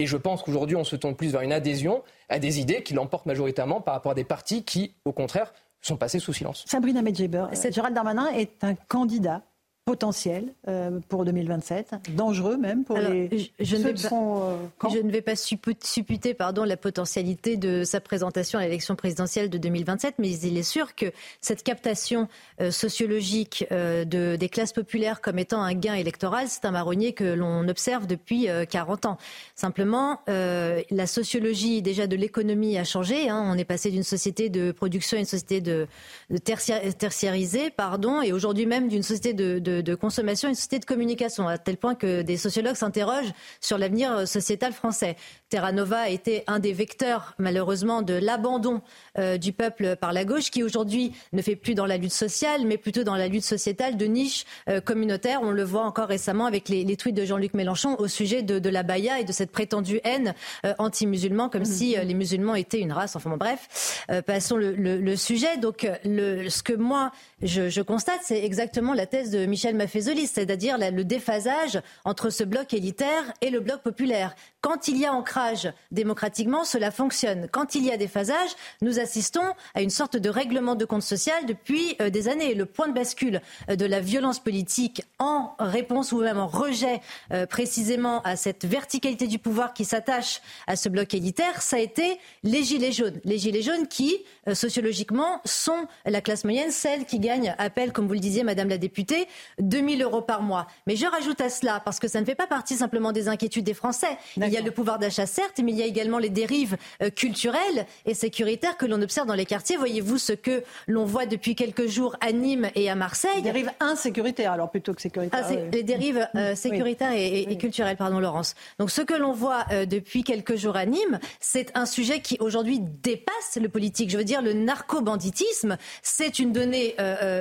et 0.00 0.06
je 0.06 0.16
pense 0.16 0.42
qu'aujourd'hui, 0.42 0.74
on 0.74 0.82
se 0.82 0.96
tourne 0.96 1.14
plus 1.14 1.30
vers 1.30 1.42
une 1.42 1.52
adhésion 1.52 2.02
à 2.28 2.40
des 2.40 2.58
idées 2.58 2.82
qui 2.82 2.92
l'emportent 2.92 3.26
majoritairement 3.26 3.80
par 3.80 3.94
rapport 3.94 4.12
à 4.12 4.14
des 4.16 4.24
partis 4.24 4.64
qui, 4.64 4.94
au 5.04 5.12
contraire, 5.12 5.52
sont 5.80 5.96
passés 5.96 6.18
sous 6.18 6.32
silence. 6.32 6.64
Sabrina 6.66 7.02
Medjeber, 7.02 7.46
Gérald 7.70 7.94
Darmanin 7.94 8.28
est 8.32 8.64
un 8.64 8.74
candidat 8.74 9.42
potentiel 9.84 10.52
euh, 10.68 11.00
pour 11.08 11.24
2027, 11.24 11.94
dangereux 12.10 12.56
même 12.56 12.84
pour 12.84 12.98
les. 12.98 13.50
Je, 13.58 13.76
ne, 13.76 13.82
vais 13.82 13.94
pas, 13.94 14.14
euh, 14.14 14.56
je 14.92 14.98
ne 14.98 15.10
vais 15.10 15.22
pas 15.22 15.34
supputer 15.34 16.34
pardon, 16.34 16.64
la 16.64 16.76
potentialité 16.76 17.56
de 17.56 17.82
sa 17.84 18.00
présentation 18.00 18.58
à 18.58 18.62
l'élection 18.62 18.94
présidentielle 18.94 19.50
de 19.50 19.58
2027, 19.58 20.16
mais 20.18 20.30
il 20.30 20.56
est 20.56 20.62
sûr 20.62 20.94
que 20.94 21.06
cette 21.40 21.62
captation 21.62 22.28
euh, 22.60 22.70
sociologique 22.70 23.66
de, 23.70 24.36
des 24.36 24.48
classes 24.48 24.72
populaires 24.72 25.20
comme 25.20 25.38
étant 25.38 25.62
un 25.62 25.74
gain 25.74 25.94
électoral, 25.94 26.46
c'est 26.48 26.64
un 26.64 26.70
marronnier 26.70 27.12
que 27.12 27.24
l'on 27.24 27.66
observe 27.68 28.06
depuis 28.06 28.48
40 28.70 29.06
ans. 29.06 29.18
Simplement, 29.54 30.20
la 30.26 31.06
sociologie 31.06 31.82
déjà 31.82 32.06
de 32.06 32.16
l'économie 32.16 32.78
a 32.78 32.84
changé. 32.84 33.28
Hein. 33.28 33.42
On 33.46 33.58
est 33.58 33.64
passé 33.64 33.90
d'une 33.90 34.02
société 34.02 34.48
de 34.48 34.72
production 34.72 35.16
à 35.16 35.20
une 35.20 35.26
société 35.26 35.60
de, 35.60 35.86
de 36.30 36.38
tertiarisée, 36.38 37.70
pardon, 37.70 38.22
et 38.22 38.32
aujourd'hui 38.32 38.66
même 38.66 38.88
d'une 38.88 39.02
société 39.02 39.32
de 39.32 39.58
de, 39.58 39.71
consommation 39.94 40.48
et 40.48 40.50
une 40.50 40.54
société 40.54 40.78
de 40.78 40.84
communication, 40.84 41.48
à 41.48 41.58
tel 41.58 41.76
point 41.76 41.94
que 41.94 42.22
des 42.22 42.36
sociologues 42.36 42.76
s'interrogent 42.76 43.32
sur 43.60 43.78
l'avenir 43.78 44.12
euh, 44.12 44.26
sociétal 44.26 44.72
français. 44.72 45.16
Terra 45.48 45.72
Nova 45.72 46.00
a 46.00 46.08
été 46.08 46.44
un 46.46 46.58
des 46.58 46.72
vecteurs, 46.72 47.34
malheureusement, 47.38 48.02
de 48.02 48.14
l'abandon 48.14 48.82
euh, 49.18 49.38
du 49.38 49.52
peuple 49.52 49.96
par 49.96 50.12
la 50.12 50.24
gauche, 50.24 50.50
qui 50.50 50.62
aujourd'hui 50.62 51.12
ne 51.32 51.42
fait 51.42 51.56
plus 51.56 51.74
dans 51.74 51.86
la 51.86 51.96
lutte 51.96 52.12
sociale, 52.12 52.66
mais 52.66 52.78
plutôt 52.78 53.04
dans 53.04 53.16
la 53.16 53.28
lutte 53.28 53.44
sociétale 53.44 53.96
de 53.96 54.06
niche 54.06 54.44
euh, 54.68 54.80
communautaire. 54.80 55.40
On 55.42 55.50
le 55.50 55.62
voit 55.62 55.84
encore 55.84 56.08
récemment 56.08 56.46
avec 56.46 56.68
les, 56.68 56.96
tweets 56.96 57.14
de 57.14 57.24
Jean-Luc 57.24 57.54
Mélenchon 57.54 57.96
au 57.98 58.08
sujet 58.08 58.42
de, 58.42 58.68
la 58.68 58.82
Baïa 58.82 59.20
et 59.20 59.24
de 59.24 59.32
cette 59.32 59.50
prétendue 59.50 60.00
haine 60.04 60.34
anti-musulman, 60.78 61.48
comme 61.48 61.64
si 61.64 61.96
les 61.96 62.14
musulmans 62.14 62.54
étaient 62.54 62.80
une 62.80 62.92
race. 62.92 63.16
Enfin 63.16 63.30
bon, 63.30 63.36
bref, 63.36 64.04
passons 64.26 64.56
le, 64.56 65.16
sujet. 65.16 65.56
Donc, 65.56 65.86
ce 66.04 66.62
que 66.62 66.74
moi, 66.74 67.12
je, 67.42 67.68
je 67.68 67.82
constate, 67.82 68.20
c'est 68.22 68.44
exactement 68.44 68.94
la 68.94 69.06
thèse 69.06 69.30
de 69.30 69.46
Michel 69.46 69.74
Maffezoli, 69.74 70.26
c'est-à-dire 70.26 70.76
le 70.78 71.04
déphasage 71.04 71.80
entre 72.04 72.30
ce 72.30 72.44
bloc 72.44 72.72
élitaire 72.74 73.32
et 73.40 73.50
le 73.50 73.60
bloc 73.60 73.82
populaire. 73.82 74.34
Quand 74.62 74.86
il 74.86 74.96
y 74.96 75.06
a 75.06 75.12
ancrage 75.12 75.72
démocratiquement, 75.90 76.62
cela 76.62 76.92
fonctionne. 76.92 77.48
Quand 77.50 77.74
il 77.74 77.84
y 77.84 77.90
a 77.90 77.96
déphasage, 77.96 78.50
nous 78.80 79.00
assistons 79.00 79.42
à 79.74 79.82
une 79.82 79.90
sorte 79.90 80.16
de 80.16 80.30
règlement 80.30 80.76
de 80.76 80.84
compte 80.84 81.02
social 81.02 81.46
depuis 81.46 81.96
euh, 82.00 82.10
des 82.10 82.28
années. 82.28 82.54
Le 82.54 82.64
point 82.64 82.86
de 82.86 82.92
bascule 82.92 83.40
euh, 83.68 83.74
de 83.74 83.84
la 83.84 83.98
violence 83.98 84.38
politique 84.38 85.02
en 85.18 85.56
réponse 85.58 86.12
ou 86.12 86.20
même 86.20 86.38
en 86.38 86.46
rejet 86.46 87.00
euh, 87.32 87.44
précisément 87.44 88.22
à 88.22 88.36
cette 88.36 88.64
verticalité 88.64 89.26
du 89.26 89.40
pouvoir 89.40 89.74
qui 89.74 89.84
s'attache 89.84 90.40
à 90.68 90.76
ce 90.76 90.88
bloc 90.88 91.12
élitaire, 91.12 91.60
ça 91.60 91.76
a 91.76 91.80
été 91.80 92.20
les 92.44 92.62
gilets 92.62 92.92
jaunes. 92.92 93.20
Les 93.24 93.38
gilets 93.38 93.62
jaunes 93.62 93.88
qui, 93.88 94.16
sociologiquement, 94.52 95.40
sont 95.44 95.88
la 96.06 96.20
classe 96.20 96.44
moyenne, 96.44 96.70
celle 96.70 97.04
qui 97.04 97.18
gagne 97.18 97.56
appel, 97.58 97.92
comme 97.92 98.06
vous 98.06 98.14
le 98.14 98.20
disiez, 98.20 98.44
Madame 98.44 98.68
la 98.68 98.78
députée, 98.78 99.26
2 99.58 99.96
000 99.96 100.02
euros 100.02 100.22
par 100.22 100.42
mois. 100.42 100.68
Mais 100.86 100.94
je 100.94 101.06
rajoute 101.06 101.40
à 101.40 101.50
cela, 101.50 101.80
parce 101.84 101.98
que 101.98 102.06
ça 102.06 102.20
ne 102.20 102.24
fait 102.24 102.36
pas 102.36 102.46
partie 102.46 102.76
simplement 102.76 103.10
des 103.10 103.26
inquiétudes 103.26 103.64
des 103.64 103.74
Français. 103.74 104.18
Y 104.52 104.56
a 104.56 104.60
le 104.60 104.70
pouvoir 104.70 104.98
d'achat, 104.98 105.26
certes, 105.26 105.60
mais 105.62 105.72
il 105.72 105.78
y 105.78 105.82
a 105.82 105.86
également 105.86 106.18
les 106.18 106.30
dérives 106.30 106.76
euh, 107.02 107.10
culturelles 107.10 107.86
et 108.06 108.14
sécuritaires 108.14 108.76
que 108.76 108.86
l'on 108.86 109.00
observe 109.00 109.26
dans 109.26 109.34
les 109.34 109.46
quartiers. 109.46 109.76
Voyez-vous 109.76 110.18
ce 110.18 110.32
que 110.32 110.62
l'on 110.86 111.04
voit 111.04 111.26
depuis 111.26 111.54
quelques 111.54 111.86
jours 111.86 112.16
à 112.20 112.32
Nîmes 112.32 112.68
et 112.74 112.90
à 112.90 112.94
Marseille? 112.94 113.30
Les 113.36 113.42
dérives 113.42 113.70
insécuritaires, 113.80 114.52
alors 114.52 114.70
plutôt 114.70 114.94
que 114.94 115.00
sécuritaires. 115.00 115.46
Ah, 115.48 115.52
Les 115.72 115.82
dérives 115.82 116.28
euh, 116.34 116.54
sécuritaires 116.54 117.12
et, 117.14 117.56
culturelles, 117.56 117.96
pardon, 117.96 118.20
Laurence. 118.20 118.54
Donc 118.78 118.90
ce 118.90 119.02
que 119.02 119.14
l'on 119.14 119.32
voit 119.32 119.64
euh, 119.70 119.86
depuis 119.86 120.24
quelques 120.24 120.56
jours 120.56 120.76
à 120.76 120.86
Nîmes, 120.86 121.18
c'est 121.40 121.70
un 121.74 121.86
sujet 121.86 122.20
qui 122.20 122.36
aujourd'hui 122.40 122.80
dépasse 122.80 123.58
le 123.60 123.68
politique. 123.68 124.10
Je 124.10 124.18
veux 124.18 124.24
dire, 124.24 124.42
le 124.42 124.52
narco-banditisme, 124.52 125.76
c'est 126.02 126.38
une 126.38 126.52
donnée 126.52 126.96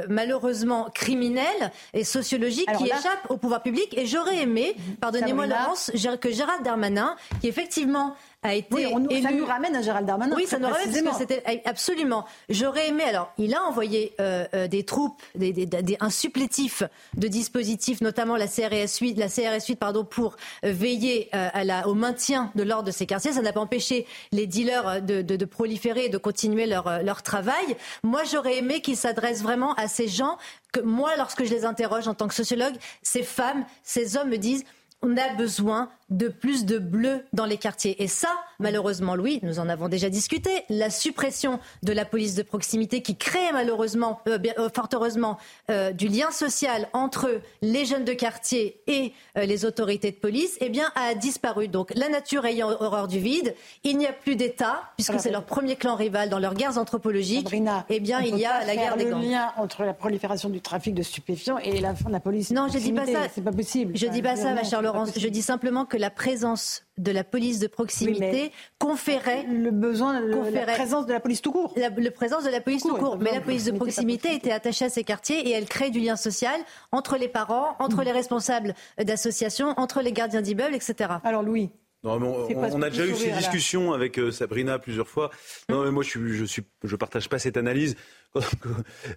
malheureusement 0.09 0.89
criminelle 0.93 1.71
et 1.93 2.03
sociologique 2.03 2.67
qui 2.77 2.85
échappe 2.85 3.29
au 3.29 3.37
pouvoir 3.37 3.63
public. 3.63 3.97
Et 3.97 4.05
j'aurais 4.05 4.41
aimé, 4.43 4.75
pardonnez-moi 4.99 5.47
Laurence, 5.47 5.91
que 6.19 6.31
Gérald 6.31 6.63
Darmanin, 6.63 7.00
qui 7.39 7.47
effectivement 7.47 8.15
a 8.43 8.55
été 8.55 8.73
oui, 8.73 8.85
on, 8.87 9.21
Ça 9.21 9.31
nous 9.31 9.45
ramène 9.45 9.75
à 9.75 9.81
Gérald 9.81 10.07
Darmanin. 10.07 10.35
Oui, 10.35 10.47
ça 10.47 10.57
nous 10.57 10.67
ramène 10.67 11.03
parce 11.03 11.17
que 11.17 11.23
c'était 11.27 11.61
absolument. 11.65 12.25
J'aurais 12.49 12.87
aimé. 12.89 13.03
Alors, 13.03 13.31
il 13.37 13.53
a 13.53 13.61
envoyé 13.63 14.13
euh, 14.19 14.45
euh, 14.55 14.67
des 14.67 14.83
troupes, 14.83 15.21
des, 15.35 15.53
des, 15.53 15.67
des, 15.67 15.97
un 15.99 16.09
supplétif 16.09 16.81
de 17.15 17.27
dispositifs, 17.27 18.01
notamment 18.01 18.35
la 18.35 18.47
CRS 18.47 18.97
8, 18.99 19.15
la 19.15 19.27
CRS 19.27 19.67
8 19.67 19.75
pardon, 19.75 20.03
pour 20.03 20.37
euh, 20.65 20.71
veiller 20.71 21.29
à 21.31 21.63
la, 21.63 21.87
au 21.87 21.93
maintien 21.93 22.51
de 22.55 22.63
l'ordre 22.63 22.85
de 22.85 22.91
ces 22.91 23.05
quartiers. 23.05 23.33
Ça 23.33 23.41
n'a 23.41 23.53
pas 23.53 23.59
empêché 23.59 24.07
les 24.31 24.47
dealers 24.47 25.01
de, 25.03 25.21
de, 25.21 25.35
de 25.35 25.45
proliférer 25.45 26.05
et 26.05 26.09
de 26.09 26.17
continuer 26.17 26.65
leur, 26.65 27.03
leur 27.03 27.21
travail. 27.21 27.77
Moi, 28.03 28.23
j'aurais 28.23 28.57
aimé 28.57 28.81
qu'il 28.81 28.97
s'adresse 28.97 29.43
vraiment 29.43 29.73
à 29.75 29.87
ces 29.87 30.07
gens 30.07 30.37
que 30.71 30.79
moi, 30.79 31.15
lorsque 31.17 31.43
je 31.43 31.53
les 31.53 31.65
interroge 31.65 32.07
en 32.07 32.15
tant 32.15 32.27
que 32.27 32.33
sociologue, 32.33 32.75
ces 33.03 33.23
femmes, 33.23 33.65
ces 33.83 34.17
hommes 34.17 34.29
me 34.29 34.37
disent 34.37 34.63
on 35.01 35.17
a 35.17 35.33
besoin 35.33 35.89
de 36.11 36.27
plus 36.27 36.65
de 36.65 36.77
bleu 36.77 37.23
dans 37.33 37.45
les 37.45 37.57
quartiers. 37.57 38.03
Et 38.03 38.07
ça, 38.07 38.29
malheureusement, 38.59 39.15
Louis, 39.15 39.39
nous 39.43 39.59
en 39.59 39.69
avons 39.69 39.87
déjà 39.87 40.09
discuté, 40.09 40.51
la 40.69 40.89
suppression 40.89 41.59
de 41.83 41.93
la 41.93 42.05
police 42.05 42.35
de 42.35 42.43
proximité 42.43 43.01
qui 43.01 43.15
crée 43.15 43.51
malheureusement, 43.53 44.19
euh, 44.27 44.37
euh, 44.59 44.69
fort 44.73 44.89
heureusement, 44.93 45.37
euh, 45.69 45.91
du 45.91 46.07
lien 46.07 46.31
social 46.31 46.87
entre 46.93 47.41
les 47.61 47.85
jeunes 47.85 48.05
de 48.05 48.13
quartier 48.13 48.81
et 48.87 49.13
les 49.35 49.65
autorités 49.65 50.11
de 50.11 50.17
police, 50.17 50.57
eh 50.59 50.69
bien, 50.69 50.91
a 50.95 51.15
disparu. 51.15 51.69
Donc, 51.69 51.93
la 51.95 52.09
nature 52.09 52.45
ayant 52.45 52.69
horreur 52.69 53.07
du 53.07 53.19
vide, 53.19 53.55
il 53.83 53.97
n'y 53.97 54.05
a 54.05 54.13
plus 54.13 54.35
d'État, 54.35 54.81
puisque 54.97 55.19
c'est 55.19 55.31
leur 55.31 55.45
premier 55.45 55.77
clan 55.77 55.95
rival 55.95 56.29
dans 56.29 56.39
leurs 56.39 56.53
guerres 56.53 56.77
anthropologiques. 56.77 57.47
eh 57.89 57.99
bien, 57.99 58.19
il 58.19 58.37
y 58.37 58.45
a 58.45 58.65
la 58.65 58.75
guerre 58.75 58.97
des 58.97 59.05
gangs. 59.05 59.21
le 59.21 59.29
lien 59.29 59.53
entre 59.57 59.83
la 59.83 59.93
prolifération 59.93 60.49
du 60.49 60.59
trafic 60.59 60.93
de 60.93 61.03
stupéfiants 61.03 61.57
et 61.59 61.79
la 61.79 61.95
fin 61.95 62.09
de 62.09 62.13
la 62.13 62.19
police. 62.19 62.51
Non, 62.51 62.67
je 62.67 62.77
dis 62.77 62.91
pas 62.91 63.05
ça. 63.05 63.29
C'est 63.33 63.43
pas 63.43 63.51
possible. 63.51 63.95
Je 63.95 64.07
dis 64.07 64.21
pas 64.21 64.35
ça, 64.35 64.53
ma 64.53 64.63
chère 64.63 64.81
Laurence. 64.81 65.11
Je 65.17 65.27
dis 65.27 65.41
simplement 65.41 65.85
que 65.85 65.97
la 66.01 66.09
présence 66.09 66.83
de 66.97 67.11
la 67.11 67.23
police 67.23 67.59
de 67.59 67.67
proximité 67.67 68.51
conférait 68.79 69.43
le 69.43 69.69
besoin, 69.69 70.19
la 70.19 70.65
présence 70.65 71.05
de 71.05 71.13
la 71.13 71.19
police 71.19 71.41
tout 71.41 71.51
court. 71.51 71.73
La, 71.77 71.91
présence 72.11 72.43
de 72.43 72.49
la 72.49 72.59
police 72.59 72.81
tout 72.81 72.95
court. 72.95 73.17
Mais 73.19 73.31
la 73.31 73.39
police 73.39 73.65
de 73.65 73.71
proximité 73.71 74.33
était 74.33 74.51
attachée 74.51 74.85
à 74.85 74.89
ces 74.89 75.03
quartiers 75.03 75.47
et 75.47 75.51
elle 75.51 75.65
crée 75.65 75.91
du 75.91 75.99
lien 75.99 76.15
social 76.15 76.59
entre 76.91 77.17
les 77.17 77.27
parents, 77.27 77.75
entre 77.79 78.03
les 78.03 78.11
responsables 78.11 78.73
d'associations, 78.97 79.75
entre 79.77 80.01
les 80.01 80.11
gardiens 80.11 80.41
d'immeubles, 80.41 80.75
etc. 80.75 81.11
Alors 81.23 81.43
Louis. 81.43 81.69
Non, 82.03 82.19
on, 82.55 82.81
a 82.81 82.89
déjà 82.89 83.05
eu 83.05 83.15
ces 83.15 83.29
discussions 83.31 83.93
avec 83.93 84.17
euh, 84.17 84.31
Sabrina 84.31 84.79
plusieurs 84.79 85.07
fois. 85.07 85.29
Non, 85.69 85.83
mais 85.83 85.91
moi, 85.91 86.03
je 86.03 86.17
ne 86.17 86.33
je 86.33 86.45
suis, 86.45 86.63
je 86.83 86.95
partage 86.95 87.29
pas 87.29 87.37
cette 87.37 87.57
analyse. 87.57 87.95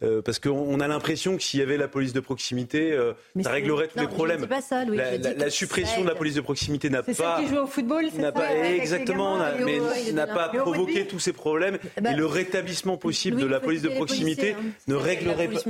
Euh, 0.02 0.22
parce 0.22 0.38
qu'on 0.38 0.80
a 0.80 0.88
l'impression 0.88 1.36
que 1.36 1.42
s'il 1.42 1.60
y 1.60 1.62
avait 1.62 1.76
la 1.76 1.86
police 1.86 2.12
de 2.12 2.20
proximité, 2.20 2.92
euh, 2.92 3.12
ça 3.42 3.50
réglerait 3.50 3.88
tous 3.88 4.00
les 4.00 4.08
problèmes. 4.08 4.46
Pas 4.46 4.60
ça, 4.60 4.84
Louis. 4.84 4.96
La, 4.96 5.50
suppression 5.50 6.02
de 6.02 6.08
la 6.08 6.14
police 6.14 6.34
de 6.34 6.40
proximité 6.40 6.90
n'a 6.90 7.02
pas. 7.02 7.40
qui 7.40 7.48
joue 7.48 7.58
au 7.58 7.66
football, 7.66 8.06
pas 8.34 8.56
exactement, 8.56 9.38
mais 9.64 9.80
n'a 10.12 10.26
pas 10.26 10.48
provoqué 10.48 11.06
tous 11.06 11.20
ces 11.20 11.32
problèmes. 11.32 11.78
Bah, 12.00 12.10
et 12.10 12.16
le 12.16 12.26
rétablissement 12.26 12.96
possible 12.96 13.40
de 13.40 13.46
la 13.46 13.60
police 13.60 13.82
de 13.82 13.88
proximité 13.90 14.54
hein. 14.54 14.62
ne 14.88 14.94
réglerait 14.94 15.48
pas, 15.48 15.60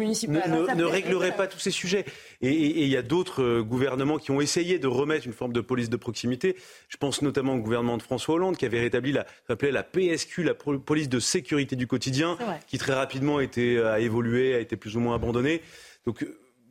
ne, 0.75 0.85
réglerait 0.85 1.37
pas 1.37 1.47
tous 1.47 1.61
ces 1.61 1.71
sujets. 1.71 2.07
Et 2.41 2.53
il 2.83 2.89
y 2.89 2.97
a 2.97 3.03
d'autres 3.03 3.61
gouvernements 3.61 4.19
qui 4.19 4.31
ont 4.31 4.41
essayé 4.41 4.79
de 4.79 4.87
remettre 4.87 5.27
une 5.27 5.33
forme 5.33 5.53
de 5.53 5.61
police 5.61 5.91
de 5.91 5.97
proximité. 5.97 6.57
Je 6.89 6.97
pense 7.05 7.21
notamment 7.21 7.53
au 7.53 7.59
gouvernement 7.59 7.99
de 7.99 8.03
François 8.03 8.37
Hollande 8.37 8.57
qui 8.57 8.65
avait 8.65 8.81
rétabli 8.81 9.13
la, 9.13 9.27
la 9.47 9.83
PSQ, 9.83 10.43
la 10.43 10.55
police 10.55 11.11
de 11.11 11.21
sécurité 11.21 11.77
du 11.77 11.87
quotidien, 11.87 12.39
qui 12.67 12.79
très 12.79 12.95
rapidement 12.95 13.37
a, 13.37 13.43
été, 13.43 13.79
a 13.79 14.01
évolué, 14.01 14.55
a 14.55 14.59
été 14.59 14.77
plus 14.77 14.97
ou 14.97 15.01
moins 15.01 15.15
abandonné. 15.15 15.61
Donc 16.07 16.27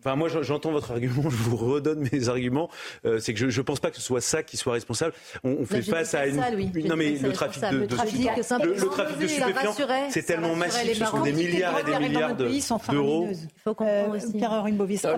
Enfin, 0.06 0.18
moi, 0.18 0.28
j'entends 0.28 0.72
votre 0.72 0.91
argument, 0.91 1.24
je 1.30 1.36
vous 1.38 1.56
redonne 1.56 2.10
mes 2.12 2.28
arguments. 2.28 2.70
Euh, 3.06 3.20
c'est 3.20 3.34
que 3.34 3.49
je 3.49 3.58
ne 3.58 3.66
pense 3.66 3.80
pas 3.80 3.89
que 3.89 3.95
ce 3.95 4.01
soit 4.01 4.20
ça 4.20 4.43
qui 4.43 4.58
soit 4.58 4.74
responsable. 4.74 5.14
On, 5.45 5.66
fait 5.66 5.82
face 5.82 6.14
à 6.14 6.28
une. 6.28 6.36
non, 6.36 6.97
mais 6.97 7.12
le 7.12 7.32
trafic 7.32 7.64
de, 7.72 7.78
le 7.78 7.88
trafic, 7.88 8.30
le, 8.36 8.89
trafic 8.89 9.18
de 9.18 9.28
stupéfiants, 9.28 9.76
c'est 10.10 10.24
tellement 10.24 10.56
massif. 10.56 10.97
Ce 10.97 11.06
sont 11.06 11.22
des 11.22 11.32
milliards 11.32 11.80
et 11.80 11.84
des 11.84 11.99
milliards 11.99 12.36
d'euros. 12.36 13.28
Il 13.30 13.41
faut 13.64 13.74
comprendre 13.74 14.16
aussi. 14.16 14.34
Euh, 15.06 15.18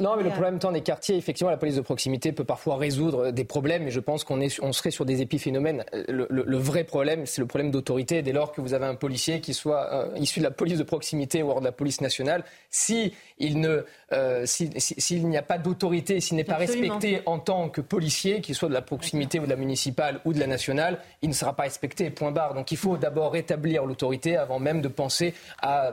non, 0.00 0.16
mais 0.16 0.22
le 0.22 0.30
problème 0.30 0.58
tant 0.58 0.72
des 0.72 0.80
quartiers, 0.80 1.16
effectivement, 1.16 1.50
la 1.50 1.56
police 1.58 1.76
de 1.76 1.80
proximité 1.82 2.32
peut 2.32 2.44
parfois 2.44 2.76
résoudre 2.76 3.32
des 3.32 3.44
problèmes, 3.44 3.84
mais 3.84 3.90
je 3.90 4.00
pense 4.00 4.24
qu'on 4.24 4.40
on 4.62 4.72
serait 4.72 4.90
sur 4.90 5.04
des 5.04 5.20
épiphénomènes. 5.20 5.84
Le, 6.08 6.56
vrai 6.56 6.84
problème, 6.84 7.26
c'est 7.26 7.40
le 7.40 7.46
problème 7.46 7.70
d'autorité. 7.70 8.22
Dès 8.22 8.32
lors 8.32 8.52
que 8.52 8.60
vous 8.60 8.72
avez 8.72 8.86
un 8.86 8.94
policier 8.94 9.40
qui 9.40 9.52
soit 9.52 9.92
euh, 9.92 10.18
issu 10.18 10.40
de 10.40 10.44
la 10.44 10.50
police 10.50 10.78
de 10.78 10.84
proximité 10.84 11.42
ou 11.42 11.58
de 11.58 11.64
la 11.64 11.72
police 11.72 12.00
nationale, 12.00 12.44
si 12.70 13.12
il 13.38 13.60
ne 13.60 13.84
euh, 14.12 14.21
s'il 14.44 15.28
n'y 15.28 15.36
a 15.36 15.42
pas 15.42 15.58
d'autorité, 15.58 16.20
s'il 16.20 16.36
n'est 16.36 16.44
pas 16.44 16.56
respecté 16.56 17.20
en 17.26 17.38
tant 17.38 17.68
que 17.68 17.80
policier, 17.80 18.40
qu'il 18.40 18.54
soit 18.54 18.68
de 18.68 18.74
la 18.74 18.82
proximité 18.82 19.40
ou 19.40 19.44
de 19.44 19.50
la 19.50 19.56
municipale 19.56 20.20
ou 20.24 20.32
de 20.32 20.38
la 20.38 20.46
nationale, 20.46 20.98
il 21.22 21.28
ne 21.28 21.34
sera 21.34 21.54
pas 21.54 21.64
respecté, 21.64 22.10
point 22.10 22.32
barre. 22.32 22.54
Donc 22.54 22.72
il 22.72 22.76
faut 22.76 22.96
d'abord 22.96 23.32
rétablir 23.32 23.84
l'autorité 23.84 24.36
avant 24.36 24.58
même 24.58 24.80
de 24.80 24.88
penser 24.88 25.34
à 25.60 25.92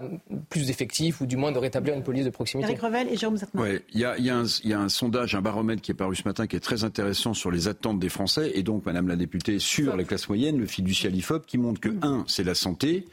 plus 0.50 0.68
d'effectifs 0.68 1.22
ou 1.22 1.26
du 1.26 1.38
moins 1.38 1.52
de 1.52 1.60
rétablir 1.60 1.94
une 1.94 2.04
police 2.04 2.26
de 2.26 2.30
proximité. 2.30 2.72
Eric 2.72 2.82
Revel 2.82 3.08
et 3.10 3.18
Jérôme 3.18 3.38
Oui, 3.56 3.80
il 3.94 4.00
y 4.00 4.06
a, 4.06 4.18
y, 4.18 4.26
y 4.68 4.74
a, 4.74 4.80
un 4.80 4.90
sondage, 4.90 5.36
un 5.36 5.42
baromètre 5.42 5.82
qui 5.82 5.92
est 5.92 5.96
paru 5.96 6.16
ce 6.16 6.24
matin 6.26 6.48
qui 6.48 6.56
est 6.56 6.62
très 6.62 6.84
intéressant 6.84 7.34
sur 7.34 7.52
les 7.52 7.68
attentes 7.68 8.00
des 8.00 8.10
Français. 8.10 8.52
Et 8.56 8.64
donc, 8.64 8.86
Madame 8.86 9.08
la 9.08 9.16
députée, 9.16 9.60
sur 9.60 9.96
les 9.96 10.06
classes 10.06 10.30
moyennes, 10.30 10.58
le 10.58 10.66
fiducial 10.66 11.16
IFOP, 11.16 11.46
qui 11.46 11.58
montre 11.58 11.80
que, 11.80 11.90
un, 12.02 12.24
c'est 12.28 12.44
la 12.44 12.56
santé, 12.56 13.06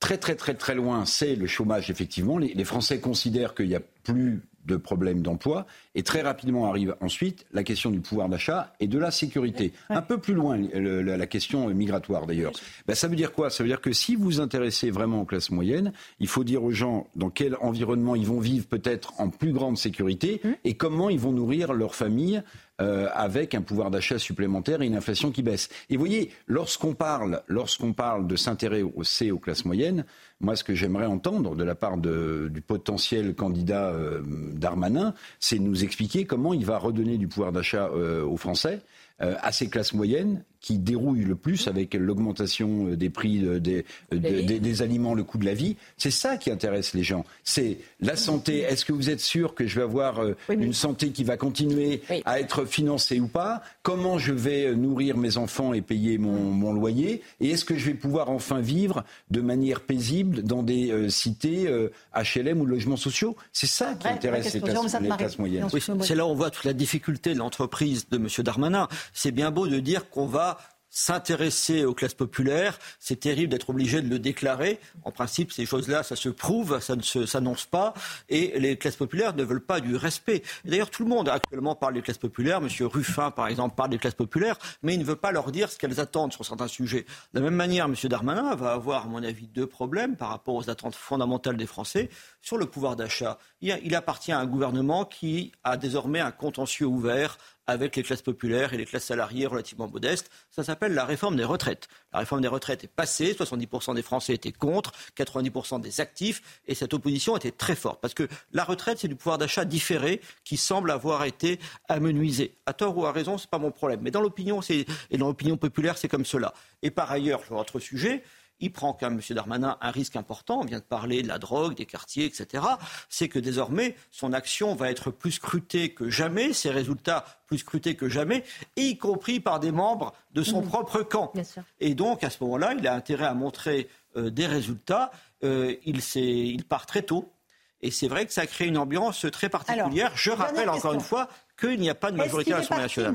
Très 0.00 0.16
très 0.16 0.36
très 0.36 0.54
très 0.54 0.76
loin, 0.76 1.04
c'est 1.04 1.34
le 1.34 1.48
chômage 1.48 1.90
effectivement. 1.90 2.38
Les, 2.38 2.54
les 2.54 2.64
Français 2.64 3.00
considèrent 3.00 3.54
qu'il 3.54 3.66
n'y 3.66 3.74
a 3.74 3.80
plus 4.04 4.42
de 4.68 4.76
problèmes 4.76 5.22
d'emploi. 5.22 5.66
Et 5.96 6.04
très 6.04 6.22
rapidement 6.22 6.68
arrive 6.68 6.94
ensuite 7.00 7.44
la 7.52 7.64
question 7.64 7.90
du 7.90 8.00
pouvoir 8.00 8.28
d'achat 8.28 8.72
et 8.78 8.86
de 8.86 8.98
la 8.98 9.10
sécurité. 9.10 9.72
Un 9.88 10.02
peu 10.02 10.18
plus 10.18 10.34
loin, 10.34 10.56
la 10.56 11.26
question 11.26 11.68
migratoire 11.70 12.26
d'ailleurs. 12.26 12.52
Ben, 12.86 12.94
ça 12.94 13.08
veut 13.08 13.16
dire 13.16 13.32
quoi? 13.32 13.50
Ça 13.50 13.64
veut 13.64 13.68
dire 13.68 13.80
que 13.80 13.92
si 13.92 14.14
vous 14.14 14.24
vous 14.24 14.40
intéressez 14.40 14.90
vraiment 14.90 15.22
aux 15.22 15.24
classes 15.24 15.50
moyennes, 15.50 15.92
il 16.20 16.28
faut 16.28 16.44
dire 16.44 16.62
aux 16.62 16.70
gens 16.70 17.08
dans 17.16 17.30
quel 17.30 17.56
environnement 17.60 18.14
ils 18.14 18.26
vont 18.26 18.40
vivre 18.40 18.66
peut-être 18.66 19.14
en 19.18 19.30
plus 19.30 19.52
grande 19.52 19.78
sécurité 19.78 20.40
hum. 20.44 20.54
et 20.64 20.74
comment 20.74 21.10
ils 21.10 21.18
vont 21.18 21.32
nourrir 21.32 21.72
leur 21.72 21.94
famille 21.94 22.42
euh, 22.80 23.08
avec 23.12 23.54
un 23.54 23.62
pouvoir 23.62 23.90
d'achat 23.90 24.18
supplémentaire 24.18 24.82
et 24.82 24.86
une 24.86 24.96
inflation 24.96 25.30
qui 25.30 25.42
baisse. 25.42 25.68
Et 25.90 25.96
vous 25.96 26.00
voyez, 26.00 26.30
lorsqu'on 26.46 26.94
parle, 26.94 27.42
lorsqu'on 27.48 27.92
parle 27.92 28.26
de 28.26 28.36
s'intéresser 28.36 29.30
aux 29.30 29.38
classes 29.38 29.64
moyennes, 29.64 30.04
moi, 30.40 30.54
ce 30.54 30.62
que 30.62 30.74
j'aimerais 30.74 31.06
entendre 31.06 31.56
de 31.56 31.64
la 31.64 31.74
part 31.74 31.96
de, 31.96 32.48
du 32.52 32.60
potentiel 32.60 33.34
candidat 33.34 33.88
euh, 33.88 34.22
Darmanin, 34.24 35.14
c'est 35.40 35.58
nous 35.58 35.82
expliquer 35.82 36.26
comment 36.26 36.54
il 36.54 36.64
va 36.64 36.78
redonner 36.78 37.18
du 37.18 37.26
pouvoir 37.26 37.50
d'achat 37.50 37.88
euh, 37.88 38.24
aux 38.24 38.36
Français, 38.36 38.80
euh, 39.20 39.34
à 39.42 39.50
ces 39.50 39.68
classes 39.68 39.94
moyennes 39.94 40.44
qui 40.68 40.76
dérouille 40.76 41.24
le 41.24 41.34
plus 41.34 41.66
avec 41.66 41.94
l'augmentation 41.94 42.88
euh, 42.88 42.96
des 42.96 43.08
prix 43.08 43.42
euh, 43.42 43.58
des, 43.58 43.86
euh, 44.12 44.18
des, 44.18 44.82
aliments, 44.82 45.14
le 45.14 45.24
coût 45.24 45.38
de 45.38 45.46
la 45.46 45.54
vie. 45.54 45.76
C'est 45.96 46.10
ça 46.10 46.36
qui 46.36 46.50
intéresse 46.50 46.92
les 46.92 47.02
gens. 47.02 47.24
C'est 47.42 47.78
la 48.02 48.16
santé. 48.16 48.58
Est-ce 48.58 48.84
que 48.84 48.92
vous 48.92 49.08
êtes 49.08 49.20
sûr 49.20 49.54
que 49.54 49.66
je 49.66 49.76
vais 49.76 49.82
avoir 49.82 50.20
une 50.50 50.74
santé 50.74 51.08
qui 51.08 51.24
va 51.24 51.38
continuer 51.38 52.02
à 52.26 52.38
être 52.38 52.66
financée 52.66 53.18
ou 53.18 53.28
pas? 53.28 53.62
Comment 53.82 54.18
je 54.18 54.34
vais 54.34 54.74
nourrir 54.74 55.16
mes 55.16 55.38
enfants 55.38 55.72
et 55.72 55.80
payer 55.80 56.18
mon, 56.18 56.72
loyer? 56.74 57.22
Et 57.40 57.50
est-ce 57.50 57.64
que 57.64 57.76
je 57.78 57.86
vais 57.86 57.94
pouvoir 57.94 58.28
enfin 58.28 58.60
vivre 58.60 59.04
de 59.30 59.40
manière 59.40 59.80
paisible 59.80 60.42
dans 60.42 60.62
des 60.62 61.08
cités 61.08 61.66
HLM 62.14 62.60
ou 62.60 62.66
logements 62.66 62.96
sociaux? 62.96 63.36
C'est 63.54 63.66
ça 63.66 63.94
qui 63.94 64.06
intéresse 64.06 64.52
les 64.52 64.60
classes, 64.60 65.38
moyennes. 65.38 65.66
c'est 66.02 66.14
là 66.14 66.26
où 66.26 66.28
on 66.28 66.34
voit 66.34 66.50
toute 66.50 66.64
la 66.64 66.74
difficulté 66.74 67.32
de 67.32 67.38
l'entreprise 67.38 68.08
de 68.10 68.18
M. 68.18 68.28
Darmanin. 68.44 68.86
C'est 69.14 69.32
bien 69.32 69.50
beau 69.50 69.66
de 69.66 69.80
dire 69.80 70.10
qu'on 70.10 70.26
va 70.26 70.57
s'intéresser 70.98 71.84
aux 71.84 71.94
classes 71.94 72.14
populaires, 72.14 72.76
c'est 72.98 73.20
terrible 73.20 73.52
d'être 73.52 73.70
obligé 73.70 74.02
de 74.02 74.08
le 74.08 74.18
déclarer. 74.18 74.80
En 75.04 75.12
principe, 75.12 75.52
ces 75.52 75.64
choses-là, 75.64 76.02
ça 76.02 76.16
se 76.16 76.28
prouve, 76.28 76.80
ça 76.80 76.96
ne 76.96 77.02
s'annonce 77.02 77.66
pas, 77.66 77.94
et 78.28 78.58
les 78.58 78.76
classes 78.76 78.96
populaires 78.96 79.32
ne 79.36 79.44
veulent 79.44 79.64
pas 79.64 79.78
du 79.78 79.94
respect. 79.94 80.42
D'ailleurs, 80.64 80.90
tout 80.90 81.04
le 81.04 81.08
monde 81.08 81.28
actuellement 81.28 81.76
parle 81.76 81.94
des 81.94 82.02
classes 82.02 82.18
populaires. 82.18 82.60
Monsieur 82.60 82.86
Ruffin, 82.86 83.30
par 83.30 83.46
exemple, 83.46 83.76
parle 83.76 83.90
des 83.90 83.98
classes 83.98 84.14
populaires, 84.14 84.58
mais 84.82 84.94
il 84.94 84.98
ne 84.98 85.04
veut 85.04 85.14
pas 85.14 85.30
leur 85.30 85.52
dire 85.52 85.70
ce 85.70 85.78
qu'elles 85.78 86.00
attendent 86.00 86.32
sur 86.32 86.44
certains 86.44 86.66
sujets. 86.66 87.06
De 87.32 87.38
la 87.38 87.42
même 87.42 87.54
manière, 87.54 87.86
Monsieur 87.86 88.08
Darmanin 88.08 88.56
va 88.56 88.72
avoir, 88.72 89.04
à 89.04 89.08
mon 89.08 89.22
avis, 89.22 89.46
deux 89.46 89.68
problèmes 89.68 90.16
par 90.16 90.30
rapport 90.30 90.56
aux 90.56 90.68
attentes 90.68 90.96
fondamentales 90.96 91.56
des 91.56 91.66
Français 91.66 92.10
sur 92.42 92.58
le 92.58 92.66
pouvoir 92.66 92.96
d'achat. 92.96 93.38
Il 93.60 93.94
appartient 93.94 94.32
à 94.32 94.40
un 94.40 94.46
gouvernement 94.46 95.04
qui 95.04 95.52
a 95.62 95.76
désormais 95.76 96.18
un 96.18 96.32
contentieux 96.32 96.86
ouvert 96.86 97.38
avec 97.68 97.94
les 97.96 98.02
classes 98.02 98.22
populaires 98.22 98.72
et 98.72 98.78
les 98.78 98.86
classes 98.86 99.04
salariées 99.04 99.46
relativement 99.46 99.88
modestes. 99.88 100.30
Ça 100.50 100.64
s'appelle 100.64 100.94
la 100.94 101.04
réforme 101.04 101.36
des 101.36 101.44
retraites. 101.44 101.86
La 102.12 102.20
réforme 102.20 102.40
des 102.40 102.48
retraites 102.48 102.82
est 102.82 102.88
passée, 102.88 103.34
70% 103.34 103.94
des 103.94 104.02
Français 104.02 104.34
étaient 104.34 104.52
contre, 104.52 104.92
90% 105.16 105.80
des 105.80 106.00
actifs, 106.00 106.62
et 106.66 106.74
cette 106.74 106.94
opposition 106.94 107.36
était 107.36 107.52
très 107.52 107.76
forte. 107.76 108.00
Parce 108.00 108.14
que 108.14 108.26
la 108.52 108.64
retraite, 108.64 108.98
c'est 108.98 109.08
du 109.08 109.16
pouvoir 109.16 109.36
d'achat 109.36 109.66
différé 109.66 110.22
qui 110.44 110.56
semble 110.56 110.90
avoir 110.90 111.24
été 111.24 111.60
amenuisé. 111.88 112.56
À 112.64 112.72
tort 112.72 112.96
ou 112.96 113.04
à 113.04 113.12
raison, 113.12 113.36
ce 113.36 113.44
n'est 113.44 113.50
pas 113.50 113.58
mon 113.58 113.70
problème. 113.70 114.00
Mais 114.02 114.10
dans 114.10 114.22
l'opinion, 114.22 114.60
et 114.70 114.86
dans 115.18 115.28
l'opinion 115.28 115.58
populaire, 115.58 115.98
c'est 115.98 116.08
comme 116.08 116.24
cela. 116.24 116.54
Et 116.82 116.90
par 116.90 117.12
ailleurs, 117.12 117.44
sur 117.44 117.54
votre 117.54 117.78
sujet, 117.80 118.22
il 118.60 118.72
prend 118.72 118.92
quand 118.92 119.10
même, 119.10 119.20
M. 119.20 119.34
Darmanin, 119.34 119.76
un 119.80 119.90
risque 119.90 120.16
important. 120.16 120.60
On 120.60 120.64
vient 120.64 120.78
de 120.78 120.84
parler 120.84 121.22
de 121.22 121.28
la 121.28 121.38
drogue, 121.38 121.74
des 121.74 121.86
quartiers, 121.86 122.24
etc. 122.24 122.64
C'est 123.08 123.28
que 123.28 123.38
désormais, 123.38 123.94
son 124.10 124.32
action 124.32 124.74
va 124.74 124.90
être 124.90 125.10
plus 125.10 125.32
scrutée 125.32 125.90
que 125.90 126.10
jamais, 126.10 126.52
ses 126.52 126.70
résultats 126.70 127.24
plus 127.46 127.58
scrutés 127.58 127.94
que 127.94 128.08
jamais, 128.08 128.44
y 128.76 128.98
compris 128.98 129.40
par 129.40 129.60
des 129.60 129.72
membres 129.72 130.12
de 130.32 130.42
son 130.42 130.62
mmh. 130.62 130.68
propre 130.68 131.02
camp. 131.02 131.32
Et 131.80 131.94
donc, 131.94 132.24
à 132.24 132.30
ce 132.30 132.42
moment-là, 132.44 132.74
il 132.78 132.86
a 132.86 132.94
intérêt 132.94 133.26
à 133.26 133.34
montrer 133.34 133.88
euh, 134.16 134.30
des 134.30 134.46
résultats. 134.46 135.10
Euh, 135.44 135.74
il, 135.84 136.00
il 136.16 136.64
part 136.64 136.86
très 136.86 137.02
tôt. 137.02 137.32
Et 137.80 137.90
c'est 137.90 138.08
vrai 138.08 138.26
que 138.26 138.32
ça 138.32 138.46
crée 138.46 138.66
une 138.66 138.78
ambiance 138.78 139.24
très 139.30 139.48
particulière. 139.48 140.12
Je 140.16 140.30
rappelle 140.32 140.68
encore 140.68 140.94
une 140.94 141.00
fois 141.00 141.28
qu'il 141.58 141.80
n'y 141.80 141.90
a 141.90 141.94
pas 141.94 142.10
de 142.10 142.16
majorité 142.16 142.52
à 142.52 142.58
l'Assemblée 142.58 142.82
nationale. 142.82 143.12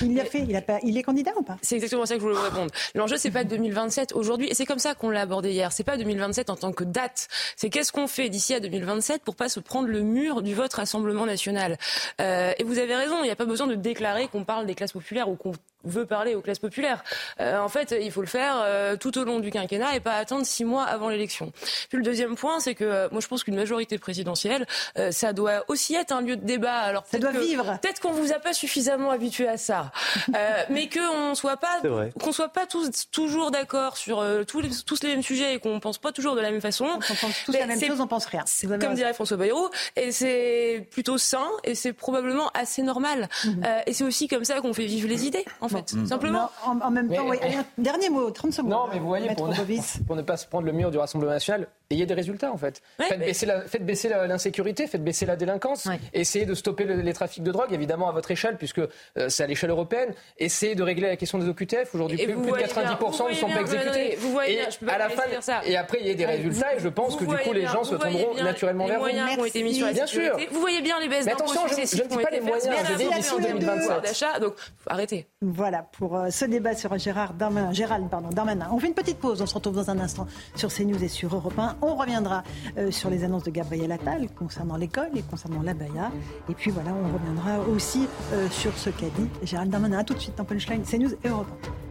Il 0.00 0.14
l'a 0.14 0.24
fait, 0.24 0.40
il, 0.40 0.56
a 0.56 0.62
pas, 0.62 0.78
il 0.82 0.96
est 0.96 1.02
candidat 1.02 1.32
ou 1.38 1.42
pas 1.42 1.58
C'est 1.62 1.76
exactement 1.76 2.06
ça 2.06 2.14
que 2.14 2.20
je 2.20 2.26
voulais 2.26 2.36
vous 2.36 2.42
répondre. 2.42 2.72
L'enjeu, 2.94 3.16
c'est 3.16 3.30
pas 3.30 3.44
2027 3.44 4.12
aujourd'hui, 4.14 4.48
et 4.48 4.54
c'est 4.54 4.66
comme 4.66 4.78
ça 4.78 4.94
qu'on 4.94 5.10
l'a 5.10 5.20
abordé 5.22 5.50
hier. 5.50 5.72
C'est 5.72 5.84
pas 5.84 5.96
2027 5.96 6.50
en 6.50 6.56
tant 6.56 6.72
que 6.72 6.84
date. 6.84 7.28
C'est 7.56 7.70
qu'est-ce 7.70 7.92
qu'on 7.92 8.06
fait 8.06 8.28
d'ici 8.28 8.54
à 8.54 8.60
2027 8.60 9.22
pour 9.22 9.36
pas 9.36 9.48
se 9.48 9.60
prendre 9.60 9.88
le 9.88 10.00
mur 10.02 10.42
du 10.42 10.54
vote 10.54 10.72
Rassemblement 10.72 11.26
national? 11.26 11.78
Euh, 12.20 12.52
et 12.58 12.64
vous 12.64 12.78
avez 12.78 12.94
raison, 12.94 13.18
il 13.20 13.24
n'y 13.24 13.30
a 13.30 13.36
pas 13.36 13.44
besoin 13.44 13.66
de 13.66 13.74
déclarer 13.74 14.28
qu'on 14.28 14.44
parle 14.44 14.66
des 14.66 14.74
classes 14.74 14.92
populaires 14.92 15.28
ou 15.28 15.36
qu'on 15.36 15.52
veut 15.84 16.06
parler 16.06 16.34
aux 16.34 16.40
classes 16.40 16.58
populaires. 16.58 17.02
Euh, 17.40 17.58
en 17.58 17.68
fait, 17.68 17.94
il 18.00 18.10
faut 18.10 18.20
le 18.20 18.26
faire 18.26 18.56
euh, 18.58 18.96
tout 18.96 19.16
au 19.18 19.24
long 19.24 19.40
du 19.40 19.50
quinquennat 19.50 19.96
et 19.96 20.00
pas 20.00 20.14
attendre 20.14 20.46
six 20.46 20.64
mois 20.64 20.84
avant 20.84 21.08
l'élection. 21.08 21.52
Puis 21.88 21.98
le 21.98 22.04
deuxième 22.04 22.36
point, 22.36 22.60
c'est 22.60 22.74
que 22.74 22.84
euh, 22.84 23.08
moi 23.10 23.20
je 23.20 23.28
pense 23.28 23.44
qu'une 23.44 23.56
majorité 23.56 23.98
présidentielle, 23.98 24.66
euh, 24.98 25.10
ça 25.10 25.32
doit 25.32 25.64
aussi 25.68 25.94
être 25.94 26.12
un 26.12 26.20
lieu 26.20 26.36
de 26.36 26.44
débat. 26.44 26.78
Alors 26.78 27.04
ça 27.10 27.18
doit 27.18 27.32
vivre. 27.32 27.78
Peut-être 27.80 28.00
qu'on 28.00 28.12
vous 28.12 28.32
a 28.32 28.38
pas 28.38 28.52
suffisamment 28.52 29.10
habitué 29.10 29.48
à 29.48 29.56
ça, 29.56 29.92
mais 30.70 30.88
qu'on 30.88 31.34
soit 31.34 31.56
pas 31.56 31.80
qu'on 32.20 32.32
soit 32.32 32.48
pas 32.48 32.66
tous 32.66 32.90
toujours 33.10 33.50
d'accord 33.50 33.96
sur 33.96 34.24
tous 34.46 34.60
les, 34.60 34.70
tous 34.86 35.02
les 35.02 35.10
mêmes 35.10 35.22
sujets 35.22 35.54
et 35.54 35.58
qu'on 35.58 35.80
pense 35.80 35.98
pas 35.98 36.12
toujours 36.12 36.34
de 36.34 36.40
la 36.40 36.50
même 36.50 36.60
façon. 36.60 36.86
On 36.86 37.14
pense 37.14 37.44
tous 37.44 37.52
la 37.52 37.66
même 37.66 37.80
chose, 37.80 38.00
on 38.00 38.06
pense 38.06 38.26
rien. 38.26 38.44
Comme 38.80 38.94
dirait 38.94 39.14
François 39.14 39.36
Bayrou, 39.36 39.68
et 39.96 40.12
c'est 40.12 40.86
plutôt 40.90 41.18
sain 41.18 41.48
et 41.64 41.74
c'est 41.74 41.92
probablement 41.92 42.50
assez 42.54 42.82
normal. 42.82 43.28
Mhm. 43.44 43.62
et 43.86 43.92
c'est 43.92 44.04
aussi 44.04 44.28
comme 44.28 44.44
ça 44.44 44.60
qu'on 44.60 44.72
fait 44.74 44.86
vivre 44.86 45.08
les 45.08 45.26
idées. 45.26 45.44
En 45.60 45.68
Mm. 45.72 46.06
simplement. 46.06 46.50
en, 46.64 46.90
même 46.90 47.08
temps, 47.08 47.26
dernier 47.78 48.10
mot, 48.10 48.30
30 48.30 48.52
secondes. 48.52 48.70
Non, 48.70 48.86
mais 48.92 48.98
vous 48.98 49.06
voyez, 49.06 49.30
pour 49.34 50.16
ne, 50.16 50.22
pas 50.22 50.36
se 50.36 50.46
prendre 50.46 50.66
le 50.66 50.72
mur 50.72 50.90
du 50.90 50.98
Rassemblement 50.98 51.32
national, 51.32 51.68
ayez 51.90 52.06
des 52.06 52.14
résultats 52.14 52.52
en 52.52 52.56
fait. 52.56 52.82
faites, 52.98 53.84
baisser 53.84 54.08
l'insécurité, 54.08 54.86
faites 54.86 55.04
baisser 55.04 55.26
la 55.26 55.36
délinquance, 55.36 55.88
essayez 56.12 56.46
de 56.46 56.54
stopper 56.54 56.84
les 56.84 57.12
trafics 57.12 57.42
de 57.42 57.52
drogue, 57.52 57.72
évidemment 57.72 58.08
à 58.08 58.12
votre 58.12 58.30
échelle, 58.30 58.56
puisque 58.56 58.78
euh, 58.78 59.28
c'est 59.28 59.44
à 59.44 59.46
l'échelle 59.46 59.70
européenne. 59.70 60.14
Essayez 60.38 60.74
de 60.74 60.82
régler 60.82 61.08
la 61.08 61.16
question 61.16 61.38
des 61.38 61.48
OQTF. 61.48 61.94
Aujourd'hui, 61.94 62.18
plus, 62.18 62.34
de 62.34 62.40
90% 62.40 63.30
ne 63.30 63.34
sont 63.34 63.48
pas 63.48 63.60
exécutés. 63.60 64.16
Vous 64.18 64.32
voyez 64.32 64.60
et 64.60 64.88
à 64.88 64.98
la 64.98 65.08
fin, 65.08 65.22
ça. 65.40 65.60
Et 65.64 65.76
après, 65.76 65.98
il 66.00 66.06
y 66.06 66.10
a 66.10 66.14
des 66.14 66.26
résultats, 66.26 66.74
et 66.74 66.80
je 66.80 66.88
pense 66.88 67.16
que 67.16 67.24
du 67.24 67.36
coup, 67.36 67.52
les 67.52 67.66
gens 67.66 67.84
se 67.84 67.94
tourneront 67.94 68.34
naturellement 68.42 68.86
vers 68.86 69.00
vous. 69.00 69.40
ont 69.40 69.44
été 69.44 69.62
mis 69.62 69.74
sur 69.74 69.86
la 69.86 69.92
Bien 69.92 70.06
sûr. 70.06 70.36
Vous 70.50 70.60
voyez 70.60 70.82
bien 70.82 70.98
les 71.00 71.08
baisses 71.08 71.26
d'impôts 71.26 71.46
successives 71.46 72.08
qui 72.08 72.16
ont 72.16 72.20
été 72.20 72.40
faites. 72.40 72.68
Je 72.88 72.94
dis 72.96 73.08
d'ici 73.14 73.34
2027. 73.40 74.40
Donc, 74.40 74.54
arrêtez. 74.86 75.26
Voilà 75.62 75.84
pour 75.84 76.16
euh, 76.16 76.28
ce 76.30 76.44
débat 76.44 76.74
sur 76.74 76.98
Gérald 76.98 77.38
Darmanin. 77.38 78.68
On 78.72 78.80
fait 78.80 78.88
une 78.88 78.94
petite 78.94 79.18
pause, 79.18 79.40
on 79.40 79.46
se 79.46 79.54
retrouve 79.54 79.76
dans 79.76 79.90
un 79.90 80.00
instant 80.00 80.26
sur 80.56 80.74
CNews 80.74 81.00
et 81.04 81.06
sur 81.06 81.32
Europe 81.32 81.56
1. 81.56 81.76
On 81.82 81.94
reviendra 81.94 82.42
euh, 82.78 82.90
sur 82.90 83.10
les 83.10 83.22
annonces 83.22 83.44
de 83.44 83.52
Gabriel 83.52 83.92
Attal 83.92 84.26
concernant 84.36 84.76
l'école 84.76 85.10
et 85.14 85.22
concernant 85.22 85.62
l'abaya. 85.62 86.10
Et 86.48 86.54
puis 86.54 86.72
voilà, 86.72 86.90
on 86.92 87.16
reviendra 87.16 87.60
aussi 87.72 88.08
euh, 88.32 88.50
sur 88.50 88.76
ce 88.76 88.90
qu'a 88.90 89.06
dit 89.06 89.28
Gérald 89.44 89.70
Darmanin. 89.70 89.98
A 89.98 90.02
tout 90.02 90.14
de 90.14 90.18
suite 90.18 90.36
dans 90.36 90.44
Punchline, 90.44 90.82
CNews 90.82 91.12
et 91.22 91.28
Europe 91.28 91.46
1. 91.68 91.82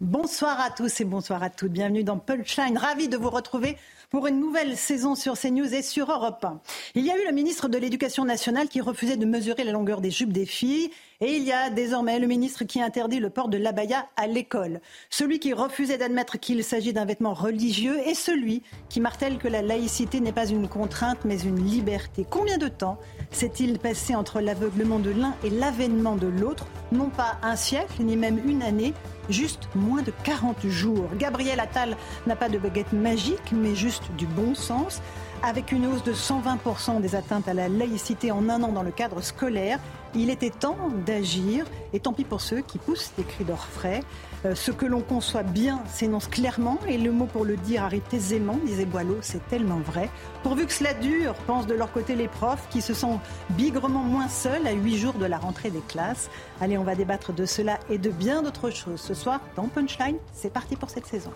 Bonsoir 0.00 0.58
à 0.60 0.70
tous 0.70 1.00
et 1.00 1.04
bonsoir 1.04 1.44
à 1.44 1.50
toutes. 1.50 1.70
Bienvenue 1.70 2.02
dans 2.02 2.18
Punchline. 2.18 2.76
Ravi 2.76 3.06
de 3.06 3.16
vous 3.16 3.30
retrouver 3.30 3.76
pour 4.10 4.26
une 4.26 4.40
nouvelle 4.40 4.76
saison 4.76 5.14
sur 5.14 5.38
CNews 5.38 5.72
et 5.72 5.82
sur 5.82 6.10
Europe 6.10 6.44
1. 6.44 6.60
Il 6.96 7.06
y 7.06 7.12
a 7.12 7.16
eu 7.16 7.24
le 7.24 7.32
ministre 7.32 7.68
de 7.68 7.78
l'Éducation 7.78 8.24
nationale 8.24 8.68
qui 8.68 8.80
refusait 8.80 9.16
de 9.16 9.26
mesurer 9.26 9.62
la 9.62 9.70
longueur 9.70 10.00
des 10.00 10.10
jupes 10.10 10.32
des 10.32 10.46
filles. 10.46 10.90
Et 11.22 11.36
il 11.36 11.42
y 11.42 11.52
a 11.52 11.68
désormais 11.68 12.18
le 12.18 12.26
ministre 12.26 12.64
qui 12.64 12.80
interdit 12.80 13.20
le 13.20 13.28
port 13.28 13.50
de 13.50 13.58
l'abaya 13.58 14.06
à 14.16 14.26
l'école. 14.26 14.80
Celui 15.10 15.38
qui 15.38 15.52
refusait 15.52 15.98
d'admettre 15.98 16.40
qu'il 16.40 16.64
s'agit 16.64 16.94
d'un 16.94 17.04
vêtement 17.04 17.34
religieux 17.34 17.98
et 18.08 18.14
celui 18.14 18.62
qui 18.88 19.00
martèle 19.00 19.36
que 19.36 19.46
la 19.46 19.60
laïcité 19.60 20.20
n'est 20.20 20.32
pas 20.32 20.48
une 20.48 20.66
contrainte 20.66 21.18
mais 21.26 21.38
une 21.38 21.62
liberté. 21.62 22.24
Combien 22.30 22.56
de 22.56 22.68
temps 22.68 22.98
s'est-il 23.32 23.78
passé 23.78 24.14
entre 24.14 24.40
l'aveuglement 24.40 24.98
de 24.98 25.10
l'un 25.10 25.34
et 25.44 25.50
l'avènement 25.50 26.16
de 26.16 26.26
l'autre? 26.26 26.64
Non 26.90 27.10
pas 27.10 27.36
un 27.42 27.54
siècle, 27.54 28.02
ni 28.02 28.16
même 28.16 28.40
une 28.48 28.62
année, 28.62 28.94
juste 29.28 29.68
moins 29.74 30.00
de 30.00 30.14
40 30.24 30.66
jours. 30.68 31.06
Gabriel 31.18 31.60
Attal 31.60 31.98
n'a 32.26 32.34
pas 32.34 32.48
de 32.48 32.56
baguette 32.56 32.94
magique, 32.94 33.52
mais 33.52 33.74
juste 33.74 34.04
du 34.16 34.26
bon 34.26 34.54
sens. 34.54 35.02
Avec 35.42 35.72
une 35.72 35.86
hausse 35.86 36.02
de 36.02 36.12
120% 36.12 37.00
des 37.00 37.14
atteintes 37.14 37.48
à 37.48 37.54
la 37.54 37.70
laïcité 37.70 38.30
en 38.30 38.50
un 38.50 38.62
an 38.62 38.72
dans 38.72 38.82
le 38.82 38.90
cadre 38.90 39.22
scolaire, 39.22 39.78
il 40.14 40.28
était 40.28 40.50
temps 40.50 40.76
d'agir. 41.06 41.64
Et 41.94 42.00
tant 42.00 42.12
pis 42.12 42.24
pour 42.24 42.42
ceux 42.42 42.60
qui 42.60 42.76
poussent 42.76 43.12
des 43.16 43.24
cris 43.24 43.44
d'orfraie. 43.44 44.02
Euh, 44.44 44.54
ce 44.54 44.70
que 44.70 44.84
l'on 44.84 45.00
conçoit 45.00 45.42
bien 45.42 45.82
s'énonce 45.86 46.26
clairement 46.26 46.78
et 46.86 46.98
le 46.98 47.10
mot 47.10 47.24
pour 47.24 47.46
le 47.46 47.56
dire 47.56 47.84
arrive 47.84 48.02
aisément, 48.12 48.58
disait 48.66 48.84
Boileau, 48.84 49.16
c'est 49.22 49.46
tellement 49.48 49.78
vrai. 49.78 50.10
Pourvu 50.42 50.66
que 50.66 50.72
cela 50.72 50.92
dure, 50.92 51.32
pensent 51.46 51.66
de 51.66 51.74
leur 51.74 51.90
côté 51.90 52.16
les 52.16 52.28
profs 52.28 52.68
qui 52.68 52.82
se 52.82 52.92
sentent 52.92 53.20
bigrement 53.50 54.02
moins 54.02 54.28
seuls 54.28 54.66
à 54.66 54.72
huit 54.72 54.98
jours 54.98 55.14
de 55.14 55.26
la 55.26 55.38
rentrée 55.38 55.70
des 55.70 55.82
classes. 55.88 56.28
Allez, 56.60 56.76
on 56.76 56.84
va 56.84 56.94
débattre 56.94 57.32
de 57.32 57.46
cela 57.46 57.78
et 57.88 57.96
de 57.96 58.10
bien 58.10 58.42
d'autres 58.42 58.70
choses 58.70 59.00
ce 59.00 59.14
soir 59.14 59.40
dans 59.56 59.68
Punchline. 59.68 60.16
C'est 60.34 60.52
parti 60.52 60.76
pour 60.76 60.90
cette 60.90 61.06
saison. 61.06 61.32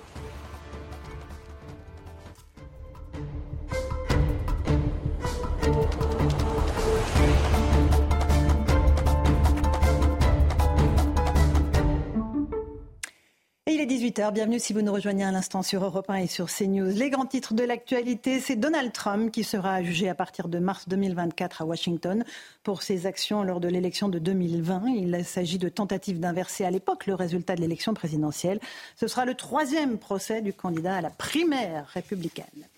Il 14.16 14.20
est 14.20 14.24
18h, 14.24 14.32
bienvenue 14.32 14.60
si 14.60 14.72
vous 14.72 14.82
nous 14.82 14.92
rejoignez 14.92 15.24
à 15.24 15.32
l'instant 15.32 15.62
sur 15.62 15.84
Europe 15.84 16.08
1 16.08 16.16
et 16.16 16.26
sur 16.26 16.46
CNews. 16.46 16.90
Les 16.90 17.10
grands 17.10 17.26
titres 17.26 17.54
de 17.54 17.64
l'actualité, 17.64 18.40
c'est 18.40 18.56
Donald 18.56 18.92
Trump 18.92 19.32
qui 19.32 19.44
sera 19.44 19.82
jugé 19.82 20.08
à 20.08 20.14
partir 20.14 20.48
de 20.48 20.58
mars 20.58 20.88
2024 20.88 21.62
à 21.62 21.64
Washington 21.64 22.24
pour 22.62 22.82
ses 22.82 23.06
actions 23.06 23.42
lors 23.42 23.60
de 23.60 23.68
l'élection 23.68 24.08
de 24.08 24.18
2020. 24.18 24.84
Il 24.88 25.24
s'agit 25.24 25.58
de 25.58 25.68
tentatives 25.68 26.20
d'inverser 26.20 26.64
à 26.64 26.70
l'époque 26.70 27.06
le 27.06 27.14
résultat 27.14 27.56
de 27.56 27.60
l'élection 27.60 27.94
présidentielle. 27.94 28.60
Ce 28.96 29.06
sera 29.06 29.24
le 29.24 29.34
troisième 29.34 29.98
procès 29.98 30.42
du 30.42 30.52
candidat 30.52 30.96
à 30.96 31.00
la 31.00 31.10
primaire 31.10 31.86
républicaine. 31.92 32.68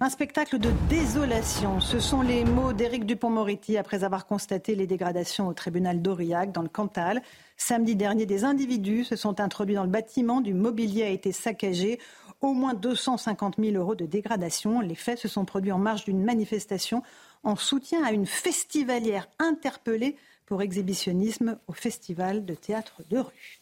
Un 0.00 0.10
spectacle 0.10 0.60
de 0.60 0.70
désolation. 0.88 1.80
Ce 1.80 1.98
sont 1.98 2.22
les 2.22 2.44
mots 2.44 2.72
d'Éric 2.72 3.04
Dupont-Moretti 3.04 3.76
après 3.76 4.04
avoir 4.04 4.26
constaté 4.26 4.76
les 4.76 4.86
dégradations 4.86 5.48
au 5.48 5.54
tribunal 5.54 6.00
d'Aurillac 6.00 6.52
dans 6.52 6.62
le 6.62 6.68
Cantal. 6.68 7.20
Samedi 7.56 7.96
dernier, 7.96 8.24
des 8.24 8.44
individus 8.44 9.02
se 9.02 9.16
sont 9.16 9.40
introduits 9.40 9.74
dans 9.74 9.82
le 9.82 9.90
bâtiment. 9.90 10.40
Du 10.40 10.54
mobilier 10.54 11.02
a 11.02 11.08
été 11.08 11.32
saccagé. 11.32 11.98
Au 12.40 12.52
moins 12.52 12.74
250 12.74 13.56
000 13.58 13.76
euros 13.76 13.96
de 13.96 14.06
dégradation. 14.06 14.80
Les 14.80 14.94
faits 14.94 15.18
se 15.18 15.26
sont 15.26 15.44
produits 15.44 15.72
en 15.72 15.78
marge 15.78 16.04
d'une 16.04 16.22
manifestation 16.22 17.02
en 17.42 17.56
soutien 17.56 18.04
à 18.04 18.12
une 18.12 18.26
festivalière 18.26 19.28
interpellée 19.40 20.14
pour 20.46 20.62
exhibitionnisme 20.62 21.58
au 21.66 21.72
Festival 21.72 22.44
de 22.44 22.54
théâtre 22.54 23.02
de 23.10 23.18
rue. 23.18 23.60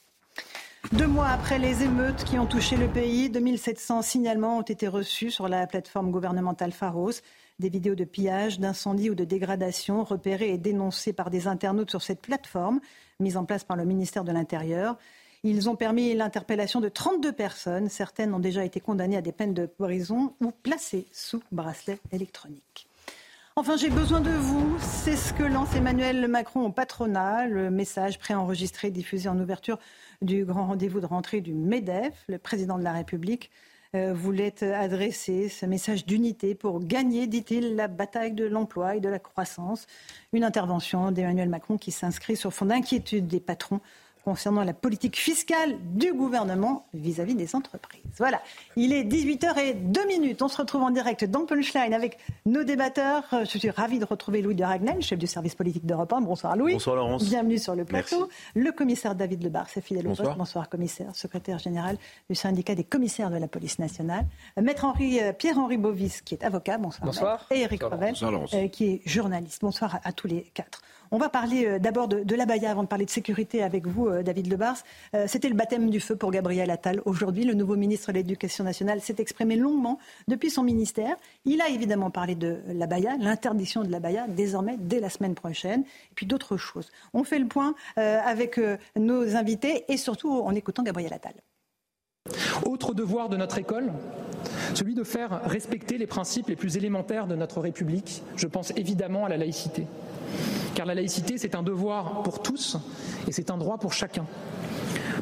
Deux 0.92 1.06
mois 1.06 1.28
après 1.28 1.58
les 1.58 1.82
émeutes 1.82 2.24
qui 2.24 2.38
ont 2.38 2.46
touché 2.46 2.76
le 2.76 2.86
pays, 2.86 3.28
2700 3.28 4.02
signalements 4.02 4.58
ont 4.58 4.62
été 4.62 4.86
reçus 4.86 5.30
sur 5.30 5.48
la 5.48 5.66
plateforme 5.66 6.10
gouvernementale 6.10 6.72
Pharos. 6.72 7.10
Des 7.58 7.68
vidéos 7.68 7.94
de 7.94 8.04
pillage, 8.04 8.60
d'incendie 8.60 9.10
ou 9.10 9.14
de 9.14 9.24
dégradation 9.24 10.04
repérées 10.04 10.50
et 10.50 10.58
dénoncées 10.58 11.12
par 11.12 11.30
des 11.30 11.48
internautes 11.48 11.90
sur 11.90 12.02
cette 12.02 12.20
plateforme 12.20 12.80
mise 13.18 13.36
en 13.36 13.44
place 13.44 13.64
par 13.64 13.76
le 13.76 13.84
ministère 13.84 14.24
de 14.24 14.32
l'Intérieur. 14.32 14.96
Ils 15.42 15.68
ont 15.68 15.76
permis 15.76 16.14
l'interpellation 16.14 16.80
de 16.80 16.88
32 16.88 17.32
personnes. 17.32 17.88
Certaines 17.88 18.32
ont 18.34 18.38
déjà 18.38 18.64
été 18.64 18.80
condamnées 18.80 19.16
à 19.16 19.22
des 19.22 19.32
peines 19.32 19.54
de 19.54 19.66
prison 19.66 20.34
ou 20.40 20.50
placées 20.50 21.06
sous 21.12 21.42
bracelet 21.50 21.98
électronique. 22.12 22.88
Enfin, 23.58 23.78
j'ai 23.78 23.88
besoin 23.88 24.20
de 24.20 24.30
vous. 24.30 24.76
C'est 24.80 25.16
ce 25.16 25.32
que 25.32 25.42
lance 25.42 25.74
Emmanuel 25.74 26.28
Macron 26.28 26.66
au 26.66 26.70
patronat. 26.70 27.46
Le 27.46 27.70
message 27.70 28.18
préenregistré 28.18 28.90
diffusé 28.90 29.30
en 29.30 29.40
ouverture 29.40 29.78
du 30.22 30.44
grand 30.44 30.66
rendez-vous 30.66 31.00
de 31.00 31.06
rentrée 31.06 31.40
du 31.40 31.54
MEDEF. 31.54 32.24
Le 32.28 32.38
président 32.38 32.78
de 32.78 32.84
la 32.84 32.92
République 32.92 33.50
euh, 33.94 34.12
voulait 34.12 34.62
adresser 34.62 35.48
ce 35.48 35.64
message 35.64 36.06
d'unité 36.06 36.54
pour 36.54 36.80
gagner, 36.80 37.26
dit-il, 37.26 37.76
la 37.76 37.88
bataille 37.88 38.32
de 38.32 38.44
l'emploi 38.44 38.96
et 38.96 39.00
de 39.00 39.08
la 39.08 39.18
croissance. 39.18 39.86
Une 40.32 40.44
intervention 40.44 41.12
d'Emmanuel 41.12 41.48
Macron 41.48 41.78
qui 41.78 41.92
s'inscrit 41.92 42.36
sur 42.36 42.52
fond 42.52 42.66
d'inquiétude 42.66 43.26
des 43.26 43.40
patrons 43.40 43.80
concernant 44.26 44.64
la 44.64 44.72
politique 44.74 45.16
fiscale 45.16 45.76
du 45.94 46.12
gouvernement 46.12 46.88
vis-à-vis 46.92 47.36
des 47.36 47.54
entreprises. 47.54 48.02
Voilà, 48.18 48.42
il 48.74 48.92
est 48.92 49.04
18h02 49.04 50.36
On 50.40 50.48
se 50.48 50.56
retrouve 50.56 50.82
en 50.82 50.90
direct 50.90 51.24
dans 51.26 51.46
Punchline 51.46 51.94
avec 51.94 52.18
nos 52.44 52.64
débatteurs. 52.64 53.22
Je 53.30 53.56
suis 53.56 53.70
ravie 53.70 54.00
de 54.00 54.04
retrouver 54.04 54.42
Louis 54.42 54.56
de 54.56 54.64
Ragnel, 54.64 55.00
chef 55.00 55.16
du 55.16 55.28
service 55.28 55.54
politique 55.54 55.86
d'Europe 55.86 56.12
1. 56.12 56.22
Bonsoir 56.22 56.56
Louis. 56.56 56.72
Bonsoir 56.72 56.96
Laurence. 56.96 57.22
Bienvenue 57.22 57.56
sur 57.56 57.76
le 57.76 57.84
plateau. 57.84 58.28
Le 58.56 58.72
commissaire 58.72 59.14
David 59.14 59.44
Lebar, 59.44 59.68
c'est 59.68 59.80
fidèle 59.80 60.06
Bonsoir. 60.06 60.36
Bonsoir 60.36 60.68
commissaire, 60.68 61.14
secrétaire 61.14 61.60
général 61.60 61.96
du 62.28 62.34
syndicat 62.34 62.74
des 62.74 62.82
commissaires 62.82 63.30
de 63.30 63.36
la 63.36 63.46
police 63.46 63.78
nationale. 63.78 64.26
Maître 64.60 64.86
Henri, 64.86 65.20
euh, 65.20 65.32
Pierre-Henri 65.34 65.76
Bovis, 65.76 66.20
qui 66.22 66.34
est 66.34 66.42
avocat. 66.42 66.78
Bonsoir. 66.78 67.06
Bonsoir. 67.06 67.46
Et 67.52 67.60
Eric 67.60 67.80
Revel, 67.80 68.14
euh, 68.24 68.66
qui 68.66 68.86
est 68.86 69.02
journaliste. 69.06 69.62
Bonsoir 69.62 70.00
à 70.02 70.12
tous 70.12 70.26
les 70.26 70.42
quatre. 70.52 70.82
On 71.10 71.18
va 71.18 71.28
parler 71.28 71.66
euh, 71.66 71.78
d'abord 71.78 72.08
de, 72.08 72.24
de 72.24 72.34
l'abaya 72.34 72.70
avant 72.70 72.82
de 72.82 72.88
parler 72.88 73.04
de 73.04 73.10
sécurité 73.10 73.62
avec 73.62 73.86
vous, 73.86 74.08
euh, 74.08 74.22
David 74.22 74.50
Lebars. 74.50 74.78
Euh, 75.14 75.26
c'était 75.28 75.48
le 75.48 75.54
baptême 75.54 75.90
du 75.90 76.00
feu 76.00 76.16
pour 76.16 76.30
Gabriel 76.30 76.70
Attal. 76.70 77.00
Aujourd'hui, 77.04 77.44
le 77.44 77.54
nouveau 77.54 77.76
ministre 77.76 78.12
de 78.12 78.16
l'Éducation 78.16 78.64
nationale 78.64 79.00
s'est 79.00 79.16
exprimé 79.18 79.56
longuement 79.56 79.98
depuis 80.28 80.50
son 80.50 80.62
ministère. 80.62 81.16
Il 81.44 81.60
a 81.60 81.68
évidemment 81.68 82.10
parlé 82.10 82.34
de 82.34 82.58
l'abaya, 82.68 83.16
l'interdiction 83.18 83.82
de 83.82 83.90
l'abaya, 83.90 84.26
désormais 84.28 84.76
dès 84.78 85.00
la 85.00 85.10
semaine 85.10 85.34
prochaine, 85.34 85.82
et 85.82 86.14
puis 86.14 86.26
d'autres 86.26 86.56
choses. 86.56 86.90
On 87.14 87.24
fait 87.24 87.38
le 87.38 87.46
point 87.46 87.74
avec 87.96 88.60
nos 88.96 89.36
invités 89.36 89.84
et 89.88 89.96
surtout 89.96 90.32
en 90.32 90.54
écoutant 90.54 90.82
Gabriel 90.82 91.12
Attal. 91.12 91.34
Autre 92.64 92.94
devoir 92.94 93.28
de 93.28 93.36
notre 93.36 93.58
école, 93.58 93.92
celui 94.74 94.94
de 94.94 95.04
faire 95.04 95.42
respecter 95.44 95.98
les 95.98 96.06
principes 96.06 96.48
les 96.48 96.56
plus 96.56 96.76
élémentaires 96.76 97.26
de 97.26 97.36
notre 97.36 97.60
République. 97.60 98.22
Je 98.36 98.46
pense 98.46 98.72
évidemment 98.76 99.24
à 99.24 99.28
la 99.28 99.36
laïcité. 99.36 99.86
Car 100.74 100.86
la 100.86 100.94
laïcité, 100.94 101.38
c'est 101.38 101.54
un 101.54 101.62
devoir 101.62 102.22
pour 102.22 102.42
tous 102.42 102.76
et 103.26 103.32
c'est 103.32 103.50
un 103.50 103.56
droit 103.56 103.78
pour 103.78 103.92
chacun. 103.92 104.26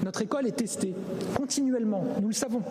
Notre 0.02 0.22
école 0.22 0.46
est 0.46 0.56
testée 0.56 0.94
continuellement, 1.36 2.04
nous 2.20 2.28
le 2.28 2.34
savons. 2.34 2.62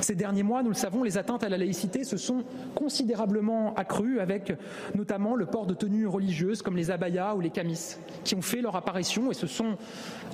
Ces 0.00 0.14
derniers 0.14 0.42
mois, 0.42 0.62
nous 0.62 0.70
le 0.70 0.74
savons, 0.74 1.02
les 1.02 1.18
atteintes 1.18 1.42
à 1.42 1.48
la 1.48 1.58
laïcité 1.58 2.04
se 2.04 2.16
sont 2.16 2.44
considérablement 2.74 3.74
accrues 3.74 4.20
avec 4.20 4.52
notamment 4.94 5.34
le 5.34 5.46
port 5.46 5.66
de 5.66 5.74
tenues 5.74 6.06
religieuses 6.06 6.62
comme 6.62 6.76
les 6.76 6.90
abayas 6.90 7.34
ou 7.34 7.40
les 7.40 7.50
camis 7.50 7.96
qui 8.24 8.34
ont 8.34 8.42
fait 8.42 8.60
leur 8.60 8.76
apparition 8.76 9.30
et 9.30 9.34
se 9.34 9.46
sont 9.46 9.76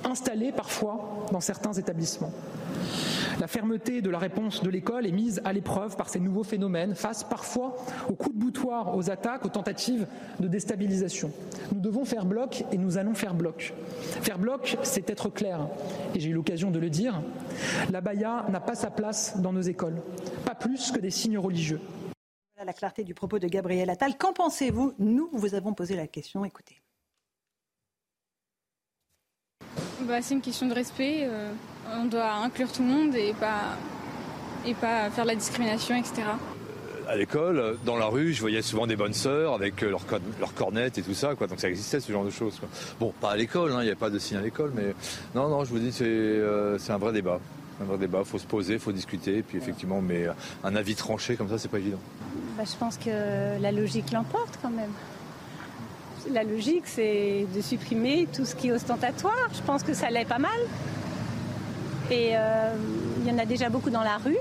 installés 0.03 0.51
parfois 0.51 1.25
dans 1.31 1.41
certains 1.41 1.73
établissements. 1.73 2.31
La 3.39 3.47
fermeté 3.47 4.01
de 4.01 4.09
la 4.09 4.19
réponse 4.19 4.61
de 4.61 4.69
l'école 4.69 5.07
est 5.07 5.11
mise 5.11 5.41
à 5.43 5.53
l'épreuve 5.53 5.97
par 5.97 6.09
ces 6.09 6.19
nouveaux 6.19 6.43
phénomènes, 6.43 6.95
face 6.95 7.23
parfois 7.23 7.75
aux 8.09 8.13
coups 8.13 8.35
de 8.35 8.39
boutoir, 8.39 8.95
aux 8.95 9.09
attaques, 9.09 9.45
aux 9.45 9.49
tentatives 9.49 10.05
de 10.39 10.47
déstabilisation. 10.47 11.31
Nous 11.73 11.81
devons 11.81 12.05
faire 12.05 12.25
bloc 12.25 12.63
et 12.71 12.77
nous 12.77 12.97
allons 12.97 13.15
faire 13.15 13.33
bloc. 13.33 13.73
Faire 14.21 14.37
bloc, 14.37 14.77
c'est 14.83 15.09
être 15.09 15.29
clair. 15.29 15.67
Et 16.15 16.19
j'ai 16.19 16.29
eu 16.29 16.33
l'occasion 16.33 16.69
de 16.71 16.79
le 16.79 16.89
dire, 16.89 17.21
la 17.91 18.01
baya 18.01 18.45
n'a 18.49 18.59
pas 18.59 18.75
sa 18.75 18.91
place 18.91 19.39
dans 19.39 19.51
nos 19.51 19.61
écoles, 19.61 20.01
pas 20.45 20.55
plus 20.55 20.91
que 20.91 20.99
des 20.99 21.09
signes 21.09 21.37
religieux. 21.37 21.81
Voilà 22.55 22.67
la 22.67 22.73
clarté 22.73 23.03
du 23.03 23.13
propos 23.13 23.39
de 23.39 23.47
Gabriel 23.47 23.89
Attal. 23.89 24.17
Qu'en 24.17 24.33
pensez-vous? 24.33 24.93
Nous 24.99 25.29
vous 25.33 25.55
avons 25.55 25.73
posé 25.73 25.95
la 25.95 26.07
question. 26.07 26.45
Écoutez. 26.45 26.81
Bah, 30.01 30.21
c'est 30.21 30.35
une 30.35 30.41
question 30.41 30.67
de 30.67 30.73
respect. 30.73 31.21
Euh, 31.23 31.51
on 31.91 32.05
doit 32.05 32.31
inclure 32.33 32.71
tout 32.71 32.83
le 32.83 32.89
monde 32.89 33.15
et 33.15 33.33
pas, 33.33 33.77
et 34.65 34.73
pas 34.73 35.09
faire 35.09 35.25
la 35.25 35.35
discrimination, 35.35 35.95
etc. 35.95 36.23
Euh, 37.07 37.11
à 37.11 37.15
l'école, 37.15 37.77
dans 37.85 37.97
la 37.97 38.05
rue, 38.05 38.33
je 38.33 38.41
voyais 38.41 38.61
souvent 38.61 38.87
des 38.87 38.95
bonnes 38.95 39.13
sœurs 39.13 39.53
avec 39.53 39.81
leurs 39.81 40.01
leur 40.39 40.53
cornettes 40.53 40.97
et 40.97 41.01
tout 41.01 41.13
ça, 41.13 41.35
donc 41.35 41.59
ça 41.59 41.69
existait 41.69 41.99
ce 41.99 42.11
genre 42.11 42.25
de 42.25 42.29
choses. 42.29 42.59
Bon, 42.99 43.13
pas 43.19 43.31
à 43.31 43.35
l'école, 43.35 43.71
hein, 43.71 43.79
il 43.81 43.85
n'y 43.85 43.91
a 43.91 43.95
pas 43.95 44.09
de 44.09 44.19
signe 44.19 44.37
à 44.37 44.41
l'école, 44.41 44.71
mais 44.75 44.93
non, 45.35 45.49
non, 45.49 45.63
je 45.63 45.69
vous 45.69 45.79
dis, 45.79 45.91
c'est 45.91 46.05
euh, 46.07 46.77
un 46.89 46.97
vrai 46.97 47.13
débat. 47.13 47.39
Un 47.81 47.85
vrai 47.85 47.97
débat, 47.97 48.19
il 48.19 48.25
faut 48.25 48.37
se 48.37 48.45
poser, 48.45 48.73
il 48.73 48.79
faut 48.79 48.91
discuter, 48.91 49.41
puis 49.41 49.57
effectivement, 49.57 50.01
mais 50.01 50.27
un 50.63 50.75
avis 50.75 50.95
tranché 50.95 51.35
comme 51.35 51.49
ça, 51.49 51.57
c'est 51.57 51.69
pas 51.69 51.79
évident. 51.79 51.99
Bah, 52.57 52.63
je 52.65 52.75
pense 52.77 52.97
que 52.97 53.59
la 53.59 53.71
logique 53.71 54.11
l'emporte 54.11 54.59
quand 54.61 54.69
même. 54.69 54.91
La 56.31 56.43
logique, 56.43 56.83
c'est 56.85 57.45
de 57.53 57.61
supprimer 57.61 58.27
tout 58.31 58.45
ce 58.45 58.55
qui 58.55 58.67
est 58.67 58.71
ostentatoire. 58.71 59.49
Je 59.53 59.61
pense 59.61 59.83
que 59.83 59.93
ça 59.93 60.09
l'est 60.09 60.23
pas 60.23 60.37
mal. 60.37 60.51
Et 62.11 62.31
euh, 62.33 62.75
il 63.21 63.29
y 63.29 63.33
en 63.33 63.37
a 63.39 63.45
déjà 63.45 63.69
beaucoup 63.69 63.89
dans 63.89 64.03
la 64.03 64.17
rue. 64.17 64.37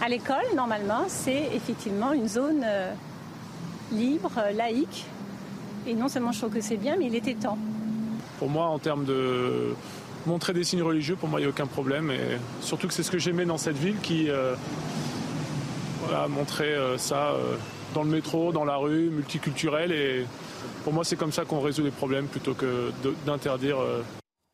À 0.00 0.08
l'école, 0.08 0.44
normalement, 0.54 1.04
c'est 1.08 1.50
effectivement 1.54 2.12
une 2.12 2.28
zone 2.28 2.62
euh, 2.64 2.92
libre, 3.92 4.30
laïque. 4.54 5.06
Et 5.86 5.94
non 5.94 6.08
seulement 6.08 6.32
je 6.32 6.38
trouve 6.38 6.54
que 6.54 6.60
c'est 6.60 6.76
bien, 6.76 6.96
mais 6.96 7.06
il 7.06 7.14
était 7.14 7.34
temps. 7.34 7.58
Pour 8.38 8.48
moi, 8.48 8.66
en 8.66 8.78
termes 8.78 9.04
de 9.04 9.74
montrer 10.26 10.52
des 10.52 10.64
signes 10.64 10.82
religieux, 10.82 11.16
pour 11.16 11.28
moi, 11.28 11.40
il 11.40 11.44
n'y 11.44 11.46
a 11.46 11.50
aucun 11.50 11.66
problème. 11.66 12.10
Et 12.10 12.38
surtout 12.60 12.86
que 12.86 12.94
c'est 12.94 13.02
ce 13.02 13.10
que 13.10 13.18
j'aimais 13.18 13.44
dans 13.44 13.58
cette 13.58 13.76
ville 13.76 13.98
qui 14.00 14.30
euh, 14.30 14.54
voilà, 16.04 16.28
montrait 16.28 16.76
ça 16.96 17.34
dans 17.94 18.02
le 18.02 18.10
métro, 18.10 18.52
dans 18.52 18.64
la 18.64 18.76
rue, 18.76 19.10
multiculturel. 19.10 19.92
Et 19.92 20.26
pour 20.84 20.92
moi, 20.92 21.04
c'est 21.04 21.16
comme 21.16 21.32
ça 21.32 21.44
qu'on 21.44 21.60
résout 21.60 21.84
les 21.84 21.90
problèmes 21.90 22.26
plutôt 22.26 22.54
que 22.54 22.92
d'interdire. 23.26 23.78
Euh. 23.78 24.02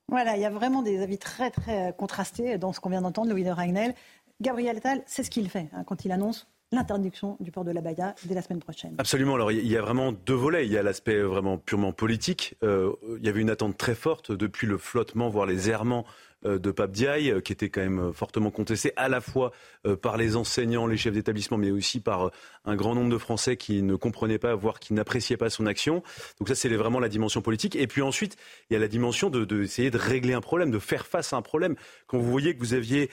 Voilà, 0.09 0.37
il 0.37 0.43
y 0.43 0.47
a 0.47 0.51
vraiment 0.51 0.83
des 0.83 1.03
avis 1.03 1.19
très 1.19 1.51
très 1.51 1.95
contrastés 1.97 2.59
dans 2.59 2.73
ce 2.73 2.81
qu'on 2.81 2.91
vient 2.91 3.03
d'entendre, 3.03 3.31
Louis 3.31 3.45
de 3.45 3.51
Ragnel. 3.51 3.95
Gabriel 4.41 4.77
Attal, 4.77 5.03
c'est 5.07 5.23
ce 5.23 5.31
qu'il 5.31 5.49
fait 5.49 5.69
hein, 5.73 5.85
quand 5.85 6.05
il 6.05 6.13
annonce 6.13 6.49
l'interdiction 6.73 7.37
du 7.41 7.51
port 7.51 7.65
de 7.65 7.71
la 7.71 7.81
Baïa 7.81 8.15
dès 8.25 8.35
la 8.35 8.43
semaine 8.43 8.59
prochaine. 8.59 8.95
Absolument. 8.99 9.35
Alors 9.35 9.53
il 9.53 9.67
y 9.67 9.77
a 9.77 9.81
vraiment 9.81 10.13
deux 10.13 10.35
volets. 10.35 10.67
Il 10.67 10.73
y 10.73 10.79
a 10.79 10.83
l'aspect 10.83 11.21
vraiment 11.21 11.57
purement 11.57 11.93
politique. 11.93 12.57
Euh, 12.63 12.93
il 13.19 13.25
y 13.25 13.29
avait 13.29 13.41
une 13.41 13.51
attente 13.51 13.77
très 13.77 13.95
forte 13.95 14.33
depuis 14.33 14.67
le 14.67 14.77
flottement, 14.77 15.29
voire 15.29 15.47
les 15.47 15.71
errements 15.71 16.05
de 16.45 16.71
Pape 16.71 16.93
Diaye, 16.93 17.31
euh, 17.31 17.41
qui 17.41 17.53
était 17.53 17.71
quand 17.71 17.81
même 17.81 18.13
fortement 18.13 18.51
contesté 18.51 18.93
à 18.97 19.09
la 19.09 19.21
fois 19.21 19.53
par 20.01 20.17
les 20.17 20.37
enseignants, 20.37 20.87
les 20.87 20.97
chefs 20.97 21.13
d'établissement, 21.13 21.59
mais 21.59 21.71
aussi 21.71 22.01
par 22.01 22.31
un 22.65 22.77
grand 22.77 22.95
nombre 22.95 23.11
de 23.11 23.19
Français 23.19 23.57
qui 23.57 23.83
ne 23.83 23.97
comprenaient 23.97 24.39
pas, 24.39 24.55
voire 24.55 24.79
qui 24.81 24.95
n'appréciaient 24.95 25.37
pas 25.37 25.51
son 25.51 25.67
action. 25.67 26.03
Donc 26.39 26.49
ça, 26.49 26.55
c'est 26.55 26.69
vraiment 26.71 27.01
la 27.01 27.09
dimension 27.09 27.43
politique. 27.43 27.77
Et 27.77 27.87
puis 27.87 28.03
ensuite, 28.03 28.37
il 28.71 28.75
y 28.75 28.77
a 28.77 28.79
la 28.79 28.89
dimension 28.89 29.29
d'essayer 29.31 29.91
de, 29.91 29.99
de, 29.99 30.03
régler 30.03 30.33
un 30.33 30.41
problème, 30.41 30.71
de 30.71 30.79
faire 30.79 31.07
face 31.07 31.33
à 31.33 31.37
un 31.37 31.43
problème. 31.43 31.77
Quand 32.07 32.19
vous 32.19 32.31
voyez 32.31 32.55
que 32.55 32.61
vous 32.61 32.75
aviez 32.75 33.11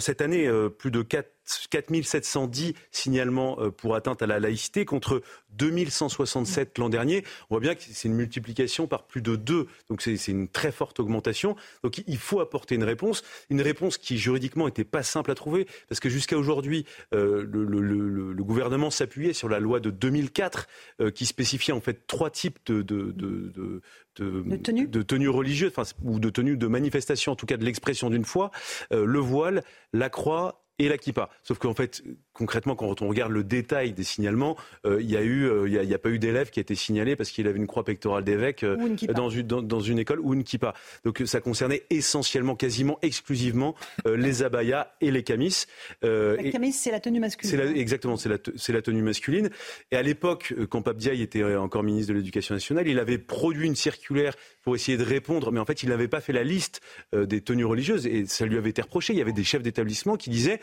cette 0.00 0.20
année 0.20 0.50
plus 0.78 0.90
de 0.90 1.02
4 1.02 1.31
4710 1.70 2.74
signalements 2.90 3.58
euh, 3.60 3.70
pour 3.70 3.94
atteinte 3.94 4.22
à 4.22 4.26
la 4.26 4.40
laïcité 4.40 4.84
contre 4.84 5.22
2167 5.56 6.78
l'an 6.78 6.88
dernier. 6.88 7.24
On 7.50 7.54
voit 7.54 7.60
bien 7.60 7.74
que 7.74 7.82
c'est 7.82 8.08
une 8.08 8.14
multiplication 8.14 8.86
par 8.86 9.04
plus 9.04 9.22
de 9.22 9.36
deux. 9.36 9.66
Donc 9.88 10.02
c'est 10.02 10.28
une 10.28 10.48
très 10.48 10.72
forte 10.72 11.00
augmentation. 11.00 11.56
Donc 11.82 12.02
il 12.06 12.18
faut 12.18 12.40
apporter 12.40 12.74
une 12.74 12.84
réponse. 12.84 13.22
Une 13.50 13.60
réponse 13.60 13.98
qui 13.98 14.18
juridiquement 14.18 14.66
n'était 14.66 14.84
pas 14.84 15.02
simple 15.02 15.30
à 15.30 15.34
trouver 15.34 15.66
parce 15.88 16.00
que 16.00 16.08
jusqu'à 16.08 16.38
aujourd'hui, 16.38 16.86
euh, 17.14 17.46
le, 17.50 18.42
gouvernement 18.42 18.90
s'appuyait 18.90 19.32
sur 19.32 19.48
la 19.48 19.60
loi 19.60 19.78
de 19.80 19.90
2004 19.90 20.68
euh, 21.00 21.10
qui 21.10 21.26
spécifiait 21.26 21.72
en 21.72 21.80
fait 21.80 22.06
trois 22.06 22.28
types 22.28 22.58
de, 22.66 22.82
de, 22.82 23.12
de, 23.12 23.82
de, 24.16 25.02
tenues 25.02 25.28
religieuses, 25.28 25.72
ou 26.02 26.18
de 26.18 26.28
tenues 26.28 26.56
de 26.56 26.66
manifestation, 26.66 27.32
en 27.32 27.36
tout 27.36 27.46
cas 27.46 27.56
de 27.56 27.64
l'expression 27.64 28.10
d'une 28.10 28.24
foi, 28.24 28.50
le 28.90 29.18
voile, 29.18 29.62
la 29.92 30.10
croix 30.10 30.61
et 30.84 30.88
la 30.88 30.98
kippa. 30.98 31.30
Sauf 31.42 31.58
qu'en 31.58 31.74
fait, 31.74 32.02
concrètement, 32.32 32.74
quand 32.74 33.02
on 33.02 33.08
regarde 33.08 33.32
le 33.32 33.44
détail 33.44 33.92
des 33.92 34.04
signalements, 34.04 34.56
euh, 34.86 35.00
il 35.00 35.06
n'y 35.06 35.16
a, 35.16 35.22
eu, 35.22 35.44
euh, 35.44 35.68
il 35.68 35.74
y 35.74 35.94
a, 35.94 35.98
pas 35.98 36.10
eu 36.10 36.18
d'élève 36.18 36.50
qui 36.50 36.60
a 36.60 36.62
été 36.62 36.74
signalé 36.74 37.16
parce 37.16 37.30
qu'il 37.30 37.46
avait 37.46 37.58
une 37.58 37.66
croix 37.66 37.84
pectorale 37.84 38.24
d'évêque 38.24 38.64
euh, 38.64 38.76
dans, 39.14 39.28
une, 39.28 39.46
dans, 39.46 39.80
une 39.80 39.98
école 39.98 40.20
ou 40.20 40.34
une 40.34 40.44
kippa. 40.44 40.74
Donc 41.04 41.22
ça 41.26 41.40
concernait 41.40 41.82
essentiellement, 41.90 42.56
quasiment 42.56 42.98
exclusivement 43.02 43.74
les 44.06 44.42
abayas 44.42 44.92
et 45.00 45.10
les 45.10 45.22
camis. 45.22 45.64
la 46.02 46.36
camis, 46.50 46.72
c'est 46.72 46.90
la 46.90 47.00
tenue 47.00 47.20
masculine. 47.20 47.76
Exactement, 47.76 48.16
c'est 48.16 48.28
la, 48.28 48.38
la, 48.68 48.82
tenue 48.82 49.02
masculine. 49.02 49.50
Et 49.90 49.96
à 49.96 50.02
l'époque, 50.02 50.54
quand 50.70 50.82
Pape 50.82 50.96
Diaye 50.96 51.22
était 51.22 51.44
encore 51.44 51.82
ministre 51.82 52.12
de 52.12 52.18
l'Éducation 52.18 52.54
nationale, 52.54 52.88
il 52.88 52.98
avait 52.98 53.18
produit 53.18 53.66
une 53.66 53.76
circulaire 53.76 54.34
pour 54.62 54.74
essayer 54.74 54.96
de 54.96 55.04
répondre, 55.04 55.50
mais 55.50 55.60
en 55.60 55.64
fait, 55.64 55.82
il 55.82 55.88
n'avait 55.88 56.08
pas 56.08 56.20
fait 56.20 56.32
la 56.32 56.44
liste 56.44 56.80
des 57.12 57.40
tenues 57.40 57.64
religieuses 57.64 58.06
et 58.06 58.26
ça 58.26 58.46
lui 58.46 58.56
avait 58.56 58.70
été 58.70 58.82
reproché. 58.82 59.12
Il 59.12 59.18
y 59.18 59.22
avait 59.22 59.32
des 59.32 59.44
chefs 59.44 59.62
d'établissement 59.62 60.16
qui 60.16 60.30
disaient 60.30 60.60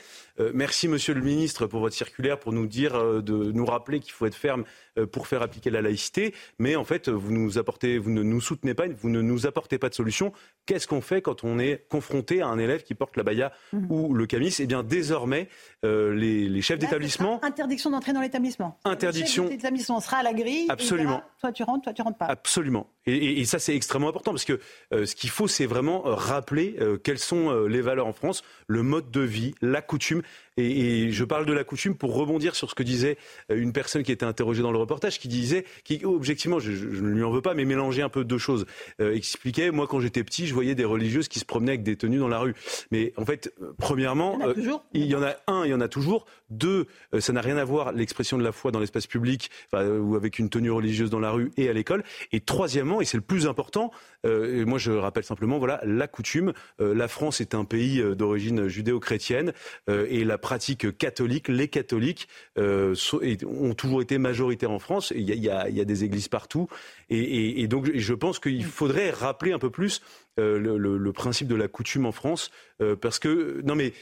Merci, 0.54 0.88
monsieur 0.88 1.14
le 1.14 1.22
ministre, 1.22 1.59
pour 1.68 1.80
votre 1.80 1.96
circulaire, 1.96 2.40
pour 2.40 2.54
nous 2.54 2.68
dire, 2.68 2.96
euh, 2.96 3.22
de 3.22 3.52
nous 3.52 3.66
rappeler 3.66 4.00
qu'il 4.00 4.14
faut 4.14 4.26
être 4.26 4.36
ferme 4.36 4.64
euh, 4.98 5.06
pour 5.06 5.28
faire 5.28 5.42
appliquer 5.42 5.70
la 5.70 5.82
laïcité. 5.82 6.34
Mais 6.58 6.76
en 6.76 6.84
fait, 6.84 7.10
vous 7.10 7.32
nous 7.32 7.58
apportez, 7.58 7.98
vous 7.98 8.12
ne 8.12 8.24
nous 8.24 8.42
soutenez 8.42 8.74
pas, 8.74 8.86
vous 8.88 9.10
ne 9.10 9.22
nous 9.22 9.48
apportez 9.48 9.78
pas 9.78 9.90
de 9.90 9.94
solution. 9.94 10.32
Qu'est-ce 10.66 10.88
qu'on 10.88 11.02
fait 11.02 11.22
quand 11.22 11.44
on 11.44 11.60
est 11.60 11.88
confronté 11.90 12.42
à 12.42 12.48
un 12.48 12.60
élève 12.60 12.84
qui 12.84 12.96
porte 12.96 13.18
la 13.18 13.24
baya 13.24 13.52
mhm. 13.74 13.88
ou 13.90 14.14
le 14.14 14.26
camis? 14.26 14.56
Eh 14.60 14.66
bien, 14.66 14.84
désormais, 14.84 15.50
euh, 15.86 16.14
les, 16.14 16.62
chefs 16.62 16.80
d'établissement. 16.80 17.44
Interdiction 17.44 17.90
d'entrer 17.90 18.14
dans 18.14 18.22
l'établissement. 18.22 18.78
Interdiction. 18.86 19.48
L'établissement 19.50 20.00
sera 20.00 20.18
à 20.18 20.24
la 20.24 20.34
grille. 20.34 20.66
Absolument. 20.70 21.24
toi 21.40 21.52
tu 21.52 21.64
rentres, 21.64 21.84
toi 21.84 21.94
tu 21.94 22.02
rentres 22.02 22.18
pas. 22.18 22.26
Absolument. 22.26 22.88
Et, 23.06 23.44
ça, 23.46 23.58
c'est 23.58 23.76
extrêmement 23.76 24.10
important 24.10 24.32
parce 24.32 24.46
que 24.46 24.60
ce 24.92 25.16
qu'il 25.16 25.32
faut, 25.32 25.48
c'est 25.48 25.66
vraiment 25.66 26.02
rappeler 26.04 26.78
quelles 27.04 27.18
sont 27.18 27.66
les 27.66 27.82
valeurs 27.82 28.06
en 28.06 28.14
France, 28.14 28.44
le 28.68 28.84
mode 28.84 29.10
de 29.10 29.22
vie, 29.22 29.56
la 29.62 29.82
coutume. 29.82 30.22
Et, 30.58 31.12
je 31.12 31.24
parle 31.24 31.46
de 31.46 31.49
la 31.54 31.64
coutume 31.64 31.96
pour 31.96 32.14
rebondir 32.16 32.56
sur 32.56 32.70
ce 32.70 32.76
que 32.76 32.84
disait 32.84 33.18
euh, 33.52 33.62
une 33.62 33.74
personne 33.74 34.04
qui 34.04 34.12
était 34.12 34.26
interrogée 34.26 34.62
dans 34.62 34.72
le 34.72 34.78
reportage, 34.78 35.20
qui 35.20 35.28
disait, 35.28 35.66
qui 35.84 36.04
objectivement, 36.06 36.60
je, 36.60 36.72
ne 36.72 37.10
lui 37.10 37.24
en 37.24 37.32
veux 37.32 37.42
pas, 37.42 37.54
mais 37.54 37.66
mélangeait 37.66 38.02
un 38.02 38.10
peu 38.10 38.24
deux 38.24 38.38
choses. 38.38 38.66
Euh, 39.02 39.14
expliquait, 39.14 39.72
moi 39.72 39.88
quand 39.88 40.00
j'étais 40.00 40.24
petit, 40.24 40.48
je 40.48 40.54
voyais 40.54 40.76
des 40.76 40.86
religieuses 40.86 41.28
qui 41.28 41.40
se 41.40 41.46
promenaient 41.46 41.72
avec 41.72 41.84
des 41.84 41.96
tenues 41.96 42.20
dans 42.20 42.28
la 42.28 42.40
rue. 42.40 42.56
Mais 42.92 43.14
en 43.18 43.26
fait, 43.26 43.54
euh, 43.62 43.74
premièrement, 43.78 44.38
il 44.40 44.42
y 44.42 44.46
en 44.46 44.50
a, 44.50 44.54
toujours. 44.54 44.86
il 44.94 45.06
y 45.06 45.16
en 45.16 45.24
a 45.24 45.36
un, 45.48 45.66
il 45.66 45.72
y 45.72 45.74
en 45.74 45.82
a 45.82 45.88
toujours. 45.88 46.26
Deux, 46.50 46.88
ça 47.20 47.32
n'a 47.32 47.42
rien 47.42 47.58
à 47.58 47.64
voir 47.64 47.92
l'expression 47.92 48.36
de 48.36 48.44
la 48.44 48.52
foi 48.52 48.72
dans 48.72 48.80
l'espace 48.80 49.06
public 49.06 49.52
ou 49.72 50.16
avec 50.16 50.40
une 50.40 50.50
tenue 50.50 50.72
religieuse 50.72 51.12
dans 51.12 51.20
la 51.20 51.30
rue 51.30 51.52
et 51.58 51.70
à 51.70 51.74
l'école. 51.74 52.04
Et 52.32 52.40
troisièmement, 52.40 53.02
et 53.02 53.06
c'est 53.06 53.18
le 53.18 53.22
plus 53.22 53.46
important, 53.46 53.92
et 54.24 54.66
moi 54.66 54.80
je 54.80 54.92
rappelle 54.92 55.24
simplement, 55.24 55.60
voilà, 55.60 55.80
la 55.84 56.08
coutume. 56.08 56.54
la 56.80 57.08
France 57.08 57.40
est 57.40 57.54
un 57.54 57.66
pays 57.66 58.04
d'origine 58.16 58.68
judéo-chrétienne 58.68 59.54
et 59.88 60.24
la 60.24 60.40
pratique 60.40 60.98
catholique, 60.98 61.39
les 61.48 61.68
catholiques 61.68 62.28
euh, 62.58 62.96
ont 63.46 63.74
toujours 63.74 64.02
été 64.02 64.18
majoritaires 64.18 64.72
en 64.72 64.80
France. 64.80 65.14
Il 65.16 65.24
y, 65.24 65.50
a, 65.50 65.70
des 65.70 66.04
églises 66.04 66.28
partout. 66.28 66.68
Et, 67.12 67.68
donc, 67.68 67.90
je 67.94 68.14
pense 68.14 68.40
qu'il 68.40 68.64
faudrait 68.64 69.10
rappeler 69.10 69.52
un 69.52 69.60
peu 69.60 69.72
plus 69.72 70.02
euh, 70.40 70.60
le, 70.78 71.12
principe 71.12 71.48
de 71.48 71.56
la 71.56 71.68
coutume 71.68 72.06
en 72.06 72.12
France, 72.12 72.52
euh, 72.82 72.96
parce 72.96 73.20
que 73.20 73.62
non 73.66 73.76
mais 73.76 73.94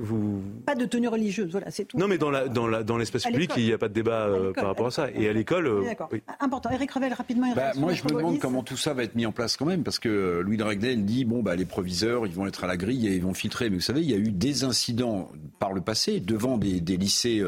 vous 0.00 0.42
pas 0.66 0.74
de 0.74 0.84
tenue 0.84 1.08
religieuse, 1.08 1.50
voilà, 1.50 1.70
c'est 1.70 1.84
tout. 1.86 1.96
Non 1.96 2.08
mais 2.08 2.18
dans 2.18 2.30
la 2.30 2.48
dans 2.48 2.66
la 2.66 2.82
dans 2.82 2.98
l'espace 2.98 3.24
public, 3.24 3.52
il 3.56 3.64
n'y 3.64 3.72
a 3.72 3.78
pas 3.78 3.88
de 3.88 3.94
débat 3.94 4.28
par 4.54 4.66
rapport 4.66 4.88
à, 4.88 4.90
ça. 4.90 5.08
Et 5.14 5.28
à 5.28 5.32
l'école, 5.32 5.84
d'accord. 5.84 6.10
Important. 6.40 6.70
Eric 6.70 6.90
Revel, 6.90 7.14
rapidement. 7.14 7.54
Bah, 7.54 7.70
moi, 7.76 7.94
je 7.94 8.02
me 8.02 8.08
demande 8.08 8.38
comment 8.38 8.62
tout 8.62 8.76
ça 8.76 8.92
va 8.92 9.04
être 9.04 9.14
mis 9.14 9.24
en 9.24 9.32
place 9.32 9.56
quand 9.56 9.64
même, 9.64 9.82
parce 9.82 9.98
que 9.98 10.40
Louis 10.40 10.56
de 10.56 10.64
Regdel 10.64 11.04
dit 11.04 11.24
bon 11.24 11.42
bah 11.42 11.54
les 11.54 11.64
proviseurs, 11.64 12.26
ils 12.26 12.34
vont 12.34 12.46
être 12.46 12.64
à 12.64 12.66
la 12.66 12.76
grille 12.76 13.06
et 13.06 13.14
ils 13.14 13.22
vont 13.22 13.34
filtrer. 13.34 13.70
Mais 13.70 13.76
vous 13.76 13.82
savez, 13.82 14.02
il 14.02 14.10
y 14.10 14.14
a 14.14 14.18
eu 14.18 14.32
des 14.32 14.64
incidents 14.64 15.30
par 15.58 15.72
le 15.72 15.80
passé 15.80 16.20
devant 16.20 16.58
des, 16.58 16.80
lycées 16.96 17.42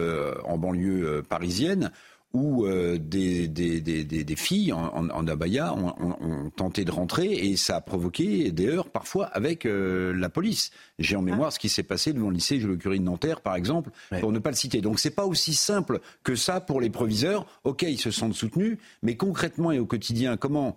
en 0.45 0.57
banlieue 0.57 1.23
parisienne 1.29 1.91
où 2.35 2.67
euh, 2.67 2.99
des, 2.99 3.47
des, 3.47 3.81
des, 3.81 4.05
des, 4.05 4.37
filles 4.37 4.73
en, 4.73 5.09
en, 5.09 5.27
abaya 5.29 5.73
ont, 5.73 5.95
ont, 6.01 6.51
tenté 6.51 6.85
de 6.85 6.91
rentrer 6.91 7.33
et 7.33 7.57
ça 7.57 7.77
a 7.77 7.81
provoqué 7.81 8.51
des 8.51 8.67
heurts 8.67 8.91
parfois 8.91 9.27
avec 9.27 9.65
euh, 9.65 10.13
la 10.13 10.29
police. 10.29 10.73
J'ai 10.99 11.15
en 11.15 11.21
ah. 11.21 11.23
mémoire 11.23 11.53
ce 11.53 11.61
qui 11.61 11.69
s'est 11.69 11.85
passé 11.85 12.13
devant 12.13 12.29
le 12.29 12.35
lycée 12.35 12.59
Jules 12.59 12.77
Curie 12.77 12.99
de 12.99 13.05
Nanterre, 13.05 13.41
par 13.41 13.55
exemple, 13.55 13.91
pour 14.21 14.33
ne 14.33 14.41
pas 14.41 14.51
le 14.51 14.57
citer. 14.57 14.81
Donc 14.81 14.99
c'est 14.99 15.11
pas 15.11 15.25
aussi 15.25 15.55
simple 15.55 16.01
que 16.25 16.35
ça 16.35 16.61
pour 16.61 16.81
les 16.81 16.91
proviseurs. 16.91 17.47
Ok, 17.63 17.83
ils 17.83 18.01
se 18.01 18.11
sentent 18.11 18.35
soutenus, 18.35 18.79
mais 19.03 19.17
concrètement 19.17 19.71
et 19.71 19.79
au 19.79 19.87
quotidien, 19.87 20.37
comment 20.37 20.75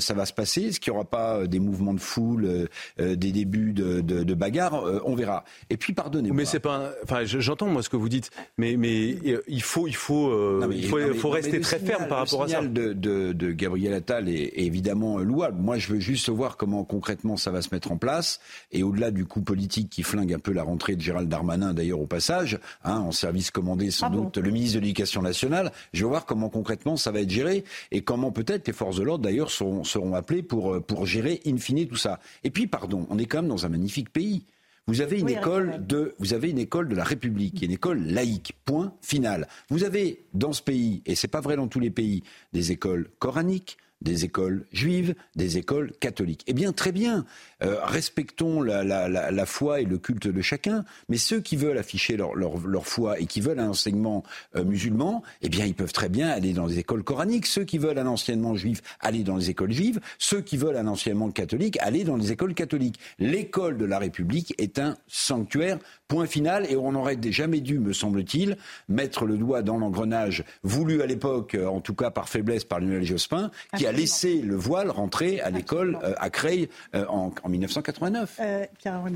ça 0.00 0.14
va 0.14 0.26
se 0.26 0.32
passer 0.32 0.62
Est-ce 0.62 0.80
qu'il 0.80 0.92
n'y 0.92 0.98
aura 0.98 1.08
pas 1.08 1.46
des 1.46 1.60
mouvements 1.60 1.94
de 1.94 2.00
foule, 2.00 2.68
des 2.98 3.32
débuts 3.32 3.72
de, 3.72 4.00
de, 4.00 4.22
de 4.22 4.34
bagarres? 4.34 4.84
On 5.04 5.14
verra. 5.14 5.44
Et 5.70 5.76
puis 5.76 5.92
pardonnez-moi. 5.92 6.36
Mais 6.36 6.44
c'est 6.44 6.60
pas. 6.60 6.90
Enfin, 7.04 7.24
j'entends 7.24 7.66
moi 7.66 7.82
ce 7.82 7.88
que 7.88 7.96
vous 7.96 8.08
dites, 8.08 8.30
mais 8.56 8.76
mais 8.76 9.16
il 9.48 9.62
faut 9.62 9.86
il 9.86 9.94
faut, 9.94 10.62
il 10.70 10.86
faut 10.86 10.98
il 10.98 11.14
faut 11.14 11.30
rester 11.30 11.60
très 11.60 11.78
ferme 11.78 12.08
par 12.08 12.18
rapport 12.18 12.42
à 12.42 12.48
ça. 12.48 12.60
Le 12.60 12.68
signal 12.68 12.94
de, 12.94 13.32
de, 13.32 13.52
Gabriel 13.52 13.94
Attal 13.94 14.28
est, 14.28 14.52
évidemment 14.56 15.18
louable. 15.18 15.58
Moi, 15.60 15.78
je 15.78 15.92
veux 15.92 16.00
juste 16.00 16.28
voir 16.28 16.56
comment 16.56 16.84
concrètement 16.84 17.36
ça 17.36 17.50
va 17.50 17.62
se 17.62 17.68
mettre 17.72 17.92
en 17.92 17.96
place. 17.96 18.40
Et 18.72 18.82
au-delà 18.82 19.10
du 19.10 19.24
coup 19.24 19.40
politique 19.40 19.90
qui 19.90 20.02
flingue 20.02 20.32
un 20.32 20.38
peu 20.38 20.52
la 20.52 20.62
rentrée 20.62 20.96
de 20.96 21.00
Gérald 21.00 21.28
Darmanin, 21.28 21.74
d'ailleurs, 21.74 22.00
au 22.00 22.06
passage, 22.06 22.58
hein, 22.84 22.98
en 22.98 23.12
service 23.12 23.50
commandé 23.50 23.90
sans 23.90 24.06
ah 24.06 24.10
doute 24.10 24.38
le 24.38 24.50
ministre 24.50 24.76
de 24.76 24.80
l'Éducation 24.80 25.22
nationale, 25.22 25.72
je 25.92 26.04
veux 26.04 26.10
voir 26.10 26.26
comment 26.26 26.48
concrètement 26.48 26.96
ça 26.96 27.10
va 27.10 27.20
être 27.20 27.30
géré 27.30 27.64
et 27.90 28.02
comment 28.02 28.32
peut-être 28.32 28.66
les 28.66 28.72
forces 28.72 28.96
de 28.96 29.02
l'ordre, 29.02 29.24
d'ailleurs, 29.24 29.50
seront, 29.84 30.08
seront 30.08 30.14
appelées 30.14 30.42
pour, 30.42 30.84
pour 30.84 31.06
gérer 31.06 31.40
in 31.46 31.56
fine 31.56 31.86
tout 31.86 31.96
ça. 31.96 32.20
Et 32.44 32.50
puis, 32.50 32.66
pardon, 32.66 33.06
on 33.10 33.18
est 33.18 33.26
quand 33.26 33.42
même 33.42 33.48
dans 33.48 33.66
un 33.66 33.68
magnifique 33.68 34.10
pays. 34.10 34.44
Vous 34.86 35.02
avez 35.02 35.20
une 35.20 35.28
école 35.28 35.86
de, 35.86 36.14
vous 36.18 36.32
avez 36.32 36.48
une 36.48 36.58
école 36.58 36.88
de 36.88 36.96
la 36.96 37.04
République, 37.04 37.60
une 37.62 37.72
école 37.72 38.00
laïque. 38.00 38.54
Point 38.64 38.94
final. 39.02 39.46
Vous 39.68 39.84
avez 39.84 40.24
dans 40.32 40.54
ce 40.54 40.62
pays, 40.62 41.02
et 41.04 41.14
c'est 41.14 41.28
pas 41.28 41.42
vrai 41.42 41.56
dans 41.56 41.68
tous 41.68 41.78
les 41.78 41.90
pays, 41.90 42.22
des 42.54 42.72
écoles 42.72 43.10
coraniques, 43.18 43.76
des 44.00 44.24
écoles 44.24 44.64
juives, 44.72 45.14
des 45.36 45.58
écoles 45.58 45.92
catholiques. 46.00 46.42
Eh 46.46 46.54
bien, 46.54 46.72
très 46.72 46.92
bien, 46.92 47.26
euh, 47.62 47.78
respectons 47.82 48.62
la, 48.62 49.46
foi 49.46 49.80
et 49.80 49.84
le 49.84 49.98
culte 49.98 50.28
de 50.28 50.42
chacun, 50.42 50.84
mais 51.08 51.16
ceux 51.16 51.40
qui 51.40 51.56
veulent 51.56 51.78
afficher 51.78 52.16
leur, 52.16 52.86
foi 52.86 53.18
et 53.18 53.26
qui 53.26 53.40
veulent 53.40 53.60
un 53.60 53.70
enseignement 53.70 54.22
euh, 54.56 54.64
musulman, 54.64 55.22
eh 55.42 55.48
bien, 55.48 55.64
ils 55.64 55.74
peuvent 55.74 55.92
très 55.92 56.08
bien 56.08 56.28
aller 56.28 56.52
dans 56.52 56.66
les 56.66 56.78
écoles 56.78 57.02
coraniques. 57.02 57.46
Ceux 57.46 57.64
qui 57.64 57.78
veulent 57.78 57.98
un 57.98 58.06
enseignement 58.06 58.54
juif, 58.54 58.80
aller 59.00 59.24
dans 59.24 59.36
les 59.36 59.50
écoles 59.50 59.72
juives. 59.72 60.00
Ceux 60.18 60.40
qui 60.40 60.56
veulent 60.56 60.76
un 60.76 60.86
enseignement 60.86 61.30
catholique, 61.30 61.78
aller 61.80 62.04
dans 62.04 62.16
les 62.16 62.32
écoles 62.32 62.54
catholiques. 62.54 62.98
L'école 63.18 63.76
de 63.76 63.84
la 63.84 63.98
République 63.98 64.54
est 64.58 64.78
un 64.78 64.96
sanctuaire 65.06 65.78
Point 66.08 66.24
final, 66.24 66.64
et 66.70 66.74
on 66.74 66.92
n'aurait 66.92 67.18
jamais 67.30 67.60
dû, 67.60 67.78
me 67.78 67.92
semble-t-il, 67.92 68.56
mettre 68.88 69.26
le 69.26 69.36
doigt 69.36 69.60
dans 69.60 69.76
l'engrenage 69.76 70.42
voulu 70.62 71.02
à 71.02 71.06
l'époque, 71.06 71.54
euh, 71.54 71.66
en 71.66 71.82
tout 71.82 71.94
cas 71.94 72.10
par 72.10 72.30
faiblesse, 72.30 72.64
par 72.64 72.80
Lionel 72.80 73.04
Jospin, 73.04 73.50
qui 73.76 73.86
a 73.86 73.92
laissé 73.92 74.40
le 74.40 74.56
voile 74.56 74.88
rentrer 74.88 75.42
à 75.42 75.50
l'école 75.50 75.98
euh, 76.02 76.14
à 76.16 76.30
Creil 76.30 76.70
euh, 76.94 77.04
en, 77.08 77.30
1989. 77.48 78.36
Pierre-Henri 78.78 79.12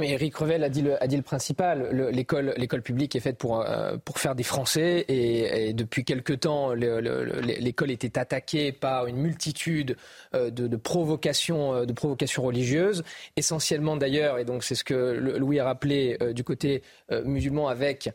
Mais 0.00 0.12
Eric 0.12 0.34
Revel 0.36 0.64
a 0.64 0.70
dit 0.70 0.80
le, 0.80 1.02
a 1.02 1.06
dit 1.06 1.16
le 1.16 1.22
principal. 1.22 1.90
L'école, 1.92 2.82
publique 2.82 3.14
est 3.14 3.20
faite 3.20 3.36
pour, 3.36 3.60
euh, 3.60 3.96
faire 4.16 4.34
des 4.34 4.42
Français 4.42 5.04
et, 5.08 5.74
depuis 5.74 6.04
quelque 6.04 6.32
temps, 6.32 6.72
l'école 6.72 7.90
était 7.90 8.18
attaquée 8.18 8.72
par 8.72 9.06
une 9.06 9.16
multitude 9.16 9.96
euh, 10.34 10.50
de, 10.50 10.76
provocations, 10.76 11.74
euh, 11.74 11.84
de 11.84 11.92
provocations 11.92 12.42
religieuses, 12.42 13.04
essentiellement 13.36 13.96
d'ailleurs, 13.96 14.38
et 14.38 14.44
donc 14.44 14.64
c'est 14.64 14.74
ce 14.74 14.84
que 14.84 14.94
Louis 15.38 15.60
a 15.60 15.64
rappelé 15.64 16.16
du 16.34 16.44
côté 16.44 16.82
musulman 17.24 17.68
avec 17.68 18.10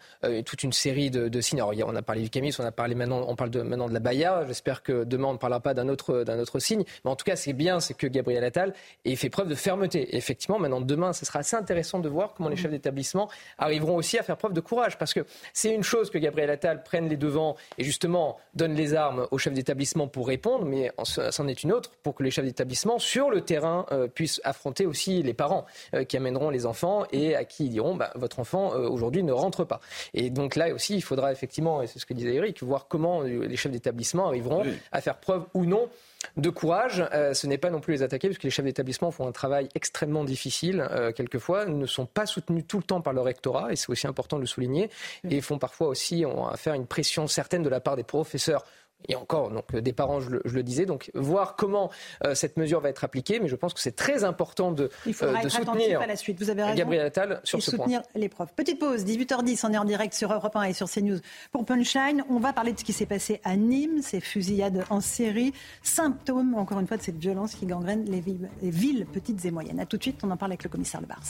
toute 0.45 0.63
une 0.63 0.73
série 0.73 1.11
de, 1.11 1.41
signes. 1.41 1.59
Alors, 1.59 1.73
on 1.85 1.95
a 1.95 2.01
parlé 2.01 2.23
du 2.23 2.29
camis, 2.29 2.55
on 2.57 2.63
a 2.63 2.71
parlé 2.71 2.95
maintenant, 2.95 3.25
on 3.27 3.35
parle 3.35 3.51
maintenant 3.63 3.87
de 3.87 3.93
la 3.93 3.99
baya. 3.99 4.43
J'espère 4.47 4.81
que 4.81 5.03
demain 5.03 5.27
on 5.27 5.33
ne 5.33 5.37
parlera 5.37 5.59
pas 5.59 5.73
d'un 5.73 5.87
autre, 5.87 6.23
d'un 6.23 6.39
autre 6.39 6.59
signe. 6.59 6.83
Mais 7.03 7.11
en 7.11 7.15
tout 7.15 7.25
cas, 7.25 7.35
c'est 7.35 7.53
bien, 7.53 7.79
c'est 7.79 7.93
que 7.93 8.07
Gabriel 8.07 8.43
Attal 8.43 8.73
ait 9.05 9.15
fait 9.15 9.29
preuve 9.29 9.47
de 9.47 9.55
fermeté. 9.55 10.15
effectivement, 10.15 10.57
maintenant 10.57 10.81
demain, 10.81 11.13
ce 11.13 11.25
sera 11.25 11.39
assez 11.39 11.55
intéressant 11.55 11.74
de 11.75 12.09
voir 12.09 12.33
comment 12.33 12.49
les 12.49 12.55
chefs 12.55 12.71
d'établissement 12.71 13.29
arriveront 13.57 13.95
aussi 13.95 14.17
à 14.17 14.23
faire 14.23 14.37
preuve 14.37 14.53
de 14.53 14.61
courage. 14.61 14.97
Parce 14.97 15.13
que 15.13 15.25
c'est 15.53 15.73
une 15.73 15.83
chose 15.83 16.09
que 16.09 16.17
Gabriel 16.17 16.49
Attal 16.49 16.83
prenne 16.83 17.09
les 17.09 17.17
devants 17.17 17.55
et 17.77 17.83
justement 17.83 18.37
donne 18.53 18.73
les 18.73 18.93
armes 18.93 19.27
aux 19.31 19.37
chefs 19.37 19.53
d'établissement 19.53 20.07
pour 20.07 20.27
répondre, 20.27 20.65
mais 20.65 20.91
c'en 21.03 21.47
est 21.47 21.63
une 21.63 21.71
autre 21.71 21.91
pour 22.03 22.15
que 22.15 22.23
les 22.23 22.31
chefs 22.31 22.45
d'établissement, 22.45 22.99
sur 22.99 23.29
le 23.29 23.41
terrain, 23.41 23.85
euh, 23.91 24.07
puissent 24.07 24.41
affronter 24.43 24.85
aussi 24.85 25.21
les 25.21 25.33
parents 25.33 25.65
euh, 25.93 26.03
qui 26.03 26.17
amèneront 26.17 26.49
les 26.49 26.65
enfants 26.65 27.05
et 27.11 27.35
à 27.35 27.43
qui 27.43 27.65
ils 27.65 27.69
diront 27.69 27.95
bah, 27.95 28.11
votre 28.15 28.39
enfant 28.39 28.73
euh, 28.73 28.87
aujourd'hui 28.87 29.23
ne 29.23 29.33
rentre 29.33 29.63
pas. 29.63 29.81
Et 30.13 30.29
donc 30.29 30.55
là 30.55 30.73
aussi, 30.73 30.95
il 30.95 31.01
faudra 31.01 31.31
effectivement, 31.31 31.81
et 31.81 31.87
c'est 31.87 31.99
ce 31.99 32.05
que 32.05 32.13
disait 32.13 32.35
Eric, 32.35 32.63
voir 32.63 32.87
comment 32.87 33.21
les 33.21 33.57
chefs 33.57 33.71
d'établissement 33.71 34.27
arriveront 34.27 34.63
à 34.91 35.01
faire 35.01 35.17
preuve 35.17 35.45
ou 35.53 35.65
non 35.65 35.89
de 36.37 36.49
courage. 36.49 37.03
Euh, 37.13 37.33
ce 37.33 37.47
n'est 37.47 37.57
pas 37.57 37.69
non 37.69 37.79
plus 37.79 37.93
les 37.93 38.03
attaquer, 38.03 38.27
puisque 38.27 38.43
les 38.43 38.49
chefs 38.49 38.65
d'établissement 38.65 39.11
font 39.11 39.27
un 39.27 39.31
travail 39.31 39.69
extrêmement 39.75 40.23
difficile, 40.23 40.85
euh, 40.91 41.11
quelquefois, 41.11 41.65
ne 41.65 41.85
sont 41.85 42.05
pas 42.05 42.25
soutenus 42.25 42.65
tout 42.67 42.77
le 42.77 42.83
temps 42.83 43.01
par 43.01 43.13
le 43.13 43.21
rectorat, 43.21 43.71
et 43.71 43.75
c'est 43.75 43.89
aussi 43.89 44.07
important 44.07 44.37
de 44.37 44.41
le 44.41 44.47
souligner, 44.47 44.89
et 45.29 45.41
font 45.41 45.57
parfois 45.57 45.87
aussi 45.87 46.25
ont 46.25 46.47
à 46.47 46.57
faire 46.57 46.73
une 46.73 46.87
pression 46.87 47.27
certaine 47.27 47.63
de 47.63 47.69
la 47.69 47.79
part 47.79 47.95
des 47.95 48.03
professeurs 48.03 48.63
et 49.07 49.15
encore 49.15 49.49
donc 49.49 49.75
des 49.75 49.93
parents, 49.93 50.19
je 50.19 50.29
le, 50.29 50.63
disais. 50.63 50.85
Donc 50.85 51.11
voir 51.13 51.55
comment 51.55 51.91
euh, 52.23 52.35
cette 52.35 52.57
mesure 52.57 52.79
va 52.79 52.89
être 52.89 53.03
appliquée, 53.03 53.39
mais 53.39 53.47
je 53.47 53.55
pense 53.55 53.73
que 53.73 53.79
c'est 53.79 53.95
très 53.95 54.23
important 54.23 54.71
de, 54.71 54.89
Il 55.05 55.13
faudra 55.13 55.43
euh, 55.43 55.49
soutenir 55.49 56.01
à 56.01 56.07
la 56.07 56.15
suite. 56.15 56.39
Vous 56.39 56.49
avez 56.49 56.63
raison. 56.63 56.77
Gabriel 56.77 57.05
Attal 57.05 57.41
sur 57.43 57.61
ce 57.61 57.71
soutenir 57.71 58.01
les 58.15 58.29
profs. 58.29 58.53
Petite 58.53 58.79
pause, 58.79 59.05
18h10, 59.05 59.65
on 59.65 59.73
est 59.73 59.77
en 59.77 59.85
direct 59.85 60.13
sur 60.13 60.31
Europe 60.31 60.55
1 60.55 60.63
et 60.63 60.73
sur 60.73 60.89
CNews 60.89 61.19
pour 61.51 61.65
Punchline. 61.65 62.23
On 62.29 62.39
va 62.39 62.53
parler 62.53 62.73
de 62.73 62.79
ce 62.79 62.83
qui 62.83 62.93
s'est 62.93 63.05
passé 63.05 63.41
à 63.43 63.55
Nîmes, 63.55 64.01
ces 64.01 64.19
fusillades 64.19 64.85
en 64.89 65.01
série, 65.01 65.53
symptômes 65.83 66.55
encore 66.55 66.79
une 66.79 66.87
fois 66.87 66.97
de 66.97 67.03
cette 67.03 67.17
violence 67.17 67.55
qui 67.55 67.65
gangrène 67.65 68.05
les 68.05 68.19
villes, 68.19 68.49
les 68.61 68.69
villes 68.69 69.05
petites 69.05 69.43
et 69.45 69.51
moyennes. 69.51 69.79
A 69.79 69.85
tout 69.85 69.97
de 69.97 70.03
suite, 70.03 70.21
on 70.23 70.31
en 70.31 70.37
parle 70.37 70.51
avec 70.51 70.63
le 70.63 70.69
commissaire 70.69 71.01
Le 71.01 71.07
Bars. 71.07 71.21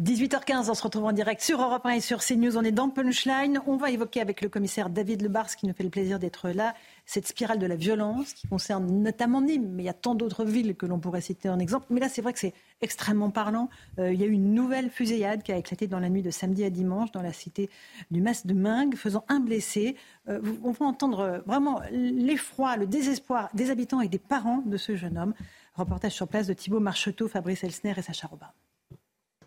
18h15, 0.00 0.70
on 0.70 0.74
se 0.74 0.82
retrouve 0.82 1.04
en 1.04 1.12
direct 1.12 1.42
sur 1.42 1.60
Europe 1.60 1.84
1 1.84 1.90
et 1.90 2.00
sur 2.00 2.20
CNews. 2.20 2.56
On 2.56 2.62
est 2.62 2.72
dans 2.72 2.88
Punchline. 2.88 3.60
On 3.66 3.76
va 3.76 3.90
évoquer 3.90 4.22
avec 4.22 4.40
le 4.40 4.48
commissaire 4.48 4.88
David 4.88 5.20
Lebars, 5.20 5.54
qui 5.56 5.66
nous 5.66 5.74
fait 5.74 5.82
le 5.82 5.90
plaisir 5.90 6.18
d'être 6.18 6.48
là, 6.48 6.74
cette 7.04 7.26
spirale 7.26 7.58
de 7.58 7.66
la 7.66 7.76
violence 7.76 8.32
qui 8.32 8.48
concerne 8.48 8.86
notamment 9.02 9.42
Nîmes, 9.42 9.68
mais 9.72 9.82
il 9.82 9.86
y 9.86 9.90
a 9.90 9.94
tant 9.94 10.14
d'autres 10.14 10.46
villes 10.46 10.74
que 10.74 10.86
l'on 10.86 10.98
pourrait 10.98 11.20
citer 11.20 11.50
en 11.50 11.58
exemple. 11.58 11.84
Mais 11.90 12.00
là, 12.00 12.08
c'est 12.08 12.22
vrai 12.22 12.32
que 12.32 12.38
c'est 12.38 12.54
extrêmement 12.80 13.28
parlant. 13.28 13.68
Euh, 13.98 14.10
il 14.10 14.18
y 14.18 14.24
a 14.24 14.26
eu 14.26 14.32
une 14.32 14.54
nouvelle 14.54 14.88
fusillade 14.88 15.42
qui 15.42 15.52
a 15.52 15.58
éclaté 15.58 15.86
dans 15.86 16.00
la 16.00 16.08
nuit 16.08 16.22
de 16.22 16.30
samedi 16.30 16.64
à 16.64 16.70
dimanche 16.70 17.12
dans 17.12 17.22
la 17.22 17.34
cité 17.34 17.68
du 18.10 18.22
Mas 18.22 18.46
de 18.46 18.54
Mingue, 18.54 18.96
faisant 18.96 19.26
un 19.28 19.40
blessé. 19.40 19.96
Euh, 20.30 20.40
on 20.64 20.70
va 20.70 20.86
entendre 20.86 21.42
vraiment 21.44 21.82
l'effroi, 21.92 22.78
le 22.78 22.86
désespoir 22.86 23.50
des 23.52 23.70
habitants 23.70 24.00
et 24.00 24.08
des 24.08 24.18
parents 24.18 24.62
de 24.64 24.78
ce 24.78 24.96
jeune 24.96 25.18
homme. 25.18 25.34
Reportage 25.74 26.12
sur 26.12 26.26
place 26.26 26.46
de 26.46 26.54
Thibault 26.54 26.80
Marcheteau, 26.80 27.28
Fabrice 27.28 27.64
Elsner 27.64 27.92
et 27.98 28.02
Sacha 28.02 28.28
Robin. 28.28 28.48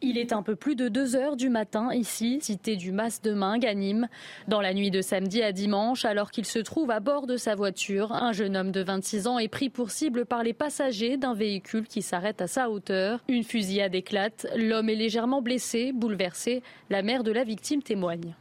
Il 0.06 0.18
est 0.18 0.34
un 0.34 0.44
peu 0.44 0.58
plus 0.58 0.76
de 0.76 0.90
2 0.90 1.16
heures 1.16 1.38
du 1.38 1.50
matin 1.50 1.94
ici, 1.94 2.40
cité 2.42 2.76
du 2.76 2.92
Mas 2.92 3.22
de 3.22 3.32
Mingue 3.32 3.66
à. 3.66 4.10
Dans 4.50 4.60
la 4.60 4.74
nuit 4.74 4.92
de 4.92 5.02
samedi 5.02 5.42
à 5.42 5.54
dimanche, 5.54 6.04
alors 6.04 6.30
qu'il 6.30 6.46
se 6.46 6.60
trouve 6.60 6.92
à 6.92 7.00
bord 7.00 7.26
de 7.26 7.38
sa 7.38 7.56
voiture, 7.56 8.12
un 8.12 8.34
jeune 8.34 8.58
homme 8.58 8.72
de 8.74 8.84
26 8.84 9.28
ans 9.28 9.40
est 9.40 9.48
pris 9.48 9.70
pour 9.70 9.92
cible 9.92 10.26
par 10.26 10.44
les 10.44 10.52
passagers 10.52 11.16
d'un 11.16 11.34
véhicule 11.34 11.88
qui 11.88 12.02
s'arrête 12.02 12.42
à 12.42 12.48
sa 12.48 12.70
hauteur. 12.70 13.22
Une 13.30 13.46
fusillade 13.46 13.96
éclate. 13.96 14.46
L'homme 14.58 14.90
est 14.90 14.96
légèrement 14.96 15.42
blessé, 15.42 15.94
bouleversé. 15.94 16.64
La 16.90 17.02
mère 17.02 17.24
de 17.24 17.32
la 17.32 17.46
victime 17.46 17.82
témoigne. 17.82 18.36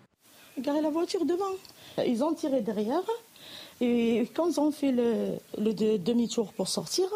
Garé 0.59 0.81
la 0.81 0.91
voiture 0.91 1.25
devant. 1.25 1.55
Ils 2.05 2.25
ont 2.25 2.35
tiré 2.35 2.61
derrière. 2.61 3.03
Et 3.81 4.29
quand 4.35 4.49
ils 4.49 4.59
ont 4.59 4.73
fait 4.73 4.91
le, 4.91 5.99
demi-tour 5.99 6.53
pour 6.55 6.67
sortir, 6.67 7.07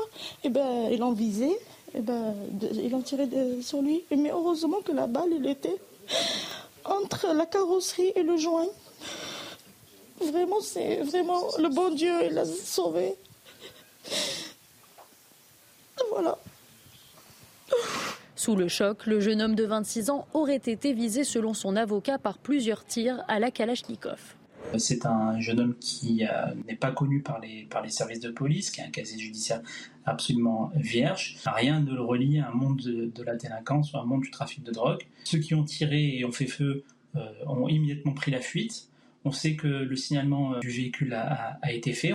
eh 0.44 0.51
ben, 0.51 0.88
ils 0.92 1.01
l'ont 1.01 1.12
visé. 1.12 1.51
Eh 1.97 2.01
ben, 2.01 2.34
tiré 3.05 3.28
sur 3.62 3.80
lui. 3.82 4.05
Mais 4.11 4.30
heureusement 4.30 4.80
que 4.82 4.92
la 4.92 5.07
balle, 5.07 5.30
elle 5.34 5.47
était 5.47 5.76
entre 6.84 7.34
la 7.34 7.47
carrosserie 7.47 8.12
et 8.14 8.22
le 8.22 8.36
joint. 8.36 8.66
Vraiment, 10.20 10.61
c'est 10.61 10.97
vraiment 11.03 11.42
le 11.59 11.68
bon 11.68 11.90
Dieu, 11.94 12.12
il 12.24 12.34
l'a 12.34 12.44
sauvé. 12.44 13.14
Voilà. 16.11 16.38
Sous 18.34 18.55
le 18.55 18.68
choc, 18.68 19.07
le 19.07 19.20
jeune 19.20 19.42
homme 19.42 19.55
de 19.55 19.64
26 19.64 20.11
ans 20.11 20.26
aurait 20.32 20.57
été 20.57 20.92
visé 20.92 21.24
selon 21.24 21.53
son 21.53 21.76
avocat 21.76 22.18
par 22.18 22.38
plusieurs 22.38 22.84
tirs 22.84 23.24
à 23.28 23.40
la 23.40 23.51
Kalachnikov. 23.51 24.20
C'est 24.79 25.07
un 25.07 25.41
jeune 25.41 25.61
homme 25.61 25.75
qui 25.81 26.25
euh, 26.25 26.55
n'est 26.67 26.77
pas 26.77 26.91
connu 26.91 27.23
par 27.23 27.41
les, 27.41 27.67
par 27.71 27.89
services 27.91 28.21
de 28.21 28.31
police, 28.31 28.71
qui 28.71 28.81
a 28.81 28.85
un 28.85 28.91
casier 28.91 29.19
judiciaire 29.19 29.62
absolument 30.05 30.71
vierge. 30.75 31.37
Rien 31.47 31.81
ne 31.81 31.95
le 31.95 32.03
relie 32.03 32.39
à 32.39 32.49
un 32.49 32.55
monde 32.55 32.81
de, 32.81 33.23
la 33.23 33.37
délinquance 33.37 33.93
ou 33.93 33.97
à 33.97 34.01
un 34.01 34.05
monde 34.05 34.23
du 34.23 34.31
trafic 34.31 34.62
de 34.62 34.73
drogue. 34.73 35.03
Ceux 35.25 35.39
qui 35.39 35.55
ont 35.55 35.64
tiré 35.64 36.19
et 36.19 36.25
ont 36.25 36.33
fait 36.33 36.47
feu 36.47 36.85
euh, 37.17 37.31
ont 37.47 37.69
immédiatement 37.69 38.12
pris 38.12 38.31
la 38.31 38.41
fuite. 38.41 38.89
On 39.25 39.33
sait 39.33 39.57
que 39.57 39.67
le 39.67 39.97
signalement 39.97 40.55
euh, 40.55 40.61
du 40.61 40.69
véhicule 40.69 41.14
a 41.14 41.73
été 41.73 41.93
fait. 41.93 42.14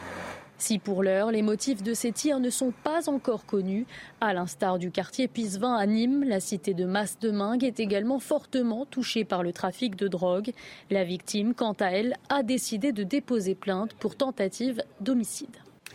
Si 0.61 0.77
pour 0.77 1.01
l'heure, 1.01 1.31
les 1.31 1.41
motifs 1.41 1.81
de 1.81 1.95
ces 1.95 2.11
tirs 2.11 2.39
ne 2.39 2.51
sont 2.51 2.71
pas 2.83 3.09
encore 3.09 3.47
connus, 3.47 3.87
à 4.21 4.31
l'instar 4.31 4.77
du 4.77 4.91
quartier 4.91 5.27
Pisevin 5.27 5.73
à 5.73 5.87
Nîmes, 5.87 6.23
la 6.23 6.39
cité 6.39 6.75
de 6.75 6.85
Mas-de-Mingue 6.85 7.63
est 7.63 7.79
également 7.79 8.19
fortement 8.19 8.85
touchée 8.85 9.25
par 9.25 9.41
le 9.41 9.53
trafic 9.53 9.95
de 9.95 10.07
drogue. 10.07 10.51
La 10.91 11.03
victime, 11.03 11.55
quant 11.55 11.73
à 11.79 11.87
elle, 11.87 12.15
a 12.29 12.43
décidé 12.43 12.91
de 12.91 13.01
déposer 13.01 13.55
plainte 13.55 13.95
pour 13.95 14.15
tentative 14.15 14.83
d'homicide. 14.99 15.49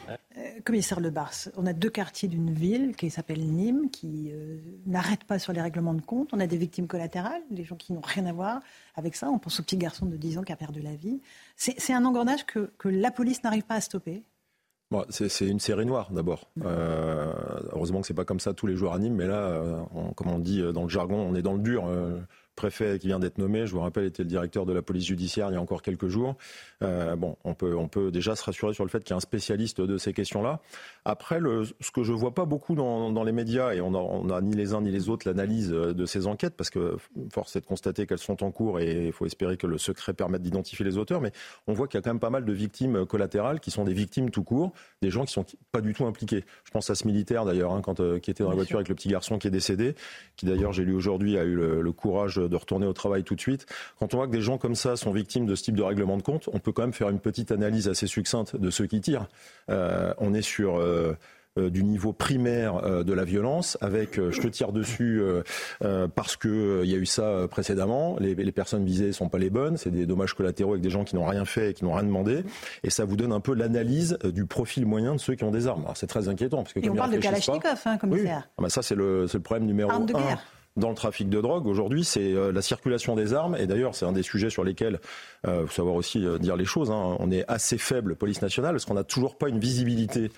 Euh, 0.08 0.16
commissaire 0.64 0.98
Le 0.98 1.10
Bars, 1.10 1.30
on 1.56 1.64
a 1.64 1.72
deux 1.72 1.90
quartiers 1.90 2.28
d'une 2.28 2.52
ville 2.52 2.96
qui 2.96 3.08
s'appelle 3.08 3.46
Nîmes, 3.46 3.88
qui 3.90 4.32
euh, 4.32 4.58
n'arrête 4.84 5.22
pas 5.22 5.38
sur 5.38 5.52
les 5.52 5.62
règlements 5.62 5.94
de 5.94 6.02
compte. 6.02 6.30
On 6.32 6.40
a 6.40 6.48
des 6.48 6.56
victimes 6.56 6.88
collatérales, 6.88 7.42
des 7.52 7.62
gens 7.62 7.76
qui 7.76 7.92
n'ont 7.92 8.02
rien 8.02 8.26
à 8.26 8.32
voir 8.32 8.62
avec 8.96 9.14
ça. 9.14 9.30
On 9.30 9.38
pense 9.38 9.60
au 9.60 9.62
petit 9.62 9.76
garçon 9.76 10.06
de 10.06 10.16
10 10.16 10.38
ans 10.38 10.42
qui 10.42 10.52
a 10.52 10.56
perdu 10.56 10.82
la 10.82 10.96
vie. 10.96 11.20
C'est 11.54 11.92
un 11.92 12.04
engrenage 12.04 12.44
que 12.46 12.68
la 12.84 13.12
police 13.12 13.44
n'arrive 13.44 13.62
pas 13.62 13.76
à 13.76 13.80
stopper 13.80 14.24
c'est 15.08 15.46
une 15.46 15.58
série 15.58 15.86
noire 15.86 16.10
d'abord. 16.12 16.48
Euh, 16.64 17.32
heureusement 17.72 18.00
que 18.00 18.06
c'est 18.06 18.14
pas 18.14 18.24
comme 18.24 18.40
ça 18.40 18.54
tous 18.54 18.66
les 18.66 18.76
jours 18.76 18.92
à 18.92 18.98
mais 18.98 19.26
là, 19.26 19.38
euh, 19.38 19.82
comme 20.14 20.28
on 20.28 20.38
dit 20.38 20.62
dans 20.72 20.84
le 20.84 20.88
jargon, 20.88 21.16
on 21.16 21.34
est 21.34 21.42
dans 21.42 21.54
le 21.54 21.60
dur. 21.60 21.86
Euh, 21.86 22.20
préfet 22.56 22.98
qui 22.98 23.06
vient 23.06 23.18
d'être 23.18 23.38
nommé, 23.38 23.66
je 23.66 23.72
vous 23.72 23.80
rappelle, 23.80 24.04
était 24.04 24.22
le 24.22 24.28
directeur 24.28 24.66
de 24.66 24.72
la 24.72 24.82
police 24.82 25.06
judiciaire 25.06 25.48
il 25.50 25.54
y 25.54 25.56
a 25.56 25.60
encore 25.60 25.82
quelques 25.82 26.08
jours. 26.08 26.34
Euh, 26.82 27.14
bon, 27.14 27.36
on 27.44 27.54
peut, 27.54 27.76
on 27.76 27.88
peut 27.88 28.10
déjà 28.10 28.34
se 28.34 28.42
rassurer 28.42 28.74
sur 28.74 28.84
le 28.84 28.90
fait 28.90 29.00
qu'il 29.00 29.10
y 29.10 29.12
a 29.12 29.16
un 29.16 29.20
spécialiste 29.20 29.80
de 29.80 29.98
ces 29.98 30.12
questions-là. 30.12 30.60
Après, 31.04 31.38
le, 31.38 31.64
ce 31.64 31.90
que 31.90 32.02
je 32.02 32.12
vois 32.12 32.34
pas 32.34 32.44
beaucoup 32.44 32.74
dans, 32.74 33.12
dans 33.12 33.22
les 33.22 33.32
médias, 33.32 33.74
et 33.74 33.80
on 33.80 34.24
n'a 34.24 34.36
a 34.36 34.40
ni 34.40 34.54
les 34.54 34.74
uns 34.74 34.80
ni 34.80 34.90
les 34.90 35.08
autres 35.08 35.28
l'analyse 35.28 35.70
de 35.70 36.06
ces 36.06 36.26
enquêtes, 36.26 36.54
parce 36.56 36.70
que 36.70 36.96
force 37.32 37.54
est 37.56 37.60
de 37.60 37.66
constater 37.66 38.06
qu'elles 38.06 38.18
sont 38.18 38.42
en 38.42 38.50
cours 38.50 38.80
et 38.80 39.06
il 39.06 39.12
faut 39.12 39.26
espérer 39.26 39.56
que 39.56 39.66
le 39.66 39.78
secret 39.78 40.12
permette 40.14 40.42
d'identifier 40.42 40.84
les 40.84 40.98
auteurs, 40.98 41.20
mais 41.20 41.32
on 41.66 41.72
voit 41.72 41.86
qu'il 41.86 41.98
y 41.98 42.00
a 42.00 42.02
quand 42.02 42.10
même 42.10 42.20
pas 42.20 42.30
mal 42.30 42.44
de 42.44 42.52
victimes 42.52 43.06
collatérales 43.06 43.60
qui 43.60 43.70
sont 43.70 43.84
des 43.84 43.94
victimes 43.94 44.30
tout 44.30 44.42
court, 44.42 44.72
des 45.02 45.10
gens 45.10 45.24
qui 45.24 45.32
sont 45.32 45.44
pas 45.72 45.80
du 45.80 45.92
tout 45.92 46.06
impliqués. 46.06 46.44
Je 46.64 46.70
pense 46.70 46.90
à 46.90 46.94
ce 46.94 47.06
militaire 47.06 47.44
d'ailleurs, 47.44 47.72
hein, 47.72 47.82
quand, 47.82 48.00
euh, 48.00 48.18
qui 48.18 48.30
était 48.30 48.42
dans 48.42 48.50
la 48.50 48.56
voiture 48.56 48.76
avec 48.76 48.88
le 48.88 48.94
petit 48.94 49.08
garçon 49.08 49.38
qui 49.38 49.48
est 49.48 49.50
décédé, 49.50 49.94
qui 50.36 50.46
d'ailleurs, 50.46 50.72
j'ai 50.72 50.84
lu 50.84 50.94
aujourd'hui, 50.94 51.36
a 51.38 51.44
eu 51.44 51.54
le, 51.54 51.82
le 51.82 51.92
courage 51.92 52.40
de 52.48 52.56
retourner 52.56 52.86
au 52.86 52.92
travail 52.92 53.24
tout 53.24 53.34
de 53.34 53.40
suite. 53.40 53.66
Quand 53.98 54.14
on 54.14 54.18
voit 54.18 54.26
que 54.26 54.32
des 54.32 54.42
gens 54.42 54.58
comme 54.58 54.74
ça 54.74 54.96
sont 54.96 55.12
victimes 55.12 55.46
de 55.46 55.54
ce 55.54 55.64
type 55.64 55.76
de 55.76 55.82
règlement 55.82 56.16
de 56.16 56.22
compte, 56.22 56.48
on 56.52 56.58
peut 56.58 56.72
quand 56.72 56.82
même 56.82 56.92
faire 56.92 57.08
une 57.08 57.20
petite 57.20 57.52
analyse 57.52 57.88
assez 57.88 58.06
succincte 58.06 58.56
de 58.56 58.70
ceux 58.70 58.86
qui 58.86 59.00
tirent. 59.00 59.26
Euh, 59.70 60.12
on 60.18 60.34
est 60.34 60.42
sur 60.42 60.78
euh, 60.78 61.16
euh, 61.58 61.70
du 61.70 61.84
niveau 61.84 62.12
primaire 62.12 63.04
de 63.04 63.12
la 63.12 63.24
violence, 63.24 63.78
avec 63.80 64.16
je 64.16 64.40
te 64.40 64.46
tire 64.48 64.72
dessus 64.72 65.22
parce 66.14 66.36
que 66.36 66.82
il 66.84 66.90
y 66.90 66.94
a 66.94 66.98
eu 66.98 67.06
ça 67.06 67.46
précédemment. 67.50 68.16
Les, 68.20 68.34
les, 68.34 68.52
personnes 68.52 68.84
visées 68.84 69.12
sont 69.12 69.28
pas 69.28 69.38
les 69.38 69.48
bonnes, 69.48 69.76
c'est 69.76 69.90
des 69.90 70.06
dommages 70.06 70.34
collatéraux 70.34 70.72
avec 70.72 70.82
des 70.82 70.90
gens 70.90 71.04
qui 71.04 71.16
n'ont 71.16 71.26
rien 71.26 71.44
fait 71.44 71.70
et 71.70 71.74
qui 71.74 71.84
n'ont 71.84 71.94
rien 71.94 72.04
demandé, 72.04 72.44
et 72.82 72.90
ça 72.90 73.04
vous 73.04 73.16
donne 73.16 73.32
un 73.32 73.40
peu 73.40 73.54
l'analyse 73.54 74.18
du 74.24 74.44
profil 74.44 74.84
moyen 74.84 75.14
de 75.14 75.20
ceux 75.20 75.34
qui 75.34 75.44
ont 75.44 75.50
des 75.50 75.66
armes. 75.66 75.86
c'est 75.94 76.06
très 76.06 76.28
inquiétant 76.28 76.58
parce 76.58 76.74
que 76.74 76.80
et 76.80 76.90
on 76.90 76.94
parle 76.94 77.12
de 77.12 77.18
Kalachnikov, 77.18 77.80
hein, 77.86 77.96
commissaire. 77.96 78.42
Oui. 78.44 78.52
Ah 78.58 78.62
bah 78.62 78.68
ça 78.68 78.82
c'est 78.82 78.94
le, 78.94 79.26
le 79.32 79.40
problème 79.40 79.66
numéro 79.66 79.90
un 79.90 80.06
dans 80.76 80.90
le 80.90 80.94
trafic 80.94 81.28
de 81.28 81.40
drogue 81.40 81.66
aujourd'hui, 81.66 82.04
c'est 82.04 82.32
euh, 82.32 82.52
la 82.52 82.62
circulation 82.62 83.16
des 83.16 83.32
armes. 83.34 83.56
Et 83.56 83.66
d'ailleurs, 83.66 83.94
c'est 83.94 84.04
un 84.04 84.12
des 84.12 84.22
sujets 84.22 84.50
sur 84.50 84.64
lesquels 84.64 85.00
euh, 85.46 85.66
faut 85.66 85.72
savoir 85.72 85.94
aussi 85.94 86.24
euh, 86.24 86.38
dire 86.38 86.56
les 86.56 86.64
choses. 86.64 86.90
Hein. 86.90 87.16
On 87.18 87.30
est 87.30 87.44
assez 87.48 87.78
faible, 87.78 88.14
police 88.16 88.42
nationale, 88.42 88.72
parce 88.72 88.84
qu'on 88.84 88.94
n'a 88.94 89.04
toujours 89.04 89.38
pas 89.38 89.48
une 89.48 89.58
visibilité 89.58 90.30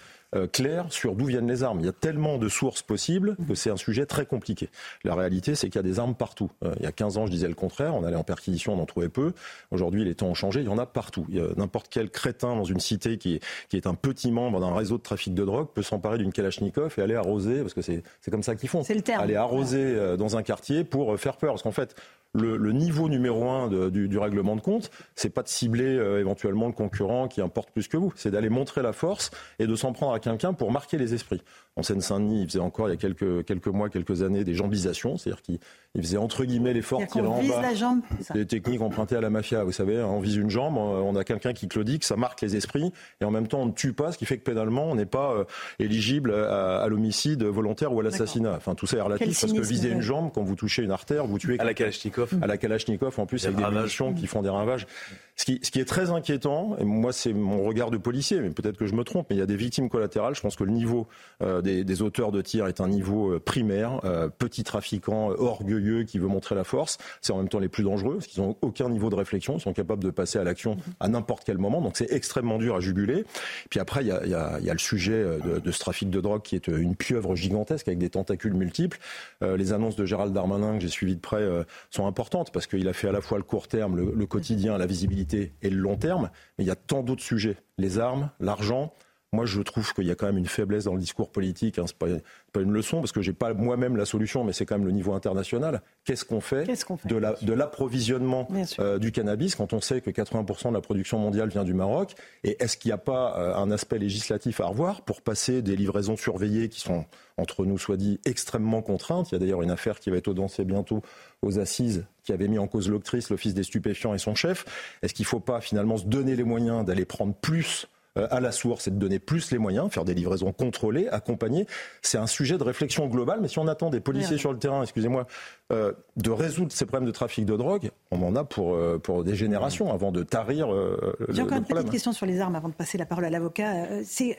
clair 0.53 0.87
sur 0.91 1.15
d'où 1.15 1.27
viennent 1.27 1.49
les 1.49 1.63
armes. 1.63 1.81
Il 1.81 1.87
y 1.87 1.89
a 1.89 1.93
tellement 1.93 2.39
de 2.39 2.49
sources 2.49 2.83
possibles 2.83 3.37
que 3.49 3.55
c'est 3.55 3.71
un 3.71 3.77
sujet 3.77 4.07
très 4.07 4.27
compliqué. 4.27 4.69
La 5.05 5.15
réalité, 5.15 5.55
c'est 5.55 5.69
qu'il 5.69 5.77
y 5.77 5.79
a 5.79 5.83
des 5.83 5.99
armes 5.99 6.15
partout. 6.15 6.51
Euh, 6.65 6.75
il 6.79 6.83
y 6.83 6.87
a 6.87 6.93
15 6.93 7.19
ans, 7.19 7.27
je 7.27 7.31
disais 7.31 7.49
le 7.49 7.55
contraire. 7.55 7.95
On 7.95 8.05
allait 8.05 8.17
en 8.17 8.25
perquisition, 8.25 8.75
on 8.75 8.81
en 8.81 8.87
trouvait 8.87 9.09
peu. 9.09 9.33
Aujourd'hui, 9.71 10.05
les 10.05 10.15
temps 10.15 10.27
ont 10.27 10.35
changé. 10.35 10.61
Il 10.61 10.67
y 10.67 10.71
en 10.71 10.79
a 10.79 10.87
partout. 10.87 11.27
N'importe 11.57 11.89
quel 11.91 12.11
crétin 12.11 12.57
dans 12.57 12.65
une 12.65 12.81
cité 12.81 13.19
qui 13.19 13.37
est, 13.37 13.45
qui 13.69 13.77
est 13.77 13.87
un 13.87 13.95
petit 13.95 14.31
membre 14.31 14.61
d'un 14.61 14.75
réseau 14.75 14.99
de 14.99 15.03
trafic 15.03 15.35
de 15.35 15.45
drogue 15.45 15.69
peut 15.73 15.83
s'emparer 15.83 16.19
d'une 16.19 16.33
Kalachnikov 16.33 16.95
et 16.99 17.03
aller 17.03 17.15
arroser, 17.15 17.61
parce 17.61 17.75
que 17.75 17.83
c'est 17.83 18.03
comme 18.31 18.43
ça 18.43 18.55
qu'ils 18.55 18.69
font. 18.69 18.83
C'est 18.83 18.95
le 18.95 19.03
terme. 19.03 19.23
Aller 19.23 19.37
arroser 19.37 19.79
euh, 19.79 20.17
dans 20.17 20.37
un 20.37 20.43
quartier 20.43 20.85
pour 20.85 21.19
faire 21.19 21.37
peur. 21.37 21.53
Parce 21.53 21.63
qu'en 21.63 21.73
fait, 21.73 21.95
le, 22.39 22.73
niveau 22.73 23.09
numéro 23.09 23.49
un 23.49 23.69
du, 23.69 24.19
règlement 24.19 24.57
de 24.57 24.61
compte, 24.61 24.91
c'est 25.15 25.31
pas 25.31 25.43
de 25.43 25.49
cibler 25.49 25.97
euh, 25.97 26.21
éventuellement 26.21 26.67
le 26.67 26.73
concurrent 26.73 27.29
qui 27.29 27.41
importe 27.41 27.71
plus 27.71 27.89
que 27.89 27.97
vous, 27.97 28.13
c'est 28.17 28.31
d'aller 28.31 28.49
montrer 28.49 28.83
la 28.83 28.93
force 28.93 29.31
et 29.59 29.67
de 29.67 29.75
s'en 29.75 29.93
prendre 29.93 30.13
à 30.13 30.21
quelqu'un 30.21 30.53
pour 30.53 30.73
marquer 30.73 30.99
les 30.99 31.15
esprits. 31.15 31.43
En 31.79 31.85
Seine-Saint-Denis, 31.85 32.43
il 32.43 32.49
faisait 32.49 32.59
encore 32.59 32.89
il 32.89 32.91
y 32.91 32.95
a 32.95 32.97
quelques, 32.97 33.45
quelques 33.45 33.69
mois, 33.69 33.89
quelques 33.89 34.23
années 34.23 34.43
des 34.43 34.55
jambisations, 34.55 35.17
c'est-à-dire 35.17 35.43
qu'il 35.43 35.61
faisait 35.97 36.17
entre 36.17 36.45
guillemets 36.45 36.73
l'effort 36.73 37.07
tirer 37.07 37.29
en 37.29 37.41
bas. 37.41 37.63
La 37.63 37.75
jambe, 37.75 38.01
des 38.35 38.47
techniques 38.47 38.81
empruntées 38.81 39.15
à 39.15 39.21
la 39.21 39.31
mafia, 39.31 39.63
vous 39.63 39.71
savez, 39.71 40.03
on 40.03 40.19
vise 40.19 40.35
une 40.35 40.51
jambe, 40.51 40.77
on 40.77 41.15
a 41.15 41.23
quelqu'un 41.23 41.53
qui 41.53 41.69
claudie, 41.69 42.01
que 42.01 42.05
ça 42.05 42.17
marque 42.17 42.41
les 42.41 42.57
esprits, 42.57 42.93
et 43.21 43.25
en 43.25 43.31
même 43.31 43.47
temps 43.47 43.61
on 43.61 43.67
ne 43.67 43.73
tue 43.73 43.93
pas, 43.93 44.11
ce 44.11 44.19
qui 44.19 44.27
fait 44.27 44.39
que 44.39 44.43
pénalement 44.43 44.91
on 44.91 44.97
n'est 44.97 45.07
pas 45.07 45.35
euh, 45.35 45.45
éligible 45.79 46.35
à, 46.35 46.85
l'homicide 46.89 47.45
volontaire 47.45 47.93
ou 47.93 48.01
à 48.01 48.03
l'assassinat. 48.03 48.55
Enfin 48.57 48.75
tout 48.75 48.89
ça 48.89 48.97
est 48.97 49.01
relatif 49.01 49.41
parce 49.41 49.53
que 49.53 49.61
viser 49.61 49.91
une 49.91 50.03
jambe, 50.03 50.33
quand 50.35 50.43
vous 50.43 50.57
touchez 50.57 50.83
une 50.83 50.91
artère, 50.91 51.27
vous 51.27 51.39
tuez. 51.39 51.61
À 51.61 51.65
la 51.65 51.75
Kalachnikov. 51.75 52.35
À 52.43 52.49
la 52.49 52.59
Kalachnikov, 52.59 53.21
en 53.21 53.27
plus 53.27 53.47
avec 53.47 53.57
des 53.57 53.71
munitions 53.71 54.15
qui 54.15 54.27
font 54.27 54.43
des 54.43 54.51
ravages. 54.51 54.89
Ce 55.37 55.45
qui, 55.45 55.61
ce 55.63 55.71
qui 55.71 55.79
est 55.79 55.85
très 55.85 56.11
inquiétant, 56.11 56.77
et 56.81 56.85
moi 56.85 57.13
c'est 57.13 57.33
mon 57.33 57.63
regard 57.63 57.93
de 57.93 57.97
policier, 57.97 58.41
mais 58.41 58.51
peut-être 58.51 58.77
que 58.77 58.89
je 58.89 58.95
me 58.95 59.05
trompe, 59.05 59.29
mais 59.31 59.37
il 59.37 59.39
y 59.39 59.43
a 59.43 59.47
des 59.47 59.55
victimes 59.55 59.89
collatérales. 59.89 60.35
Je 60.35 60.41
pense 60.41 60.57
que 60.57 60.65
le 60.65 60.73
niveau 60.73 61.07
euh, 61.43 61.63
des, 61.85 62.03
auteurs 62.03 62.33
de 62.33 62.43
est 62.67 62.81
un 62.81 62.89
niveau 62.89 63.33
euh, 63.33 63.41
primaire, 63.41 64.01
euh, 64.05 64.29
petit 64.29 64.65
trafiquant 64.65 65.31
euh, 65.31 65.37
orgueilleux 65.39 66.05
qui 66.05 66.19
veut 66.19 66.29
montrer 66.29 66.55
la 66.55 66.65
force. 66.65 66.99
C'est 67.21 67.33
en 67.33 67.39
même 67.39 67.49
temps 67.49 67.59
les 67.59 67.69
plus 67.69 67.85
dangereux 67.85 68.15
parce 68.15 68.27
qu'ils 68.27 68.43
n'ont 68.43 68.57
aucun 68.63 68.89
niveau 68.89 69.11
de 69.11 69.15
réflexion, 69.15 69.57
ils 69.57 69.61
sont 69.61 69.73
capables 69.73 70.03
de 70.03 70.11
passer 70.11 70.39
à 70.39 70.45
l'action 70.45 70.77
à 71.01 71.09
n'importe 71.09 71.45
quel 71.45 71.59
moment. 71.59 71.81
Donc 71.81 71.97
c'est 71.97 72.11
extrêmement 72.13 72.59
dur 72.59 72.77
à 72.77 72.81
juguler. 72.81 73.25
Puis 73.71 73.81
après, 73.81 74.03
il 74.03 74.09
y 74.09 74.13
a, 74.13 74.59
le 74.61 74.79
sujet 74.79 75.23
de, 75.23 75.59
de, 75.59 75.73
ce 75.73 75.79
trafic 75.79 76.11
de 76.11 76.21
drogue 76.21 76.43
qui 76.43 76.57
est 76.57 76.69
une 76.69 76.97
pieuvre 76.97 77.35
gigantesque 77.35 77.89
avec 77.89 77.99
des 77.99 78.11
tentacules 78.11 78.55
multiples. 78.55 78.99
les 79.43 79.73
annonces 79.73 79.97
de 79.97 80.05
Gérald 80.05 80.33
Darmanin 80.33 80.75
que 80.75 80.81
j'ai 80.81 80.89
suivies 80.89 81.17
de 81.17 81.21
près 81.21 81.47
sont 81.91 82.07
importantes 82.07 82.51
parce 82.53 82.67
qu'il 82.67 82.89
a 82.89 82.93
fait 82.93 83.09
à 83.09 83.13
la 83.13 83.21
fois 83.21 83.39
le 83.39 83.45
court 83.45 83.69
terme, 83.69 83.97
le 83.97 84.27
quotidien, 84.27 84.79
la 84.79 84.87
visibilité 84.87 85.53
et 85.63 85.71
le 85.71 85.79
long 85.79 85.97
terme. 85.97 86.31
Mais 86.57 86.65
il 86.65 86.69
y 86.69 86.71
a 86.71 86.77
tant 86.77 87.03
d'autres 87.03 87.23
sujets. 87.23 87.57
Les 87.77 87.99
armes, 87.99 88.31
l'argent, 88.41 88.93
moi, 89.33 89.45
je 89.45 89.61
trouve 89.61 89.93
qu'il 89.93 90.07
y 90.07 90.11
a 90.11 90.15
quand 90.15 90.27
même 90.27 90.39
une 90.39 90.47
faiblesse 90.47 90.85
dans 90.85 90.95
le 90.95 91.01
discours 91.01 91.31
politique. 91.31 91.79
Hein. 91.79 91.85
Ce 91.87 91.93
n'est 92.07 92.23
pas, 92.53 92.61
une 92.61 92.73
leçon, 92.73 93.01
parce 93.01 93.13
que 93.13 93.21
je 93.21 93.31
n'ai 93.31 93.37
pas 93.37 93.53
moi-même 93.53 93.97
la 93.97 94.07
solution, 94.07 94.43
mais 94.43 94.55
c'est 94.55 94.65
quand 94.65 94.79
même 94.79 94.87
le 94.87 94.93
niveau 94.93 95.13
international. 95.13 95.83
Qu'est-ce 96.05 96.25
qu'on 96.25 96.41
fait, 96.41 96.65
de 97.05 97.53
l'approvisionnement 97.53 98.49
euh, 98.79 98.99
du 98.99 99.13
cannabis 99.13 99.55
quand 99.55 99.75
on 99.75 99.83
sait 99.83 100.01
que 100.01 100.11
80% 100.11 100.71
de 100.71 100.75
la 100.75 100.81
production 100.81 101.19
mondiale 101.19 101.51
vient 101.51 101.65
du 101.65 101.75
Maroc? 101.75 102.15
Et 102.43 102.57
est-ce 102.63 102.79
qu'il 102.79 102.89
n'y 102.89 102.95
a 102.95 102.99
pas 102.99 103.39
euh, 103.39 103.55
un 103.55 103.71
aspect 103.71 103.99
législatif 103.99 104.61
à 104.61 104.67
revoir 104.67 105.03
pour 105.03 105.21
passer 105.21 105.61
des 105.61 105.77
livraisons 105.77 106.17
surveillées 106.17 106.71
qui 106.71 106.81
sont, 106.81 107.05
entre 107.37 107.67
nous 107.67 107.77
soit 107.77 107.99
dit, 107.99 108.21
extrêmement 108.25 108.81
contraintes? 108.81 109.31
Il 109.31 109.35
y 109.35 109.37
a 109.37 109.41
d'ailleurs 109.41 109.63
une 109.63 109.71
affaire 109.71 110.01
qui 110.01 110.09
va 110.09 110.17
être 110.17 110.29
audancée 110.29 110.65
bientôt 110.65 111.03
aux 111.43 111.59
assises 111.59 112.07
qui 112.25 112.33
avait 112.33 112.49
mis 112.49 112.59
en 112.59 112.67
cause 112.67 112.89
l'octrice, 112.89 113.29
l'Office 113.29 113.55
des 113.55 113.63
stupéfiants 113.63 114.15
et 114.15 114.19
son 114.19 114.35
chef. 114.35 114.65
Est-ce 115.03 115.13
qu'il 115.13 115.25
ne 115.25 115.29
faut 115.29 115.41
pas 115.41 115.61
finalement 115.61 115.99
se 115.99 116.07
donner 116.07 116.35
les 116.35 116.45
moyens 116.45 116.85
d'aller 116.85 117.05
prendre 117.05 117.35
plus 117.35 117.89
à 118.31 118.41
la 118.41 118.53
source 118.53 118.89
et 118.89 118.91
de 118.91 118.97
donner 118.97 119.19
plus 119.19 119.51
les 119.51 119.59
moyens, 119.59 119.91
faire 119.91 120.05
des 120.05 120.15
livraisons 120.15 120.53
contrôlées, 120.53 121.09
accompagnées. 121.09 121.67
C'est 122.03 122.19
un 122.19 122.27
sujet 122.27 122.59
de 122.59 122.65
réflexion 122.65 123.07
globale, 123.07 123.41
mais 123.41 123.49
si 123.49 123.59
on 123.59 123.69
attend 123.69 123.91
des 123.91 124.01
policiers 124.01 124.39
sur 124.39 124.53
le 124.53 124.59
terrain, 124.59 124.83
excusez-moi, 124.83 125.27
euh, 125.73 125.93
de 126.17 126.31
résoudre 126.31 126.73
ces 126.73 126.87
problèmes 126.87 127.07
de 127.07 127.13
trafic 127.13 127.45
de 127.45 127.57
drogue, 127.57 127.91
on 128.11 128.23
en 128.23 128.35
a 128.37 128.45
pour, 128.45 128.75
euh, 128.75 128.99
pour 128.99 129.25
des 129.25 129.35
générations 129.35 129.93
avant 129.93 130.13
de 130.13 130.23
tarir 130.23 130.73
euh, 130.73 130.97
J'ai 131.29 131.43
encore 131.43 131.59
une 131.59 131.65
petite 131.65 131.91
question 131.91 132.13
sur 132.13 132.27
les 132.27 132.41
armes 132.41 132.57
avant 132.57 132.69
de 132.69 132.75
passer 132.75 132.99
la 132.99 133.07
parole 133.07 133.25
à 133.25 133.31
l'avocat. 133.31 134.03
C'est 134.05 134.37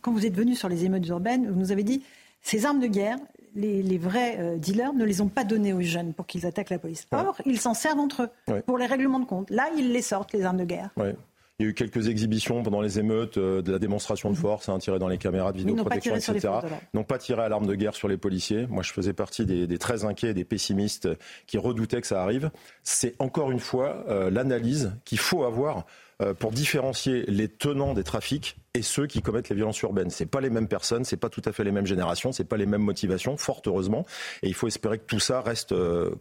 quand 0.00 0.12
vous 0.12 0.26
êtes 0.26 0.34
venu 0.34 0.54
sur 0.54 0.68
les 0.68 0.84
émeutes 0.84 1.06
urbaines, 1.08 1.50
vous 1.50 1.58
nous 1.58 1.72
avez 1.72 1.84
dit 1.84 2.02
ces 2.40 2.66
armes 2.66 2.80
de 2.80 2.86
guerre, 2.86 3.18
les, 3.54 3.98
vrais 3.98 4.58
dealers 4.58 4.94
ne 4.94 5.04
les 5.04 5.20
ont 5.20 5.28
pas 5.28 5.44
données 5.44 5.72
aux 5.72 5.82
jeunes 5.82 6.14
pour 6.14 6.26
qu'ils 6.26 6.46
attaquent 6.46 6.70
la 6.70 6.78
police. 6.78 7.06
Or, 7.12 7.36
ils 7.44 7.60
s'en 7.60 7.74
servent 7.74 8.00
entre 8.00 8.30
eux 8.48 8.62
pour 8.62 8.78
les 8.78 8.86
règlements 8.86 9.20
de 9.20 9.26
compte. 9.26 9.50
Là, 9.50 9.68
ils 9.76 9.92
les 9.92 10.02
sortent, 10.02 10.32
les 10.32 10.42
armes 10.42 10.56
de 10.56 10.64
guerre. 10.64 10.90
Il 11.58 11.64
y 11.64 11.66
a 11.66 11.70
eu 11.70 11.74
quelques 11.74 12.08
exhibitions 12.08 12.62
pendant 12.62 12.80
les 12.80 12.98
émeutes 12.98 13.36
euh, 13.36 13.62
de 13.62 13.72
la 13.72 13.78
démonstration 13.78 14.30
de 14.30 14.36
force, 14.36 14.68
hein, 14.68 14.78
tiré 14.78 14.98
dans 14.98 15.08
les 15.08 15.18
caméras 15.18 15.52
de 15.52 15.58
vidéoprotection, 15.58 16.16
etc. 16.16 16.48
N'ont 16.94 17.04
pas 17.04 17.18
tiré 17.18 17.42
à 17.42 17.48
l'arme 17.48 17.66
de 17.66 17.74
guerre 17.74 17.94
sur 17.94 18.08
les 18.08 18.16
policiers. 18.16 18.66
Moi, 18.68 18.82
je 18.82 18.92
faisais 18.92 19.12
partie 19.12 19.44
des, 19.44 19.78
très 19.78 20.04
inquiets, 20.04 20.34
des 20.34 20.44
pessimistes 20.44 21.08
qui 21.46 21.58
redoutaient 21.58 22.00
que 22.00 22.06
ça 22.06 22.22
arrive. 22.22 22.50
C'est 22.82 23.14
encore 23.18 23.50
une 23.50 23.60
fois 23.60 24.04
euh, 24.08 24.30
l'analyse 24.30 24.92
qu'il 25.04 25.18
faut 25.18 25.44
avoir 25.44 25.84
pour 26.38 26.52
différencier 26.52 27.24
les 27.28 27.48
tenants 27.48 27.94
des 27.94 28.04
trafics 28.04 28.56
et 28.74 28.82
ceux 28.82 29.06
qui 29.06 29.20
commettent 29.20 29.50
les 29.50 29.56
violences 29.56 29.80
urbaines. 29.82 30.08
C'est 30.08 30.26
pas 30.26 30.40
les 30.40 30.48
mêmes 30.48 30.68
personnes, 30.68 31.04
c'est 31.04 31.18
pas 31.18 31.28
tout 31.28 31.42
à 31.44 31.52
fait 31.52 31.62
les 31.62 31.72
mêmes 31.72 31.86
générations, 31.86 32.32
c'est 32.32 32.44
pas 32.44 32.56
les 32.56 32.64
mêmes 32.64 32.82
motivations, 32.82 33.36
fort 33.36 33.60
heureusement. 33.66 34.06
Et 34.42 34.48
il 34.48 34.54
faut 34.54 34.66
espérer 34.66 34.98
que 34.98 35.04
tout 35.04 35.20
ça 35.20 35.42
reste 35.42 35.72
euh, 35.72 36.14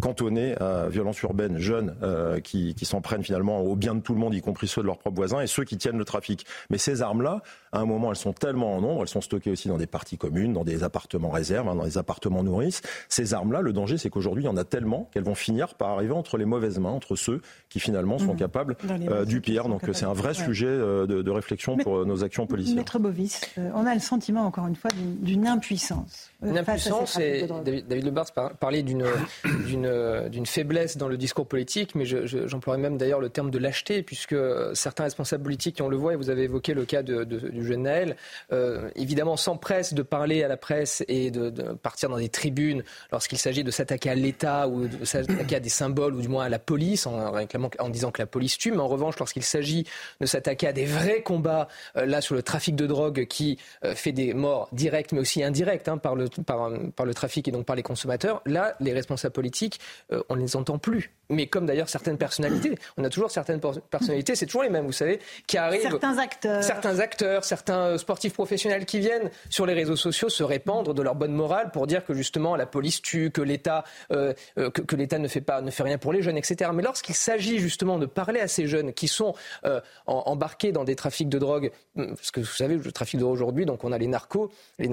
cantonné 0.00 0.54
à 0.60 0.88
violences 0.88 1.22
urbaines 1.22 1.58
jeunes 1.58 1.96
euh, 2.02 2.40
qui, 2.40 2.74
qui 2.74 2.84
s'en 2.84 3.00
prennent 3.00 3.24
finalement 3.24 3.60
au 3.62 3.74
bien 3.74 3.94
de 3.94 4.00
tout 4.00 4.12
le 4.12 4.20
monde, 4.20 4.34
y 4.34 4.42
compris 4.42 4.68
ceux 4.68 4.82
de 4.82 4.86
leurs 4.86 4.98
propres 4.98 5.16
voisins 5.16 5.40
et 5.40 5.46
ceux 5.46 5.64
qui 5.64 5.78
tiennent 5.78 5.98
le 5.98 6.04
trafic. 6.04 6.44
Mais 6.68 6.76
ces 6.76 7.00
armes-là, 7.00 7.42
à 7.72 7.80
un 7.80 7.84
moment, 7.84 8.10
elles 8.10 8.16
sont 8.16 8.32
tellement 8.32 8.76
en 8.76 8.80
nombre, 8.80 9.02
elles 9.02 9.08
sont 9.08 9.20
stockées 9.20 9.50
aussi 9.50 9.68
dans 9.68 9.78
des 9.78 9.86
parties 9.86 10.18
communes, 10.18 10.52
dans 10.52 10.64
des 10.64 10.84
appartements 10.84 11.30
réserves, 11.30 11.68
hein, 11.68 11.74
dans 11.74 11.84
des 11.84 11.98
appartements 11.98 12.42
nourrices. 12.42 12.82
Ces 13.08 13.34
armes-là, 13.34 13.60
le 13.60 13.72
danger, 13.72 13.98
c'est 13.98 14.10
qu'aujourd'hui, 14.10 14.44
il 14.44 14.46
y 14.46 14.50
en 14.50 14.56
a 14.56 14.64
tellement 14.64 15.08
qu'elles 15.12 15.24
vont 15.24 15.34
finir 15.34 15.74
par 15.74 15.90
arriver 15.90 16.12
entre 16.12 16.38
les 16.38 16.44
mauvaises 16.44 16.78
mains, 16.78 16.90
entre 16.90 17.16
ceux 17.16 17.40
qui 17.68 17.80
finalement 17.80 18.18
sont 18.18 18.34
mmh. 18.34 18.38
capables 18.38 18.76
euh, 18.90 19.24
du 19.24 19.40
pire. 19.40 19.68
Donc 19.68 19.82
c'est 19.92 20.06
un 20.06 20.12
vrai 20.12 20.34
sujet 20.34 20.66
de, 20.66 21.06
de 21.06 21.30
réflexion 21.30 21.76
pour 21.76 22.04
nos 22.06 22.24
actions 22.24 22.46
policières. 22.46 22.76
Maître 22.76 22.98
Bovis, 22.98 23.40
euh, 23.58 23.70
on 23.74 23.86
a 23.86 23.94
le 23.94 24.00
sentiment, 24.00 24.42
encore 24.42 24.66
une 24.66 24.76
fois, 24.76 24.90
d'une 25.20 25.46
impuissance. 25.46 26.30
Une 26.40 26.56
impuissance, 26.56 27.18
et 27.18 27.48
David 27.64 28.04
Lebars 28.04 28.30
parlait 28.60 28.84
d'une 28.84 29.04
faiblesse 30.46 30.96
dans 30.96 31.08
le 31.08 31.16
discours 31.16 31.48
politique, 31.48 31.96
mais 31.96 32.04
j'emploierais 32.04 32.78
même 32.78 32.96
d'ailleurs 32.96 33.20
le 33.20 33.28
terme 33.28 33.50
de 33.50 33.58
lâcheté, 33.58 34.04
puisque 34.04 34.36
certains 34.74 35.04
responsables 35.04 35.42
politiques, 35.42 35.80
on 35.82 35.88
le 35.88 35.96
voit, 35.96 36.12
et 36.12 36.16
vous 36.16 36.30
avez 36.30 36.44
évoqué 36.44 36.74
le 36.74 36.84
cas 36.84 37.02
de, 37.02 37.24
du 37.24 37.66
jeune 37.66 37.82
Naël, 37.82 38.16
euh, 38.52 38.88
évidemment 38.94 39.36
s'empressent 39.36 39.94
de 39.94 40.02
parler 40.02 40.44
à 40.44 40.48
la 40.48 40.56
presse 40.56 41.04
et 41.08 41.32
de, 41.32 41.50
partir 41.72 42.08
dans 42.08 42.18
des 42.18 42.28
tribunes 42.28 42.84
lorsqu'il 43.10 43.38
s'agit 43.38 43.64
de 43.64 43.72
s'attaquer 43.72 44.10
à 44.10 44.14
l'État 44.14 44.68
ou 44.68 44.86
de 44.86 45.04
s'attaquer 45.04 45.56
à 45.56 45.60
des 45.60 45.68
symboles, 45.68 46.14
ou 46.14 46.20
du 46.20 46.28
moins 46.28 46.44
à 46.44 46.48
la 46.48 46.60
police, 46.60 47.08
en, 47.08 47.32
en 47.78 47.88
disant 47.88 48.12
que 48.12 48.22
la 48.22 48.26
police 48.26 48.58
tue, 48.58 48.70
mais 48.70 48.78
en 48.78 48.88
revanche, 48.88 49.18
lorsqu'il 49.18 49.42
s'agit 49.42 49.86
de 50.20 50.26
s'attaquer 50.26 50.68
à 50.68 50.72
des 50.72 50.86
vrais 50.86 51.22
combats, 51.22 51.66
euh, 51.96 52.06
là 52.06 52.20
sur 52.20 52.36
le 52.36 52.44
trafic 52.44 52.76
de 52.76 52.86
drogue 52.86 53.26
qui 53.26 53.58
euh, 53.84 53.96
fait 53.96 54.12
des 54.12 54.34
morts 54.34 54.68
directes 54.72 55.12
mais 55.12 55.20
aussi 55.20 55.42
indirectes 55.42 55.88
hein, 55.88 55.98
par, 55.98 56.14
le, 56.14 56.27
par, 56.46 56.70
par, 56.94 57.06
le 57.06 57.14
trafic 57.14 57.48
et 57.48 57.50
donc 57.50 57.66
par 57.66 57.76
les 57.76 57.82
consommateurs, 57.82 58.42
là 58.46 58.74
les 58.80 58.92
responsables 58.92 59.32
politiques, 59.32 59.80
euh, 60.12 60.22
on 60.28 60.36
ne 60.36 60.42
les 60.42 60.56
entend 60.56 60.78
plus. 60.78 61.12
Mais 61.30 61.46
comme 61.46 61.66
d'ailleurs 61.66 61.88
certaines 61.88 62.16
personnalités, 62.16 62.78
on 62.96 63.04
a 63.04 63.10
toujours 63.10 63.30
certaines 63.30 63.60
personnalités, 63.60 64.34
c'est 64.34 64.46
toujours 64.46 64.62
les 64.62 64.70
mêmes, 64.70 64.86
vous 64.86 64.92
savez, 64.92 65.20
qui 65.46 65.58
arrivent. 65.58 65.82
Certains 65.82 66.18
acteurs. 66.18 66.64
Certains 66.64 66.98
acteurs, 67.00 67.44
certains 67.44 67.98
sportifs 67.98 68.32
professionnels 68.32 68.86
qui 68.86 68.98
viennent 68.98 69.30
sur 69.50 69.66
les 69.66 69.74
réseaux 69.74 69.96
sociaux 69.96 70.28
se 70.28 70.42
répandre 70.42 70.94
de 70.94 71.02
leur 71.02 71.14
bonne 71.14 71.34
morale 71.34 71.70
pour 71.70 71.86
dire 71.86 72.04
que 72.04 72.14
justement 72.14 72.56
la 72.56 72.66
police 72.66 73.02
tue, 73.02 73.30
que 73.30 73.42
l'État 73.42 73.84
que, 74.08 74.68
que 74.68 74.96
l'État 74.96 75.18
ne 75.18 75.28
fait 75.28 75.40
pas, 75.40 75.60
ne 75.60 75.70
fait 75.70 75.82
rien 75.82 75.98
pour 75.98 76.12
les 76.12 76.22
jeunes, 76.22 76.38
etc. 76.38 76.70
Mais 76.72 76.82
lorsqu'il 76.82 77.14
s'agit 77.14 77.58
justement 77.58 77.98
de 77.98 78.06
parler 78.06 78.40
à 78.40 78.48
ces 78.48 78.66
jeunes 78.66 78.92
qui 78.92 79.08
sont 79.08 79.34
embarqués 80.06 80.72
dans 80.72 80.84
des 80.84 80.96
trafics 80.96 81.28
de 81.28 81.38
drogue 81.38 81.70
parce 81.94 82.30
que 82.30 82.40
vous 82.40 82.46
savez, 82.46 82.76
le 82.76 82.92
trafic 82.92 83.18
de 83.20 83.24
aujourd'hui, 83.24 83.66
donc 83.66 83.84
on 83.84 83.92
a 83.92 83.98
les 83.98 84.06
narcos, 84.06 84.50
les, 84.78 84.88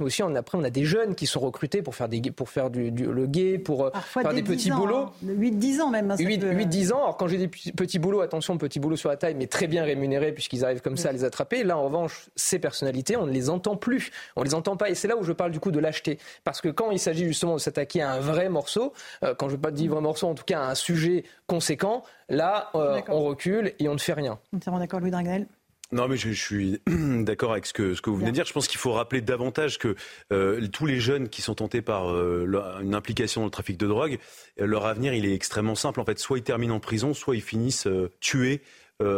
mais 0.00 0.06
aussi 0.06 0.22
on, 0.22 0.34
après 0.34 0.58
on 0.58 0.64
a 0.64 0.70
des 0.70 0.84
jeunes 0.84 1.14
qui 1.14 1.26
sont 1.26 1.40
recrutés 1.40 1.82
pour 1.82 1.94
faire, 1.94 2.08
des, 2.08 2.20
pour 2.30 2.48
faire 2.48 2.70
du, 2.70 2.90
le 2.90 3.26
gay, 3.26 3.58
pour 3.58 3.86
euh, 3.86 3.90
faire 3.92 4.32
des 4.32 4.42
petits 4.42 4.70
boulots. 4.70 5.06
8-10 5.24 5.80
hein. 5.80 5.80
ans 5.82 5.90
même. 5.90 6.08
8-10 6.10 6.92
ans. 6.92 6.98
Alors 6.98 7.16
quand 7.16 7.28
j'ai 7.28 7.38
des 7.38 7.48
petits 7.48 7.98
boulots, 7.98 8.20
attention, 8.20 8.58
petits 8.58 8.80
boulots 8.80 8.96
sur 8.96 9.08
la 9.08 9.16
taille, 9.16 9.34
mais 9.34 9.46
très 9.46 9.66
bien 9.66 9.84
rémunérés 9.84 10.32
puisqu'ils 10.32 10.64
arrivent 10.64 10.82
comme 10.82 10.96
ça 10.96 11.10
à 11.10 11.12
les 11.12 11.24
attraper. 11.24 11.64
Là, 11.64 11.78
en 11.78 11.84
revanche, 11.84 12.28
ces 12.36 12.58
personnalités, 12.58 13.16
on 13.16 13.26
ne 13.26 13.32
les 13.32 13.50
entend 13.50 13.76
plus. 13.76 14.10
On 14.36 14.40
ne 14.40 14.46
les 14.46 14.54
entend 14.54 14.76
pas. 14.76 14.90
Et 14.90 14.94
c'est 14.94 15.08
là 15.08 15.16
où 15.16 15.22
je 15.22 15.32
parle 15.32 15.50
du 15.50 15.60
coup 15.60 15.70
de 15.70 15.78
lâcheté. 15.78 16.18
Parce 16.44 16.60
que 16.60 16.68
quand 16.68 16.90
il 16.90 16.98
s'agit 16.98 17.24
justement 17.24 17.54
de 17.54 17.60
s'attaquer 17.60 18.02
à 18.02 18.12
un 18.12 18.20
vrai 18.20 18.48
morceau, 18.48 18.92
euh, 19.22 19.34
quand 19.34 19.48
je 19.48 19.52
ne 19.52 19.56
veux 19.56 19.62
pas 19.62 19.70
dire 19.70 19.90
vrai 19.90 20.00
morceau, 20.00 20.26
en 20.28 20.34
tout 20.34 20.44
cas 20.44 20.60
à 20.60 20.70
un 20.70 20.74
sujet 20.74 21.24
conséquent, 21.46 22.02
là, 22.28 22.70
euh, 22.74 23.00
on 23.08 23.24
recule 23.24 23.72
et 23.78 23.88
on 23.88 23.94
ne 23.94 23.98
fait 23.98 24.12
rien. 24.12 24.38
Entièrement 24.54 24.78
d'accord, 24.78 25.00
Louis 25.00 25.10
Dragnel. 25.10 25.46
Non, 25.92 26.08
mais 26.08 26.16
je, 26.16 26.30
suis 26.30 26.80
d'accord 26.86 27.52
avec 27.52 27.64
ce 27.66 27.72
que, 27.72 28.10
vous 28.10 28.16
venez 28.16 28.30
de 28.30 28.34
dire. 28.34 28.44
Je 28.44 28.52
pense 28.52 28.66
qu'il 28.66 28.78
faut 28.78 28.92
rappeler 28.92 29.20
davantage 29.20 29.78
que 29.78 29.94
euh, 30.32 30.66
tous 30.68 30.86
les 30.86 30.98
jeunes 30.98 31.28
qui 31.28 31.42
sont 31.42 31.54
tentés 31.54 31.82
par 31.82 32.10
euh, 32.10 32.80
une 32.82 32.94
implication 32.94 33.42
dans 33.42 33.46
le 33.46 33.52
trafic 33.52 33.76
de 33.76 33.86
drogue, 33.86 34.18
euh, 34.60 34.66
leur 34.66 34.86
avenir, 34.86 35.14
il 35.14 35.24
est 35.24 35.34
extrêmement 35.34 35.76
simple. 35.76 36.00
En 36.00 36.04
fait, 36.04 36.18
soit 36.18 36.38
ils 36.38 36.44
terminent 36.44 36.74
en 36.74 36.80
prison, 36.80 37.14
soit 37.14 37.36
ils 37.36 37.42
finissent 37.42 37.88
tués 38.20 38.62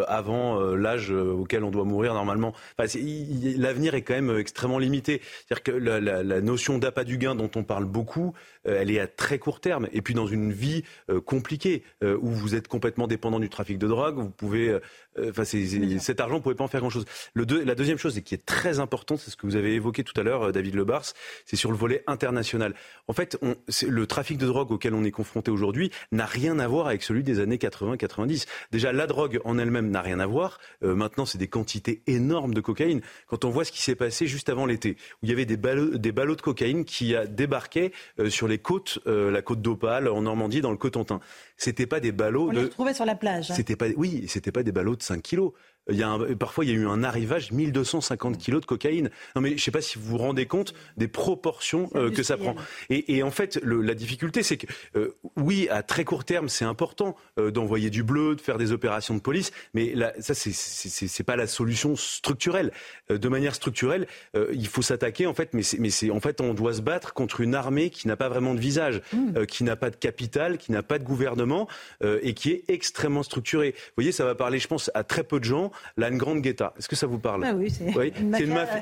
avant 0.08 0.58
l'âge 0.74 1.12
auquel 1.12 1.62
on 1.62 1.70
doit 1.70 1.84
mourir 1.84 2.12
normalement. 2.12 2.52
L'avenir 2.78 3.94
est 3.94 4.02
quand 4.02 4.14
même 4.14 4.36
extrêmement 4.36 4.80
limité. 4.80 5.22
C'est-à-dire 5.22 5.62
que 5.62 5.70
la, 5.70 6.00
la 6.00 6.40
notion 6.40 6.78
d'appât 6.78 7.04
du 7.04 7.16
gain 7.16 7.36
dont 7.36 7.50
on 7.54 7.62
parle 7.62 7.84
beaucoup, 7.84 8.34
elle 8.64 8.90
est 8.90 8.98
à 8.98 9.06
très 9.06 9.38
court 9.38 9.60
terme. 9.60 9.86
Et 9.92 10.02
puis 10.02 10.14
dans 10.14 10.26
une 10.26 10.52
vie 10.52 10.82
compliquée 11.26 11.84
où 12.02 12.28
vous 12.28 12.56
êtes 12.56 12.66
complètement 12.66 13.06
dépendant 13.06 13.38
du 13.38 13.50
trafic 13.50 13.78
de 13.78 13.86
drogue, 13.86 14.16
vous 14.16 14.30
pouvez 14.30 14.76
euh, 15.18 15.30
enfin, 15.30 15.44
cet 15.44 16.20
argent, 16.20 16.36
ne 16.36 16.40
pouvait 16.40 16.54
pas 16.54 16.64
en 16.64 16.68
faire 16.68 16.80
grand-chose. 16.80 17.04
la 17.34 17.74
deuxième 17.74 17.98
chose, 17.98 18.16
et 18.18 18.22
qui 18.22 18.34
est 18.34 18.44
très 18.44 18.80
importante, 18.80 19.18
c'est 19.18 19.30
ce 19.30 19.36
que 19.36 19.46
vous 19.46 19.56
avez 19.56 19.74
évoqué 19.74 20.04
tout 20.04 20.18
à 20.18 20.22
l'heure, 20.22 20.44
euh, 20.44 20.52
David 20.52 20.74
Lebars, 20.74 21.04
c'est 21.44 21.56
sur 21.56 21.70
le 21.70 21.76
volet 21.76 22.02
international. 22.06 22.74
En 23.06 23.12
fait, 23.12 23.38
le 23.86 24.06
trafic 24.06 24.38
de 24.38 24.46
drogue 24.46 24.70
auquel 24.70 24.94
on 24.94 25.04
est 25.04 25.10
confronté 25.10 25.50
aujourd'hui 25.50 25.90
n'a 26.12 26.26
rien 26.26 26.58
à 26.58 26.68
voir 26.68 26.86
avec 26.86 27.02
celui 27.02 27.22
des 27.22 27.40
années 27.40 27.56
80-90. 27.56 28.46
Déjà, 28.70 28.92
la 28.92 29.06
drogue 29.06 29.40
en 29.44 29.58
elle-même 29.58 29.90
n'a 29.90 30.02
rien 30.02 30.20
à 30.20 30.26
voir. 30.26 30.58
Euh, 30.82 30.94
maintenant, 30.94 31.26
c'est 31.26 31.38
des 31.38 31.48
quantités 31.48 32.02
énormes 32.06 32.54
de 32.54 32.60
cocaïne. 32.60 33.00
Quand 33.26 33.44
on 33.44 33.50
voit 33.50 33.64
ce 33.64 33.72
qui 33.72 33.82
s'est 33.82 33.96
passé 33.96 34.26
juste 34.26 34.48
avant 34.48 34.66
l'été, 34.66 34.96
où 35.22 35.26
il 35.26 35.30
y 35.30 35.32
avait 35.32 35.46
des 35.46 35.56
ballots, 35.56 35.96
des 35.96 36.12
ballots 36.12 36.36
de 36.36 36.42
cocaïne 36.42 36.84
qui 36.84 37.14
débarquaient 37.28 37.92
sur 38.28 38.48
les 38.48 38.58
côtes, 38.58 38.98
la 39.06 39.42
côte 39.42 39.62
d'Opale, 39.62 40.08
en 40.08 40.22
Normandie, 40.22 40.60
dans 40.60 40.70
le 40.70 40.76
Cotentin. 40.76 41.20
C'était 41.58 41.86
pas 41.86 41.98
des 41.98 42.12
ballots. 42.12 42.48
On 42.48 42.52
les 42.52 42.62
retrouvait 42.62 42.94
sur 42.94 43.04
la 43.04 43.16
plage. 43.16 43.50
Hein. 43.50 43.54
C'était 43.54 43.74
pas, 43.74 43.88
oui, 43.96 44.26
c'était 44.28 44.52
pas 44.52 44.62
des 44.62 44.70
ballots 44.70 44.94
de 44.94 45.02
5 45.02 45.20
kilos. 45.20 45.52
Il 45.88 45.96
y 45.96 46.02
a 46.02 46.18
parfois, 46.38 46.64
il 46.64 46.70
y 46.70 46.74
a 46.74 46.76
eu 46.76 46.86
un 46.86 47.02
arrivage 47.02 47.52
1250 47.52 48.38
kilos 48.38 48.60
de 48.60 48.66
cocaïne. 48.66 49.10
Non, 49.34 49.42
mais 49.42 49.50
je 49.50 49.54
ne 49.54 49.60
sais 49.60 49.70
pas 49.70 49.80
si 49.80 49.98
vous 49.98 50.04
vous 50.04 50.18
rendez 50.18 50.46
compte 50.46 50.74
des 50.96 51.08
proportions 51.08 51.90
euh, 51.94 52.10
que 52.10 52.22
ça 52.22 52.36
prend. 52.36 52.56
Et, 52.90 53.16
et 53.16 53.22
en 53.22 53.30
fait, 53.30 53.58
le, 53.62 53.80
la 53.80 53.94
difficulté, 53.94 54.42
c'est 54.42 54.56
que 54.56 54.66
euh, 54.96 55.16
oui, 55.36 55.68
à 55.70 55.82
très 55.82 56.04
court 56.04 56.24
terme, 56.24 56.48
c'est 56.48 56.64
important 56.64 57.16
euh, 57.38 57.50
d'envoyer 57.50 57.90
du 57.90 58.02
bleu, 58.02 58.34
de 58.34 58.40
faire 58.40 58.58
des 58.58 58.72
opérations 58.72 59.14
de 59.14 59.20
police, 59.20 59.52
mais 59.74 59.94
là, 59.94 60.12
ça, 60.20 60.34
c'est 60.34 61.24
pas 61.24 61.36
la 61.36 61.46
solution 61.46 61.96
structurelle. 61.96 62.72
de 63.10 63.28
manière 63.28 63.54
structurelle, 63.54 64.06
il 64.52 64.66
faut 64.66 64.82
s'attaquer 64.82 65.26
en 65.26 65.34
fait, 65.34 65.54
mais 65.54 65.62
c'est 65.62 66.10
en 66.10 66.20
fait, 66.20 66.40
on 66.40 66.54
doit 66.54 66.74
se 66.74 66.82
battre 66.82 67.12
contre 67.14 67.40
une 67.40 67.54
armée 67.54 67.90
qui 67.90 68.08
n'a 68.08 68.16
pas 68.16 68.28
vraiment 68.28 68.54
de 68.54 68.60
visage, 68.60 69.00
mmh. 69.12 69.46
qui 69.46 69.64
n'a 69.64 69.76
pas 69.76 69.90
de 69.90 69.96
capital, 69.96 70.58
qui 70.58 70.72
n'a 70.72 70.82
pas 70.82 70.98
de 70.98 71.04
gouvernement 71.04 71.68
et 72.02 72.34
qui 72.34 72.50
est 72.50 72.64
extrêmement 72.68 73.22
structurée. 73.22 73.74
Vous 73.76 73.92
voyez, 73.96 74.12
ça 74.12 74.24
va 74.24 74.34
parler, 74.34 74.58
je 74.58 74.68
pense, 74.68 74.90
à 74.94 75.04
très 75.04 75.24
peu 75.24 75.38
de 75.38 75.44
gens 75.44 75.72
la 75.96 76.10
Guetta. 76.10 76.74
Est-ce 76.78 76.88
que 76.88 76.96
ça 76.96 77.06
vous 77.06 77.18
parle 77.18 77.44
ah 77.44 77.54
oui, 77.54 77.70
c'est 77.70 77.84
une, 78.20 78.36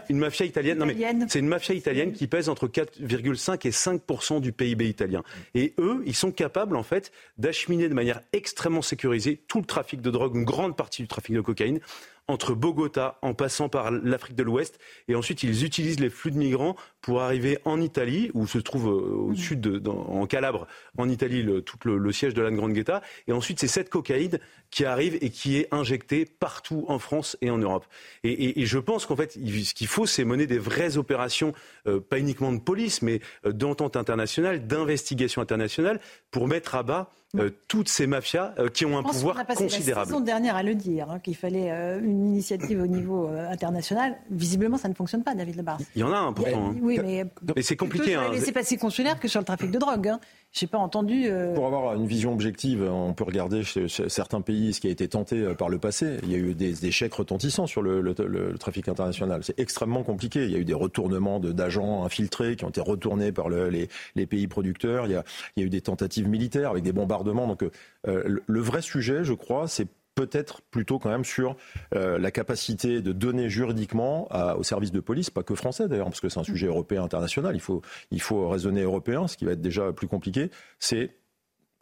une, 0.08 0.18
mafia 0.18 0.46
italienne. 0.46 0.84
c'est 1.28 1.38
une 1.38 1.48
mafia 1.48 1.74
italienne 1.74 2.12
qui 2.12 2.26
pèse 2.26 2.48
entre 2.48 2.68
4,5 2.68 3.66
et 3.66 3.70
5% 3.70 4.40
du 4.40 4.52
PIB 4.52 4.88
italien. 4.88 5.22
Et 5.54 5.74
eux, 5.78 6.02
ils 6.06 6.14
sont 6.14 6.32
capables 6.32 6.76
en 6.76 6.82
fait 6.82 7.12
d'acheminer 7.38 7.88
de 7.88 7.94
manière 7.94 8.20
extrêmement 8.32 8.82
sécurisée 8.82 9.40
tout 9.48 9.58
le 9.58 9.66
trafic 9.66 10.00
de 10.00 10.10
drogue, 10.10 10.34
une 10.36 10.44
grande 10.44 10.76
partie 10.76 11.02
du 11.02 11.08
trafic 11.08 11.34
de 11.34 11.40
cocaïne 11.40 11.80
entre 12.28 12.54
Bogota 12.54 13.18
en 13.22 13.34
passant 13.34 13.68
par 13.68 13.90
l'Afrique 13.90 14.36
de 14.36 14.42
l'Ouest. 14.42 14.78
Et 15.08 15.14
ensuite, 15.14 15.42
ils 15.42 15.64
utilisent 15.64 16.00
les 16.00 16.10
flux 16.10 16.30
de 16.30 16.38
migrants 16.38 16.76
pour 17.00 17.22
arriver 17.22 17.58
en 17.64 17.80
Italie, 17.80 18.30
où 18.34 18.46
se 18.46 18.58
trouve 18.58 18.88
euh, 18.88 19.14
au 19.14 19.30
mmh. 19.30 19.36
sud, 19.36 19.60
de, 19.60 19.88
en 19.88 20.26
Calabre, 20.26 20.66
en 20.98 21.08
Italie, 21.08 21.42
le, 21.42 21.62
tout 21.62 21.78
le, 21.84 22.12
siège 22.12 22.34
de 22.34 22.42
l'Anne-Grande-Guetta. 22.42 23.02
Et 23.28 23.32
ensuite, 23.32 23.60
c'est 23.60 23.68
cette 23.68 23.90
cocaïne 23.90 24.38
qui 24.70 24.84
arrive 24.84 25.16
et 25.20 25.30
qui 25.30 25.56
est 25.56 25.68
injectée 25.72 26.24
partout 26.24 26.84
en 26.88 26.98
France 26.98 27.36
et 27.40 27.50
en 27.50 27.58
Europe. 27.58 27.86
Et, 28.24 28.66
je 28.66 28.78
pense 28.78 29.06
qu'en 29.06 29.16
fait, 29.16 29.32
ce 29.32 29.74
qu'il 29.74 29.86
faut, 29.86 30.06
c'est 30.06 30.24
mener 30.24 30.46
des 30.46 30.58
vraies 30.58 30.96
opérations, 30.96 31.52
euh, 31.86 32.00
pas 32.00 32.18
uniquement 32.18 32.52
de 32.52 32.58
police, 32.58 33.02
mais 33.02 33.20
euh, 33.44 33.52
d'entente 33.52 33.96
internationale, 33.96 34.66
d'investigation 34.66 35.40
internationale, 35.40 36.00
pour 36.30 36.48
mettre 36.48 36.74
à 36.74 36.82
bas 36.82 37.10
euh, 37.38 37.50
toutes 37.68 37.88
ces 37.88 38.06
mafias 38.06 38.54
euh, 38.58 38.68
qui 38.68 38.84
ont 38.84 38.98
un 38.98 39.02
pouvoir 39.02 39.46
considérable. 39.46 40.10
La 40.10 40.16
saison 40.16 40.20
dernière 40.20 40.56
à 40.56 40.62
le 40.62 40.74
dire, 40.74 41.10
hein, 41.10 41.18
qu'il 41.18 41.36
fallait 41.36 41.70
euh, 41.70 42.00
une 42.00 42.26
initiative 42.26 42.80
au 42.82 42.86
niveau 42.86 43.28
international. 43.28 44.16
Visiblement, 44.30 44.76
ça 44.76 44.88
ne 44.88 44.94
fonctionne 44.94 45.22
pas, 45.22 45.34
David 45.34 45.56
Lebar. 45.56 45.78
Il 45.94 46.00
y 46.00 46.04
en 46.04 46.12
a 46.12 46.18
un 46.18 46.32
pourtant. 46.32 46.68
Hein. 46.68 46.76
Oui, 46.80 46.98
mais, 47.02 47.24
mais 47.54 47.62
c'est 47.62 47.76
compliqué. 47.76 48.14
Hein. 48.14 48.30
C'est 48.38 48.52
passé 48.52 48.76
consulaire 48.76 49.20
que 49.20 49.28
sur 49.28 49.40
le 49.40 49.46
trafic 49.46 49.70
de 49.70 49.78
drogue. 49.78 50.12
N'ai 50.62 50.68
pas 50.68 50.78
entendu. 50.78 51.28
Pour 51.54 51.66
avoir 51.66 51.94
une 51.96 52.06
vision 52.06 52.32
objective, 52.32 52.82
on 52.82 53.12
peut 53.12 53.24
regarder 53.24 53.62
chez, 53.62 53.88
certains 53.88 54.40
pays 54.40 54.72
ce 54.72 54.80
qui 54.80 54.88
a 54.88 54.90
été 54.90 55.06
tenté 55.06 55.54
par 55.54 55.68
le 55.68 55.78
passé. 55.78 56.16
Il 56.22 56.32
y 56.32 56.34
a 56.34 56.38
eu 56.38 56.54
des, 56.54 56.86
échecs 56.86 57.12
retentissants 57.12 57.66
sur 57.66 57.82
le, 57.82 58.54
trafic 58.58 58.88
international. 58.88 59.42
C'est 59.44 59.60
extrêmement 59.60 60.02
compliqué. 60.02 60.44
Il 60.44 60.50
y 60.50 60.54
a 60.54 60.58
eu 60.58 60.64
des 60.64 60.72
retournements 60.72 61.40
d'agents 61.40 62.04
infiltrés 62.04 62.56
qui 62.56 62.64
ont 62.64 62.70
été 62.70 62.80
retournés 62.80 63.32
par 63.32 63.50
les, 63.50 63.88
pays 64.26 64.46
producteurs. 64.46 65.06
Il 65.06 65.12
y, 65.12 65.16
a, 65.16 65.24
il 65.56 65.60
y 65.60 65.62
a 65.64 65.66
eu 65.66 65.70
des 65.70 65.82
tentatives 65.82 66.26
militaires 66.26 66.70
avec 66.70 66.82
des 66.82 66.92
bombardements 66.92 67.46
donc 67.46 67.62
euh, 68.08 68.40
le 68.46 68.60
vrai 68.60 68.82
sujet, 68.82 69.24
je 69.24 69.32
crois, 69.32 69.68
c'est 69.68 69.88
peut-être 70.16 70.62
plutôt 70.62 70.98
quand 70.98 71.10
même 71.10 71.24
sur 71.24 71.56
euh, 71.94 72.18
la 72.18 72.32
capacité 72.32 73.00
de 73.00 73.12
donner 73.12 73.48
juridiquement 73.48 74.28
aux 74.56 74.64
services 74.64 74.90
de 74.90 75.00
police, 75.00 75.30
pas 75.30 75.44
que 75.44 75.54
français 75.54 75.86
d'ailleurs, 75.86 76.06
parce 76.06 76.20
que 76.20 76.28
c'est 76.28 76.40
un 76.40 76.44
sujet 76.44 76.66
européen 76.66 77.04
international, 77.04 77.54
il 77.54 77.60
faut, 77.60 77.82
il 78.10 78.20
faut 78.20 78.48
raisonner 78.48 78.82
européen, 78.82 79.28
ce 79.28 79.36
qui 79.36 79.44
va 79.44 79.52
être 79.52 79.60
déjà 79.60 79.92
plus 79.92 80.08
compliqué, 80.08 80.50
c'est 80.80 81.16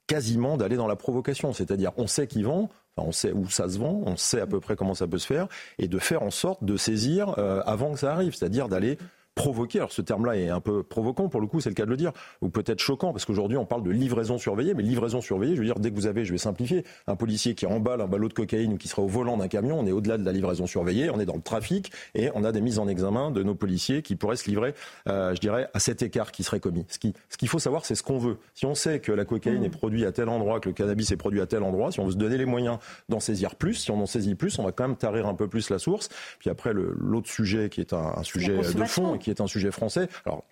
quasiment 0.06 0.56
d'aller 0.56 0.76
dans 0.76 0.88
la 0.88 0.96
provocation, 0.96 1.52
c'est-à-dire 1.52 1.92
on 1.96 2.06
sait 2.06 2.26
qui 2.26 2.42
vend, 2.42 2.68
on 2.96 3.12
sait 3.12 3.32
où 3.32 3.48
ça 3.48 3.68
se 3.68 3.78
vend, 3.78 4.02
on 4.04 4.16
sait 4.16 4.40
à 4.40 4.46
peu 4.46 4.60
près 4.60 4.76
comment 4.76 4.94
ça 4.94 5.06
peut 5.06 5.18
se 5.18 5.26
faire, 5.26 5.48
et 5.78 5.88
de 5.88 5.98
faire 5.98 6.22
en 6.22 6.30
sorte 6.30 6.64
de 6.64 6.76
saisir 6.76 7.38
euh, 7.38 7.62
avant 7.64 7.92
que 7.92 8.00
ça 8.00 8.12
arrive, 8.12 8.34
c'est-à-dire 8.34 8.68
d'aller 8.68 8.98
provoquer. 9.34 9.78
Alors 9.78 9.92
ce 9.92 10.02
terme-là 10.02 10.36
est 10.36 10.48
un 10.48 10.60
peu 10.60 10.82
provoquant 10.82 11.28
pour 11.28 11.40
le 11.40 11.46
coup, 11.46 11.60
c'est 11.60 11.68
le 11.68 11.74
cas 11.74 11.84
de 11.84 11.90
le 11.90 11.96
dire, 11.96 12.12
ou 12.40 12.48
peut-être 12.48 12.80
choquant 12.80 13.12
parce 13.12 13.24
qu'aujourd'hui 13.24 13.56
on 13.56 13.66
parle 13.66 13.82
de 13.82 13.90
livraison 13.90 14.38
surveillée, 14.38 14.74
mais 14.74 14.82
livraison 14.82 15.20
surveillée, 15.20 15.54
je 15.54 15.60
veux 15.60 15.66
dire 15.66 15.78
dès 15.78 15.90
que 15.90 15.96
vous 15.96 16.06
avez, 16.06 16.24
je 16.24 16.32
vais 16.32 16.38
simplifier, 16.38 16.84
un 17.06 17.16
policier 17.16 17.54
qui 17.54 17.66
emballe 17.66 18.00
un 18.00 18.06
ballot 18.06 18.28
de 18.28 18.34
cocaïne 18.34 18.74
ou 18.74 18.76
qui 18.76 18.88
sera 18.88 19.02
au 19.02 19.08
volant 19.08 19.36
d'un 19.36 19.48
camion, 19.48 19.80
on 19.80 19.86
est 19.86 19.92
au-delà 19.92 20.18
de 20.18 20.24
la 20.24 20.32
livraison 20.32 20.66
surveillée, 20.66 21.10
on 21.10 21.18
est 21.20 21.26
dans 21.26 21.36
le 21.36 21.42
trafic 21.42 21.90
et 22.14 22.30
on 22.34 22.44
a 22.44 22.52
des 22.52 22.60
mises 22.60 22.78
en 22.78 22.88
examen 22.88 23.30
de 23.30 23.42
nos 23.42 23.54
policiers 23.54 24.02
qui 24.02 24.16
pourraient 24.16 24.36
se 24.36 24.48
livrer, 24.48 24.74
euh, 25.08 25.34
je 25.34 25.40
dirais, 25.40 25.68
à 25.74 25.78
cet 25.78 26.02
écart 26.02 26.32
qui 26.32 26.44
serait 26.44 26.60
commis. 26.60 26.84
Ce 26.88 26.98
qu'il 26.98 27.12
ce 27.28 27.36
qu'il 27.36 27.48
faut 27.48 27.58
savoir, 27.58 27.84
c'est 27.84 27.94
ce 27.94 28.02
qu'on 28.02 28.18
veut. 28.18 28.38
Si 28.54 28.66
on 28.66 28.74
sait 28.74 29.00
que 29.00 29.12
la 29.12 29.24
cocaïne 29.24 29.60
mmh. 29.60 29.64
est 29.64 29.70
produite 29.70 30.04
à 30.04 30.12
tel 30.12 30.28
endroit, 30.28 30.60
que 30.60 30.68
le 30.68 30.74
cannabis 30.74 31.10
est 31.10 31.16
produit 31.16 31.40
à 31.40 31.46
tel 31.46 31.62
endroit, 31.62 31.90
si 31.90 32.00
on 32.00 32.06
veut 32.06 32.12
se 32.12 32.16
donner 32.16 32.38
les 32.38 32.46
moyens 32.46 32.78
d'en 33.08 33.20
saisir 33.20 33.56
plus, 33.56 33.74
si 33.74 33.90
on 33.90 34.00
en 34.00 34.06
saisit 34.06 34.34
plus, 34.34 34.58
on 34.58 34.64
va 34.64 34.72
quand 34.72 34.86
même 34.86 34.96
tarir 34.96 35.26
un 35.26 35.34
peu 35.34 35.48
plus 35.48 35.70
la 35.70 35.78
source. 35.78 36.08
Puis 36.38 36.50
après, 36.50 36.72
l'autre 36.72 37.28
sujet 37.28 37.68
qui 37.68 37.80
est 37.80 37.92
un, 37.92 38.12
un 38.16 38.22
sujet 38.22 38.56
de 38.56 38.84
fond 38.84 39.18
qui 39.24 39.30
est 39.30 39.40
un 39.40 39.46
sujet 39.46 39.70
français, 39.70 40.08
alors, 40.26 40.44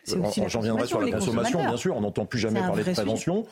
j'en 0.49 0.61
viendrai 0.61 0.87
sur 0.87 1.01
la 1.01 1.11
consommation, 1.13 1.61
bien 1.61 1.77
sûr. 1.77 1.97
On 1.97 2.01
n'entend 2.01 2.25
plus 2.25 2.39
jamais 2.39 2.61
parler 2.61 2.83
de 2.83 2.93
prévention. 2.93 3.47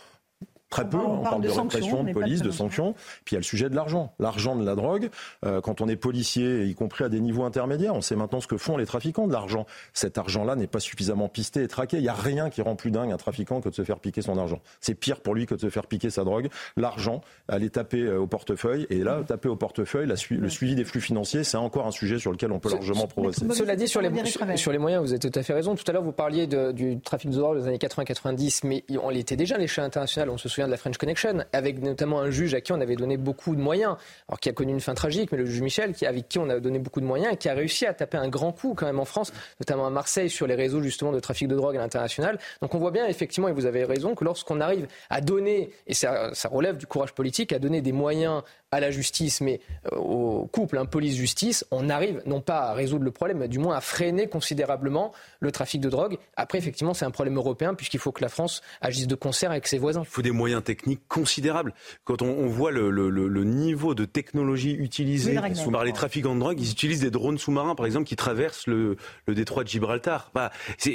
Très 0.70 0.88
peu, 0.88 0.98
on, 0.98 1.18
parle, 1.22 1.42
de, 1.42 1.48
répression, 1.48 2.04
de 2.04 2.12
police, 2.12 2.42
de, 2.42 2.52
sanctions. 2.52 2.94
Puis 3.24 3.32
il 3.32 3.34
y 3.34 3.36
a 3.36 3.40
le 3.40 3.44
sujet 3.44 3.68
de 3.68 3.74
l'argent. 3.74 4.14
L'argent 4.20 4.54
de 4.54 4.64
la 4.64 4.76
drogue, 4.76 5.10
euh, 5.44 5.60
quand 5.60 5.80
on 5.80 5.88
est 5.88 5.96
policier, 5.96 6.64
y 6.64 6.74
compris 6.76 7.02
à 7.02 7.08
des 7.08 7.18
niveaux 7.18 7.42
intermédiaires, 7.42 7.96
on 7.96 8.00
sait 8.00 8.14
maintenant 8.14 8.40
ce 8.40 8.46
que 8.46 8.56
font 8.56 8.76
les 8.76 8.86
trafiquants 8.86 9.26
de 9.26 9.32
l'argent. 9.32 9.66
Cet 9.94 10.16
argent-là 10.16 10.54
n'est 10.54 10.68
pas 10.68 10.78
suffisamment 10.78 11.28
pisté 11.28 11.64
et 11.64 11.68
traqué. 11.68 11.96
Il 11.96 12.02
n'y 12.02 12.08
a 12.08 12.14
rien 12.14 12.50
qui 12.50 12.62
rend 12.62 12.76
plus 12.76 12.92
dingue 12.92 13.10
un 13.10 13.16
trafiquant 13.16 13.60
que 13.60 13.68
de 13.68 13.74
se 13.74 13.82
faire 13.82 13.98
piquer 13.98 14.22
son 14.22 14.38
argent. 14.38 14.60
C'est 14.80 14.94
pire 14.94 15.20
pour 15.20 15.34
lui 15.34 15.46
que 15.46 15.56
de 15.56 15.60
se 15.60 15.70
faire 15.70 15.86
piquer 15.88 16.08
sa 16.08 16.22
drogue. 16.22 16.48
L'argent, 16.76 17.20
aller 17.48 17.68
taper 17.68 18.02
euh, 18.02 18.20
au 18.20 18.28
portefeuille. 18.28 18.86
Et 18.90 18.98
là, 18.98 19.22
taper 19.26 19.48
au 19.48 19.56
portefeuille, 19.56 20.06
la 20.06 20.14
le 20.30 20.48
suivi 20.48 20.76
des 20.76 20.84
flux 20.84 21.00
financiers, 21.00 21.42
c'est 21.42 21.56
encore 21.56 21.88
un 21.88 21.90
sujet 21.90 22.20
sur 22.20 22.30
lequel 22.30 22.52
on 22.52 22.60
peut 22.60 22.70
largement 22.70 23.08
progresser. 23.08 23.44
Cela 23.52 23.74
dit, 23.74 23.88
sur 23.88 24.00
les, 24.00 24.10
sur, 24.56 24.70
les 24.70 24.78
moyens, 24.78 25.02
vous 25.02 25.10
avez 25.10 25.18
tout 25.18 25.36
à 25.36 25.42
fait 25.42 25.52
raison. 25.52 25.74
Tout 25.74 25.84
à 25.88 25.92
l'heure, 25.92 26.04
vous 26.04 26.12
parliez 26.12 26.46
du 26.46 27.00
trafic 27.00 27.30
de 27.30 27.36
drogue 27.36 27.58
des 27.58 27.66
années 27.66 27.78
80-90, 27.78 28.60
mais 28.64 28.84
on 29.02 29.10
l'était 29.10 29.36
déjà 29.36 29.56
à 29.56 29.58
l'échelle 29.58 29.84
internationale. 29.84 30.30
On 30.30 30.38
se 30.38 30.48
souvient 30.48 30.59
de 30.66 30.70
la 30.70 30.76
French 30.76 30.98
Connection, 30.98 31.44
avec 31.52 31.80
notamment 31.80 32.20
un 32.20 32.30
juge 32.30 32.54
à 32.54 32.60
qui 32.60 32.72
on 32.72 32.80
avait 32.80 32.96
donné 32.96 33.16
beaucoup 33.16 33.54
de 33.54 33.60
moyens, 33.60 33.96
alors 34.28 34.40
qui 34.40 34.48
a 34.48 34.52
connu 34.52 34.72
une 34.72 34.80
fin 34.80 34.94
tragique, 34.94 35.32
mais 35.32 35.38
le 35.38 35.46
juge 35.46 35.60
Michel, 35.60 35.92
qui, 35.92 36.06
avec 36.06 36.28
qui 36.28 36.38
on 36.38 36.48
a 36.48 36.60
donné 36.60 36.78
beaucoup 36.78 37.00
de 37.00 37.06
moyens 37.06 37.36
qui 37.38 37.48
a 37.48 37.54
réussi 37.54 37.86
à 37.86 37.94
taper 37.94 38.18
un 38.18 38.28
grand 38.28 38.52
coup 38.52 38.74
quand 38.74 38.86
même 38.86 39.00
en 39.00 39.04
France, 39.04 39.32
notamment 39.60 39.86
à 39.86 39.90
Marseille, 39.90 40.30
sur 40.30 40.46
les 40.46 40.54
réseaux 40.54 40.82
justement 40.82 41.12
de 41.12 41.20
trafic 41.20 41.48
de 41.48 41.56
drogue 41.56 41.76
à 41.76 41.80
l'international. 41.80 42.38
Donc 42.62 42.74
on 42.74 42.78
voit 42.78 42.90
bien 42.90 43.06
effectivement, 43.06 43.48
et 43.48 43.52
vous 43.52 43.66
avez 43.66 43.84
raison, 43.84 44.14
que 44.14 44.24
lorsqu'on 44.24 44.60
arrive 44.60 44.86
à 45.08 45.20
donner, 45.20 45.70
et 45.86 45.94
ça, 45.94 46.30
ça 46.34 46.48
relève 46.48 46.76
du 46.76 46.86
courage 46.86 47.12
politique, 47.12 47.52
à 47.52 47.58
donner 47.58 47.80
des 47.80 47.92
moyens 47.92 48.42
à 48.72 48.78
la 48.78 48.90
justice, 48.92 49.40
mais 49.40 49.60
euh, 49.92 49.96
au 49.96 50.46
couple, 50.46 50.78
un 50.78 50.84
police-justice, 50.84 51.66
on 51.72 51.88
arrive 51.88 52.22
non 52.24 52.40
pas 52.40 52.70
à 52.70 52.72
résoudre 52.72 53.04
le 53.04 53.10
problème, 53.10 53.38
mais 53.38 53.48
du 53.48 53.58
moins 53.58 53.76
à 53.76 53.80
freiner 53.80 54.28
considérablement 54.28 55.12
le 55.40 55.50
trafic 55.50 55.80
de 55.80 55.90
drogue. 55.90 56.18
Après, 56.36 56.58
effectivement, 56.58 56.94
c'est 56.94 57.04
un 57.04 57.10
problème 57.10 57.36
européen 57.36 57.74
puisqu'il 57.74 57.98
faut 57.98 58.12
que 58.12 58.22
la 58.22 58.28
France 58.28 58.62
agisse 58.80 59.08
de 59.08 59.14
concert 59.16 59.50
avec 59.50 59.66
ses 59.66 59.78
voisins. 59.78 60.02
Il 60.02 60.08
faut 60.08 60.22
des 60.22 60.30
moyens 60.30 60.62
techniques 60.62 61.02
considérables. 61.08 61.74
Quand 62.04 62.22
on, 62.22 62.46
voit 62.46 62.70
le, 62.70 63.44
niveau 63.44 63.94
de 63.94 64.04
technologie 64.04 64.72
utilisé 64.72 65.34
par 65.72 65.84
les 65.84 65.92
trafiquants 65.92 66.34
de 66.34 66.40
drogue, 66.40 66.60
ils 66.60 66.70
utilisent 66.70 67.00
des 67.00 67.10
drones 67.10 67.38
sous-marins, 67.38 67.74
par 67.74 67.86
exemple, 67.86 68.06
qui 68.06 68.16
traversent 68.16 68.68
le, 68.68 68.96
détroit 69.26 69.64
de 69.64 69.68
Gibraltar. 69.68 70.30
Bah, 70.32 70.52
ça 70.78 70.90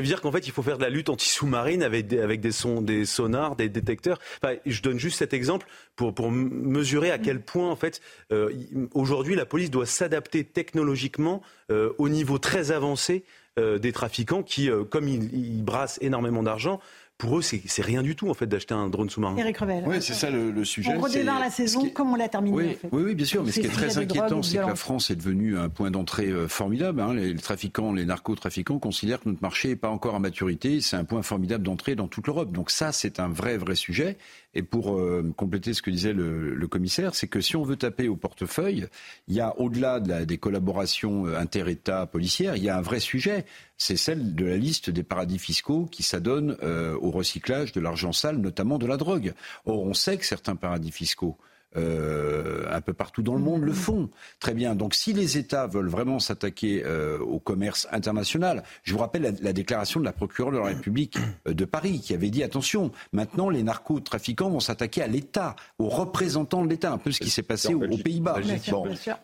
veut 0.00 0.06
dire 0.06 0.20
qu'en 0.20 0.30
fait, 0.30 0.46
il 0.46 0.52
faut 0.52 0.62
faire 0.62 0.78
de 0.78 0.82
la 0.82 0.90
lutte 0.90 1.08
anti-sous-marine 1.08 1.82
avec 1.82 2.06
des, 2.06 2.20
avec 2.20 2.40
des, 2.40 2.52
sons, 2.52 2.82
des 2.82 3.04
sonars, 3.04 3.56
des 3.56 3.68
détecteurs. 3.68 4.20
je 4.64 4.82
donne 4.82 4.98
juste 4.98 5.18
cet 5.18 5.34
exemple 5.34 5.66
pour, 5.96 6.14
pour 6.14 6.30
mesurer 6.30 7.10
à 7.10 7.18
quel 7.18 7.40
point, 7.40 7.70
en 7.70 7.76
fait, 7.76 8.00
euh, 8.30 8.50
aujourd'hui, 8.94 9.34
la 9.34 9.46
police 9.46 9.70
doit 9.70 9.86
s'adapter 9.86 10.44
technologiquement 10.44 11.42
euh, 11.72 11.92
au 11.98 12.08
niveau 12.08 12.38
très 12.38 12.70
avancé 12.70 13.24
euh, 13.58 13.78
des 13.78 13.92
trafiquants 13.92 14.42
qui, 14.42 14.68
comme 14.90 15.08
ils, 15.08 15.64
brassent 15.64 15.98
énormément 16.02 16.42
d'argent, 16.42 16.80
pour 17.18 17.38
eux, 17.38 17.42
c'est 17.42 17.82
rien 17.82 18.02
du 18.02 18.14
tout 18.14 18.28
en 18.28 18.34
fait 18.34 18.46
d'acheter 18.46 18.74
un 18.74 18.90
drone 18.90 19.08
sous-marin. 19.08 19.36
Eric 19.38 19.56
Revel. 19.56 19.84
Oui, 19.86 19.96
c'est 20.02 20.12
ça 20.12 20.28
le, 20.30 20.64
sujet. 20.64 20.92
On 20.94 21.00
redémarre 21.00 21.40
la 21.40 21.50
saison 21.50 21.88
comme 21.88 22.12
on 22.12 22.16
l'a 22.16 22.28
terminé. 22.28 22.54
Oui, 22.54 22.66
en 22.66 22.74
fait. 22.74 22.88
oui, 22.92 23.02
oui, 23.06 23.14
bien 23.14 23.24
sûr. 23.24 23.42
Mais 23.42 23.52
ce 23.52 23.60
qui 23.60 23.66
est 23.66 23.70
très 23.70 23.96
inquiétant, 23.96 24.42
c'est 24.42 24.58
que 24.58 24.66
la 24.66 24.74
France 24.74 25.10
est 25.10 25.16
devenue 25.16 25.56
un 25.56 25.70
point 25.70 25.90
d'entrée 25.90 26.26
euh, 26.26 26.46
formidable. 26.46 27.00
Hein. 27.00 27.14
Les, 27.14 27.34
trafiquants, 27.36 27.92
les 27.92 28.04
narcotrafiquants 28.04 28.78
considèrent 28.78 29.20
que 29.20 29.30
notre 29.30 29.40
marché 29.40 29.68
n'est 29.68 29.76
pas 29.76 29.88
encore 29.88 30.14
à 30.14 30.18
maturité. 30.18 30.82
C'est 30.82 30.96
un 30.96 31.04
point 31.04 31.22
formidable 31.22 31.64
d'entrée 31.64 31.94
dans 31.94 32.06
toute 32.06 32.26
l'Europe. 32.26 32.52
Donc 32.52 32.70
ça, 32.70 32.92
c'est 32.92 33.18
un 33.18 33.28
vrai, 33.28 33.56
vrai 33.56 33.76
sujet. 33.76 34.18
Et 34.56 34.62
pour 34.62 34.96
euh, 34.96 35.34
compléter 35.36 35.74
ce 35.74 35.82
que 35.82 35.90
disait 35.90 36.14
le, 36.14 36.66
commissaire, 36.66 37.14
c'est 37.14 37.28
que 37.28 37.42
si 37.42 37.56
on 37.56 37.62
veut 37.62 37.76
taper 37.76 38.08
au 38.08 38.16
portefeuille, 38.16 38.88
il 39.28 39.34
y 39.34 39.40
a 39.40 39.54
au-delà 39.60 40.00
de 40.00 40.24
des 40.24 40.38
collaborations 40.38 41.26
euh, 41.26 41.38
inter-États 41.38 42.06
policières, 42.06 42.56
il 42.56 42.64
y 42.64 42.70
a 42.70 42.78
un 42.78 42.80
vrai 42.80 42.98
sujet. 42.98 43.44
C'est 43.76 43.98
celle 43.98 44.34
de 44.34 44.46
la 44.46 44.56
liste 44.56 44.88
des 44.88 45.02
paradis 45.02 45.38
fiscaux 45.38 45.84
qui 45.84 46.02
s'adonnent 46.02 46.56
euh, 46.62 46.96
au 47.02 47.10
recyclage 47.10 47.72
de 47.72 47.80
l'argent 47.80 48.12
sale, 48.12 48.38
notamment 48.38 48.78
de 48.78 48.86
la 48.86 48.96
drogue. 48.96 49.34
Or, 49.66 49.82
on 49.82 49.92
sait 49.92 50.16
que 50.16 50.24
certains 50.24 50.56
paradis 50.56 50.90
fiscaux 50.90 51.36
euh, 51.76 52.64
un 52.70 52.80
peu 52.80 52.94
partout 52.94 53.22
dans 53.22 53.34
le 53.34 53.40
monde 53.40 53.62
le 53.62 53.72
font. 53.72 54.08
Très 54.40 54.54
bien. 54.54 54.74
Donc 54.74 54.94
si 54.94 55.12
les 55.12 55.36
États 55.36 55.66
veulent 55.66 55.88
vraiment 55.88 56.18
s'attaquer 56.18 56.82
euh, 56.84 57.18
au 57.18 57.38
commerce 57.38 57.86
international, 57.92 58.62
je 58.82 58.92
vous 58.92 58.98
rappelle 58.98 59.36
la, 59.40 59.52
déclaration 59.52 60.00
de 60.00 60.04
la 60.04 60.12
procureure 60.12 60.52
de 60.52 60.58
la 60.58 60.64
République 60.64 61.18
euh, 61.46 61.52
de 61.52 61.64
Paris 61.64 62.00
qui 62.00 62.14
avait 62.14 62.30
dit 62.30 62.42
attention, 62.42 62.92
maintenant 63.12 63.50
les 63.50 63.62
narcotrafiquants 63.62 64.48
vont 64.48 64.60
s'attaquer 64.60 65.02
à 65.02 65.06
l'État, 65.06 65.54
aux 65.78 65.88
représentants 65.88 66.64
de 66.64 66.70
l'État, 66.70 66.92
un 66.92 66.98
peu 66.98 67.10
ce 67.12 67.20
qui 67.20 67.30
s'est 67.30 67.42
passé 67.42 67.74
aux, 67.74 67.80
Pays-Bas 67.80 68.38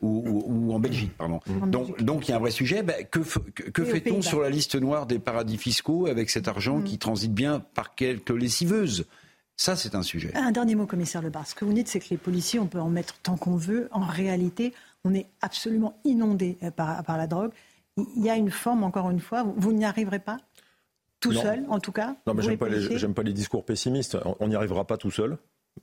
ou, 0.02 0.72
en 0.72 0.78
Belgique. 0.78 1.12
Pardon. 1.16 1.40
Donc, 1.66 2.02
donc 2.02 2.28
il 2.28 2.32
y 2.32 2.34
a 2.34 2.36
un 2.36 2.40
vrai 2.40 2.50
sujet. 2.50 2.82
Ben, 2.82 3.04
que, 3.10 3.20
que, 3.70 3.84
fait-on 3.84 4.20
sur 4.20 4.40
la 4.40 4.50
liste 4.50 4.74
noire 4.74 5.06
des 5.06 5.18
paradis 5.18 5.58
fiscaux 5.58 6.06
avec 6.06 6.30
cet 6.30 6.48
argent 6.48 6.78
mm. 6.78 6.84
qui 6.84 6.98
transite 6.98 7.32
bien 7.32 7.60
par 7.74 7.94
quelques 7.94 8.30
lessiveuses? 8.30 9.06
Ça, 9.56 9.76
c'est 9.76 9.94
un 9.94 10.02
sujet. 10.02 10.32
Un 10.34 10.50
dernier 10.50 10.74
mot, 10.74 10.86
commissaire 10.86 11.22
Lebar. 11.22 11.46
Ce 11.46 11.54
que 11.54 11.64
vous 11.64 11.72
dites, 11.72 11.88
c'est 11.88 12.00
que 12.00 12.08
les 12.10 12.16
policiers, 12.16 12.58
on 12.58 12.66
peut 12.66 12.80
en 12.80 12.88
mettre 12.88 13.18
tant 13.22 13.36
qu'on 13.36 13.56
veut. 13.56 13.88
En 13.92 14.04
réalité, 14.04 14.72
on 15.04 15.14
est 15.14 15.26
absolument 15.40 15.98
inondé 16.04 16.58
euh, 16.62 16.70
par, 16.70 17.02
par 17.04 17.18
la 17.18 17.26
drogue. 17.26 17.52
Il 17.96 18.24
y 18.24 18.30
a 18.30 18.36
une 18.36 18.50
forme, 18.50 18.84
encore 18.84 19.10
une 19.10 19.20
fois, 19.20 19.44
vous, 19.56 19.72
n'y 19.72 19.84
arriverez 19.84 20.18
pas? 20.18 20.38
Tout 21.20 21.32
seul, 21.32 21.64
en 21.68 21.78
tout 21.78 21.92
cas? 21.92 22.16
Non, 22.26 22.34
mais 22.34 22.42
j'aime 22.42 22.58
pas, 22.58 22.66
pas, 22.66 23.22
les 23.22 23.32
discours 23.32 23.64
pessimistes. 23.64 24.18
On 24.40 24.48
n'y 24.48 24.56
arrivera 24.56 24.84
pas 24.84 24.96
tout 24.96 25.12
seul. 25.12 25.38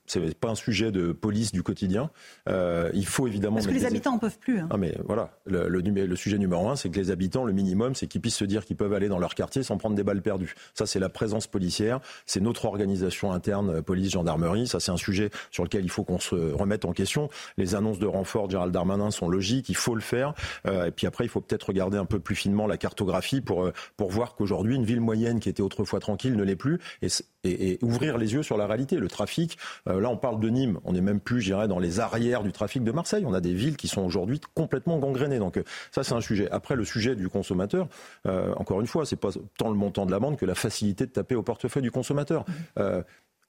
C'est 0.06 0.34
pas 0.38 0.48
un 0.48 0.54
sujet 0.54 0.90
de 0.90 1.12
police 1.12 1.52
du 1.52 1.62
quotidien. 1.62 2.10
Euh, 2.48 2.90
il 2.94 3.06
faut 3.06 3.26
évidemment. 3.26 3.56
Parce 3.56 3.66
que 3.66 3.72
les 3.72 3.84
habitants 3.84 4.14
en 4.14 4.18
peuvent 4.18 4.38
plus. 4.38 4.58
Hein. 4.58 4.68
Ah 4.70 4.76
mais 4.76 4.96
voilà, 5.04 5.30
le, 5.46 5.68
le, 5.68 6.16
sujet 6.16 6.38
numéro 6.38 6.68
un, 6.68 6.76
c'est 6.76 6.90
que 6.90 6.98
les 6.98 7.10
habitants, 7.10 7.44
le 7.44 7.52
minimum, 7.52 7.94
c'est 7.94 8.06
qu'ils 8.06 8.20
puissent 8.20 8.36
se 8.36 8.44
dire 8.44 8.64
qu'ils 8.64 8.76
peuvent 8.76 8.92
aller 8.92 9.08
dans 9.08 9.18
leur 9.18 9.34
quartier 9.34 9.62
sans 9.62 9.78
prendre 9.78 9.96
des 9.96 10.02
balles 10.02 10.22
perdues. 10.22 10.54
Ça, 10.74 10.86
c'est 10.86 10.98
la 10.98 11.08
présence 11.08 11.46
policière, 11.46 12.00
c'est 12.26 12.40
notre 12.40 12.64
organisation 12.64 13.32
interne, 13.32 13.70
euh, 13.70 13.82
police, 13.82 14.10
gendarmerie. 14.10 14.66
Ça, 14.66 14.80
c'est 14.80 14.92
un 14.92 14.96
sujet 14.96 15.30
sur 15.50 15.64
lequel 15.64 15.84
il 15.84 15.90
faut 15.90 16.04
qu'on 16.04 16.18
se 16.18 16.34
remette 16.34 16.84
en 16.84 16.92
question. 16.92 17.28
Les 17.56 17.74
annonces 17.74 17.98
de 17.98 18.06
renfort 18.06 18.46
de 18.46 18.52
Gérald 18.52 18.72
Darmanin 18.72 19.10
sont 19.10 19.28
logiques, 19.28 19.68
il 19.68 19.76
faut 19.76 19.94
le 19.94 20.00
faire. 20.00 20.34
Euh, 20.66 20.86
et 20.86 20.90
puis 20.90 21.06
après, 21.06 21.24
il 21.24 21.28
faut 21.28 21.40
peut-être 21.40 21.64
regarder 21.64 21.98
un 21.98 22.04
peu 22.04 22.18
plus 22.18 22.36
finement 22.36 22.66
la 22.66 22.78
cartographie 22.78 23.40
pour 23.40 23.64
euh, 23.64 23.72
pour 23.96 24.10
voir 24.10 24.34
qu'aujourd'hui, 24.34 24.76
une 24.76 24.84
ville 24.84 25.00
moyenne 25.00 25.40
qui 25.40 25.48
était 25.48 25.62
autrefois 25.62 26.00
tranquille 26.00 26.36
ne 26.36 26.42
l'est 26.42 26.56
plus, 26.56 26.78
et, 27.02 27.08
et, 27.44 27.78
ouvrir 27.82 28.18
les 28.18 28.34
yeux 28.34 28.42
sur 28.42 28.56
la 28.56 28.66
réalité. 28.66 28.96
Le 28.96 29.08
trafic, 29.08 29.58
euh, 29.88 30.00
là, 30.00 30.10
on 30.10 30.16
parle 30.16 30.40
de 30.40 30.48
Nîmes, 30.48 30.78
on 30.84 30.92
n'est 30.92 31.00
même 31.00 31.20
plus, 31.20 31.40
je 31.40 31.50
dans 31.66 31.78
les 31.78 32.00
arrières 32.00 32.42
du 32.42 32.52
trafic 32.52 32.84
de 32.84 32.92
Marseille. 32.92 33.24
On 33.26 33.34
a 33.34 33.40
des 33.40 33.52
villes 33.52 33.76
qui 33.76 33.88
sont 33.88 34.02
aujourd'hui 34.02 34.40
complètement 34.54 34.98
gangrénées. 34.98 35.38
Donc 35.38 35.56
euh, 35.56 35.64
ça, 35.90 36.04
c'est 36.04 36.14
un 36.14 36.20
sujet. 36.20 36.48
Après, 36.50 36.76
le 36.76 36.84
sujet 36.84 37.16
du 37.16 37.28
consommateur, 37.28 37.88
euh, 38.26 38.54
encore 38.56 38.80
une 38.80 38.86
fois, 38.86 39.04
c'est 39.04 39.16
pas 39.16 39.30
tant 39.58 39.68
le 39.68 39.76
montant 39.76 40.06
de 40.06 40.10
l'amende 40.10 40.36
que 40.36 40.46
la 40.46 40.54
facilité 40.54 41.06
de 41.06 41.10
taper 41.10 41.34
au 41.34 41.42
portefeuille 41.42 41.82
du 41.82 41.90
consommateur. 41.90 42.44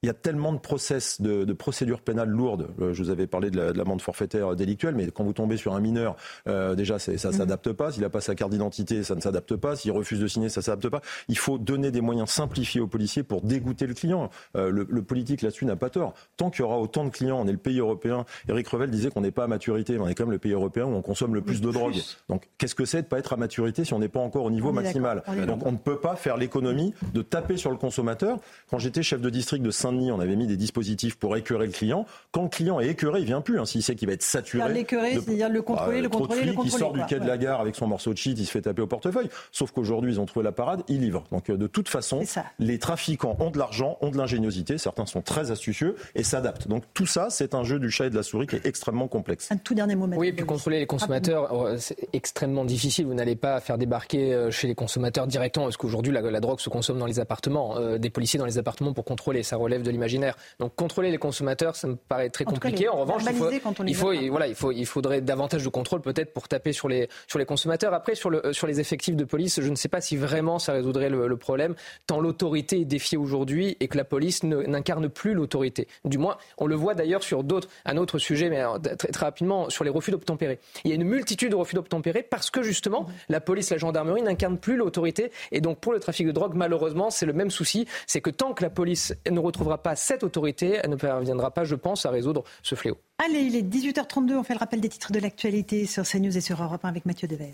Il 0.04 0.08
y 0.08 0.10
a 0.10 0.14
tellement 0.14 0.52
de 0.52 0.58
process, 0.58 1.22
de, 1.22 1.44
de 1.44 1.54
procédures 1.54 2.02
pénales 2.02 2.30
lourdes. 2.30 2.70
Euh, 2.80 2.92
je 2.92 3.04
vous 3.04 3.12
avais 3.12 3.28
parlé 3.28 3.52
de 3.52 3.60
l'amende 3.60 4.02
forfaitaire 4.02 4.56
délictuelle, 4.56 4.96
mais 4.96 5.12
quand 5.12 5.24
vous 5.24 5.34
tombez 5.34 5.58
sur 5.58 5.76
un 5.76 5.80
mineur, 5.80 6.16
euh, 6.48 6.74
déjà 6.74 6.98
ça 6.98 7.12
ne 7.12 7.18
mhm. 7.18 7.32
s'adapte 7.34 7.72
pas. 7.72 7.92
S'il 7.92 8.02
n'a 8.02 8.10
pas 8.10 8.22
sa 8.22 8.34
carte 8.34 8.50
d'identité, 8.50 9.04
ça 9.04 9.14
ne 9.14 9.22
s'adapte 9.22 9.56
pas. 9.56 9.76
S'il 9.76 9.92
refuse 9.92 10.20
de 10.20 10.26
signer, 10.26 10.50
ça 10.50 10.62
ne 10.62 10.64
s'adapte 10.64 10.90
pas. 10.90 11.02
Il 11.28 11.38
faut 11.38 11.60
donner 11.60 11.92
des 11.92 12.02
moyens 12.02 12.30
simplifiés 12.30 12.82
aux 12.82 12.88
policiers 12.88 13.22
pour 13.22 13.42
dégoûter 13.42 13.86
le 13.86 13.94
client. 13.94 14.32
Euh, 14.56 14.72
le, 14.72 14.88
le, 14.90 15.02
politique 15.04 15.44
là-dessus 15.44 15.66
n'a 15.66 15.76
pas 15.76 15.92
tort. 15.92 16.16
Tant 16.36 16.50
qu'il 16.50 16.62
y 16.62 16.64
aura 16.64 16.80
autant 16.80 17.06
de 17.06 17.10
clients, 17.10 17.40
on 17.40 17.48
est 17.48 17.52
le 17.52 17.58
pays 17.60 17.80
européen. 17.80 18.26
Eric 18.50 18.68
Revel 18.70 18.90
disait 18.90 19.12
qu'on 19.12 19.22
n'est 19.22 19.32
pas 19.32 19.44
à 19.44 19.48
maturité, 19.48 19.94
mais 19.94 20.00
on 20.00 20.08
est 20.08 20.16
quand 20.16 20.24
même 20.24 20.32
le 20.32 20.40
pays 20.40 20.54
européen 20.54 20.86
où 20.86 20.96
on 20.96 21.02
consomme 21.04 21.36
le 21.36 21.42
plus 21.42 21.62
de 21.62 21.72
drogue. 21.72 21.96
Donc 22.28 22.50
qu'est-ce 22.58 22.76
que 22.76 22.86
c'est 22.86 23.04
de 23.04 23.08
pas 23.08 23.20
être 23.20 23.34
à 23.34 23.38
maturité 23.38 23.86
si 23.86 23.94
on 23.94 24.00
n'est 24.00 24.10
pas 24.10 24.20
encore 24.20 24.46
au 24.46 24.52
niveau 24.52 24.72
maximal? 24.72 25.24
Donc 25.46 25.64
on 25.66 25.74
ne 25.74 25.78
peut 25.78 26.00
pas 26.00 26.16
faire 26.16 26.38
l'économie 26.38 26.96
de 27.14 27.22
taper 27.22 27.58
sur 27.58 27.70
le 27.70 27.78
consommateur. 27.78 28.40
Quand 28.72 28.80
j'étais 28.80 29.04
chef 29.04 29.22
de 29.22 29.30
district 29.30 29.62
de 29.62 29.70
saint 29.70 29.91
on 29.92 30.20
avait 30.20 30.36
mis 30.36 30.48
des 30.48 30.58
dispositifs 30.58 31.16
pour 31.16 31.36
écœurer 31.36 31.66
le 31.66 31.72
client. 31.72 32.06
Quand 32.32 32.44
le 32.44 32.50
client 32.50 32.80
est 32.80 32.88
écœuré, 32.88 33.20
il 33.20 33.26
vient 33.26 33.42
plus. 33.42 33.60
Hein, 33.60 33.66
S'il 33.66 33.84
sait 33.84 33.96
qu'il 33.96 34.08
va 34.08 34.14
être 34.14 34.24
saturé. 34.24 34.72
L'écœurer, 34.72 35.14
c'est-à-dire 35.14 35.50
le 35.50 35.62
contrôler, 35.62 35.98
bah, 35.98 36.02
le 36.04 36.10
contrôler, 36.10 36.46
le 36.46 36.54
contrôler. 36.54 36.70
Qui 36.72 36.78
sort 36.78 36.94
du 36.94 37.06
quai 37.06 37.20
de 37.20 37.28
la 37.28 37.38
gare 37.38 37.62
avec 37.62 37.76
son 37.76 37.88
morceau 37.88 38.14
de 38.14 38.18
shit, 38.18 38.38
il 38.38 38.46
se 38.46 38.52
fait 38.52 38.62
taper 38.62 38.82
au 38.82 38.88
portefeuille. 38.88 39.30
Sauf 39.52 39.72
qu'aujourd'hui, 39.72 40.14
ils 40.14 40.20
ont 40.20 40.26
trouvé 40.26 40.44
la 40.44 40.52
parade, 40.52 40.84
ils 40.88 41.02
livrent. 41.02 41.24
Donc 41.32 41.50
euh, 41.50 41.58
de 41.58 41.68
toute 41.68 41.90
façon, 41.90 42.22
les 42.60 42.80
trafiquants 42.80 43.36
ont 43.40 43.52
de 43.52 43.58
l'argent, 43.58 43.98
ont 44.02 44.10
de 44.10 44.18
l'ingéniosité. 44.18 44.78
Certains 44.78 45.06
sont 45.06 45.22
très 45.22 45.52
astucieux 45.52 45.96
et 46.16 46.24
s'adaptent. 46.24 46.68
Donc 46.68 46.84
tout 46.94 47.06
ça, 47.06 47.30
c'est 47.30 47.54
un 47.56 47.64
jeu 47.64 47.80
du 47.80 47.90
chat 47.92 48.06
et 48.06 48.10
de 48.10 48.16
la 48.16 48.24
souris 48.24 48.48
qui 48.48 48.56
est 48.56 48.66
extrêmement 48.66 49.08
complexe. 49.08 49.52
Un 49.52 49.58
tout 49.58 49.74
dernier 49.74 49.96
moment. 49.96 50.18
Oui, 50.18 50.30
et 50.30 50.34
puis 50.34 50.46
contrôler 50.46 50.80
les 50.80 50.86
consommateurs, 50.86 51.50
oh, 51.52 51.68
c'est 51.78 51.98
extrêmement 52.14 52.66
difficile. 52.66 53.06
Vous 53.06 53.14
n'allez 53.14 53.36
pas 53.36 53.60
faire 53.60 53.78
débarquer 53.78 54.34
euh, 54.34 54.52
chez 54.52 54.68
les 54.68 54.76
consommateurs 54.76 55.28
directement, 55.28 55.66
parce 55.66 55.78
qu'aujourd'hui, 55.78 56.14
la, 56.14 56.40
drogue 56.40 56.60
se 56.60 56.70
consomme 56.70 57.00
dans 57.00 57.06
les 57.06 57.20
appartements, 57.20 57.78
euh, 57.78 57.98
des 57.98 58.10
policiers 58.10 58.40
dans 58.40 58.46
les 58.46 58.58
appartements 58.58 58.94
pour 58.94 59.06
contrôler. 59.06 59.44
Ça 59.44 59.58
relève 59.58 59.81
de 59.84 59.92
l'imaginaire. 59.92 60.36
Donc 60.60 60.76
contrôler 60.76 61.12
les 61.12 61.18
consommateurs, 61.18 61.76
ça 61.76 61.88
me 61.88 61.96
paraît 61.96 62.30
très 62.30 62.46
compliqué. 62.46 62.90
en 62.90 62.98
revanche, 62.98 63.24
il, 63.88 63.96
faut, 63.96 64.14
il, 64.14 64.30
voilà, 64.30 64.48
il, 64.48 64.56
faut, 64.56 64.72
il 64.72 64.86
faudrait 64.86 65.22
davantage 65.22 65.64
de 65.64 65.70
contrôle 65.70 66.02
peut-être 66.02 66.34
pour 66.34 66.48
taper 66.48 66.74
sur 66.74 66.88
les, 66.88 67.10
sur 67.28 67.40
les 67.40 67.46
consommateurs. 67.46 67.94
Après, 67.94 68.16
sur, 68.16 68.30
le, 68.30 68.54
sur 68.54 68.68
les 68.68 68.80
effectifs 68.80 69.16
de 69.16 69.24
police, 69.24 69.62
je 69.62 69.70
ne 69.70 69.76
sais 69.76 69.90
pas 69.90 70.02
si 70.02 70.18
vraiment 70.18 70.60
ça 70.60 70.74
résoudrait 70.74 71.10
le, 71.10 71.38
problème, 71.38 71.76
tant 72.08 72.20
l'autorité 72.20 72.82
est 72.82 72.86
défiée 72.86 73.18
aujourd'hui 73.18 73.78
et 73.80 73.88
que 73.88 73.98
la 73.98 74.04
police 74.04 74.44
n'incarne 74.44 75.10
plus 75.10 75.34
l'autorité. 75.34 75.88
Du 76.06 76.18
moins, 76.18 76.38
on 76.58 76.68
le 76.68 76.76
voit 76.76 76.94
d'ailleurs 76.94 77.24
sur 77.24 77.44
d'autres, 77.44 77.68
un 77.86 77.98
autre 77.98 78.20
sujet, 78.20 78.50
mais 78.50 78.64
très, 78.98 79.10
très, 79.10 79.26
rapidement, 79.26 79.70
sur 79.70 79.84
les 79.84 79.90
refus 79.90 80.12
d'obtempérer. 80.12 80.60
Il 80.84 80.90
y 80.90 80.92
a 80.92 80.96
une 80.96 81.04
multitude 81.04 81.52
de 81.52 81.56
refus 81.56 81.76
d'obtempérer 81.76 82.24
parce 82.24 82.50
que 82.52 82.62
justement, 82.62 83.08
la 83.30 83.42
police, 83.42 83.70
la 83.70 83.78
gendarmerie 83.78 84.22
n'incarnent 84.22 84.58
plus 84.58 84.76
l'autorité. 84.76 85.32
Et 85.52 85.62
donc, 85.62 85.80
pour 85.80 85.94
le 85.94 86.00
trafic 86.00 86.28
de 86.28 86.32
drogue, 86.32 86.54
malheureusement, 86.56 87.10
c'est 87.10 87.26
le 87.26 87.34
même 87.34 87.50
souci. 87.50 87.88
C'est 88.08 88.22
que 88.22 88.30
tant 88.30 88.54
que 88.54 88.64
la 88.64 88.70
police 88.70 89.16
ne 89.30 89.40
retrouvera 89.40 89.71
pas 89.78 89.96
cette 89.96 90.24
autorité, 90.24 90.80
elle 90.82 90.90
ne 90.90 90.96
parviendra 90.96 91.52
pas, 91.52 91.64
je 91.64 91.76
pense, 91.76 92.06
à 92.06 92.10
résoudre 92.10 92.44
ce 92.64 92.76
fléau. 92.76 92.98
Allez, 93.24 93.42
il 93.42 93.56
est 93.56 93.62
18h32, 93.62 94.36
on 94.36 94.44
fait 94.44 94.54
le 94.54 94.60
rappel 94.60 94.82
des 94.82 94.90
titres 94.90 95.12
de 95.12 95.20
l'actualité 95.20 95.86
sur 95.86 96.04
CNews 96.04 96.36
et 96.36 96.42
sur 96.42 96.62
Europe 96.62 96.84
1 96.84 96.90
avec 96.90 97.06
Mathieu 97.06 97.28
Devez. 97.28 97.52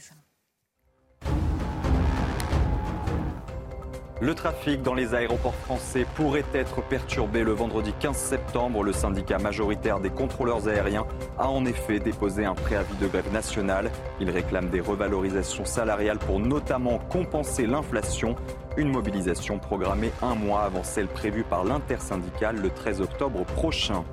Le 4.19 4.33
trafic 4.33 4.81
dans 4.81 4.95
les 4.95 5.13
aéroports 5.13 5.53
français 5.53 6.07
pourrait 6.15 6.43
être 6.55 6.81
perturbé 6.81 7.43
le 7.43 7.51
vendredi 7.51 7.93
15 7.99 8.17
septembre. 8.17 8.81
Le 8.81 8.91
syndicat 8.91 9.37
majoritaire 9.37 9.99
des 9.99 10.09
contrôleurs 10.09 10.67
aériens 10.67 11.05
a 11.37 11.47
en 11.49 11.65
effet 11.65 11.99
déposé 11.99 12.43
un 12.43 12.55
préavis 12.55 12.95
de 12.99 13.05
grève 13.05 13.31
nationale. 13.31 13.91
Il 14.19 14.31
réclame 14.31 14.69
des 14.69 14.81
revalorisations 14.81 15.65
salariales 15.65 16.17
pour 16.17 16.39
notamment 16.39 16.97
compenser 16.97 17.67
l'inflation. 17.67 18.35
Une 18.75 18.89
mobilisation 18.89 19.59
programmée 19.59 20.11
un 20.23 20.33
mois 20.33 20.61
avant 20.61 20.83
celle 20.83 21.07
prévue 21.07 21.43
par 21.43 21.63
l'intersyndicale 21.63 22.57
le 22.59 22.71
13 22.71 23.01
octobre 23.01 23.45
prochain. 23.45 24.03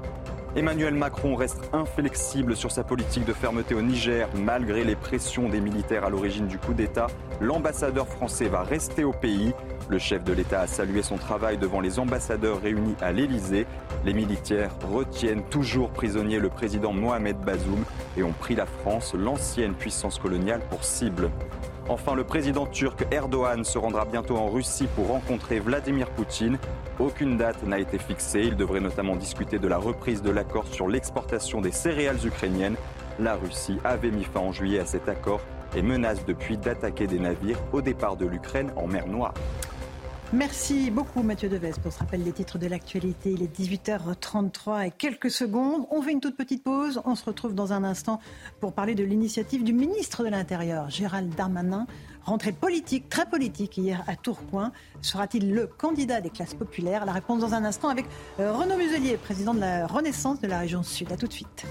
Emmanuel 0.56 0.94
Macron 0.94 1.34
reste 1.34 1.68
inflexible 1.72 2.54
sur 2.54 2.70
sa 2.70 2.84
politique 2.84 3.24
de 3.24 3.32
fermeté 3.32 3.74
au 3.74 3.82
Niger. 3.82 4.28
Malgré 4.36 4.84
les 4.84 4.94
pressions 4.94 5.48
des 5.48 5.60
militaires 5.60 6.04
à 6.04 6.10
l'origine 6.10 6.46
du 6.46 6.58
coup 6.58 6.74
d'État, 6.74 7.08
l'ambassadeur 7.40 8.06
français 8.06 8.46
va 8.46 8.62
rester 8.62 9.02
au 9.02 9.10
pays. 9.12 9.52
Le 9.88 9.98
chef 9.98 10.22
de 10.22 10.32
l'État 10.32 10.60
a 10.60 10.68
salué 10.68 11.02
son 11.02 11.16
travail 11.16 11.58
devant 11.58 11.80
les 11.80 11.98
ambassadeurs 11.98 12.62
réunis 12.62 12.94
à 13.00 13.10
l'Élysée. 13.10 13.66
Les 14.04 14.14
militaires 14.14 14.70
retiennent 14.92 15.42
toujours 15.42 15.90
prisonnier 15.90 16.38
le 16.38 16.50
président 16.50 16.92
Mohamed 16.92 17.36
Bazoum 17.38 17.84
et 18.16 18.22
ont 18.22 18.32
pris 18.32 18.54
la 18.54 18.66
France, 18.66 19.12
l'ancienne 19.14 19.74
puissance 19.74 20.20
coloniale, 20.20 20.60
pour 20.70 20.84
cible. 20.84 21.30
Enfin, 21.88 22.14
le 22.14 22.24
président 22.24 22.64
turc 22.64 23.06
Erdogan 23.10 23.62
se 23.62 23.76
rendra 23.76 24.06
bientôt 24.06 24.38
en 24.38 24.48
Russie 24.48 24.88
pour 24.96 25.08
rencontrer 25.08 25.60
Vladimir 25.60 26.08
Poutine. 26.08 26.58
Aucune 26.98 27.36
date 27.36 27.62
n'a 27.62 27.78
été 27.78 27.98
fixée. 27.98 28.44
Il 28.44 28.56
devrait 28.56 28.80
notamment 28.80 29.16
discuter 29.16 29.58
de 29.58 29.68
la 29.68 29.76
reprise 29.76 30.22
de 30.22 30.30
l'accord 30.30 30.66
sur 30.66 30.88
l'exportation 30.88 31.60
des 31.60 31.72
céréales 31.72 32.26
ukrainiennes. 32.26 32.76
La 33.18 33.34
Russie 33.34 33.78
avait 33.84 34.10
mis 34.10 34.24
fin 34.24 34.40
en 34.40 34.50
juillet 34.50 34.80
à 34.80 34.86
cet 34.86 35.10
accord 35.10 35.40
et 35.76 35.82
menace 35.82 36.24
depuis 36.24 36.56
d'attaquer 36.56 37.06
des 37.06 37.18
navires 37.18 37.58
au 37.72 37.82
départ 37.82 38.16
de 38.16 38.24
l'Ukraine 38.24 38.72
en 38.76 38.86
mer 38.86 39.06
Noire. 39.06 39.34
Merci 40.32 40.90
beaucoup 40.90 41.22
Mathieu 41.22 41.48
Deves 41.48 41.78
pour 41.80 41.92
ce 41.92 42.00
rappel 42.00 42.24
des 42.24 42.32
titres 42.32 42.58
de 42.58 42.66
l'actualité. 42.66 43.30
Il 43.30 43.42
est 43.42 43.56
18h33 43.56 44.88
et 44.88 44.90
quelques 44.90 45.30
secondes. 45.30 45.86
On 45.90 46.02
fait 46.02 46.10
une 46.10 46.20
toute 46.20 46.36
petite 46.36 46.64
pause. 46.64 47.00
On 47.04 47.14
se 47.14 47.24
retrouve 47.24 47.54
dans 47.54 47.72
un 47.72 47.84
instant 47.84 48.20
pour 48.60 48.72
parler 48.72 48.94
de 48.94 49.04
l'initiative 49.04 49.62
du 49.62 49.72
ministre 49.72 50.24
de 50.24 50.28
l'Intérieur, 50.28 50.90
Gérald 50.90 51.32
Darmanin. 51.34 51.86
Rentrée 52.24 52.52
politique, 52.52 53.08
très 53.08 53.26
politique 53.26 53.76
hier 53.76 54.02
à 54.08 54.16
Tourcoing. 54.16 54.72
Sera-t-il 55.02 55.52
le 55.54 55.66
candidat 55.66 56.20
des 56.20 56.30
classes 56.30 56.54
populaires? 56.54 57.04
La 57.04 57.12
réponse 57.12 57.40
dans 57.40 57.54
un 57.54 57.64
instant 57.64 57.88
avec 57.88 58.06
euh, 58.40 58.52
Renaud 58.52 58.76
Muselier, 58.76 59.16
président 59.16 59.54
de 59.54 59.60
la 59.60 59.86
Renaissance 59.86 60.40
de 60.40 60.48
la 60.48 60.58
région 60.58 60.82
Sud. 60.82 61.12
A 61.12 61.16
tout 61.16 61.28
de 61.28 61.32
suite. 61.32 61.64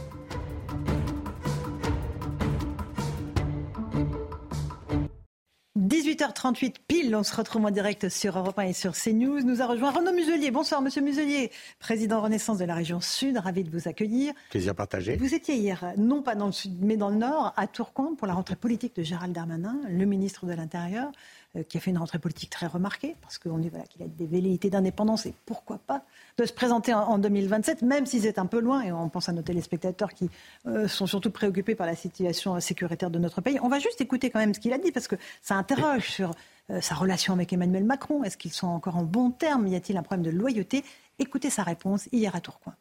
18h38 6.13 6.75
pile, 6.87 7.15
on 7.15 7.23
se 7.23 7.35
retrouve 7.35 7.65
en 7.65 7.71
direct 7.71 8.07
sur 8.07 8.37
Europe 8.37 8.59
1 8.59 8.63
et 8.65 8.73
sur 8.73 8.93
CNews. 8.93 9.41
Nous 9.41 9.63
a 9.63 9.65
rejoint 9.65 9.89
Renaud 9.89 10.13
Muselier. 10.13 10.51
Bonsoir 10.51 10.79
Monsieur 10.79 11.01
Muselier, 11.01 11.49
président 11.79 12.21
Renaissance 12.21 12.59
de 12.59 12.65
la 12.65 12.75
région 12.75 13.01
Sud, 13.01 13.35
ravi 13.37 13.63
de 13.63 13.71
vous 13.71 13.87
accueillir. 13.87 14.31
Plaisir 14.51 14.75
partagé. 14.75 15.15
Vous 15.15 15.33
étiez 15.33 15.55
hier, 15.55 15.91
non 15.97 16.21
pas 16.21 16.35
dans 16.35 16.45
le 16.45 16.51
Sud, 16.51 16.77
mais 16.81 16.97
dans 16.97 17.09
le 17.09 17.15
Nord, 17.15 17.51
à 17.57 17.65
Tourcoing, 17.65 18.13
pour 18.15 18.27
la 18.27 18.35
rentrée 18.35 18.55
politique 18.55 18.95
de 18.95 19.01
Gérald 19.01 19.33
Darmanin, 19.33 19.79
le 19.89 20.05
ministre 20.05 20.45
de 20.45 20.53
l'Intérieur. 20.53 21.11
Euh, 21.55 21.61
qui 21.61 21.77
a 21.77 21.79
fait 21.79 21.91
une 21.91 21.99
rentrée 21.99 22.17
politique 22.17 22.49
très 22.49 22.65
remarquée, 22.65 23.15
parce 23.21 23.37
qu'on 23.37 23.59
dit 23.59 23.69
voilà, 23.69 23.85
qu'il 23.85 24.01
a 24.01 24.07
des 24.07 24.25
velléités 24.25 24.71
d'indépendance 24.71 25.27
et 25.27 25.35
pourquoi 25.45 25.77
pas 25.77 26.03
de 26.39 26.45
se 26.45 26.53
présenter 26.53 26.95
en, 26.95 27.19
2027, 27.19 27.83
même 27.83 28.07
si 28.07 28.21
c'est 28.21 28.39
un 28.39 28.47
peu 28.47 28.59
loin, 28.59 28.81
et 28.81 28.91
on 28.91 29.07
pense 29.07 29.29
à 29.29 29.33
nos 29.33 29.43
téléspectateurs 29.43 30.15
qui 30.15 30.31
euh, 30.65 30.87
sont 30.87 31.05
surtout 31.05 31.29
préoccupés 31.29 31.75
par 31.75 31.85
la 31.85 31.95
situation 31.95 32.59
sécuritaire 32.59 33.11
de 33.11 33.19
notre 33.19 33.41
pays. 33.41 33.59
On 33.61 33.67
va 33.67 33.77
juste 33.77 34.01
écouter 34.01 34.31
quand 34.31 34.39
même 34.39 34.55
ce 34.55 34.59
qu'il 34.59 34.73
a 34.73 34.79
dit, 34.79 34.91
parce 34.91 35.07
que 35.07 35.15
ça 35.43 35.53
interroge 35.53 36.09
sur 36.09 36.31
euh, 36.71 36.81
sa 36.81 36.95
relation 36.95 37.33
avec 37.33 37.53
Emmanuel 37.53 37.83
Macron. 37.83 38.23
Est-ce 38.23 38.37
qu'ils 38.37 38.53
sont 38.53 38.65
encore 38.65 38.97
en 38.97 39.03
bon 39.03 39.29
terme 39.29 39.67
Y 39.67 39.75
a-t-il 39.75 39.97
un 39.97 40.03
problème 40.03 40.25
de 40.25 40.35
loyauté? 40.35 40.83
Écoutez 41.19 41.51
sa 41.51 41.61
réponse 41.61 42.09
hier 42.11 42.35
à 42.35 42.41
Tourcoing. 42.41 42.73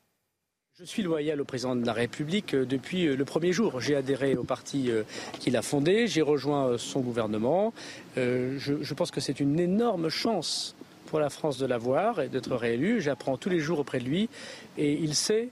Je 0.82 0.88
suis 0.88 1.04
loyal 1.04 1.40
au 1.40 1.44
président 1.44 1.76
de 1.76 1.86
la 1.86 1.92
République 1.92 2.54
euh, 2.54 2.64
depuis 2.64 3.06
euh, 3.06 3.14
le 3.14 3.24
premier 3.24 3.52
jour. 3.52 3.80
J'ai 3.80 3.94
adhéré 3.94 4.34
au 4.34 4.42
parti 4.42 4.90
euh, 4.90 5.04
qu'il 5.38 5.56
a 5.56 5.62
fondé, 5.62 6.08
j'ai 6.08 6.22
rejoint 6.22 6.76
son 6.76 6.98
gouvernement. 6.98 7.72
Je, 8.16 8.94
pense 8.94 9.12
que 9.12 9.20
c'est 9.20 9.38
une 9.38 9.60
énorme 9.60 10.08
chance 10.08 10.74
pour 11.06 11.20
la 11.20 11.30
France 11.30 11.56
de 11.56 11.66
l'avoir 11.66 12.20
et 12.20 12.28
d'être 12.28 12.56
réélu. 12.56 13.00
J'apprends 13.00 13.36
tous 13.36 13.48
les 13.48 13.60
jours 13.60 13.78
auprès 13.78 14.00
de 14.00 14.06
lui 14.06 14.28
et 14.76 14.92
il 14.94 15.14
sait 15.14 15.50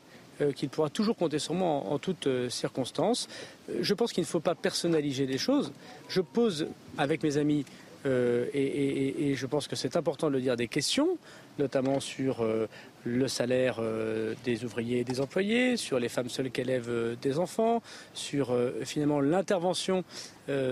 qu'il 0.57 0.69
pourra 0.69 0.91
toujours 0.91 1.17
compter 1.17 1.39
sur 1.39 1.55
moi 1.55 1.69
en, 1.69 1.99
toutes 2.01 2.29
circonstances. 2.49 3.29
Je 3.81 3.95
pense 3.95 4.13
qu'il 4.13 4.23
ne 4.23 4.29
faut 4.29 4.41
pas 4.41 4.57
personnaliser 4.57 5.27
les 5.27 5.39
choses. 5.39 5.73
Je 6.09 6.23
pose 6.23 6.67
avec 6.99 7.23
mes 7.23 7.37
amis 7.37 7.65
et, 8.05 9.35
je 9.35 9.47
pense 9.47 9.69
que 9.69 9.77
c'est 9.77 9.97
important 9.97 10.29
de 10.29 10.33
le 10.33 10.41
dire 10.41 10.57
des 10.57 10.69
questions, 10.69 11.19
notamment 11.59 12.01
sur 12.01 12.45
le 13.05 13.29
salaire 13.29 13.77
euh, 13.79 14.35
des 14.45 14.65
ouvriers 14.65 15.01
et 15.01 15.05
des 15.05 15.21
employés, 15.21 15.77
sur 15.77 15.99
les 15.99 16.09
femmes 16.09 16.29
seules 16.29 16.51
qui 16.51 16.61
élèvent 16.61 16.91
euh, 16.91 17.17
des 17.21 17.39
enfants, 17.39 17.83
sur 18.15 18.51
euh, 18.51 18.83
finalement 18.85 19.21
l'intervention 19.21 20.05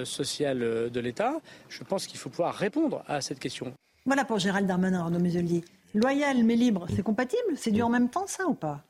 sociale 0.02 0.58
de 0.90 1.00
l'État, 1.00 1.34
je 1.68 1.84
pense 1.84 2.08
qu'il 2.08 2.18
faut 2.18 2.30
pouvoir 2.30 2.52
répondre 2.52 3.04
à 3.06 3.20
cette 3.20 3.38
question. 3.38 3.72
Voilà 4.06 4.24
pour 4.24 4.40
Gérald 4.40 4.66
Darmanin, 4.66 4.98
Arnaud 4.98 5.20
Muselier. 5.20 5.62
Loyal 5.94 6.42
mais 6.42 6.56
libre, 6.56 6.88
c'est 6.96 7.04
compatible? 7.04 7.54
C'est 7.54 7.70
du 7.70 7.80
en 7.80 7.88
même 7.88 8.08
temps 8.08 8.26
ça 8.26 8.48
ou 8.48 8.54
pas? 8.54 8.82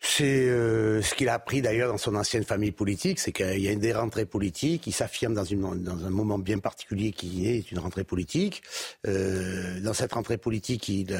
C'est 0.00 0.46
ce 0.46 1.14
qu'il 1.14 1.28
a 1.28 1.34
appris 1.34 1.62
d'ailleurs 1.62 1.90
dans 1.90 1.98
son 1.98 2.14
ancienne 2.14 2.44
famille 2.44 2.72
politique, 2.72 3.18
c'est 3.18 3.32
qu'il 3.32 3.60
y 3.60 3.68
a 3.68 3.74
des 3.74 3.92
rentrées 3.92 4.24
politiques, 4.24 4.86
il 4.86 4.92
s'affirme 4.92 5.34
dans, 5.34 5.44
dans, 5.44 6.04
un 6.04 6.10
moment 6.10 6.38
bien 6.38 6.58
particulier 6.58 7.12
qui 7.12 7.48
est 7.48 7.70
une 7.70 7.78
rentrée 7.78 8.04
politique. 8.04 8.62
dans 9.04 9.94
cette 9.94 10.12
rentrée 10.12 10.38
politique, 10.38 10.88
il, 10.88 11.16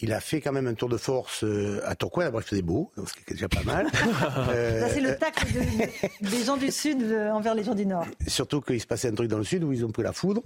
il 0.00 0.12
a 0.12 0.20
fait 0.20 0.40
quand 0.40 0.52
même 0.52 0.66
un 0.66 0.74
tour 0.74 0.88
de 0.88 0.96
force 0.96 1.42
euh, 1.42 1.80
à 1.84 1.96
Tourcoing. 1.96 2.24
D'abord, 2.24 2.40
il 2.40 2.48
faisait 2.48 2.62
beau, 2.62 2.92
ce 2.96 3.12
qui 3.12 3.20
est 3.28 3.32
déjà 3.32 3.48
pas 3.48 3.64
mal. 3.64 3.86
euh, 4.48 4.88
c'est 4.92 5.00
le 5.00 5.16
tacle 5.16 5.46
des 6.20 6.44
gens 6.44 6.56
du 6.56 6.70
Sud 6.70 7.02
euh, 7.02 7.30
envers 7.30 7.54
les 7.54 7.64
gens 7.64 7.74
du 7.74 7.84
Nord. 7.84 8.06
Surtout 8.26 8.60
qu'il 8.60 8.80
se 8.80 8.86
passait 8.86 9.08
un 9.08 9.14
truc 9.14 9.28
dans 9.28 9.38
le 9.38 9.44
Sud 9.44 9.64
où 9.64 9.72
ils 9.72 9.84
ont 9.84 9.90
pris 9.90 10.04
la 10.04 10.12
foudre. 10.12 10.42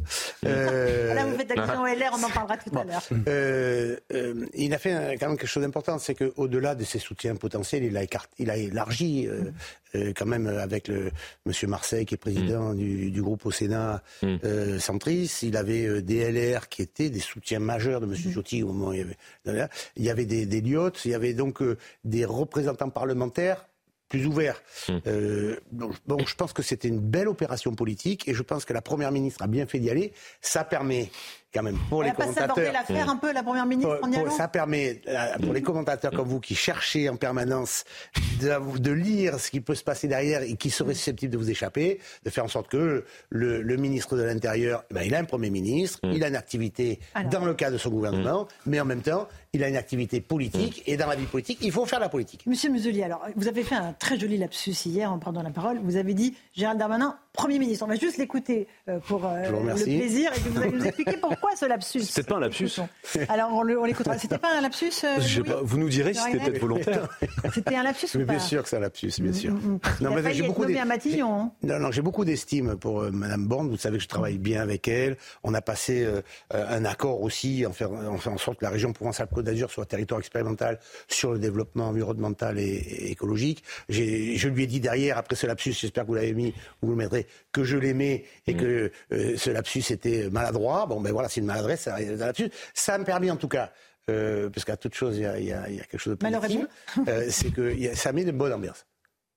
Euh... 0.46 1.12
Là, 1.14 1.26
vous 1.26 1.36
faites 1.36 1.50
action 1.50 1.84
LR, 1.84 2.12
on 2.14 2.22
en 2.22 2.30
parlera 2.30 2.56
tout 2.56 2.78
à 2.78 2.84
l'heure. 2.84 3.02
Euh, 3.28 3.96
il 4.54 4.72
a 4.72 4.78
fait 4.78 5.16
quand 5.20 5.28
même 5.28 5.36
quelque 5.36 5.46
chose 5.46 5.62
d'important, 5.62 5.98
c'est 5.98 6.14
qu'au-delà 6.14 6.74
de 6.74 6.84
ses 6.84 6.98
soutiens 6.98 7.36
potentiels, 7.36 7.84
il 7.84 7.96
a, 7.96 8.02
il 8.38 8.50
a 8.50 8.56
élargi 8.56 9.28
quand 10.16 10.26
même 10.26 10.46
avec 10.46 10.88
le 10.88 11.10
Monsieur 11.44 11.68
Marseille, 11.68 12.06
qui 12.06 12.14
est 12.14 12.18
président 12.18 12.72
mm. 12.72 12.76
du, 12.76 13.10
du, 13.10 13.22
groupe 13.22 13.44
au 13.44 13.50
Sénat 13.50 14.02
mm. 14.22 14.78
centriste. 14.78 15.42
Il 15.42 15.56
avait 15.56 16.00
des 16.00 16.30
LR 16.30 16.68
qui 16.70 16.80
étaient 16.80 17.10
des 17.10 17.20
soutiens 17.20 17.58
majeurs 17.58 18.00
de 18.00 18.06
Monsieur 18.06 18.30
Jotti 18.30 18.62
au 18.62 18.68
moment 18.68 18.88
où 18.88 18.92
il 18.94 19.00
y 19.00 19.02
avait 19.02 19.16
il 19.46 20.04
y 20.04 20.10
avait 20.10 20.26
des, 20.26 20.46
des 20.46 20.58
il 20.58 21.10
y 21.10 21.14
avait 21.14 21.34
donc 21.34 21.62
euh, 21.62 21.76
des 22.04 22.24
représentants 22.24 22.90
parlementaires 22.90 23.66
plus 24.08 24.26
ouverts. 24.26 24.62
Hum. 24.88 25.00
Euh, 25.06 25.56
bon, 25.72 26.18
je 26.24 26.34
pense 26.34 26.52
que 26.52 26.62
c'était 26.62 26.88
une 26.88 27.00
belle 27.00 27.28
opération 27.28 27.74
politique 27.74 28.28
et 28.28 28.34
je 28.34 28.42
pense 28.42 28.66
que 28.66 28.74
la 28.74 28.82
Première 28.82 29.10
ministre 29.10 29.42
a 29.42 29.46
bien 29.46 29.66
fait 29.66 29.78
d'y 29.78 29.88
aller. 29.88 30.12
Ça 30.42 30.64
permet 30.64 31.10
quand 31.52 31.62
même 31.62 31.78
pour 31.88 32.02
les 32.02 32.12
commentateurs. 32.12 32.72
l'affaire 32.72 33.08
un 33.08 33.16
peu 33.16 33.32
la 33.32 33.42
première 33.42 33.66
ministre 33.66 34.00
Ça 34.36 34.48
permet 34.48 35.00
pour 35.42 35.52
les 35.52 35.62
commentateurs 35.62 36.12
comme 36.12 36.28
vous 36.28 36.40
qui 36.40 36.54
cherchez 36.54 37.08
en 37.08 37.16
permanence 37.16 37.84
de, 38.40 38.78
de, 38.78 38.92
lire 38.92 39.38
ce 39.38 39.50
qui 39.50 39.60
peut 39.60 39.74
se 39.74 39.84
passer 39.84 40.08
derrière 40.08 40.42
et 40.42 40.54
qui 40.56 40.70
serait 40.70 40.94
susceptible 40.94 41.32
de 41.32 41.38
vous 41.38 41.50
échapper, 41.50 42.00
de 42.24 42.30
faire 42.30 42.44
en 42.44 42.48
sorte 42.48 42.68
que 42.68 43.04
le, 43.30 43.62
le 43.62 43.76
ministre 43.76 44.16
de 44.16 44.22
l'Intérieur, 44.22 44.84
eh 44.90 44.94
ben, 44.94 45.02
il 45.02 45.14
a 45.14 45.18
un 45.18 45.24
premier 45.24 45.50
ministre, 45.50 46.00
mm. 46.02 46.12
il 46.12 46.24
a 46.24 46.28
une 46.28 46.36
activité 46.36 47.00
dans 47.30 47.44
le 47.44 47.54
cadre 47.54 47.74
de 47.74 47.78
son 47.78 47.90
gouvernement, 47.90 48.44
mm. 48.44 48.70
mais 48.70 48.80
en 48.80 48.84
même 48.84 49.02
temps, 49.02 49.28
il 49.52 49.62
a 49.62 49.68
une 49.68 49.76
activité 49.76 50.20
politique 50.20 50.78
mm. 50.86 50.90
et 50.90 50.96
dans 50.96 51.06
la 51.06 51.16
vie 51.16 51.26
politique, 51.26 51.58
il 51.62 51.72
faut 51.72 51.84
faire 51.86 52.00
la 52.00 52.08
politique. 52.08 52.46
Monsieur 52.46 52.70
Muselier, 52.70 53.02
alors 53.02 53.26
vous 53.36 53.48
avez 53.48 53.62
fait 53.62 53.74
un 53.74 53.92
très 53.92 54.18
joli 54.18 54.38
lapsus 54.38 54.74
hier 54.86 55.12
en 55.12 55.18
prenant 55.18 55.42
la 55.42 55.50
parole. 55.50 55.78
Vous 55.82 55.96
avez 55.96 56.14
dit 56.14 56.34
Gérald 56.54 56.78
Darmanin 56.78 57.16
Premier 57.32 57.58
ministre. 57.58 57.84
On 57.84 57.88
va 57.88 57.96
juste 57.96 58.18
l'écouter 58.18 58.66
euh, 58.88 58.98
pour 59.00 59.24
euh, 59.24 59.48
le 59.48 59.74
plaisir 59.74 60.30
et 60.34 60.38
vous 60.50 60.60
allez 60.60 60.72
nous 60.72 60.84
expliquer 60.84 61.16
pourquoi 61.16 61.41
ce 61.56 61.66
lapsus. 61.66 62.00
C'était 62.00 62.28
pas 62.28 62.36
un 62.36 62.40
lapsus. 62.40 62.80
Alors 63.28 63.52
on 63.52 63.84
l'écoutera. 63.84 64.18
C'était 64.18 64.38
pas 64.38 64.56
un 64.56 64.60
lapsus 64.60 64.92
euh, 65.04 65.18
Vous 65.62 65.78
nous 65.78 65.88
direz 65.88 66.14
si 66.14 66.22
c'était 66.22 66.38
peut-être 66.38 66.60
volontaire. 66.60 67.08
C'était 67.52 67.76
un 67.76 67.82
lapsus 67.82 68.06
ou 68.14 68.18
pas 68.20 68.32
Bien 68.32 68.38
sûr 68.38 68.62
que 68.62 68.68
c'est 68.68 68.76
un 68.76 68.80
lapsus, 68.80 69.12
bien 69.20 69.32
sûr. 69.32 69.52
Mm, 69.52 69.56
mm, 69.56 69.72
mm. 69.72 69.80
non, 70.00 70.14
mais 70.14 70.34
j'ai 70.34 70.42
beaucoup 70.46 70.64
hein. 70.64 71.52
Non, 71.62 71.78
non, 71.78 71.90
j'ai 71.90 72.02
beaucoup 72.02 72.24
d'estime 72.24 72.76
pour 72.76 73.02
Madame 73.12 73.46
Bond. 73.46 73.68
Vous 73.68 73.76
savez 73.76 73.98
que 73.98 74.02
je 74.02 74.08
travaille 74.08 74.38
bien 74.38 74.62
avec 74.62 74.88
elle. 74.88 75.16
On 75.42 75.54
a 75.54 75.60
passé 75.60 76.06
un 76.50 76.84
accord 76.84 77.22
aussi 77.22 77.64
en, 77.66 77.72
faire, 77.72 77.92
en, 77.92 78.14
en 78.14 78.38
sorte 78.38 78.58
que 78.58 78.64
la 78.64 78.70
région 78.70 78.92
Provence-Alpes-Côte 78.92 79.44
d'Azur 79.44 79.70
soit 79.70 79.86
territoire 79.86 80.20
expérimental 80.20 80.78
sur 81.08 81.32
le 81.32 81.38
développement 81.38 81.88
environnemental 81.88 82.58
et, 82.58 82.62
et 82.62 83.10
écologique. 83.10 83.62
Je 83.88 84.48
lui 84.48 84.64
ai 84.64 84.66
dit 84.66 84.80
derrière, 84.80 85.18
après 85.18 85.36
ce 85.36 85.46
lapsus, 85.46 85.72
j'espère 85.72 86.04
que 86.04 86.08
vous 86.08 86.14
l'avez 86.14 86.34
mis, 86.34 86.54
vous 86.82 86.90
le 86.90 86.96
mettrez, 86.96 87.26
que 87.52 87.64
je 87.64 87.76
l'aimais 87.76 88.24
et 88.46 88.54
que 88.54 88.86
mm. 88.86 89.14
euh, 89.14 89.36
ce 89.36 89.50
lapsus 89.50 89.84
était 89.90 90.28
maladroit. 90.30 90.86
Bon, 90.86 91.00
ben 91.00 91.12
voilà, 91.12 91.28
c'est 91.32 91.40
une 91.40 91.46
maladresse, 91.46 91.82
ça, 91.82 91.98
lapsus. 92.00 92.50
Ça 92.74 92.98
me 92.98 93.04
permet 93.04 93.30
en 93.30 93.36
tout 93.36 93.48
cas, 93.48 93.72
euh, 94.10 94.50
parce 94.50 94.64
qu'à 94.64 94.76
toute 94.76 94.94
chose, 94.94 95.18
il 95.18 95.44
y 95.44 95.52
a, 95.52 95.64
quelque 95.64 95.98
chose 95.98 96.16
de 96.16 96.18
positif, 96.18 96.66
euh, 97.08 97.26
c'est 97.30 97.50
que 97.52 97.94
ça 97.94 98.12
met 98.12 98.24
de 98.24 98.32
bonne 98.32 98.52
ambiance. 98.52 98.86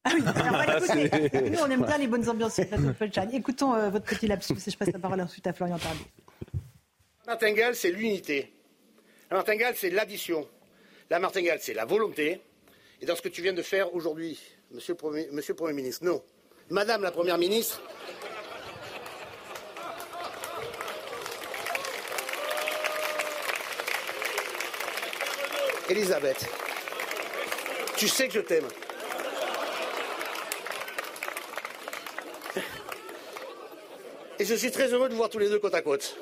Ah 0.03 0.11
oui, 0.13 0.21
alors 0.25 0.53
on 0.53 0.57
va 0.57 0.79
l'écouter. 0.79 1.49
Nous, 1.49 1.59
on 1.59 1.69
aime 1.69 1.83
bien 1.83 1.97
les 1.97 2.07
bonnes 2.07 2.29
ambiances 2.29 2.55
sur 2.55 2.65
Écoutons 3.33 3.89
votre 3.89 4.05
petit 4.05 4.27
lapsus 4.27 4.53
et 4.53 4.71
je 4.71 4.77
passe 4.77 4.91
la 4.91 4.99
parole 4.99 5.21
ensuite 5.21 5.47
à 5.47 5.53
Florian 5.53 5.79
Tardif. 5.79 6.05
La 7.25 7.33
martingale, 7.33 7.75
c'est 7.75 7.91
l'unité. 7.91 8.53
La 9.31 9.37
martingale, 9.37 9.73
c'est 9.75 9.89
l'addition. 9.89 10.47
La 11.09 11.19
martingale, 11.19 11.57
c'est 11.59 11.73
la 11.73 11.85
volonté. 11.85 12.41
Et 13.01 13.05
dans 13.05 13.15
ce 13.15 13.21
que 13.21 13.29
tu 13.29 13.41
viens 13.41 13.53
de 13.53 13.63
faire 13.63 13.93
aujourd'hui, 13.95 14.39
monsieur, 14.71 14.95
monsieur 15.31 15.53
le 15.53 15.57
Premier 15.57 15.73
ministre, 15.73 16.05
non. 16.05 16.21
Madame 16.69 17.01
la 17.01 17.11
Première 17.11 17.37
ministre, 17.37 17.81
Elisabeth, 25.89 26.49
tu 27.95 28.07
sais 28.07 28.27
que 28.27 28.33
je 28.33 28.39
t'aime. 28.39 28.67
Et 34.39 34.45
je 34.45 34.55
suis 34.55 34.71
très 34.71 34.87
heureux 34.87 35.07
de 35.07 35.13
vous 35.13 35.17
voir 35.19 35.29
tous 35.29 35.39
les 35.39 35.49
deux 35.49 35.59
côte 35.59 35.75
à 35.75 35.81
côte 35.81 36.17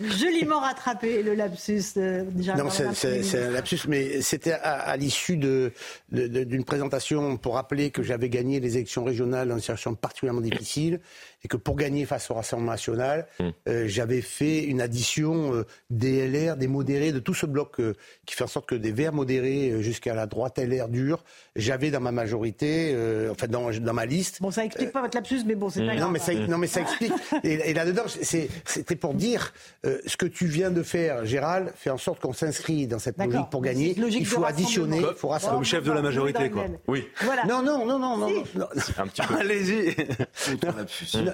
joliment 0.00 0.60
rattrapé 0.60 1.22
le 1.22 1.34
lapsus. 1.34 1.82
Euh, 1.96 2.24
non, 2.56 2.68
c'est 2.70 3.38
un 3.38 3.50
lapsus, 3.50 3.80
mais 3.88 4.20
c'était 4.20 4.52
à, 4.52 4.96
l'issue 4.96 5.36
d'une 5.36 5.70
de, 6.10 6.62
présentation 6.62 7.36
pour 7.36 7.54
rappeler 7.54 7.90
que 7.90 8.02
j'avais 8.02 8.28
gagné 8.28 8.60
les 8.60 8.76
élections 8.76 9.04
régionales 9.04 9.48
dans 9.48 9.54
une 9.54 9.60
situation 9.60 9.94
particulièrement 9.94 10.40
difficile 10.40 11.00
et 11.46 11.48
que 11.48 11.56
pour 11.56 11.76
gagner 11.76 12.06
face 12.06 12.28
au 12.28 12.34
Rassemblement 12.34 12.72
national, 12.72 13.28
hmm. 13.38 13.50
euh, 13.68 13.84
j'avais 13.86 14.20
fait 14.20 14.64
une 14.64 14.80
addition 14.80 15.54
euh, 15.54 15.64
des 15.90 16.26
LR, 16.26 16.56
des 16.56 16.66
modérés, 16.66 17.12
de 17.12 17.20
tout 17.20 17.34
ce 17.34 17.46
bloc 17.46 17.78
euh, 17.78 17.94
qui 18.26 18.34
fait 18.34 18.42
en 18.42 18.48
sorte 18.48 18.68
que 18.68 18.74
des 18.74 18.90
Verts 18.90 19.12
modérés 19.12 19.80
jusqu'à 19.80 20.12
la 20.12 20.26
droite 20.26 20.58
LR 20.58 20.88
dure, 20.88 21.22
j'avais 21.54 21.92
dans 21.92 22.00
ma 22.00 22.10
majorité, 22.10 22.96
enfin 23.30 23.46
dans, 23.46 23.70
dans 23.70 23.92
ma 23.92 24.06
liste. 24.06 24.42
Bon, 24.42 24.50
ça 24.50 24.64
explique 24.64 24.90
pas 24.90 25.02
votre 25.02 25.16
lapsus, 25.16 25.44
mais 25.46 25.54
bon, 25.54 25.70
c'est 25.70 25.86
pas 25.86 25.94
non, 25.94 26.10
Mais 26.10 26.18
ça, 26.18 26.34
non, 26.34 26.58
mais 26.58 26.66
ça 26.66 26.80
explique. 26.80 27.12
et, 27.44 27.70
et 27.70 27.74
là-dedans, 27.74 28.02
c'était 28.08 28.96
pour 28.96 29.14
dire 29.14 29.52
euh, 29.84 29.98
ce 30.04 30.16
que 30.16 30.26
tu 30.26 30.46
viens 30.46 30.70
de 30.70 30.82
faire, 30.82 31.24
Gérald, 31.26 31.72
fait 31.76 31.90
en 31.90 31.98
sorte 31.98 32.20
qu'on 32.20 32.32
s'inscrit 32.32 32.88
dans 32.88 32.98
cette 32.98 33.18
logique 33.18 33.50
pour 33.52 33.62
gagner. 33.62 33.94
il 33.96 34.26
faut 34.26 34.44
additionner, 34.44 34.98
il 34.98 35.16
faut 35.16 35.28
rassembler. 35.28 35.58
Comme 35.58 35.64
chef 35.64 35.84
de 35.84 35.92
la 35.92 36.02
majorité, 36.02 36.50
quoi. 36.50 36.64
Oui. 36.88 37.06
Non, 37.46 37.62
non, 37.62 37.86
non, 37.86 37.98
non, 38.00 38.16
non. 38.16 38.28
non. 38.54 38.66
Un 38.98 39.06
petit 39.06 39.22
peu. 39.22 39.36
Allez-y. 39.36 39.94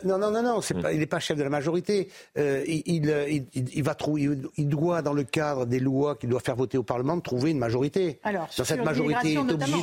Non, 0.05 0.19
non, 0.19 0.31
non, 0.31 0.43
non, 0.43 0.61
pas, 0.81 0.93
il 0.93 0.99
n'est 0.99 1.07
pas 1.07 1.21
chef 1.21 1.37
de 1.37 1.43
la 1.43 1.51
majorité. 1.51 2.09
Euh, 2.39 2.63
il, 2.67 2.83
il, 2.87 3.45
il, 3.55 3.83
va 3.83 3.95
trouver, 3.95 4.29
il 4.57 4.69
doit, 4.69 5.03
dans 5.03 5.13
le 5.13 5.25
cadre 5.25 5.67
des 5.67 5.81
lois 5.81 6.17
qu'il 6.17 6.29
doit 6.29 6.41
faire 6.41 6.57
voter 6.57 6.79
au 6.79 6.83
Parlement, 6.83 7.19
trouver 7.21 7.51
une 7.51 7.59
majorité. 7.59 8.21
Alors, 8.23 8.49
dans 8.57 8.65
cette 8.65 8.85
majorité, 8.85 9.33
il 9.33 9.35
est 9.35 9.39
obligé 9.39 9.83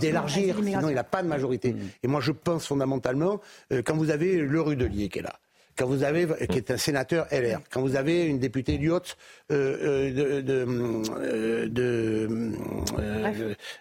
d'élargir, 0.00 0.56
sinon 0.64 0.88
il 0.88 0.94
n'a 0.94 1.04
pas 1.04 1.22
de 1.22 1.28
majorité. 1.28 1.74
Et 2.02 2.06
moi, 2.06 2.20
je 2.20 2.32
pense 2.32 2.66
fondamentalement, 2.66 3.40
euh, 3.72 3.82
quand 3.84 3.96
vous 3.96 4.10
avez 4.10 4.36
le 4.36 4.60
Rudelier 4.60 5.08
qui 5.08 5.18
est 5.20 5.22
là, 5.22 5.38
quand 5.76 5.86
vous 5.86 6.02
avez, 6.02 6.26
qui 6.48 6.58
est 6.58 6.70
un 6.70 6.76
sénateur 6.76 7.26
LR, 7.30 7.60
quand 7.70 7.80
vous 7.80 7.96
avez 7.96 8.24
une 8.24 8.38
députée 8.38 8.78
Lyotte 8.78 9.16
euh, 9.50 10.12
euh, 10.16 10.42
de, 10.42 11.66
de, 11.68 12.28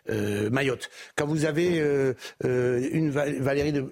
euh, 0.10 0.50
Mayotte, 0.50 0.90
quand 1.16 1.26
vous 1.26 1.46
avez 1.46 1.78
une 2.44 3.10
Valérie 3.12 3.74
de 3.74 3.90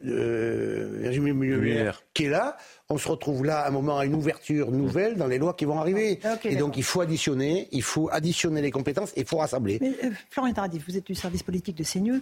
Virginie 1.02 1.92
qui 2.14 2.26
est 2.26 2.30
là, 2.30 2.58
on 2.90 2.98
se 2.98 3.08
retrouve 3.08 3.46
là 3.46 3.60
à 3.60 3.68
un 3.70 3.72
moment 3.72 3.98
à 3.98 4.06
une 4.06 4.16
ouverture 4.16 4.72
nouvelle 4.72 5.16
dans 5.16 5.28
les 5.28 5.38
lois 5.38 5.54
qui 5.54 5.66
vont 5.66 5.80
arriver. 5.80 6.20
et 6.44 6.56
donc 6.56 6.78
il 6.78 6.84
faut 6.84 7.02
additionner, 7.02 7.70
il 7.72 7.84
faut 7.84 8.10
additionner 8.12 8.62
les 8.62 8.72
compétences 8.72 9.12
et 9.16 9.22
il 9.22 9.26
faut 9.26 9.38
rassembler. 9.38 9.78
Mais, 9.80 9.94
Florian 10.30 10.54
Tardif, 10.54 10.86
vous 10.88 10.98
êtes 10.98 11.08
du 11.08 11.16
service 11.16 11.44
politique 11.44 11.78
de 11.78 11.84
CNews. 11.84 12.22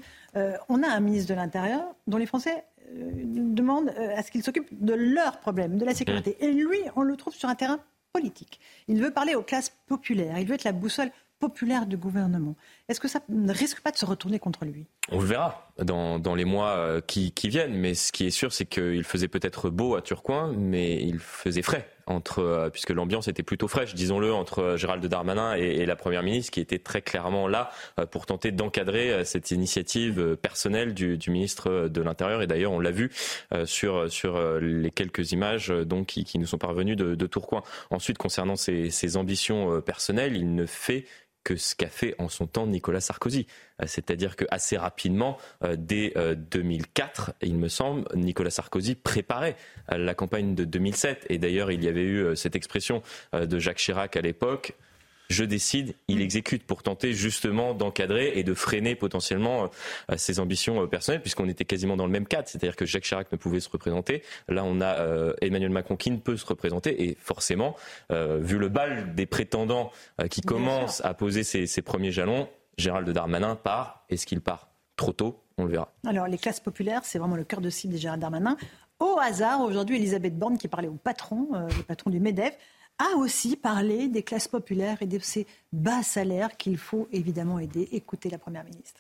on 0.69 0.84
a 0.84 0.88
un 0.88 0.99
ministre 0.99 1.30
de 1.30 1.35
l'Intérieur 1.35 1.81
dont 2.07 2.18
les 2.18 2.27
Français 2.27 2.64
euh, 2.78 2.78
demande 2.94 3.90
euh, 3.98 4.16
à 4.16 4.24
ce 4.24 4.32
qu'il 4.32 4.44
s'occupe 4.44 4.68
de 4.72 4.94
leurs 4.94 5.40
problèmes, 5.40 5.78
de 5.78 5.86
la 5.86 5.94
sécurité. 5.94 6.38
Et 6.41 6.52
lui, 6.52 6.80
on 6.95 7.02
le 7.02 7.16
trouve 7.16 7.34
sur 7.34 7.49
un 7.49 7.56
terrain 7.56 7.80
politique. 8.14 8.60
Il 8.88 9.02
veut 9.02 9.11
parler 9.11 9.36
aux 9.36 9.44
classes 9.44 9.72
populaires. 9.88 10.38
Il 10.40 10.48
veut 10.48 10.56
être 10.56 10.64
la 10.64 10.72
boussole 10.72 11.11
populaire 11.40 11.86
du 11.86 11.98
gouvernement. 11.98 12.56
Est-ce 12.90 12.99
que 12.99 13.07
ça 13.07 13.22
ne 13.30 13.53
risque 13.53 13.82
pas 13.82 13.91
de 13.91 13.98
se 13.98 14.06
retourner 14.06 14.40
contre 14.40 14.66
lui? 14.66 14.88
On 15.10 15.20
le 15.20 15.26
verra 15.26 15.72
dans, 15.78 16.36
les 16.36 16.45
mois 16.45 16.72
euh, 16.72 17.02
qui, 17.02 17.32
viennent. 17.45 17.76
Mais 17.76 17.94
ce 17.94 18.11
qui 18.11 18.26
est 18.28 18.32
sûr, 18.32 18.52
c'est 18.52 18.66
qu'il 18.66 19.03
faisait 19.03 19.28
peut-être 19.30 19.70
beau 19.70 19.95
à 19.95 20.02
Turcoing, 20.02 20.53
mais 20.57 21.02
il 21.02 21.20
faisait 21.20 21.61
frais. 21.61 21.90
Entre, 22.10 22.40
euh, 22.40 22.69
puisque 22.69 22.90
l'ambiance 22.90 23.27
était 23.27 23.44
plutôt 23.44 23.68
fraîche, 23.68 23.94
disons-le, 23.95 24.34
entre 24.34 24.60
euh, 24.60 24.77
Gérald 24.77 25.06
Darmanin 25.06 25.53
et, 25.53 25.86
la 25.86 25.95
Première 25.95 26.23
ministre, 26.23 26.52
qui 26.52 26.60
était 26.60 26.80
très 26.80 27.02
clairement 27.02 27.48
là 27.48 27.72
pour 28.11 28.26
tenter 28.26 28.52
d'encadrer 28.52 29.23
cette 29.26 29.52
initiative 29.52 30.36
personnelle 30.36 30.94
du, 30.94 31.18
ministre 31.27 31.88
de 31.88 32.02
l'Intérieur. 32.02 32.41
Et 32.41 32.48
d'ailleurs, 32.48 32.72
on 32.72 32.80
l'a 32.80 32.91
vu 32.91 33.11
sur, 33.65 34.11
sur 34.11 34.40
les 34.60 34.91
quelques 34.91 35.31
images 35.31 35.69
donc, 35.69 36.07
qui, 36.07 36.38
nous 36.38 36.45
sont 36.45 36.57
parvenues 36.57 36.95
de, 36.95 37.26
Tourcoing. 37.26 37.64
Ensuite, 37.90 38.18
concernant 38.18 38.56
ses, 38.56 38.91
ses 38.91 39.18
ambitions 39.18 39.81
personnelles, 39.81 40.36
il 40.36 40.53
ne 40.53 40.65
fait 40.65 41.06
que 41.49 41.55
ce 41.55 41.73
qu'a 41.73 41.88
fait 41.88 42.13
en 42.19 42.30
son 42.30 42.45
temps 42.45 42.67
Nicolas 42.67 43.01
Sarkozy. 43.01 43.47
Euh, 43.81 43.85
c'est-à-dire 43.88 44.35
que 44.35 44.45
assez 44.51 44.77
rapidement, 44.77 45.38
euh, 45.63 45.76
dès 45.76 46.13
2004, 46.51 47.30
euh, 47.30 47.34
il 47.41 47.55
me 47.57 47.69
semble, 47.69 48.05
Nicolas 48.13 48.51
Sarkozy 48.51 48.93
préparait 48.93 49.55
la 49.88 50.13
campagne 50.13 50.53
de 50.53 50.63
2007. 50.63 51.26
Et 51.30 51.39
d'ailleurs, 51.39 51.71
il 51.71 51.84
y 51.84 51.88
avait 51.88 52.03
eu 52.03 52.35
cette 52.35 52.55
expression 52.55 53.01
de 53.34 53.57
Jacques 53.57 53.80
Chirac 53.80 54.15
à 54.15 54.21
l'époque 54.21 54.76
je 55.30 55.43
décide, 55.43 55.93
il 56.07 56.22
exécute 56.22 56.64
pour 56.64 56.81
tenter 56.81 57.14
justement 57.14 57.73
d'encadrer 57.73 58.34
et 58.35 58.43
de 58.43 58.53
freiner 58.53 58.95
potentiellement 58.95 59.69
euh, 60.10 60.18
ses 60.18 60.39
ambitions 60.39 60.81
euh, 60.81 60.88
personnelles, 60.88 61.22
puisqu'on 61.22 61.47
était 61.47 61.65
quasiment 61.65 61.95
dans 61.95 62.06
le 62.06 62.11
même 62.11 62.26
cadre, 62.26 62.47
c'est-à-dire 62.47 62.76
que 62.76 62.85
Jacques 62.85 63.03
Chirac 63.03 63.31
ne 63.31 63.38
pouvait 63.38 63.60
se 63.60 63.69
représenter. 63.69 64.23
Là, 64.47 64.64
on 64.64 64.81
a 64.81 64.97
euh, 64.97 65.34
Emmanuel 65.41 65.69
Macron 65.69 65.95
qui 65.95 66.10
ne 66.10 66.18
peut 66.18 66.35
se 66.35 66.45
représenter, 66.45 67.03
et 67.03 67.18
forcément, 67.19 67.76
vu 68.10 68.57
le 68.57 68.69
bal 68.69 69.14
des 69.15 69.26
prétendants 69.26 69.91
qui 70.30 70.41
commencent 70.41 71.03
à 71.06 71.14
poser 71.14 71.43
ses, 71.43 71.68
ses 71.68 71.81
premiers 71.81 72.11
jalons, 72.11 72.49
Gérald 72.77 73.07
Darmanin 73.10 73.56
part. 73.56 74.06
Est-ce 74.10 74.26
qu'il 74.26 74.41
part 74.41 74.69
trop 74.95 75.14
tôt? 75.14 75.43
On 75.57 75.65
le 75.65 75.72
verra. 75.72 75.93
Alors, 76.06 76.27
les 76.27 76.38
classes 76.38 76.60
populaires, 76.60 77.01
c'est 77.03 77.19
vraiment 77.19 77.35
le 77.35 77.43
cœur 77.43 77.61
de 77.61 77.69
cible 77.69 77.93
de 77.93 77.99
Gérald 77.99 78.22
Darmanin. 78.22 78.57
Au 78.99 79.18
hasard, 79.22 79.61
aujourd'hui, 79.61 79.97
Elisabeth 79.97 80.38
Borne, 80.38 80.57
qui 80.57 80.68
parlait 80.68 80.88
au 80.88 80.95
patron, 80.95 81.49
le 81.53 81.84
patron 81.84 82.10
du 82.10 82.19
MEDEF, 82.19 82.57
a 82.99 83.15
aussi 83.17 83.55
parlé 83.55 84.07
des 84.07 84.23
classes 84.23 84.47
populaires 84.47 84.97
et 85.01 85.07
de 85.07 85.19
ces 85.19 85.47
bas 85.71 86.03
salaires 86.03 86.57
qu'il 86.57 86.77
faut 86.77 87.07
évidemment 87.11 87.59
aider. 87.59 87.88
Écoutez 87.91 88.30
la 88.30 88.38
Première 88.38 88.65
ministre. 88.65 88.99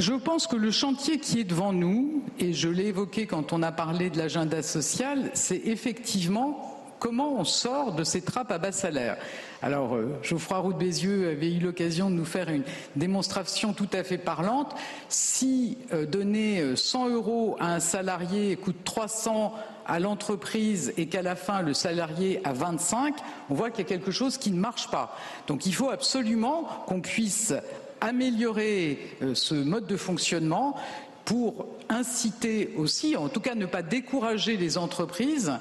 Je 0.00 0.12
pense 0.12 0.46
que 0.46 0.56
le 0.56 0.70
chantier 0.70 1.18
qui 1.18 1.40
est 1.40 1.44
devant 1.44 1.72
nous, 1.72 2.22
et 2.38 2.52
je 2.52 2.68
l'ai 2.68 2.86
évoqué 2.86 3.26
quand 3.26 3.54
on 3.54 3.62
a 3.62 3.72
parlé 3.72 4.10
de 4.10 4.18
l'agenda 4.18 4.62
social, 4.62 5.30
c'est 5.32 5.62
effectivement 5.64 6.76
comment 6.98 7.38
on 7.38 7.44
sort 7.44 7.94
de 7.94 8.04
ces 8.04 8.20
trappes 8.20 8.50
à 8.50 8.58
bas 8.58 8.72
salaire. 8.72 9.16
Alors, 9.62 9.94
euh, 9.94 10.18
Geoffroy 10.22 10.58
Roux 10.58 10.72
de 10.72 10.78
Bézieux 10.78 11.30
avait 11.30 11.52
eu 11.52 11.60
l'occasion 11.60 12.10
de 12.10 12.14
nous 12.14 12.24
faire 12.24 12.48
une 12.50 12.64
démonstration 12.94 13.72
tout 13.72 13.88
à 13.92 14.02
fait 14.04 14.18
parlante. 14.18 14.74
Si 15.08 15.78
euh, 15.92 16.06
donner 16.06 16.76
100 16.76 17.08
euh, 17.08 17.14
euros 17.14 17.56
à 17.58 17.74
un 17.74 17.80
salarié 17.80 18.56
coûte 18.56 18.84
300 18.84 19.54
à 19.86 20.00
l'entreprise 20.00 20.92
et 20.96 21.06
qu'à 21.06 21.22
la 21.22 21.36
fin 21.36 21.62
le 21.62 21.74
salarié 21.74 22.40
a 22.44 22.52
25, 22.52 23.14
on 23.50 23.54
voit 23.54 23.70
qu'il 23.70 23.84
y 23.84 23.86
a 23.86 23.88
quelque 23.88 24.10
chose 24.10 24.38
qui 24.38 24.50
ne 24.50 24.58
marche 24.58 24.88
pas. 24.90 25.16
Donc 25.46 25.66
il 25.66 25.74
faut 25.74 25.90
absolument 25.90 26.64
qu'on 26.86 27.00
puisse 27.00 27.54
améliorer 28.00 28.98
euh, 29.22 29.34
ce 29.34 29.54
mode 29.54 29.86
de 29.86 29.96
fonctionnement 29.96 30.76
pour 31.24 31.66
inciter 31.88 32.72
aussi, 32.76 33.16
en 33.16 33.28
tout 33.28 33.40
cas 33.40 33.54
ne 33.54 33.66
pas 33.66 33.82
décourager 33.82 34.56
les 34.56 34.78
entreprises 34.78 35.52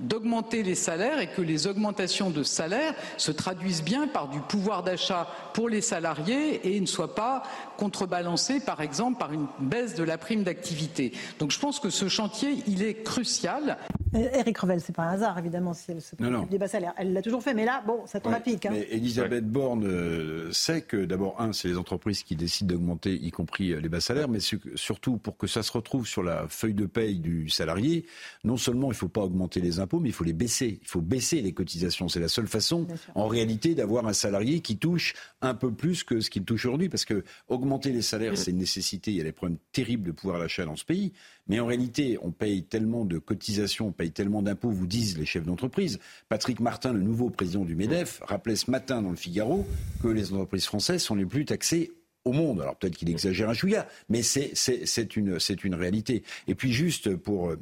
d'augmenter 0.00 0.62
les 0.62 0.74
salaires 0.74 1.20
et 1.20 1.28
que 1.28 1.42
les 1.42 1.66
augmentations 1.66 2.30
de 2.30 2.42
salaire 2.42 2.94
se 3.16 3.30
traduisent 3.30 3.84
bien 3.84 4.08
par 4.08 4.28
du 4.28 4.40
pouvoir 4.40 4.82
d'achat 4.82 5.28
pour 5.54 5.68
les 5.68 5.80
salariés 5.80 6.74
et 6.74 6.80
ne 6.80 6.86
soient 6.86 7.14
pas 7.14 7.44
contrebalancées, 7.76 8.60
par 8.60 8.80
exemple, 8.80 9.18
par 9.18 9.32
une 9.32 9.46
baisse 9.60 9.94
de 9.94 10.04
la 10.04 10.18
prime 10.18 10.42
d'activité. 10.42 11.12
Donc 11.38 11.50
je 11.50 11.58
pense 11.58 11.80
que 11.80 11.90
ce 11.90 12.08
chantier, 12.08 12.62
il 12.66 12.82
est 12.82 13.02
crucial. 13.02 13.78
Eric 14.14 14.58
Revel, 14.58 14.80
c'est 14.80 14.94
pas 14.94 15.04
un 15.04 15.14
hasard, 15.14 15.38
évidemment, 15.38 15.72
si 15.72 15.90
elle 15.90 16.02
se 16.02 16.14
préoccupe 16.14 16.50
des 16.50 16.58
bas 16.58 16.68
salaires. 16.68 16.92
Elle 16.98 17.12
l'a 17.12 17.22
toujours 17.22 17.42
fait, 17.42 17.54
mais 17.54 17.64
là, 17.64 17.82
bon, 17.86 18.00
ça 18.06 18.20
tombe 18.20 18.34
à 18.34 18.40
pic. 18.40 18.66
Hein. 18.66 18.70
Mais 18.72 18.86
Elisabeth 18.90 19.48
Borne 19.48 19.84
euh, 19.86 20.52
sait 20.52 20.82
que, 20.82 21.04
d'abord, 21.04 21.40
un, 21.40 21.52
c'est 21.52 21.68
les 21.68 21.78
entreprises 21.78 22.22
qui 22.22 22.36
décident 22.36 22.74
d'augmenter, 22.74 23.14
y 23.14 23.30
compris 23.30 23.72
euh, 23.72 23.80
les 23.80 23.88
bas 23.88 24.00
salaires, 24.00 24.28
mais 24.28 24.40
surtout 24.74 25.16
pour 25.16 25.36
que 25.36 25.46
ça 25.46 25.62
se 25.62 25.72
retrouve 25.72 26.06
sur 26.06 26.22
la 26.22 26.46
feuille 26.48 26.74
de 26.74 26.86
paye 26.86 27.18
du 27.18 27.48
salarié, 27.48 28.04
non 28.44 28.56
seulement 28.56 28.88
il 28.88 28.90
ne 28.90 28.96
faut 28.96 29.08
pas 29.08 29.22
augmenter 29.22 29.60
les 29.60 29.80
impôts, 29.80 29.98
mais 29.98 30.10
il 30.10 30.14
faut 30.14 30.24
les 30.24 30.32
baisser. 30.34 30.78
Il 30.82 30.88
faut 30.88 31.00
baisser 31.00 31.40
les 31.40 31.52
cotisations. 31.52 32.08
C'est 32.08 32.20
la 32.20 32.28
seule 32.28 32.48
façon, 32.48 32.86
en 33.14 33.26
réalité, 33.26 33.74
d'avoir 33.74 34.06
un 34.06 34.12
salarié 34.12 34.60
qui 34.60 34.76
touche 34.76 35.14
un 35.40 35.54
peu 35.54 35.72
plus 35.72 36.04
que 36.04 36.20
ce 36.20 36.28
qu'il 36.28 36.44
touche 36.44 36.66
aujourd'hui, 36.66 36.88
parce 36.90 37.06
que 37.06 37.24
augmenter 37.48 37.71
les 37.84 38.02
salaires, 38.02 38.36
c'est 38.36 38.50
une 38.50 38.58
nécessité. 38.58 39.10
Il 39.10 39.16
y 39.16 39.20
a 39.20 39.24
des 39.24 39.32
problèmes 39.32 39.58
terribles 39.72 40.06
de 40.06 40.12
pouvoir 40.12 40.38
d'achat 40.38 40.64
dans 40.64 40.76
ce 40.76 40.84
pays. 40.84 41.12
Mais 41.48 41.60
en 41.60 41.66
réalité, 41.66 42.18
on 42.22 42.30
paye 42.30 42.64
tellement 42.64 43.04
de 43.04 43.18
cotisations, 43.18 43.88
on 43.88 43.92
paye 43.92 44.12
tellement 44.12 44.42
d'impôts, 44.42 44.70
vous 44.70 44.86
disent 44.86 45.18
les 45.18 45.26
chefs 45.26 45.44
d'entreprise. 45.44 45.98
Patrick 46.28 46.60
Martin, 46.60 46.92
le 46.92 47.00
nouveau 47.00 47.30
président 47.30 47.64
du 47.64 47.74
MEDEF, 47.74 48.20
rappelait 48.22 48.56
ce 48.56 48.70
matin 48.70 49.02
dans 49.02 49.10
le 49.10 49.16
Figaro 49.16 49.66
que 50.02 50.08
les 50.08 50.32
entreprises 50.32 50.66
françaises 50.66 51.02
sont 51.02 51.14
les 51.14 51.26
plus 51.26 51.44
taxées 51.44 51.92
au 52.24 52.32
monde. 52.32 52.60
Alors 52.60 52.76
peut-être 52.76 52.96
qu'il 52.96 53.10
exagère 53.10 53.48
un 53.48 53.54
chouïa, 53.54 53.88
mais 54.08 54.22
c'est 54.22 55.16
une, 55.16 55.38
une 55.64 55.74
réalité. 55.74 56.22
Et 56.46 56.54
puis 56.54 56.72
juste 56.72 57.16
pour 57.16 57.50
euh, 57.50 57.58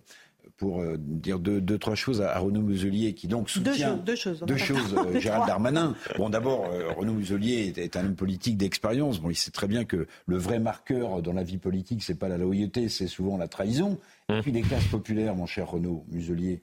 pour 0.61 0.83
euh, 0.83 0.97
dire 0.99 1.39
deux, 1.39 1.59
deux, 1.59 1.79
trois 1.79 1.95
choses 1.95 2.21
à, 2.21 2.39
Renaud 2.39 2.61
Muselier, 2.61 3.15
qui 3.15 3.29
donc 3.29 3.49
soutient 3.49 3.97
deux, 3.97 4.15
choses, 4.15 4.41
deux 4.41 4.59
choses 4.59 4.95
euh, 4.95 5.19
Gérald 5.19 5.47
Darmanin. 5.47 5.97
Bon, 6.19 6.29
d'abord, 6.29 6.67
euh, 6.71 6.93
Renaud 6.93 7.15
Muselier 7.15 7.73
est, 7.75 7.97
un 7.97 8.05
homme 8.05 8.15
politique 8.15 8.59
d'expérience. 8.59 9.21
Bon, 9.21 9.31
il 9.31 9.37
sait 9.37 9.53
très 9.53 9.69
bien 9.69 9.87
que 9.87 10.07
le 10.27 10.37
vrai 10.37 10.59
marqueur 10.59 11.23
dans 11.23 11.33
la 11.33 11.45
vie 11.45 11.57
politique, 11.57 12.03
c'est 12.03 12.15
pas 12.15 12.29
la 12.29 12.37
loyauté, 12.37 12.91
c'est 12.91 13.07
souvent 13.07 13.39
la 13.39 13.49
trahison. 13.49 13.99
Et 14.29 14.35
mmh. 14.35 14.43
puis 14.43 14.53
les 14.53 14.61
classes 14.61 14.85
populaires, 14.85 15.35
mon 15.35 15.47
cher 15.47 15.71
Renaud 15.71 16.05
Muselier. 16.11 16.61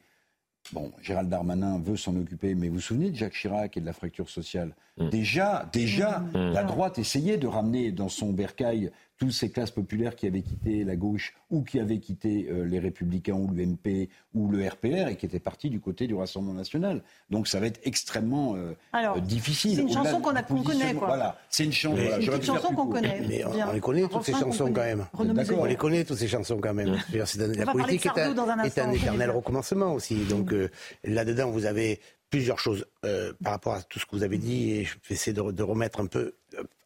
Bon, 0.73 0.91
Gérald 1.01 1.29
Darmanin 1.29 1.79
veut 1.79 1.97
s'en 1.97 2.15
occuper, 2.17 2.53
mais 2.53 2.67
vous 2.67 2.75
vous 2.75 2.81
souvenez 2.81 3.09
de 3.09 3.15
Jacques 3.15 3.33
Chirac 3.33 3.77
et 3.77 3.81
de 3.81 3.85
la 3.87 3.93
fracture 3.93 4.29
sociale? 4.29 4.75
Mmh. 4.99 5.09
Déjà, 5.09 5.67
déjà, 5.73 6.19
mmh. 6.19 6.51
la 6.53 6.63
droite 6.63 6.99
essayait 6.99 7.37
de 7.37 7.47
ramener 7.47 7.91
dans 7.91 8.09
son 8.09 8.31
bercail 8.31 8.91
toutes 9.17 9.31
ces 9.31 9.49
classes 9.49 9.71
populaires 9.71 10.15
qui 10.15 10.27
avaient 10.27 10.41
quitté 10.41 10.83
la 10.83 10.95
gauche 10.95 11.33
ou 11.49 11.63
qui 11.63 11.79
avaient 11.79 11.99
quitté 11.99 12.47
euh, 12.49 12.65
les 12.65 12.79
Républicains 12.79 13.33
ou 13.33 13.49
l'UMP 13.51 14.09
ou 14.33 14.49
le 14.49 14.67
RPR 14.67 15.07
et 15.09 15.15
qui 15.15 15.25
étaient 15.25 15.39
partis 15.39 15.69
du 15.69 15.79
côté 15.79 16.07
du 16.07 16.13
Rassemblement 16.13 16.53
national. 16.53 17.01
Donc 17.29 17.47
ça 17.47 17.59
va 17.59 17.67
être 17.67 17.79
extrêmement 17.83 18.55
euh, 18.55 18.75
euh, 18.95 19.19
difficile. 19.19 19.75
C'est 19.75 19.81
une 19.81 19.91
chanson 19.91 20.21
qu'on 20.21 20.63
connaît, 20.63 20.93
quoi. 20.93 21.07
Voilà, 21.07 21.37
c'est 21.49 21.65
une, 21.65 21.71
chanson 21.71 22.73
qu'on 22.75 22.87
connaît. 22.87 23.21
Mais 23.27 23.43
on, 23.45 23.73
les 23.73 23.79
connaît 23.79 24.07
toutes 24.07 24.23
ces 24.23 24.33
chansons 24.33 24.71
quand 24.71 24.81
même. 24.81 25.05
On 25.13 25.65
les 25.65 25.75
connaît 25.75 26.03
toutes 26.03 26.17
ces 26.17 26.27
chansons 26.27 26.59
quand 26.59 26.73
même. 26.73 26.97
la 27.13 27.65
politique 27.65 28.05
est 28.05 28.19
un, 28.19 28.63
est 28.63 28.79
un 28.79 28.91
éternel 28.91 29.31
recommencement 29.31 29.93
aussi. 29.93 30.25
Donc 30.25 30.53
là-dedans, 31.03 31.49
vous 31.49 31.65
avez 31.65 31.99
plusieurs 32.29 32.59
choses 32.59 32.85
par 33.41 33.53
rapport 33.53 33.73
à 33.75 33.81
tout 33.83 33.99
ce 33.99 34.05
que 34.05 34.15
vous 34.15 34.23
avez 34.23 34.37
dit 34.37 34.71
et 34.71 34.85
je 34.85 34.95
vais 35.07 35.15
essayer 35.15 35.33
de 35.33 35.63
remettre 35.63 35.99
un 35.99 36.07
peu 36.07 36.35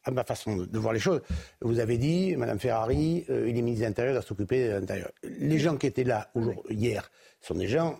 à 0.04 0.10
ma 0.10 0.24
façon 0.24 0.56
de 0.56 0.78
voir 0.78 0.92
les 0.92 1.00
choses. 1.00 1.20
Vous 1.60 1.78
avez 1.78 1.98
dit, 1.98 2.36
Madame 2.36 2.58
Ferrari, 2.58 3.24
euh, 3.30 3.48
il 3.48 3.56
est 3.56 3.62
ministre 3.62 3.82
de 3.82 3.88
l'Intérieur, 3.88 4.14
doit 4.14 4.22
s'occuper 4.22 4.68
de 4.68 4.72
l'Intérieur. 4.72 5.10
Les 5.22 5.58
gens 5.58 5.76
qui 5.76 5.86
étaient 5.86 6.04
là 6.04 6.30
hier 6.68 7.10
sont 7.40 7.54
des 7.54 7.68
gens 7.68 7.98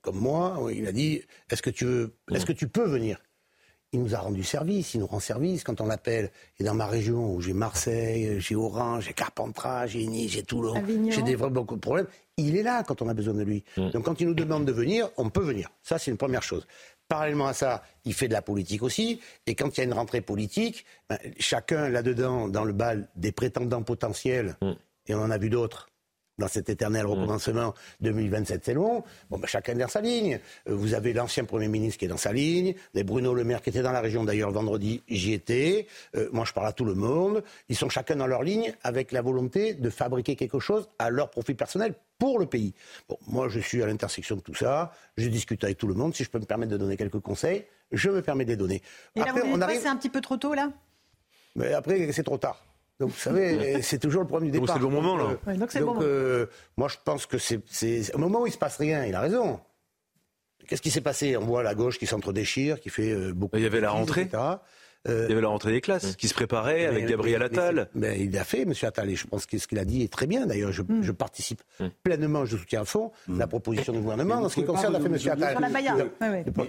comme 0.00 0.18
moi, 0.18 0.58
il 0.72 0.86
a 0.86 0.92
dit 0.92 1.22
est-ce 1.50 1.60
que 1.60 1.70
tu 1.70 1.84
veux, 1.84 2.14
est-ce 2.32 2.46
que 2.46 2.52
tu 2.52 2.66
peux 2.68 2.88
venir? 2.88 3.18
Il 3.92 4.02
nous 4.02 4.14
a 4.14 4.18
rendu 4.18 4.44
service, 4.44 4.94
il 4.94 5.00
nous 5.00 5.06
rend 5.06 5.18
service 5.18 5.64
quand 5.64 5.80
on 5.80 5.86
l'appelle. 5.86 6.30
Et 6.58 6.64
dans 6.64 6.74
ma 6.74 6.86
région 6.86 7.34
où 7.34 7.40
j'ai 7.40 7.52
Marseille, 7.52 8.40
j'ai 8.40 8.54
Orange, 8.54 9.06
j'ai 9.06 9.12
Carpentras, 9.12 9.88
j'ai 9.88 10.06
Nice, 10.06 10.30
j'ai 10.30 10.44
Toulon, 10.44 10.82
j'ai 11.10 11.22
des 11.22 11.34
vrais 11.34 11.50
beaucoup 11.50 11.74
de 11.74 11.80
problèmes, 11.80 12.06
il 12.40 12.56
est 12.56 12.62
là 12.62 12.82
quand 12.82 13.02
on 13.02 13.08
a 13.08 13.14
besoin 13.14 13.34
de 13.34 13.42
lui. 13.42 13.64
Mm. 13.76 13.90
Donc 13.90 14.04
quand 14.04 14.20
il 14.20 14.26
nous 14.26 14.34
demande 14.34 14.64
de 14.64 14.72
venir, 14.72 15.08
on 15.16 15.30
peut 15.30 15.42
venir. 15.42 15.68
Ça, 15.82 15.98
c'est 15.98 16.10
une 16.10 16.16
première 16.16 16.42
chose. 16.42 16.66
Parallèlement 17.08 17.48
à 17.48 17.54
ça, 17.54 17.82
il 18.04 18.14
fait 18.14 18.28
de 18.28 18.32
la 18.32 18.42
politique 18.42 18.82
aussi. 18.82 19.20
Et 19.46 19.54
quand 19.54 19.76
il 19.76 19.78
y 19.78 19.80
a 19.82 19.84
une 19.84 19.94
rentrée 19.94 20.20
politique, 20.20 20.84
ben, 21.08 21.18
chacun 21.38 21.88
là-dedans, 21.88 22.48
dans 22.48 22.64
le 22.64 22.72
bal 22.72 23.08
des 23.16 23.32
prétendants 23.32 23.82
potentiels, 23.82 24.56
mm. 24.62 24.72
et 25.08 25.14
on 25.14 25.22
en 25.22 25.30
a 25.30 25.38
vu 25.38 25.50
d'autres, 25.50 25.88
dans 26.40 26.48
cet 26.48 26.68
éternel 26.68 27.04
mm. 27.04 27.10
recommencement 27.10 27.74
2027, 28.00 28.64
c'est 28.64 28.74
long. 28.74 29.04
Bon, 29.28 29.38
ben, 29.38 29.46
chacun 29.46 29.74
dans 29.74 29.88
sa 29.88 30.00
ligne. 30.00 30.40
Euh, 30.68 30.74
vous 30.74 30.94
avez 30.94 31.12
l'ancien 31.12 31.44
Premier 31.44 31.68
ministre 31.68 31.98
qui 31.98 32.06
est 32.06 32.08
dans 32.08 32.16
sa 32.16 32.32
ligne, 32.32 32.74
des 32.94 33.04
Bruno 33.04 33.34
Le 33.34 33.44
Maire 33.44 33.62
qui 33.62 33.70
était 33.70 33.82
dans 33.82 33.92
la 33.92 34.00
région 34.00 34.24
d'ailleurs 34.24 34.50
vendredi, 34.50 35.02
j'y 35.08 35.32
étais. 35.32 35.86
Euh, 36.16 36.28
moi, 36.32 36.44
je 36.44 36.52
parle 36.52 36.66
à 36.66 36.72
tout 36.72 36.84
le 36.84 36.94
monde. 36.94 37.44
Ils 37.68 37.76
sont 37.76 37.88
chacun 37.88 38.16
dans 38.16 38.26
leur 38.26 38.42
ligne 38.42 38.72
avec 38.82 39.12
la 39.12 39.22
volonté 39.22 39.74
de 39.74 39.90
fabriquer 39.90 40.34
quelque 40.34 40.58
chose 40.58 40.88
à 40.98 41.10
leur 41.10 41.30
profit 41.30 41.54
personnel 41.54 41.94
pour 42.20 42.38
le 42.38 42.46
pays. 42.46 42.74
Bon, 43.08 43.18
moi, 43.26 43.48
je 43.48 43.58
suis 43.58 43.82
à 43.82 43.86
l'intersection 43.86 44.36
de 44.36 44.42
tout 44.42 44.54
ça. 44.54 44.92
Je 45.16 45.26
discute 45.28 45.64
avec 45.64 45.78
tout 45.78 45.88
le 45.88 45.94
monde. 45.94 46.14
Si 46.14 46.22
je 46.22 46.30
peux 46.30 46.38
me 46.38 46.44
permettre 46.44 46.70
de 46.70 46.76
donner 46.76 46.96
quelques 46.96 47.18
conseils, 47.18 47.64
je 47.90 48.10
me 48.10 48.22
permets 48.22 48.44
de 48.44 48.50
les 48.50 48.56
donner. 48.56 48.82
Et 49.16 49.20
là, 49.20 49.34
on 49.46 49.60
arrive... 49.60 49.80
c'est 49.80 49.88
un 49.88 49.96
petit 49.96 50.10
peu 50.10 50.20
trop 50.20 50.36
tôt, 50.36 50.54
là? 50.54 50.70
Mais 51.56 51.72
après, 51.72 52.12
c'est 52.12 52.22
trop 52.22 52.38
tard. 52.38 52.62
Donc, 53.00 53.10
vous 53.10 53.18
savez, 53.18 53.80
c'est 53.82 53.98
toujours 53.98 54.20
le 54.20 54.28
problème 54.28 54.50
du 54.50 54.52
départ. 54.52 54.66
Donc, 54.66 54.76
c'est 54.76 54.82
le 54.82 54.94
bon 54.94 55.02
moment, 55.02 55.16
là. 55.16 55.36
Euh, 55.48 55.56
donc, 55.56 56.02
euh, 56.02 56.46
moi, 56.76 56.88
je 56.88 56.96
pense 57.02 57.26
que 57.26 57.38
c'est. 57.38 58.14
Au 58.14 58.18
moment 58.18 58.42
où 58.42 58.46
il 58.46 58.50
ne 58.50 58.54
se 58.54 58.58
passe 58.58 58.76
rien, 58.76 59.04
il 59.06 59.14
a 59.14 59.20
raison. 59.20 59.58
Qu'est-ce 60.68 60.82
qui 60.82 60.90
s'est 60.90 61.00
passé? 61.00 61.36
On 61.36 61.46
voit 61.46 61.62
la 61.62 61.74
gauche 61.74 61.98
qui 61.98 62.06
s'entre-déchire, 62.06 62.78
qui 62.78 62.90
fait 62.90 63.10
euh, 63.10 63.32
beaucoup. 63.32 63.56
Il 63.56 63.62
y 63.62 63.66
avait 63.66 63.80
la 63.80 63.90
rentrée. 63.90 64.28
Euh, 65.08 65.24
il 65.26 65.30
y 65.30 65.32
avait 65.32 65.40
la 65.40 65.48
rentrée 65.48 65.72
des 65.72 65.80
classes 65.80 66.14
qui 66.16 66.28
se 66.28 66.34
préparait 66.34 66.84
avec 66.84 67.06
Gabriel 67.06 67.42
Attal. 67.42 67.88
Mais, 67.94 68.20
il 68.20 68.36
a 68.36 68.44
fait, 68.44 68.62
M. 68.62 68.74
Attal, 68.82 69.08
et 69.08 69.16
je 69.16 69.26
pense 69.26 69.46
que 69.46 69.56
ce 69.56 69.66
qu'il 69.66 69.78
a 69.78 69.86
dit 69.86 70.02
est 70.02 70.12
très 70.12 70.26
bien. 70.26 70.46
D'ailleurs, 70.46 70.72
je, 70.72 70.82
mm. 70.82 71.12
participe 71.14 71.62
mm. 71.78 71.86
pleinement, 72.02 72.44
je 72.44 72.56
soutiens 72.56 72.82
à 72.82 72.84
fond 72.84 73.10
mm. 73.26 73.38
la 73.38 73.46
proposition 73.46 73.94
du 73.94 74.00
gouvernement. 74.00 74.34
En 74.34 74.48
ce 74.50 74.56
qui 74.56 74.64
concerne, 74.64 74.94
a 74.94 75.00
fait 75.00 75.06
M. 75.06 75.16
Attal. 75.32 76.10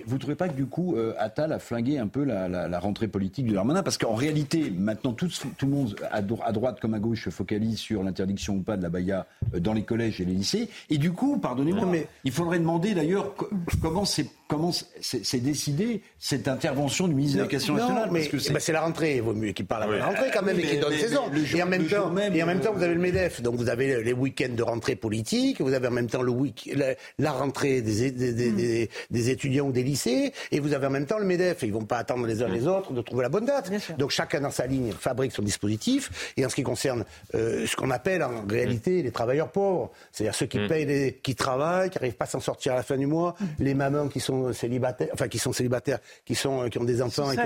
Vous 0.06 0.14
ne 0.14 0.20
trouvez 0.20 0.36
pas 0.36 0.48
que 0.48 0.54
du 0.54 0.66
coup, 0.66 0.96
euh, 0.96 1.14
Attal 1.18 1.52
a 1.52 1.60
flingué 1.60 1.98
un 1.98 2.08
peu 2.08 2.24
la, 2.24 2.80
rentrée 2.80 3.10
politique 3.10 3.48
de 3.48 3.54
Darmanin 3.54 3.84
Parce 3.84 3.98
qu'en 3.98 4.16
réalité, 4.16 4.72
maintenant, 4.72 5.12
tout, 5.12 5.28
tout, 5.58 5.66
le 5.66 5.72
monde, 5.72 5.96
à, 6.10 6.22
droite 6.22 6.80
comme 6.80 6.94
à 6.94 7.00
gauche, 7.00 7.26
se 7.26 7.30
focalise 7.30 7.80
sur 7.80 8.02
l'interdiction 8.02 8.56
ou 8.56 8.62
pas 8.62 8.78
de 8.78 8.84
la 8.84 8.90
baya 8.90 9.28
euh, 9.54 9.60
dans 9.60 9.74
les 9.74 9.84
collèges 9.84 10.22
et 10.22 10.26
les 10.26 10.34
lycées. 10.34 10.70
Et 10.90 10.98
du 10.98 11.12
coup, 11.12 11.38
pardonnez-moi, 11.38 11.86
mais 11.86 12.08
il 12.24 12.32
faudrait 12.32 12.60
demander 12.60 12.94
d'ailleurs 12.94 13.36
comment 13.82 14.06
c'est 14.06 14.28
comment 14.52 14.72
c'est 15.00 15.40
décidé 15.40 16.02
cette 16.20 16.50
intervention 16.50 17.08
du 17.08 17.16
ministre 17.16 17.38
de 17.38 17.44
l'Éducation 17.44 17.76
nationale 17.76 18.10
eh 18.14 18.52
ben, 18.52 18.60
c'est 18.60 18.74
la 18.74 18.82
rentrée, 18.82 19.16
il 19.16 19.22
vaut 19.22 19.34
mieux 19.34 19.54
qu'il 19.54 19.66
parle 19.66 19.84
à 19.84 19.98
la 19.98 20.06
rentrée 20.06 20.30
quand 20.34 20.42
même 20.42 20.60
et 20.60 20.64
qu'il 20.64 20.80
donne 20.80 20.94
saison. 20.94 21.24
et 21.56 21.64
en 21.64 21.68
même 21.68 21.88
temps, 21.88 22.14
et 22.18 22.44
en 22.44 22.46
même 22.46 22.60
temps, 22.60 22.74
vous 22.74 22.84
avez 22.84 22.94
le 22.94 23.00
Medef, 23.00 23.42
donc 23.42 23.56
vous 23.56 23.70
avez 23.70 24.04
les 24.04 24.14
week-ends 24.14 24.54
de 24.54 24.64
rentrée 24.64 24.98
politique, 24.98 25.62
vous 25.62 25.74
avez 25.74 25.88
en 25.88 25.92
même 25.92 26.10
temps 26.10 26.22
le 26.22 26.32
week 26.32 26.70
la, 27.18 27.32
rentrée 27.32 27.82
des, 27.82 28.12
des, 28.12 28.90
des, 29.10 29.30
étudiants 29.30 29.68
ou 29.68 29.72
des 29.72 29.84
lycées, 29.84 30.34
et 30.52 30.60
vous 30.60 30.74
avez 30.74 30.88
en 30.88 30.92
même 30.92 31.06
temps 31.06 31.18
le 31.18 31.26
Medef. 31.26 31.64
Ils 31.64 31.72
vont 31.72 31.86
pas 31.86 31.98
attendre 31.98 32.28
les 32.28 32.44
uns 32.44 32.50
les 32.50 32.68
autres 32.68 32.92
de 32.92 33.02
trouver 33.02 33.24
la 33.24 33.30
bonne 33.30 33.46
date. 33.46 33.72
Donc 33.98 34.12
chacun 34.12 34.42
dans 34.42 34.52
sa 34.52 34.68
ligne 34.68 34.92
fabrique 34.92 35.32
son 35.32 35.44
dispositif. 35.44 36.34
Et 36.36 36.46
en 36.46 36.50
ce 36.50 36.56
qui 36.56 36.64
concerne 36.64 37.06
euh, 37.36 37.66
ce 37.66 37.76
qu'on 37.76 37.92
appelle 37.92 38.24
en 38.24 38.46
réalité 38.48 39.02
les 39.02 39.12
travailleurs 39.12 39.50
pauvres, 39.50 39.92
c'est-à-dire 40.12 40.36
ceux 40.36 40.46
qui 40.46 40.60
mm. 40.60 40.68
payent, 40.68 40.86
les, 40.86 41.14
qui 41.24 41.36
travaillent, 41.36 41.90
qui 41.90 41.98
n'arrivent 41.98 42.16
pas 42.16 42.26
à 42.26 42.28
s'en 42.28 42.40
sortir 42.40 42.74
à 42.74 42.76
la 42.76 42.84
fin 42.84 42.98
du 42.98 43.08
mois, 43.08 43.36
mm. 43.40 43.46
les 43.60 43.74
mamans 43.74 44.08
qui 44.08 44.20
sont 44.20 44.41
célibataires, 44.54 45.10
enfin 45.14 45.28
qui 45.28 45.40
sont 45.40 45.54
célibataires, 45.54 46.00
qui 46.26 46.36
sont 46.36 46.70
qui 46.70 46.78
ont 46.78 46.84
des 46.84 47.02
enfants 47.02 47.32
et 47.32 47.38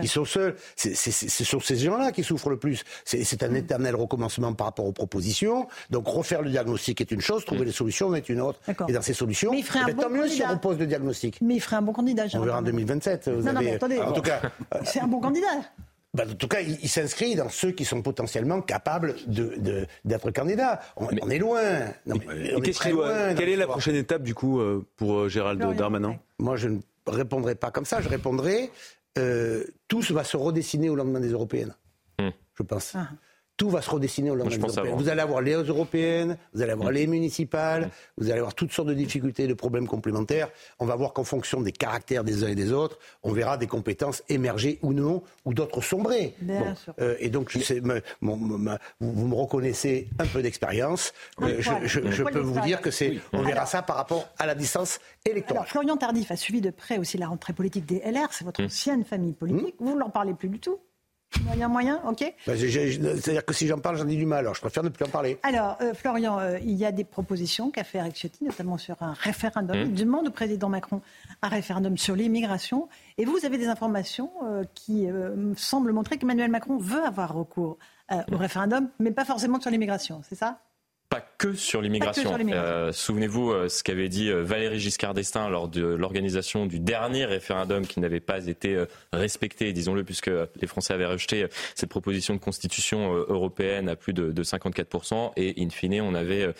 qui, 0.00 0.08
sont 0.08 0.24
seuls. 0.24 0.56
C'est 0.76 0.94
sur 1.44 1.64
ces 1.64 1.76
gens-là 1.76 2.12
qui 2.12 2.22
souffrent 2.22 2.50
le 2.50 2.58
plus. 2.58 2.84
C'est 3.04 3.42
un 3.42 3.54
éternel 3.54 3.94
recommencement 3.94 4.52
par 4.52 4.68
rapport 4.68 4.86
aux 4.86 4.92
propositions. 4.92 5.66
Donc 5.90 6.06
refaire 6.06 6.42
le 6.42 6.50
diagnostic 6.50 7.00
est 7.00 7.10
une 7.10 7.20
chose, 7.20 7.44
trouver 7.44 7.64
les 7.64 7.72
solutions 7.72 8.14
est 8.14 8.28
une 8.28 8.40
autre. 8.40 8.60
Et 8.88 8.92
dans 8.92 9.02
ces 9.02 9.14
solutions, 9.14 9.50
Mais 9.50 9.58
il 9.58 9.64
ferait 9.64 9.80
un 9.80 9.86
eh 9.88 9.92
ben, 9.92 10.02
tant 10.02 10.10
mieux 10.10 10.28
si 10.28 10.42
on 10.42 10.50
repose 10.50 10.78
le 10.78 10.86
diagnostic. 10.86 11.40
Mais 11.40 11.56
il 11.56 11.60
ferait 11.60 11.76
un 11.76 11.82
bon 11.82 11.92
candidat. 11.92 12.24
On 12.34 12.40
verra 12.40 12.58
en 12.58 12.62
2027. 12.62 13.28
non, 13.28 13.52
non, 13.52 13.60
mais 13.60 13.74
attendez. 13.74 13.98
En 13.98 14.12
tout 14.12 14.22
cas, 14.22 14.40
c'est 14.84 15.00
un 15.00 15.06
bon 15.06 15.20
candidat. 15.20 15.46
Bah, 16.14 16.24
en 16.30 16.34
tout 16.34 16.46
cas, 16.48 16.60
il, 16.60 16.88
s'inscrit 16.88 17.34
dans 17.34 17.48
ceux 17.48 17.72
qui 17.72 17.84
sont 17.84 18.00
potentiellement 18.00 18.60
capables 18.60 19.16
d'être 19.26 20.26
de, 20.26 20.30
candidats. 20.30 20.80
On, 20.96 21.08
est 21.28 21.38
loin. 21.38 21.60
quelle 23.36 23.48
est 23.48 23.56
la 23.56 23.66
prochaine 23.66 23.96
étape, 23.96 24.22
du 24.22 24.32
coup, 24.32 24.60
euh, 24.60 24.86
pour 24.96 25.18
euh, 25.18 25.28
Gérald 25.28 25.60
Darmanin 25.76 26.16
Moi, 26.38 26.56
je 26.56 26.68
ne 26.68 26.78
répondrai 27.08 27.56
pas 27.56 27.72
comme 27.72 27.84
ça. 27.84 28.00
Je 28.00 28.08
répondrai 28.08 28.70
euh, 29.18 29.64
tout 29.88 30.00
va 30.10 30.24
se 30.24 30.36
redessiner 30.36 30.88
au 30.88 30.96
lendemain 30.96 31.20
des 31.20 31.30
européennes, 31.30 31.74
hmm. 32.18 32.30
je 32.54 32.62
pense. 32.62 32.94
Ah 32.96 33.08
tout 33.56 33.70
va 33.70 33.82
se 33.82 33.90
redessiner 33.90 34.30
au 34.30 34.34
lendemain. 34.34 34.66
Vous 34.94 35.08
allez 35.08 35.20
avoir 35.20 35.40
les 35.40 35.52
européennes, 35.54 36.36
vous 36.52 36.62
allez 36.62 36.72
avoir 36.72 36.90
mm. 36.90 36.94
les 36.94 37.06
municipales, 37.06 37.86
mm. 37.86 37.90
vous 38.18 38.30
allez 38.30 38.38
avoir 38.38 38.54
toutes 38.54 38.72
sortes 38.72 38.88
de 38.88 38.94
difficultés, 38.94 39.46
de 39.46 39.54
problèmes 39.54 39.86
complémentaires. 39.86 40.48
On 40.80 40.86
va 40.86 40.96
voir 40.96 41.12
qu'en 41.12 41.24
fonction 41.24 41.60
des 41.60 41.72
caractères 41.72 42.24
des 42.24 42.44
uns 42.44 42.48
et 42.48 42.54
des 42.54 42.72
autres, 42.72 42.98
on 43.22 43.32
verra 43.32 43.56
des 43.56 43.66
compétences 43.66 44.22
émerger 44.28 44.78
ou 44.82 44.92
non, 44.92 45.22
ou 45.44 45.54
d'autres 45.54 45.80
sombrer. 45.80 46.34
Euh, 47.00 47.16
et 47.20 47.28
donc, 47.28 47.50
je 47.50 47.60
sais, 47.60 47.80
vous, 47.80 48.34
me 48.46 49.34
reconnaissez 49.34 50.08
un 50.18 50.26
peu 50.26 50.42
d'expérience. 50.42 51.12
Euh, 51.42 51.60
je, 51.60 52.22
peux 52.22 52.40
vous 52.40 52.60
dire 52.60 52.80
que 52.80 52.90
c'est, 52.90 53.18
on 53.32 53.42
verra 53.42 53.66
ça 53.66 53.82
par 53.82 53.96
rapport 53.96 54.28
à 54.38 54.46
la 54.46 54.54
distance 54.54 54.98
électorale. 55.24 55.62
Alors, 55.62 55.70
Florian 55.70 55.96
Tardif 55.96 56.30
a 56.30 56.36
suivi 56.36 56.60
de 56.60 56.70
près 56.70 56.98
aussi 56.98 57.18
la 57.18 57.28
rentrée 57.28 57.52
politique 57.52 57.86
des 57.86 58.00
LR. 58.00 58.28
C'est 58.30 58.44
votre 58.44 58.62
mm. 58.62 58.66
ancienne 58.66 59.04
famille 59.04 59.32
politique. 59.32 59.76
Vous 59.78 59.94
ne 59.94 59.98
leur 59.98 60.10
parlez 60.10 60.34
plus 60.34 60.48
du 60.48 60.58
tout 60.58 60.78
Moyen, 61.42 61.68
moyen, 61.68 62.00
ok. 62.06 62.34
Bah, 62.46 62.54
c'est-à-dire 62.56 63.44
que 63.44 63.54
si 63.54 63.66
j'en 63.66 63.78
parle, 63.78 63.96
j'en 63.96 64.08
ai 64.08 64.16
du 64.16 64.26
mal. 64.26 64.40
Alors 64.40 64.54
je 64.54 64.60
préfère 64.60 64.82
ne 64.82 64.88
plus 64.88 65.04
en 65.04 65.08
parler. 65.08 65.38
Alors, 65.42 65.76
euh, 65.80 65.94
Florian, 65.94 66.38
euh, 66.38 66.58
il 66.60 66.74
y 66.74 66.84
a 66.84 66.92
des 66.92 67.04
propositions 67.04 67.70
qu'a 67.70 67.84
fait 67.84 67.98
Eric 67.98 68.16
Ciotti, 68.16 68.44
notamment 68.44 68.78
sur 68.78 68.96
un 69.02 69.12
référendum. 69.12 69.76
Mmh. 69.76 69.86
Il 69.86 69.94
demande 69.94 70.28
au 70.28 70.30
président 70.30 70.68
Macron 70.68 71.00
un 71.42 71.48
référendum 71.48 71.96
sur 71.96 72.14
l'immigration. 72.16 72.88
Et 73.18 73.24
vous, 73.24 73.44
avez 73.44 73.58
des 73.58 73.68
informations 73.68 74.30
euh, 74.44 74.64
qui 74.74 75.06
semblent 75.56 75.92
montrer 75.92 76.18
qu'Emmanuel 76.18 76.50
Macron 76.50 76.78
veut 76.78 77.04
avoir 77.04 77.34
recours 77.34 77.78
au 78.10 78.36
référendum, 78.36 78.88
mais 78.98 79.10
pas 79.10 79.24
forcément 79.24 79.60
sur 79.60 79.70
l'immigration, 79.70 80.20
c'est 80.28 80.34
ça? 80.34 80.60
Que 81.44 81.54
sur 81.54 81.80
l'immigration. 81.80 82.36
Euh, 82.52 82.92
souvenez-vous 82.92 83.50
euh, 83.50 83.68
ce 83.68 83.82
qu'avait 83.82 84.08
dit 84.08 84.30
euh, 84.30 84.42
Valéry 84.42 84.80
Giscard 84.80 85.14
d'Estaing 85.14 85.48
lors 85.48 85.68
de 85.68 85.82
l'organisation 85.82 86.66
du 86.66 86.80
dernier 86.80 87.24
référendum 87.24 87.86
qui 87.86 88.00
n'avait 88.00 88.20
pas 88.20 88.46
été 88.46 88.84
respecté, 89.12 89.72
disons-le, 89.72 90.04
puisque 90.04 90.30
les 90.60 90.66
Français 90.66 90.94
avaient 90.94 91.06
rejeté 91.06 91.46
cette 91.74 91.88
proposition 91.88 92.34
de 92.34 92.40
constitution 92.40 93.14
européenne 93.14 93.88
à 93.88 93.96
plus 93.96 94.12
de, 94.12 94.32
de 94.32 94.42
54%, 94.42 95.32
et 95.36 95.54
in 95.62 95.70
fine, 95.70 96.00
on 96.00 96.14
avait 96.14 96.52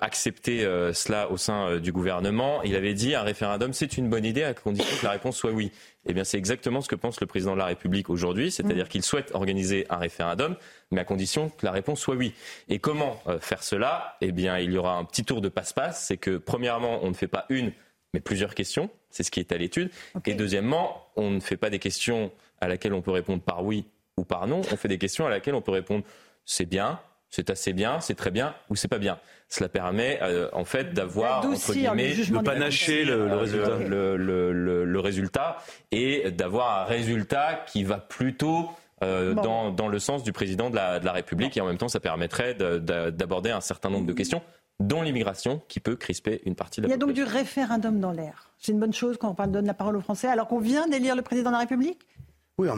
accepté 0.00 0.60
cela 0.92 1.30
au 1.30 1.36
sein 1.36 1.78
du 1.78 1.92
gouvernement. 1.92 2.62
Il 2.62 2.76
avait 2.76 2.94
dit 2.94 3.14
un 3.14 3.22
référendum, 3.22 3.72
c'est 3.72 3.96
une 3.96 4.08
bonne 4.08 4.24
idée 4.24 4.44
à 4.44 4.54
condition 4.54 4.96
que 5.00 5.04
la 5.04 5.12
réponse 5.12 5.36
soit 5.36 5.52
oui. 5.52 5.72
Eh 6.06 6.14
bien, 6.14 6.24
c'est 6.24 6.38
exactement 6.38 6.80
ce 6.80 6.88
que 6.88 6.94
pense 6.94 7.20
le 7.20 7.26
président 7.26 7.52
de 7.52 7.58
la 7.58 7.66
République 7.66 8.08
aujourd'hui, 8.08 8.50
c'est-à-dire 8.50 8.86
mmh. 8.86 8.88
qu'il 8.88 9.02
souhaite 9.02 9.34
organiser 9.34 9.86
un 9.90 9.96
référendum, 9.96 10.56
mais 10.90 11.00
à 11.00 11.04
condition 11.04 11.50
que 11.50 11.66
la 11.66 11.72
réponse 11.72 12.00
soit 12.00 12.16
oui. 12.16 12.34
Et 12.68 12.78
comment 12.78 13.22
euh, 13.26 13.38
faire 13.38 13.62
cela? 13.62 14.16
Eh 14.20 14.32
bien, 14.32 14.58
il 14.58 14.72
y 14.72 14.78
aura 14.78 14.96
un 14.96 15.04
petit 15.04 15.24
tour 15.24 15.40
de 15.40 15.48
passe-passe. 15.48 16.06
C'est 16.06 16.16
que, 16.16 16.38
premièrement, 16.38 17.00
on 17.02 17.08
ne 17.08 17.14
fait 17.14 17.28
pas 17.28 17.44
une, 17.50 17.72
mais 18.14 18.20
plusieurs 18.20 18.54
questions. 18.54 18.88
C'est 19.10 19.24
ce 19.24 19.30
qui 19.30 19.40
est 19.40 19.52
à 19.52 19.58
l'étude. 19.58 19.90
Et 20.24 20.34
deuxièmement, 20.34 21.10
on 21.16 21.30
ne 21.30 21.40
fait 21.40 21.56
pas 21.58 21.68
des 21.68 21.78
questions 21.78 22.32
à 22.60 22.68
laquelle 22.68 22.94
on 22.94 23.02
peut 23.02 23.10
répondre 23.10 23.42
par 23.42 23.64
oui 23.64 23.84
ou 24.16 24.24
par 24.24 24.46
non. 24.46 24.62
On 24.72 24.76
fait 24.76 24.88
des 24.88 24.98
questions 24.98 25.26
à 25.26 25.30
laquelle 25.30 25.54
on 25.54 25.62
peut 25.62 25.72
répondre 25.72 26.04
c'est 26.44 26.66
bien, 26.66 26.98
c'est 27.30 27.48
assez 27.48 27.72
bien, 27.72 28.00
c'est 28.00 28.14
très 28.14 28.30
bien 28.30 28.54
ou 28.68 28.76
c'est 28.76 28.88
pas 28.88 28.98
bien. 28.98 29.18
Cela 29.48 29.68
permet 29.68 30.18
euh, 30.22 30.48
en 30.52 30.64
fait 30.64 30.92
d'avoir 30.92 31.46
entre 31.46 31.72
guillemets 31.72 32.14
de 32.14 32.38
panacher 32.38 33.04
le, 33.04 33.26
le, 33.28 33.36
résultat, 33.36 33.78
le, 33.78 34.84
le, 34.84 35.00
résultat 35.00 35.56
et 35.92 36.30
d'avoir 36.30 36.82
un 36.82 36.84
résultat 36.84 37.64
qui 37.66 37.84
va 37.84 37.98
plutôt 37.98 38.68
euh, 39.02 39.34
dans, 39.34 39.70
dans, 39.70 39.88
le 39.88 39.98
sens 39.98 40.22
du 40.22 40.32
président 40.32 40.70
de 40.70 40.76
la, 40.76 41.00
de 41.00 41.06
la 41.06 41.12
République 41.12 41.56
et 41.56 41.60
en 41.60 41.66
même 41.66 41.78
temps 41.78 41.88
ça 41.88 42.00
permettrait 42.00 42.54
d'aborder 42.54 43.50
un 43.50 43.60
certain 43.60 43.90
nombre 43.90 44.06
de 44.06 44.12
questions 44.12 44.42
dont 44.80 45.02
l'immigration 45.02 45.62
qui 45.68 45.78
peut 45.78 45.94
crisper 45.94 46.40
une 46.46 46.54
partie 46.54 46.80
de 46.80 46.86
la 46.86 46.88
Il 46.88 46.92
y 46.92 46.94
a 46.94 46.98
donc 46.98 47.12
du 47.12 47.22
référendum 47.22 48.00
dans 48.00 48.12
l'air. 48.12 48.50
C'est 48.58 48.72
une 48.72 48.80
bonne 48.80 48.92
chose 48.92 49.18
quand 49.18 49.34
on 49.38 49.46
donne 49.46 49.66
la 49.66 49.74
parole 49.74 49.96
aux 49.96 50.00
Français 50.00 50.26
alors 50.26 50.48
qu'on 50.48 50.58
vient 50.58 50.88
d'élire 50.88 51.16
le 51.16 51.22
président 51.22 51.50
de 51.50 51.54
la 51.54 51.60
République? 51.60 52.06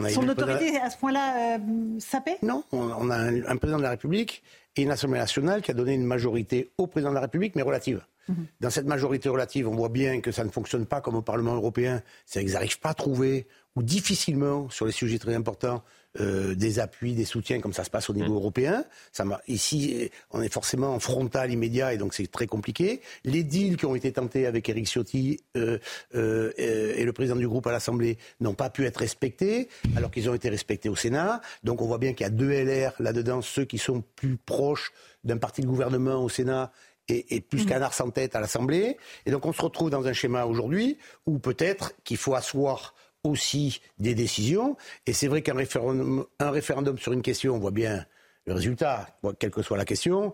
Son 0.09 0.27
autorité 0.27 0.77
à 0.77 0.89
ce 0.89 0.97
point-là 0.97 1.57
euh, 1.57 1.59
sapée 1.99 2.37
Non, 2.41 2.63
on, 2.71 3.09
a 3.09 3.17
un, 3.17 3.57
président 3.57 3.77
de 3.77 3.83
la 3.83 3.91
République 3.91 4.43
et 4.75 4.83
une 4.83 4.91
Assemblée 4.91 5.19
nationale 5.19 5.61
qui 5.61 5.71
a 5.71 5.73
donné 5.73 5.93
une 5.93 6.05
majorité 6.05 6.71
au 6.77 6.87
président 6.87 7.09
de 7.09 7.15
la 7.15 7.21
République, 7.21 7.55
mais 7.55 7.61
relative. 7.61 8.01
Mhm. 8.29 8.47
Dans 8.61 8.69
cette 8.69 8.85
majorité 8.85 9.29
relative, 9.29 9.67
on 9.67 9.75
voit 9.75 9.89
bien 9.89 10.21
que 10.21 10.31
ça 10.31 10.43
ne 10.43 10.49
fonctionne 10.49 10.85
pas 10.85 11.01
comme 11.01 11.15
au 11.15 11.21
Parlement 11.21 11.55
européen. 11.55 12.01
C'est 12.25 12.43
qu'ils 12.43 12.53
n'arrivent 12.53 12.79
pas 12.79 12.89
à 12.89 12.93
trouver, 12.93 13.47
ou 13.75 13.83
difficilement, 13.83 14.69
sur 14.69 14.85
les 14.85 14.91
sujets 14.91 15.19
très 15.19 15.35
importants, 15.35 15.83
des 16.19 16.79
appuis, 16.79 17.13
des 17.13 17.25
soutiens, 17.25 17.59
comme 17.59 17.73
ça 17.73 17.83
se 17.83 17.89
passe 17.89 18.09
au 18.09 18.13
niveau 18.13 18.33
mmh. 18.33 18.37
européen. 18.37 18.85
Ça 19.11 19.25
ici, 19.47 20.11
on 20.31 20.41
est 20.41 20.53
forcément 20.53 20.93
en 20.93 20.99
frontal 20.99 21.51
immédiat 21.51 21.93
et 21.93 21.97
donc 21.97 22.13
c'est 22.13 22.29
très 22.31 22.47
compliqué. 22.47 23.01
Les 23.23 23.43
deals 23.43 23.77
qui 23.77 23.85
ont 23.85 23.95
été 23.95 24.11
tentés 24.11 24.45
avec 24.45 24.69
Eric 24.69 24.85
Ciotti 24.85 25.39
et 25.55 25.79
le 26.13 27.11
président 27.13 27.35
du 27.35 27.47
groupe 27.47 27.65
à 27.67 27.71
l'Assemblée 27.71 28.17
n'ont 28.41 28.53
pas 28.53 28.69
pu 28.69 28.85
être 28.85 28.97
respectés, 28.97 29.69
alors 29.95 30.11
qu'ils 30.11 30.29
ont 30.29 30.33
été 30.33 30.49
respectés 30.49 30.89
au 30.89 30.95
Sénat. 30.95 31.41
Donc 31.63 31.81
on 31.81 31.87
voit 31.87 31.97
bien 31.97 32.13
qu'il 32.13 32.25
y 32.25 32.27
a 32.27 32.31
deux 32.31 32.51
LR 32.51 32.93
là-dedans, 32.99 33.41
ceux 33.41 33.65
qui 33.65 33.77
sont 33.77 34.03
plus 34.15 34.37
proches 34.37 34.91
d'un 35.23 35.37
parti 35.37 35.61
de 35.61 35.67
gouvernement 35.67 36.23
au 36.23 36.29
Sénat 36.29 36.71
et, 37.09 37.41
plus 37.41 37.63
mmh. 37.63 37.67
qu'un 37.67 37.81
ars 37.81 37.95
en 37.99 38.09
tête 38.09 38.35
à 38.35 38.39
l'Assemblée. 38.39 38.97
Et 39.25 39.31
donc 39.31 39.45
on 39.45 39.53
se 39.53 39.61
retrouve 39.61 39.89
dans 39.89 40.07
un 40.07 40.13
schéma 40.13 40.45
aujourd'hui 40.45 40.97
où 41.25 41.39
peut-être 41.39 41.93
qu'il 42.03 42.17
faut 42.17 42.35
asseoir 42.35 42.95
aussi 43.23 43.81
des 43.99 44.15
décisions. 44.15 44.77
Et 45.07 45.13
c'est 45.13 45.27
vrai 45.27 45.41
qu'un 45.41 45.55
référendum, 45.55 46.25
un 46.39 46.51
référendum 46.51 46.97
sur 46.97 47.13
une 47.13 47.21
question, 47.21 47.55
on 47.55 47.59
voit 47.59 47.71
bien 47.71 48.05
le 48.45 48.53
résultat, 48.53 49.07
quelle 49.39 49.51
que 49.51 49.61
soit 49.61 49.77
la 49.77 49.85
question. 49.85 50.33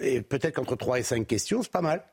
Et 0.00 0.20
peut-être 0.20 0.54
qu'entre 0.54 0.76
3 0.76 0.98
et 0.98 1.02
5 1.02 1.26
questions, 1.26 1.62
c'est 1.62 1.70
pas 1.70 1.82
mal. 1.82 2.04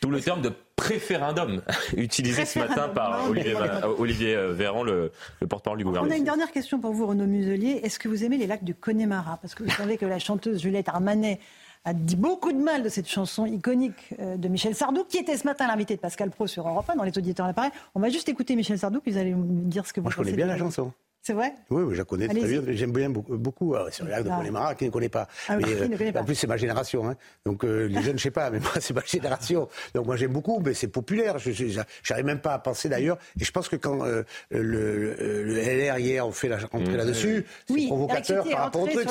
Tout 0.00 0.10
le 0.10 0.20
terme 0.20 0.40
de 0.40 0.50
préférendum 0.76 1.60
utilisé 1.96 2.46
ce 2.46 2.58
matin 2.58 2.88
par 2.88 3.28
Olivier, 3.28 4.34
euh, 4.34 4.54
Véran, 4.54 4.82
le, 4.82 5.12
porte-parole 5.46 5.78
du 5.78 5.84
gouvernement. 5.84 6.10
On 6.10 6.14
a 6.14 6.18
une 6.18 6.24
dernière 6.24 6.50
question 6.52 6.80
pour 6.80 6.92
vous, 6.92 7.06
Renaud 7.06 7.26
Muselier. 7.26 7.80
Est-ce 7.82 7.98
que 7.98 8.08
vous 8.08 8.24
aimez 8.24 8.38
les 8.38 8.46
lacs 8.46 8.64
du 8.64 8.74
Connemara? 8.74 9.38
Parce 9.42 9.54
que 9.54 9.62
vous 9.62 9.70
savez 9.70 9.98
que 9.98 10.06
la 10.06 10.18
chanteuse 10.18 10.62
Juliette 10.62 10.88
Armanet 10.88 11.38
a 11.84 11.94
dit 11.94 12.16
beaucoup 12.16 12.52
de 12.52 12.58
mal 12.58 12.82
de 12.82 12.88
cette 12.88 13.08
chanson 13.08 13.46
iconique 13.46 14.14
euh, 14.18 14.36
de 14.36 14.48
Michel 14.48 14.74
Sardou, 14.74 15.04
qui 15.04 15.16
était 15.16 15.36
ce 15.36 15.44
matin 15.44 15.66
l'invité 15.66 15.96
de 15.96 16.00
Pascal 16.00 16.30
Pro 16.30 16.46
sur 16.46 16.68
Europe 16.68 16.88
1 16.90 16.96
dans 16.96 17.04
les 17.04 17.16
auditeurs 17.16 17.46
à 17.46 17.48
l'appareil. 17.48 17.70
On 17.94 18.00
va 18.00 18.10
juste 18.10 18.28
écouter 18.28 18.54
Michel 18.54 18.78
Sardou, 18.78 19.00
puis 19.00 19.12
vous 19.12 19.18
allez 19.18 19.34
me 19.34 19.64
dire 19.64 19.86
ce 19.86 19.92
que 19.92 20.00
vous 20.00 20.04
Moi, 20.04 20.12
je 20.12 20.16
connais 20.16 20.32
bien 20.32 20.46
la 20.46 20.58
chanson. 20.58 20.92
C'est 21.22 21.34
vrai? 21.34 21.52
Oui, 21.68 21.82
je 21.92 21.98
la 21.98 22.04
connais 22.04 22.28
très 22.28 22.40
bien. 22.40 22.62
J'aime 22.68 22.92
bien 22.92 23.10
beaucoup. 23.10 23.36
beaucoup. 23.36 23.74
sur 23.90 24.06
les 24.06 24.10
lacs 24.10 24.24
de 24.24 24.30
Connemara, 24.30 24.74
qui 24.74 24.86
ne 24.86 24.90
connaît 24.90 25.10
pas, 25.10 25.28
ah 25.48 25.56
mais, 25.56 25.64
euh, 25.68 25.88
connaît 25.88 26.12
pas 26.12 26.20
En 26.22 26.24
plus, 26.24 26.34
c'est 26.34 26.46
ma 26.46 26.56
génération. 26.56 27.06
Hein. 27.06 27.16
Donc, 27.44 27.62
euh, 27.62 27.88
les 27.88 28.00
jeunes, 28.02 28.16
je 28.16 28.22
sais 28.22 28.30
pas, 28.30 28.48
mais 28.48 28.58
moi, 28.60 28.72
c'est 28.80 28.94
ma 28.94 29.04
génération. 29.04 29.68
Donc, 29.94 30.06
moi, 30.06 30.16
j'aime 30.16 30.32
beaucoup, 30.32 30.62
mais 30.64 30.72
c'est 30.72 30.88
populaire. 30.88 31.38
Je 31.38 31.82
n'arrive 32.08 32.24
même 32.24 32.40
pas 32.40 32.54
à 32.54 32.58
penser 32.58 32.88
d'ailleurs. 32.88 33.18
Et 33.38 33.44
je 33.44 33.50
pense 33.52 33.68
que 33.68 33.76
quand 33.76 34.02
euh, 34.06 34.22
le, 34.50 35.14
le, 35.44 35.60
LR 35.60 35.98
hier 35.98 36.26
on 36.26 36.32
fait 36.32 36.48
la 36.48 36.56
rentrée 36.56 36.94
mmh. 36.94 36.96
là-dessus, 36.96 37.46
c'est 37.68 37.86
provocateur 37.86 38.48
par 38.48 38.60
rapport 38.60 38.82
au 38.82 38.86
truc. 38.86 39.08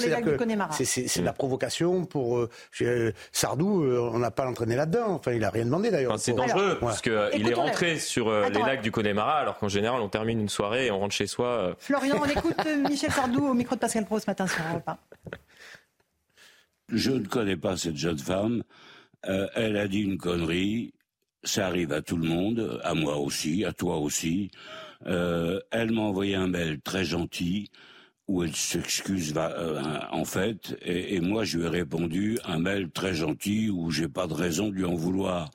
C'est 0.72 1.20
de 1.20 1.26
la 1.26 1.34
provocation 1.34 2.06
pour 2.06 2.48
Sardou. 3.32 3.84
on 3.84 4.18
n'a 4.18 4.32
pas 4.32 4.46
l'entraîné 4.46 4.76
là-dedans. 4.76 5.10
Enfin, 5.10 5.34
il 5.34 5.44
a 5.44 5.52
rien 5.52 5.66
demandé 5.66 5.92
d'ailleurs. 5.92 6.18
c'est 6.18 6.34
dangereux 6.34 6.78
parce 6.82 7.02
qu'il 7.02 7.12
est 7.48 7.54
rentré 7.54 8.00
sur 8.00 8.32
les 8.32 8.60
lacs 8.60 8.82
du 8.82 8.92
Connemara, 8.92 9.38
alors 9.38 9.60
qu'en 9.60 9.70
général, 9.70 10.02
on 10.02 10.10
termine 10.10 10.40
une 10.40 10.50
soirée 10.50 10.88
et 10.88 10.92
on 10.92 11.00
rentre 11.00 11.14
chez 11.14 11.28
soi 11.28 11.76
on 12.02 12.26
écoute 12.26 12.56
euh, 12.66 12.88
Michel 12.88 13.12
Sardou 13.12 13.46
au 13.48 13.54
micro 13.54 13.76
de 13.76 13.80
Pascal 13.80 14.06
Pro 14.06 14.20
ce 14.20 14.30
matin 14.30 14.48
sur 14.48 14.62
Europe 14.70 14.90
Je 16.90 17.12
ne 17.12 17.26
connais 17.26 17.58
pas 17.58 17.78
cette 17.78 17.98
jeune 17.98 18.18
femme. 18.18 18.64
Euh, 19.28 19.48
elle 19.56 19.78
a 19.78 19.88
dit 19.88 20.02
une 20.02 20.18
connerie. 20.18 20.94
Ça 21.44 21.68
arrive 21.68 21.94
à 21.94 22.02
tout 22.02 22.18
le 22.18 22.28
monde, 22.28 22.82
à 22.84 22.94
moi 22.94 23.18
aussi, 23.18 23.64
à 23.64 23.72
toi 23.72 23.98
aussi. 23.98 24.52
Euh, 25.06 25.60
elle 25.72 25.92
m'a 25.92 26.02
envoyé 26.02 26.36
un 26.36 26.48
mail 26.48 26.82
très 26.82 27.06
gentil 27.06 27.72
où 28.28 28.44
elle 28.44 28.56
s'excuse 28.56 29.34
en 30.12 30.24
fait, 30.24 30.78
et, 30.84 31.16
et, 31.16 31.20
moi 31.20 31.46
je 31.46 31.58
lui 31.58 31.66
ai 31.66 31.70
répondu 31.70 32.38
un 32.46 32.60
mail 32.60 32.92
très 32.92 33.16
gentil 33.16 33.72
où 33.72 33.90
j'ai 33.90 34.08
pas 34.08 34.28
de 34.28 34.36
raison 34.36 34.68
de 34.68 34.76
lui 34.76 34.86
en 34.86 34.94
vouloir. 34.94 35.50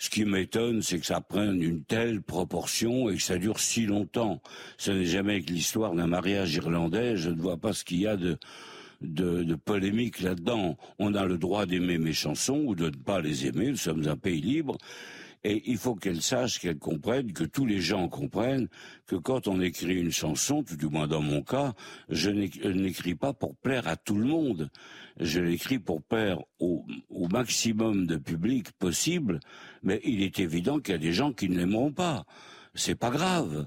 Ce 0.00 0.08
qui 0.08 0.24
m'étonne, 0.24 0.80
c'est 0.80 0.98
que 0.98 1.04
ça 1.04 1.20
prenne 1.20 1.62
une 1.62 1.84
telle 1.84 2.22
proportion 2.22 3.10
et 3.10 3.16
que 3.16 3.22
ça 3.22 3.36
dure 3.36 3.60
si 3.60 3.84
longtemps. 3.84 4.40
Ce 4.78 4.90
n'est 4.90 5.04
jamais 5.04 5.42
que 5.42 5.52
l'histoire 5.52 5.94
d'un 5.94 6.06
mariage 6.06 6.54
irlandais. 6.54 7.18
Je 7.18 7.28
ne 7.28 7.38
vois 7.38 7.58
pas 7.58 7.74
ce 7.74 7.84
qu'il 7.84 8.00
y 8.00 8.06
a 8.06 8.16
de, 8.16 8.38
de, 9.02 9.54
polémique 9.54 10.20
là-dedans. 10.20 10.78
On 10.98 11.14
a 11.14 11.26
le 11.26 11.36
droit 11.36 11.66
d'aimer 11.66 11.98
mes 11.98 12.14
chansons 12.14 12.62
ou 12.64 12.74
de 12.74 12.86
ne 12.86 12.96
pas 12.96 13.20
les 13.20 13.46
aimer. 13.46 13.68
Nous 13.68 13.76
sommes 13.76 14.08
un 14.08 14.16
pays 14.16 14.40
libre. 14.40 14.78
Et 15.42 15.62
il 15.70 15.78
faut 15.78 15.94
qu'elle 15.94 16.20
sache, 16.20 16.58
qu'elle 16.58 16.78
comprenne, 16.78 17.32
que 17.32 17.44
tous 17.44 17.64
les 17.64 17.80
gens 17.80 18.08
comprennent 18.08 18.68
que 19.06 19.16
quand 19.16 19.48
on 19.48 19.60
écrit 19.60 19.98
une 19.98 20.12
chanson, 20.12 20.62
tout 20.62 20.76
du 20.76 20.86
moins 20.86 21.06
dans 21.06 21.22
mon 21.22 21.42
cas, 21.42 21.72
je 22.10 22.30
n'écris 22.30 23.14
pas 23.14 23.32
pour 23.32 23.56
plaire 23.56 23.88
à 23.88 23.96
tout 23.96 24.16
le 24.16 24.26
monde. 24.26 24.70
Je 25.18 25.40
l'écris 25.40 25.78
pour 25.78 26.02
plaire 26.02 26.40
au, 26.58 26.84
maximum 27.32 28.06
de 28.06 28.16
public 28.16 28.72
possible, 28.72 29.40
mais 29.82 30.00
il 30.04 30.22
est 30.22 30.38
évident 30.40 30.78
qu'il 30.78 30.92
y 30.92 30.96
a 30.96 30.98
des 30.98 31.12
gens 31.12 31.32
qui 31.32 31.48
ne 31.48 31.56
l'aimeront 31.56 31.92
pas. 31.92 32.26
C'est 32.74 32.94
pas 32.94 33.10
grave. 33.10 33.64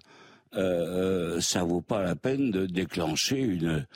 Euh, 0.55 1.37
euh 1.37 1.41
ça 1.41 1.63
vaut 1.63 1.81
pas 1.81 2.03
la 2.03 2.15
peine 2.15 2.51
de 2.51 2.67
déclencher 2.67 3.39
une 3.39 3.87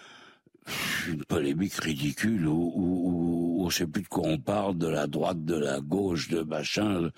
une 1.07 1.23
polémique 1.23 1.75
ridicule 1.75 2.47
où, 2.47 2.71
où, 2.75 3.63
où, 3.63 3.71
sais 3.71 3.87
plus 3.87 4.01
de 4.01 4.07
quoi 4.07 4.23
on 4.25 4.37
parle, 4.37 4.77
de 4.77 4.87
la 4.87 5.07
droite, 5.07 5.43
de 5.43 5.55
la 5.55 5.79
gauche, 5.79 6.29
de 6.29 6.41
machin. 6.41 7.11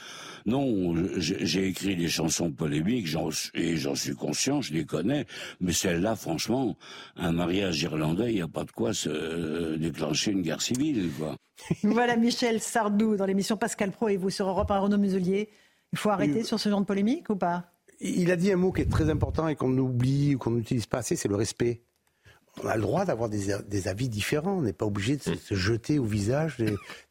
Non, 0.46 0.96
j'ai 1.18 1.68
écrit 1.68 1.96
des 1.96 2.10
chansons 2.10 2.52
polémiques 2.52 3.08
et 3.54 3.78
j'en 3.78 3.96
suis 3.96 4.16
conscient, 4.16 4.62
je 4.62 4.74
les 4.74 4.86
connais. 4.86 5.26
Mais 5.60 5.74
celle-là, 5.74 6.16
franchement, 6.16 6.78
un 7.16 7.32
mariage 7.32 7.82
irlandais, 7.82 8.32
il 8.32 8.36
n'y 8.36 8.42
a 8.42 8.48
pas 8.48 8.64
de 8.64 8.72
quoi 8.72 8.94
se 8.94 9.10
euh, 9.10 9.78
déclencher 9.78 10.32
une 10.32 10.42
guerre 10.42 10.62
civile. 10.62 11.10
Quoi. 11.18 11.36
voilà 11.84 12.18
Michel 12.18 12.60
Sardou 12.62 13.16
dans 13.16 13.26
l'émission 13.26 13.58
Pascal 13.58 13.92
Pro 13.92 14.10
et 14.10 14.18
vous 14.18 14.30
sur 14.30 14.48
Europe 14.48 14.72
1, 14.72 14.80
Renaud 14.80 14.98
Muselier. 14.98 15.50
Il 15.92 15.98
faut 15.98 16.10
arrêter 16.10 16.44
sur 16.44 16.60
ce 16.60 16.70
genre 16.70 16.82
de 16.82 16.86
polémique 16.86 17.30
ou 17.30 17.36
pas? 17.36 17.66
Il 18.00 18.32
a 18.32 18.36
dit 18.36 18.52
un 18.52 18.56
mot 18.56 18.72
qui 18.72 18.82
est 18.82 18.90
très 18.90 19.10
important 19.10 19.48
et 19.48 19.56
qu'on 19.56 19.76
oublie 19.78 20.36
ou 20.36 20.38
qu'on 20.38 20.52
n'utilise 20.52 20.86
pas 20.86 21.00
assez, 21.00 21.16
c'est 21.16 21.28
le 21.28 21.36
respect 21.36 21.82
on 22.64 22.68
a 22.68 22.76
le 22.76 22.82
droit 22.82 23.06
d'avoir 23.06 23.30
des, 23.30 23.88
avis 23.88 24.10
différents. 24.10 24.58
On 24.58 24.62
n'est 24.62 24.74
pas 24.74 24.86
obligé 24.86 25.18
de 25.18 25.24
se, 25.24 25.32
mm. 25.32 25.58
jeter 25.58 26.00
au 26.00 26.04
visage 26.04 26.58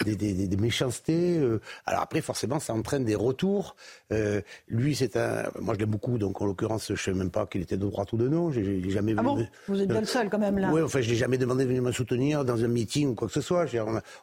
des, 0.05 0.57
méchancetés. 0.57 1.39
Euh. 1.39 1.61
Alors 1.87 2.03
après, 2.03 2.21
forcément, 2.21 2.59
ça 2.59 2.75
entraîne 2.75 3.05
des 3.05 3.15
retours. 3.15 3.77
Euh, 4.13 4.41
lui, 4.69 4.95
c'est 4.95 5.17
un. 5.17 5.45
Moi, 5.61 5.75
je 5.75 5.81
l'aime 5.81 5.91
beaucoup, 5.91 6.19
donc 6.19 6.41
en 6.41 6.47
l'occurrence, 6.47 6.87
je 6.89 6.93
ne 6.93 6.99
sais 6.99 7.13
même 7.13 7.31
pas 7.31 7.47
qu'il 7.47 7.63
était 7.63 7.77
de 7.77 7.87
droite 7.87 8.13
ou 8.13 8.17
de 8.17 8.29
non. 8.29 8.51
J'ai 8.51 8.89
jamais. 8.91 9.15
Ah 9.17 9.23
bon 9.23 9.47
Vous 9.69 9.81
êtes 9.81 9.89
bien 9.89 10.01
le 10.01 10.07
seul 10.07 10.29
quand 10.29 10.39
même 10.39 10.59
là. 10.59 10.71
Oui, 10.73 10.83
enfin, 10.83 11.01
je 11.01 11.09
l'ai 11.09 11.17
jamais 11.17 11.39
demandé 11.39 11.65
de 11.65 11.69
venir 11.69 11.83
me 11.83 11.93
soutenir 11.93 12.45
dans 12.45 12.65
un 12.65 12.69
meeting 12.69 13.09
ou 13.09 13.15
quoi 13.15 13.29
que 13.29 13.35
ce 13.35 13.41
soit. 13.41 13.67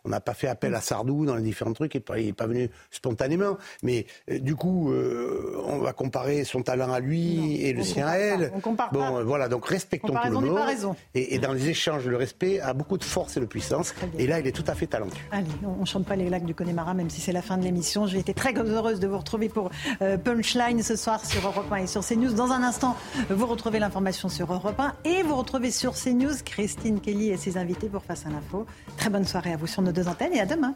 On 0.04 0.10
n'a 0.10 0.22
pas 0.22 0.34
fait 0.34 0.48
appel 0.48 0.74
à 0.76 0.82
Sardou 0.82 1.26
dans 1.26 1.36
les 1.36 1.44
différents 1.44 1.74
trucs. 1.74 1.96
Il 1.96 2.26
n'est 2.26 2.34
pas 2.34 2.48
venu 2.48 2.70
spontanément. 2.92 3.58
Mais 3.84 4.06
euh, 4.30 4.40
du 4.40 4.56
coup, 4.56 4.94
on 4.94 5.80
va 5.80 5.94
comparer 5.94 6.44
son 6.44 6.62
talent 6.62 6.92
à 6.92 7.00
lui 7.00 7.62
et 7.64 7.74
le 7.74 7.84
sien 7.84 8.08
à 8.08 8.16
elle. 8.16 8.52
On 8.56 8.60
compare 8.60 8.92
bon, 8.92 9.24
voilà. 9.24 9.48
Donc 9.50 9.66
respectons 9.66 10.14
tout 10.14 10.30
le 10.30 10.32
monde. 10.32 10.60
raison. 10.60 10.96
Et, 11.16 11.40
dans 11.40 11.54
les 11.54 11.70
échanges, 11.70 12.06
le 12.06 12.18
respect 12.18 12.60
a 12.60 12.74
beaucoup 12.74 12.98
de 12.98 13.04
force 13.04 13.38
et 13.38 13.40
de 13.40 13.46
puissance. 13.46 13.96
Et 14.20 14.28
là, 14.28 14.40
il 14.40 14.48
est 14.48 14.52
tout 14.52 14.66
à 14.68 14.76
fait 14.76 14.88
talentueux. 14.88 15.24
Allez, 15.32 15.48
on 15.64 15.82
ne 15.82 15.86
chante 15.86 16.06
pas 16.06 16.18
les 16.18 16.30
lacs 16.30 16.46
du 16.46 16.54
Connemara, 16.54 16.94
même 16.94 17.10
si 17.10 17.22
c'est 17.22 17.32
la 17.32 17.42
fin 17.42 17.58
de 17.58 17.64
l'émission. 17.64 18.06
J'ai 18.06 18.20
été 18.20 18.34
très 18.34 18.54
heureuse 18.54 19.00
de 19.00 19.08
vous 19.08 19.18
retrouver 19.18 19.48
pour 19.48 19.72
euh, 20.02 20.18
Punchline 20.18 20.84
ce 20.84 20.96
soir 20.96 21.26
sur 21.26 21.46
Europe 21.48 21.72
1 21.72 21.76
et 21.78 21.88
sur 21.88 22.06
CNews. 22.06 22.34
Dans 22.34 22.52
un 22.52 22.64
instant, 22.64 22.98
vous 23.30 23.46
retrouvez 23.46 23.80
l'information 23.80 24.28
sur 24.28 24.52
Europe 24.52 24.80
1 24.80 24.94
et 25.06 25.24
vous 25.24 25.36
retrouvez 25.36 25.72
sur 25.72 25.94
CNews 25.94 26.36
Christine 26.44 27.00
Kelly 27.00 27.30
et 27.30 27.38
ses 27.38 27.58
invités 27.58 27.88
pour 27.88 28.04
Face 28.04 28.26
à 28.26 28.30
l'info. 28.30 28.66
Très 28.98 29.10
bonne 29.10 29.26
soirée 29.26 29.54
à 29.54 29.58
vous 29.58 29.68
sur 29.68 29.82
nos 29.82 29.92
deux 29.92 30.08
antennes 30.08 30.34
et 30.34 30.42
à 30.42 30.46
demain. 30.46 30.76